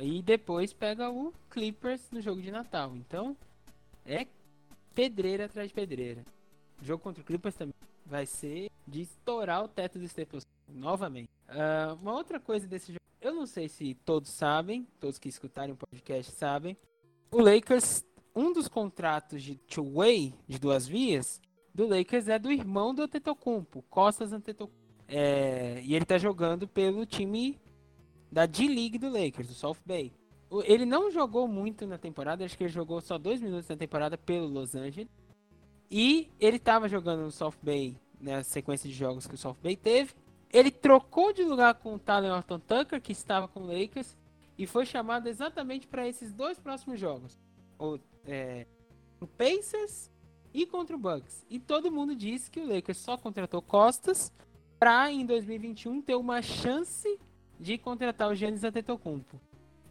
E 0.01 0.19
depois 0.23 0.73
pega 0.73 1.11
o 1.11 1.31
Clippers 1.51 2.09
no 2.11 2.19
jogo 2.21 2.41
de 2.41 2.49
Natal. 2.49 2.95
Então, 2.95 3.37
é 4.03 4.25
pedreira 4.95 5.45
atrás 5.45 5.67
de 5.67 5.75
pedreira. 5.75 6.23
O 6.81 6.83
jogo 6.83 7.03
contra 7.03 7.21
o 7.21 7.25
Clippers 7.25 7.53
também 7.53 7.75
vai 8.03 8.25
ser 8.25 8.71
de 8.87 9.01
estourar 9.01 9.63
o 9.63 9.67
teto 9.67 9.99
do 9.99 10.05
Staples 10.05 10.43
novamente. 10.75 11.29
Uh, 11.49 11.95
uma 12.01 12.13
outra 12.13 12.39
coisa 12.39 12.67
desse 12.67 12.91
jogo, 12.91 12.99
eu 13.21 13.33
não 13.33 13.45
sei 13.45 13.67
se 13.67 13.93
todos 14.05 14.29
sabem, 14.29 14.87
todos 14.99 15.17
que 15.17 15.29
escutarem 15.29 15.73
o 15.73 15.77
podcast 15.77 16.31
sabem, 16.33 16.77
o 17.31 17.41
Lakers, 17.41 18.05
um 18.35 18.53
dos 18.53 18.67
contratos 18.67 19.41
de 19.41 19.55
two-way, 19.55 20.33
de 20.47 20.59
duas 20.59 20.87
vias, 20.87 21.41
do 21.73 21.87
Lakers 21.87 22.27
é 22.27 22.39
do 22.39 22.51
irmão 22.51 22.93
do 22.93 23.03
Antetokounmpo, 23.03 23.83
Costas 23.89 24.31
Antetokounmpo. 24.31 24.85
É, 25.07 25.81
e 25.83 25.93
ele 25.93 26.05
tá 26.05 26.17
jogando 26.17 26.67
pelo 26.67 27.05
time 27.05 27.59
da 28.31 28.45
D-League 28.45 28.97
do 28.97 29.09
Lakers, 29.09 29.47
do 29.47 29.53
South 29.53 29.77
Bay. 29.85 30.11
Ele 30.63 30.85
não 30.85 31.11
jogou 31.11 31.47
muito 31.47 31.85
na 31.85 31.97
temporada, 31.97 32.45
acho 32.45 32.57
que 32.57 32.63
ele 32.63 32.71
jogou 32.71 33.01
só 33.01 33.17
dois 33.17 33.41
minutos 33.41 33.67
na 33.67 33.75
temporada 33.75 34.17
pelo 34.17 34.47
Los 34.47 34.73
Angeles. 34.75 35.09
E 35.89 36.29
ele 36.39 36.57
estava 36.57 36.87
jogando 36.87 37.21
no 37.21 37.31
South 37.31 37.55
Bay, 37.61 37.95
na 38.19 38.43
sequência 38.43 38.89
de 38.89 38.95
jogos 38.95 39.27
que 39.27 39.35
o 39.35 39.37
South 39.37 39.57
Bay 39.61 39.75
teve. 39.75 40.13
Ele 40.51 40.71
trocou 40.71 41.33
de 41.33 41.43
lugar 41.43 41.75
com 41.75 41.95
o 41.95 41.99
Talen 41.99 42.31
Horton 42.31 42.59
Tucker, 42.59 43.01
que 43.01 43.11
estava 43.11 43.47
com 43.47 43.61
o 43.61 43.67
Lakers, 43.67 44.17
e 44.57 44.65
foi 44.65 44.85
chamado 44.85 45.27
exatamente 45.27 45.87
para 45.87 46.07
esses 46.07 46.33
dois 46.33 46.57
próximos 46.59 46.99
jogos. 46.99 47.37
O, 47.77 47.99
é, 48.25 48.65
o 49.19 49.27
Pacers 49.27 50.09
e 50.53 50.65
contra 50.65 50.95
o 50.95 50.99
Bucks. 50.99 51.45
E 51.49 51.59
todo 51.59 51.91
mundo 51.91 52.15
disse 52.15 52.49
que 52.49 52.61
o 52.61 52.67
Lakers 52.67 52.97
só 52.97 53.17
contratou 53.17 53.61
Costas 53.61 54.31
para 54.79 55.11
em 55.11 55.25
2021 55.25 56.01
ter 56.01 56.15
uma 56.15 56.41
chance 56.41 57.19
de 57.59 57.77
contratar 57.77 58.29
o 58.29 58.35
Giannis 58.35 58.63
Antetokounmpo. 58.63 59.39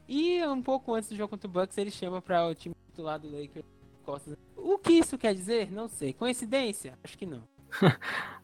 E 0.09 0.45
um 0.47 0.63
pouco 0.63 0.95
antes 0.95 1.09
do 1.09 1.17
jogo 1.17 1.31
contra 1.31 1.49
o 1.49 1.51
Bucks, 1.51 1.77
ele 1.79 1.91
chama 1.91 2.21
para 2.21 2.47
o 2.47 2.55
time 2.55 2.75
titular 2.87 3.19
do 3.19 3.31
Lakers 3.31 3.65
costas. 4.05 4.37
O 4.57 4.79
que 4.79 4.93
isso 4.93 5.19
quer 5.19 5.35
dizer? 5.35 5.71
Não 5.73 5.89
sei. 5.89 6.13
Coincidência? 6.13 6.99
Acho 7.03 7.17
que 7.17 7.27
não. 7.27 7.43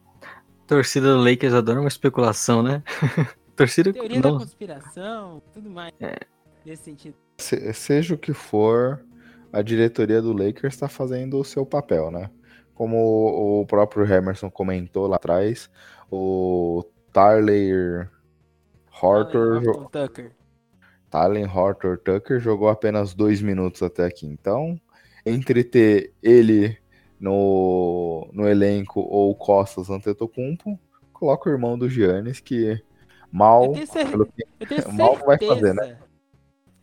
Torcida 0.71 1.13
do 1.13 1.21
Lakers 1.21 1.53
adora 1.53 1.81
uma 1.81 1.89
especulação, 1.89 2.63
né? 2.63 2.81
Torcida 3.57 3.91
Teoria 3.91 4.21
não. 4.21 4.37
da 4.37 4.39
conspiração, 4.39 5.41
tudo 5.53 5.69
mais. 5.69 5.91
É. 5.99 6.15
Nesse 6.65 6.83
sentido. 6.83 7.13
Se- 7.37 7.73
seja 7.73 8.15
o 8.15 8.17
que 8.17 8.31
for, 8.31 9.03
a 9.51 9.61
diretoria 9.61 10.21
do 10.21 10.31
Lakers 10.31 10.73
está 10.73 10.87
fazendo 10.87 11.37
o 11.37 11.43
seu 11.43 11.65
papel, 11.65 12.09
né? 12.09 12.29
Como 12.73 12.95
o 13.61 13.65
próprio 13.65 14.05
Emerson 14.09 14.49
comentou 14.49 15.07
lá 15.07 15.17
atrás, 15.17 15.69
o 16.09 16.85
Tyler 17.11 18.09
Hortor, 19.01 19.89
Tucker. 19.89 20.31
Tyler 21.09 21.57
Hortor 21.57 21.97
Tucker 21.97 22.39
jogou 22.39 22.69
apenas 22.69 23.13
dois 23.13 23.41
minutos 23.41 23.83
até 23.83 24.05
aqui. 24.05 24.25
Então, 24.25 24.79
entre 25.25 25.65
ter 25.65 26.13
ele 26.23 26.77
no, 27.21 28.27
no 28.33 28.47
elenco 28.49 28.99
ou 28.99 29.33
Costas 29.35 29.89
Antetokounmpo, 29.89 30.77
coloca 31.13 31.47
o 31.49 31.53
irmão 31.53 31.77
do 31.77 31.87
Giannis, 31.87 32.39
que 32.39 32.83
mal, 33.31 33.65
Eu 33.65 33.71
tenho, 33.73 33.87
cer- 33.87 34.09
pelo 34.09 34.25
que 34.25 34.43
certeza. 34.57 34.91
mal 34.91 35.15
vai 35.17 35.37
fazer, 35.37 35.73
né? 35.75 35.99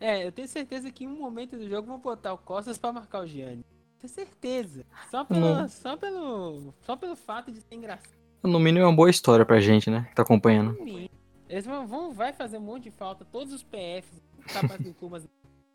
É, 0.01 0.25
eu 0.25 0.31
tenho 0.31 0.47
certeza 0.47 0.91
que 0.93 1.05
em 1.05 1.09
um 1.09 1.19
momento 1.19 1.57
do 1.59 1.69
jogo 1.69 1.89
vão 1.89 1.99
botar 1.99 2.33
o 2.33 2.39
Costas 2.39 2.79
pra 2.79 2.93
marcar 2.93 3.21
o 3.23 3.27
Gianni. 3.27 3.65
Tenho 4.01 4.13
certeza. 4.13 4.87
Só 5.11 5.25
pelo, 5.25 5.41
Não. 5.41 5.69
só 5.69 5.97
pelo, 5.97 6.73
só 6.83 6.95
pelo 6.95 7.17
fato 7.17 7.51
de 7.51 7.61
ser 7.61 7.75
engraçado. 7.75 8.17
No 8.45 8.61
mínimo 8.61 8.85
é 8.85 8.87
uma 8.89 8.95
boa 8.95 9.11
história 9.11 9.45
pra 9.45 9.59
gente, 9.59 9.91
né? 9.91 10.07
Que 10.09 10.15
tá 10.15 10.23
acompanhando. 10.23 10.79
Eles 11.49 11.67
vão, 11.67 11.85
vão 11.85 12.13
vai 12.13 12.33
fazer 12.33 12.59
um 12.59 12.61
monte 12.61 12.85
de 12.85 12.91
falta, 12.93 13.25
todos 13.25 13.53
os 13.53 13.65
PFs, 13.65 14.23
capaz 14.55 14.81
do 14.81 14.95
Kumas 14.95 15.27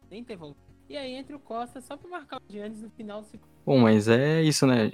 nem 0.10 0.23
ter 0.23 0.38
volta. 0.38 0.56
E 0.93 0.97
aí 0.97 1.15
entra 1.15 1.35
o 1.35 1.39
Costa 1.39 1.81
só 1.81 1.97
pra 1.97 2.07
marcar 2.07 2.37
o 2.37 2.53
Giannis 2.53 2.79
no 2.79 2.89
final 2.91 3.21
do 3.21 3.27
segundo. 3.27 3.49
Bom, 3.65 3.79
mas 3.79 4.07
é 4.07 4.43
isso, 4.43 4.67
né? 4.67 4.91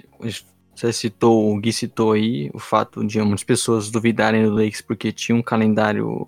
Você 0.74 0.94
citou, 0.94 1.54
o 1.54 1.60
Gui 1.60 1.74
citou 1.74 2.12
aí 2.12 2.50
o 2.54 2.58
fato 2.58 3.06
de 3.06 3.20
muitas 3.20 3.44
pessoas 3.44 3.90
duvidarem 3.90 4.44
do 4.44 4.54
Lakers 4.54 4.80
porque 4.80 5.12
tinha 5.12 5.36
um 5.36 5.42
calendário 5.42 6.26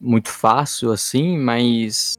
muito 0.00 0.30
fácil, 0.30 0.92
assim, 0.92 1.36
mas 1.36 2.14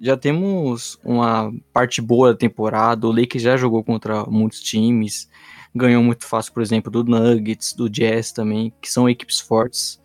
já 0.00 0.16
temos 0.16 0.98
uma 1.04 1.52
parte 1.70 2.00
boa 2.00 2.32
da 2.32 2.38
temporada. 2.38 3.06
O 3.06 3.12
Lakers 3.12 3.42
já 3.42 3.58
jogou 3.58 3.84
contra 3.84 4.24
muitos 4.24 4.62
times, 4.62 5.28
ganhou 5.74 6.02
muito 6.02 6.24
fácil, 6.24 6.54
por 6.54 6.62
exemplo, 6.62 6.90
do 6.90 7.04
Nuggets, 7.04 7.74
do 7.74 7.90
Jazz 7.90 8.32
também, 8.32 8.72
que 8.80 8.90
são 8.90 9.06
equipes 9.06 9.38
fortes. 9.38 10.00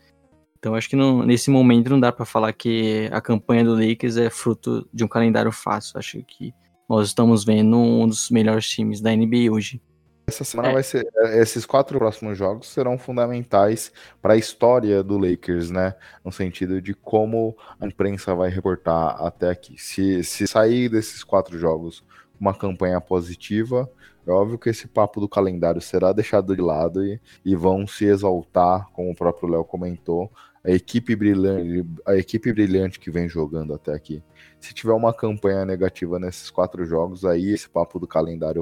Então 0.61 0.75
acho 0.75 0.87
que 0.87 0.95
não- 0.95 1.23
nesse 1.25 1.49
momento 1.49 1.89
não 1.89 1.99
dá 1.99 2.11
pra 2.11 2.23
falar 2.23 2.53
que 2.53 3.09
a 3.11 3.19
campanha 3.19 3.63
do 3.65 3.73
Lakers 3.73 4.15
é 4.15 4.29
fruto 4.29 4.87
de 4.93 5.03
um 5.03 5.07
calendário 5.07 5.51
fácil. 5.51 5.97
Acho 5.97 6.21
que 6.23 6.53
nós 6.87 7.07
estamos 7.07 7.43
vendo 7.43 7.75
um 7.77 8.07
dos 8.07 8.29
melhores 8.29 8.69
times 8.69 9.01
da 9.01 9.11
NBA 9.11 9.51
hoje. 9.51 9.81
Essa 10.27 10.43
semana 10.43 10.69
É. 10.69 10.73
vai 10.73 10.83
ser. 10.83 11.03
Esses 11.33 11.65
quatro 11.65 11.97
próximos 11.97 12.37
jogos 12.37 12.67
serão 12.67 12.95
fundamentais 12.95 13.91
para 14.21 14.33
a 14.35 14.37
história 14.37 15.01
do 15.03 15.17
Lakers, 15.17 15.71
né? 15.71 15.95
No 16.23 16.31
sentido 16.31 16.79
de 16.79 16.93
como 16.93 17.57
a 17.79 17.87
imprensa 17.87 18.35
vai 18.35 18.51
reportar 18.51 19.19
até 19.19 19.49
aqui. 19.49 19.73
Se, 19.81 20.23
se 20.23 20.45
sair 20.45 20.89
desses 20.89 21.23
quatro 21.23 21.57
jogos 21.57 22.03
uma 22.39 22.53
campanha 22.53 23.01
positiva, 23.01 23.89
é 24.27 24.31
óbvio 24.31 24.59
que 24.59 24.69
esse 24.69 24.87
papo 24.87 25.19
do 25.19 25.27
calendário 25.27 25.81
será 25.81 26.13
deixado 26.13 26.55
de 26.55 26.61
lado 26.61 27.03
e, 27.03 27.19
e 27.43 27.55
vão 27.55 27.87
se 27.87 28.05
exaltar, 28.05 28.87
como 28.93 29.11
o 29.11 29.15
próprio 29.15 29.49
Léo 29.49 29.63
comentou, 29.65 30.31
a 30.63 30.71
equipe 30.71 31.15
brilhante, 31.15 31.87
a 32.05 32.15
equipe 32.15 32.53
brilhante 32.53 32.99
que 32.99 33.09
vem 33.09 33.27
jogando 33.27 33.73
até 33.73 33.93
aqui. 33.93 34.23
Se 34.59 34.73
tiver 34.73 34.93
uma 34.93 35.13
campanha 35.13 35.65
negativa 35.65 36.19
nesses 36.19 36.51
quatro 36.51 36.85
jogos, 36.85 37.25
aí 37.25 37.49
esse 37.49 37.67
papo 37.67 37.99
do 37.99 38.07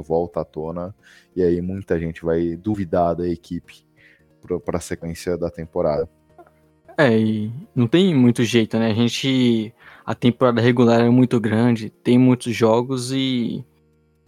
volta 0.02 0.42
à 0.42 0.46
tona 0.46 0.96
e 1.36 1.44
aí 1.44 1.62
muita 1.62 2.00
gente 2.00 2.24
vai 2.24 2.56
duvidar 2.56 3.16
da 3.16 3.28
equipe 3.28 3.86
para 4.66 4.78
a 4.78 4.82
sequência 4.82 5.38
da 5.38 5.50
temporada. 5.50 6.10
É, 6.98 7.18
e 7.18 7.52
não 7.74 7.88
tem 7.88 8.14
muito 8.14 8.44
jeito, 8.44 8.78
né? 8.78 8.92
A 8.92 8.94
gente. 8.94 9.74
A 10.06 10.14
temporada 10.14 10.60
regular 10.60 11.00
é 11.02 11.10
muito 11.10 11.40
grande, 11.40 11.90
tem 11.90 12.18
muitos 12.18 12.54
jogos 12.54 13.12
e. 13.12 13.64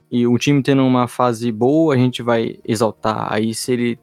E 0.09 0.27
o 0.27 0.37
time 0.37 0.61
tendo 0.61 0.83
uma 0.83 1.07
fase 1.07 1.51
boa, 1.53 1.93
a 1.95 1.97
gente 1.97 2.21
vai 2.21 2.59
exaltar. 2.65 3.31
Aí 3.31 3.53
se 3.53 3.71
ele 3.71 3.99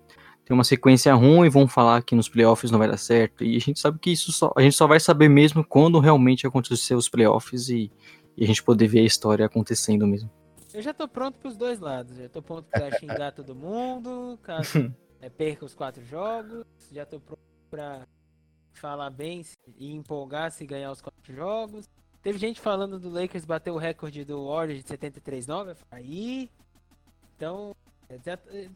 tem 0.49 0.55
uma 0.55 0.65
sequência 0.65 1.13
ruim, 1.13 1.51
vão 1.51 1.69
falar 1.69 2.03
que 2.03 2.15
nos 2.15 2.27
playoffs 2.27 2.71
não 2.71 2.79
vai 2.79 2.89
dar 2.89 2.97
certo. 2.97 3.45
E 3.45 3.55
a 3.55 3.61
gente 3.61 3.79
sabe 3.79 3.99
que 3.99 4.11
isso 4.11 4.33
só. 4.33 4.51
A 4.57 4.63
gente 4.63 4.75
só 4.75 4.87
vai 4.87 4.99
saber 4.99 5.29
mesmo 5.29 5.63
quando 5.63 6.01
realmente 6.01 6.47
acontecer 6.47 6.95
os 6.95 7.07
playoffs 7.07 7.69
e, 7.69 7.93
e 8.35 8.45
a 8.45 8.47
gente 8.47 8.63
poder 8.63 8.89
ver 8.89 9.01
a 9.01 9.05
história 9.05 9.45
acontecendo 9.45 10.07
mesmo. 10.07 10.31
Eu 10.73 10.81
já 10.81 10.95
tô 10.95 11.07
pronto 11.07 11.39
pros 11.39 11.55
dois 11.55 11.79
lados. 11.81 12.17
Já 12.17 12.31
tô 12.31 12.41
pronto 12.41 12.65
pra 12.65 12.99
xingar 12.99 13.33
todo 13.33 13.55
mundo, 13.55 14.39
caso 14.43 14.91
é, 15.21 15.29
perca 15.29 15.67
os 15.67 15.75
quatro 15.75 16.03
jogos. 16.07 16.65
Já 16.91 17.05
tô 17.05 17.21
pronto 17.21 17.43
pra 17.71 18.07
falar 18.73 19.11
bem 19.11 19.45
e 19.77 19.93
empolgar 19.93 20.51
se 20.51 20.65
ganhar 20.65 20.91
os 20.91 21.03
quatro 21.03 21.35
jogos. 21.35 21.85
Teve 22.23 22.39
gente 22.39 22.59
falando 22.59 22.99
do 22.99 23.11
Lakers 23.11 23.45
bater 23.45 23.71
o 23.71 23.77
recorde 23.77 24.25
do 24.25 24.47
Warriors 24.47 24.83
de 24.83 24.97
73-9. 24.97 25.69
eu 25.69 25.77
falei, 25.77 25.77
Aí. 25.91 26.51
Então, 27.37 27.77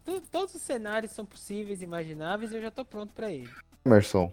to- 0.05 0.21
todos 0.31 0.55
os 0.55 0.63
cenários 0.63 1.13
são 1.13 1.25
possíveis, 1.25 1.81
imagináveis, 1.83 2.53
e 2.53 2.57
eu 2.57 2.63
já 2.63 2.71
tô 2.71 2.85
pronto 2.85 3.13
pra 3.15 3.31
ele. 3.31 3.49
Emerson, 3.85 4.33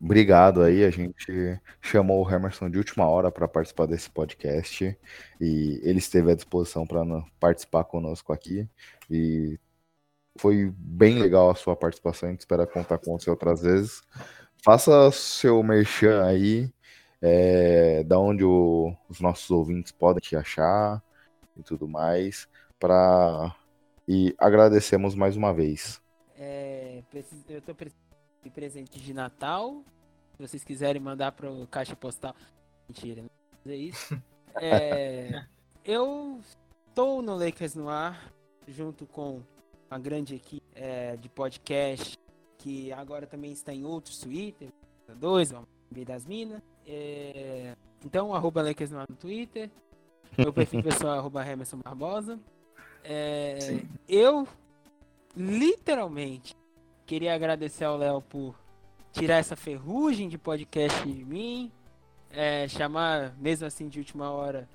obrigado 0.00 0.62
aí. 0.62 0.84
A 0.84 0.90
gente 0.90 1.60
chamou 1.80 2.24
o 2.26 2.30
Emerson 2.30 2.68
de 2.68 2.78
última 2.78 3.06
hora 3.08 3.30
para 3.30 3.46
participar 3.46 3.86
desse 3.86 4.10
podcast 4.10 4.98
e 5.40 5.80
ele 5.82 5.98
esteve 5.98 6.32
à 6.32 6.34
disposição 6.34 6.86
para 6.86 7.02
participar 7.38 7.84
conosco 7.84 8.32
aqui. 8.32 8.68
E 9.10 9.58
foi 10.38 10.72
bem 10.76 11.18
legal 11.18 11.48
a 11.48 11.54
sua 11.54 11.76
participação. 11.76 12.28
A 12.28 12.32
gente 12.32 12.40
espera 12.40 12.66
contar 12.66 12.98
com 12.98 13.16
você 13.18 13.30
outras 13.30 13.62
vezes. 13.62 14.02
Faça 14.62 15.10
seu 15.12 15.62
merchan 15.62 16.24
aí, 16.24 16.70
é, 17.22 18.02
da 18.04 18.18
onde 18.18 18.44
o- 18.44 18.94
os 19.08 19.20
nossos 19.20 19.50
ouvintes 19.50 19.92
podem 19.92 20.20
te 20.20 20.34
achar 20.36 21.02
e 21.56 21.62
tudo 21.62 21.86
mais. 21.88 22.48
Pra... 22.78 23.54
E 24.08 24.34
agradecemos 24.38 25.14
mais 25.14 25.36
uma 25.36 25.52
vez. 25.52 26.00
É, 26.38 27.02
eu 27.48 27.74
precisando 27.74 28.06
de 28.42 28.50
presente 28.50 29.00
de 29.00 29.12
Natal. 29.12 29.82
Se 30.36 30.46
vocês 30.46 30.62
quiserem 30.62 31.02
mandar 31.02 31.32
pro 31.32 31.66
caixa 31.66 31.96
postal. 31.96 32.34
Mentira, 32.88 33.22
não 33.22 33.28
vou 33.28 33.60
fazer 33.62 33.76
isso. 33.76 34.22
É, 34.58 35.44
eu 35.84 36.40
estou 36.88 37.20
no 37.20 37.36
Lakers 37.36 37.74
no 37.74 37.90
ar, 37.90 38.32
junto 38.66 39.04
com 39.04 39.42
uma 39.90 39.98
grande 39.98 40.34
equipe 40.34 40.66
é, 40.74 41.14
de 41.14 41.28
podcast, 41.28 42.18
que 42.56 42.90
agora 42.90 43.26
também 43.26 43.52
está 43.52 43.74
em 43.74 43.84
outros 43.84 44.16
Twitter, 44.16 44.70
dois, 45.20 45.52
o 45.52 45.66
das 46.06 46.24
Minas. 46.24 46.62
É, 46.86 47.76
então, 48.02 48.34
arroba 48.34 48.62
Lakers 48.62 48.90
no 48.90 48.98
ar 48.98 49.06
no 49.10 49.16
Twitter. 49.16 49.70
Meu 50.38 50.54
perfil 50.54 50.82
pessoal 50.82 51.16
é 51.16 51.18
arroba 51.18 51.44
Barbosa. 51.84 52.40
É, 53.08 53.80
eu 54.08 54.48
literalmente 55.36 56.56
queria 57.04 57.34
agradecer 57.34 57.84
ao 57.84 57.96
Léo 57.96 58.20
por 58.20 58.54
tirar 59.12 59.36
essa 59.36 59.54
ferrugem 59.54 60.28
de 60.28 60.36
podcast 60.36 61.06
de 61.08 61.24
mim, 61.24 61.70
é, 62.30 62.66
chamar 62.68 63.34
mesmo 63.38 63.66
assim 63.66 63.88
de 63.88 63.98
última 64.00 64.30
hora. 64.30 64.68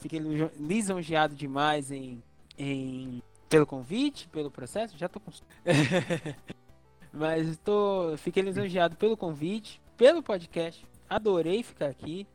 Fiquei 0.00 0.18
liso- 0.18 0.50
lisonjeado 0.58 1.34
demais 1.34 1.90
em, 1.92 2.22
em 2.58 3.22
pelo 3.48 3.66
convite, 3.66 4.28
pelo 4.28 4.50
processo. 4.50 4.96
Já 4.98 5.08
tô 5.08 5.20
com. 5.20 5.30
Mas 7.12 7.46
estou, 7.48 8.16
fiquei 8.16 8.42
lisonjeado 8.42 8.96
pelo 8.96 9.16
convite, 9.16 9.80
pelo 9.96 10.22
podcast. 10.22 10.84
Adorei 11.08 11.62
ficar 11.62 11.86
aqui. 11.86 12.26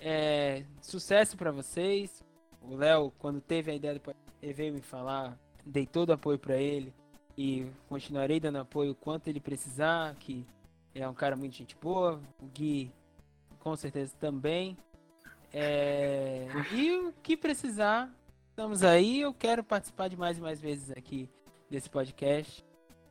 É, 0.00 0.64
sucesso 0.82 1.36
para 1.36 1.50
vocês. 1.50 2.22
O 2.62 2.76
Léo, 2.76 3.12
quando 3.18 3.40
teve 3.40 3.70
a 3.70 3.74
ideia 3.74 3.94
do 3.94 4.00
podcast, 4.00 4.27
ele 4.42 4.52
veio 4.52 4.74
me 4.74 4.80
falar, 4.80 5.38
dei 5.64 5.86
todo 5.86 6.10
o 6.10 6.12
apoio 6.12 6.38
para 6.38 6.56
ele 6.56 6.92
e 7.36 7.66
continuarei 7.88 8.40
dando 8.40 8.58
apoio 8.58 8.94
quanto 8.94 9.28
ele 9.28 9.40
precisar, 9.40 10.14
que 10.16 10.46
é 10.94 11.08
um 11.08 11.14
cara 11.14 11.36
muito 11.36 11.54
gente 11.54 11.76
boa. 11.76 12.20
O 12.42 12.46
Gui, 12.46 12.92
com 13.60 13.76
certeza, 13.76 14.14
também. 14.18 14.76
É, 15.52 16.46
e 16.72 16.90
o 16.98 17.12
que 17.22 17.36
precisar, 17.36 18.12
estamos 18.50 18.82
aí. 18.82 19.20
Eu 19.20 19.32
quero 19.32 19.62
participar 19.62 20.08
de 20.08 20.16
mais 20.16 20.38
e 20.38 20.40
mais 20.40 20.60
vezes 20.60 20.90
aqui 20.90 21.30
desse 21.70 21.88
podcast, 21.88 22.64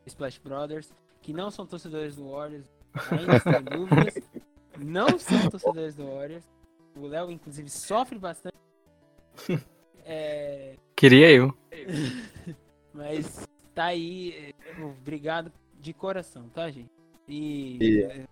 Splash 0.05 0.37
Brothers, 0.39 0.91
que 1.21 1.31
não 1.31 1.49
são 1.49 1.65
torcedores 1.65 2.15
do 2.15 2.29
Warriors, 2.31 2.65
ainda 3.11 3.37
estão 3.37 3.53
em 3.53 3.63
dúvidas. 3.77 4.29
Não 4.77 5.17
são 5.17 5.49
torcedores 5.49 5.95
do 5.95 6.05
Warriors. 6.05 6.43
O 6.95 7.07
Léo, 7.07 7.31
inclusive, 7.31 7.69
sofre 7.69 8.17
bastante. 8.19 8.57
É, 10.09 10.77
Queria 10.97 11.31
eu. 11.31 11.53
mas 12.91 13.47
tá 13.75 13.85
aí. 13.85 14.51
Obrigado 14.81 15.51
de 15.79 15.93
coração, 15.93 16.49
tá, 16.49 16.71
gente? 16.71 16.89
E, 17.29 17.77
E- 17.79 18.01
é, 18.03 18.25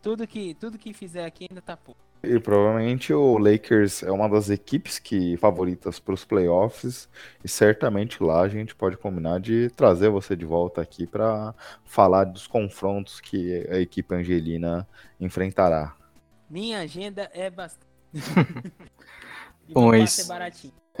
tudo 0.00 0.26
que 0.26 0.54
tudo 0.54 0.78
que 0.78 0.94
fizer 0.94 1.26
aqui 1.26 1.46
ainda 1.50 1.60
tá 1.60 1.76
pouco. 1.76 2.00
E 2.22 2.40
provavelmente 2.40 3.12
o 3.12 3.36
Lakers 3.36 4.02
é 4.02 4.10
uma 4.10 4.30
das 4.30 4.48
equipes 4.48 4.98
que 4.98 5.36
favoritas 5.36 5.98
para 5.98 6.14
os 6.14 6.24
playoffs 6.24 7.06
e 7.44 7.48
certamente 7.48 8.22
lá 8.22 8.40
a 8.40 8.48
gente 8.48 8.74
pode 8.74 8.96
combinar 8.96 9.38
de 9.38 9.68
trazer 9.70 10.08
você 10.08 10.34
de 10.34 10.46
volta 10.46 10.80
aqui 10.80 11.06
para 11.06 11.54
falar 11.84 12.24
dos 12.24 12.46
confrontos 12.46 13.20
que 13.20 13.66
a 13.70 13.78
equipe 13.78 14.14
angelina 14.14 14.88
enfrentará. 15.18 15.94
Minha 16.48 16.80
agenda 16.80 17.30
é 17.34 17.50
bastante. 17.50 17.90
Bom, 19.72 19.94
é 19.94 20.00
isso. 20.00 20.26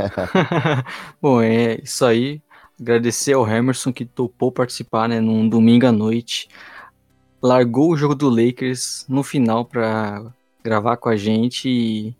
Bom, 1.20 1.42
é 1.42 1.80
isso 1.82 2.04
aí. 2.04 2.40
Agradecer 2.80 3.34
ao 3.34 3.46
Emerson 3.46 3.92
que 3.92 4.04
topou 4.04 4.50
participar, 4.50 5.08
né, 5.08 5.20
num 5.20 5.48
domingo 5.48 5.86
à 5.86 5.92
noite. 5.92 6.48
Largou 7.42 7.90
o 7.90 7.96
jogo 7.96 8.14
do 8.14 8.28
Lakers 8.28 9.04
no 9.08 9.22
final 9.22 9.64
para 9.64 10.32
gravar 10.62 10.96
com 10.96 11.08
a 11.08 11.16
gente 11.16 11.68
e 11.68 12.16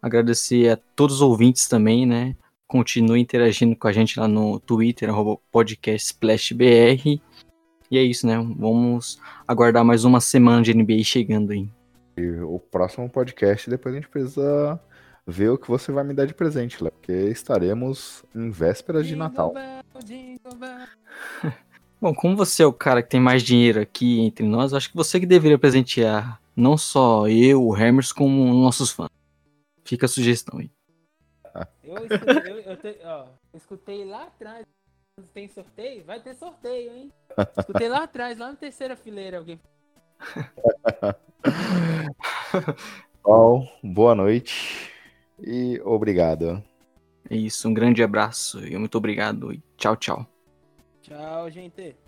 agradecer 0.00 0.70
a 0.70 0.76
todos 0.96 1.16
os 1.16 1.22
ouvintes 1.22 1.66
também, 1.66 2.06
né? 2.06 2.36
Continue 2.66 3.20
interagindo 3.20 3.76
com 3.76 3.88
a 3.88 3.92
gente 3.92 4.18
lá 4.18 4.26
no 4.26 4.58
Twitter, 4.60 5.08
podcastsplashbr. 5.50 7.20
E 7.90 7.98
é 7.98 8.02
isso, 8.02 8.26
né? 8.26 8.36
Vamos 8.58 9.20
aguardar 9.46 9.84
mais 9.84 10.04
uma 10.04 10.20
semana 10.20 10.62
de 10.62 10.74
NBA 10.74 11.04
chegando 11.04 11.52
aí. 11.52 11.68
E 12.16 12.28
o 12.40 12.58
próximo 12.58 13.08
podcast, 13.08 13.68
depois 13.68 13.94
a 13.94 13.98
gente 13.98 14.08
precisa 14.08 14.80
ver 15.26 15.50
o 15.50 15.58
que 15.58 15.68
você 15.68 15.90
vai 15.90 16.04
me 16.04 16.12
dar 16.12 16.26
de 16.26 16.34
presente, 16.34 16.82
Léo, 16.82 16.92
porque 16.92 17.12
estaremos 17.12 18.24
em 18.34 18.50
vésperas 18.50 19.06
de 19.06 19.16
Natal. 19.16 19.54
Bom, 22.00 22.14
como 22.14 22.36
você 22.36 22.62
é 22.62 22.66
o 22.66 22.72
cara 22.72 23.02
que 23.02 23.08
tem 23.08 23.20
mais 23.20 23.42
dinheiro 23.42 23.80
aqui 23.80 24.20
entre 24.20 24.46
nós, 24.46 24.74
acho 24.74 24.90
que 24.90 24.96
você 24.96 25.18
que 25.18 25.26
deveria 25.26 25.58
presentear 25.58 26.40
não 26.54 26.76
só 26.76 27.26
eu, 27.28 27.64
o 27.64 27.76
Hermes, 27.76 28.12
como 28.12 28.52
nossos 28.52 28.90
fãs. 28.90 29.08
Fica 29.84 30.06
a 30.06 30.08
sugestão 30.08 30.58
aí. 30.58 30.70
Eu, 31.82 32.06
escutei, 32.06 32.52
eu, 32.52 32.60
eu, 32.60 32.76
te, 32.76 32.98
ó, 33.04 33.26
escutei 33.54 34.04
lá 34.04 34.24
atrás. 34.24 34.66
Tem 35.32 35.48
sorteio? 35.48 36.04
Vai 36.04 36.20
ter 36.20 36.34
sorteio, 36.34 36.92
hein? 36.92 37.12
Escutei 37.56 37.88
lá 37.88 38.02
atrás, 38.02 38.36
lá 38.36 38.48
na 38.48 38.56
terceira 38.56 38.96
fileira 38.96 39.38
alguém. 39.38 39.60
Bom, 43.22 43.66
boa 43.82 44.14
noite 44.14 44.93
e 45.40 45.80
obrigado. 45.84 46.62
É 47.28 47.36
isso, 47.36 47.68
um 47.68 47.74
grande 47.74 48.02
abraço 48.02 48.64
e 48.66 48.76
muito 48.76 48.98
obrigado 48.98 49.52
e 49.52 49.62
tchau, 49.76 49.96
tchau. 49.96 50.26
Tchau, 51.00 51.50
gente. 51.50 51.96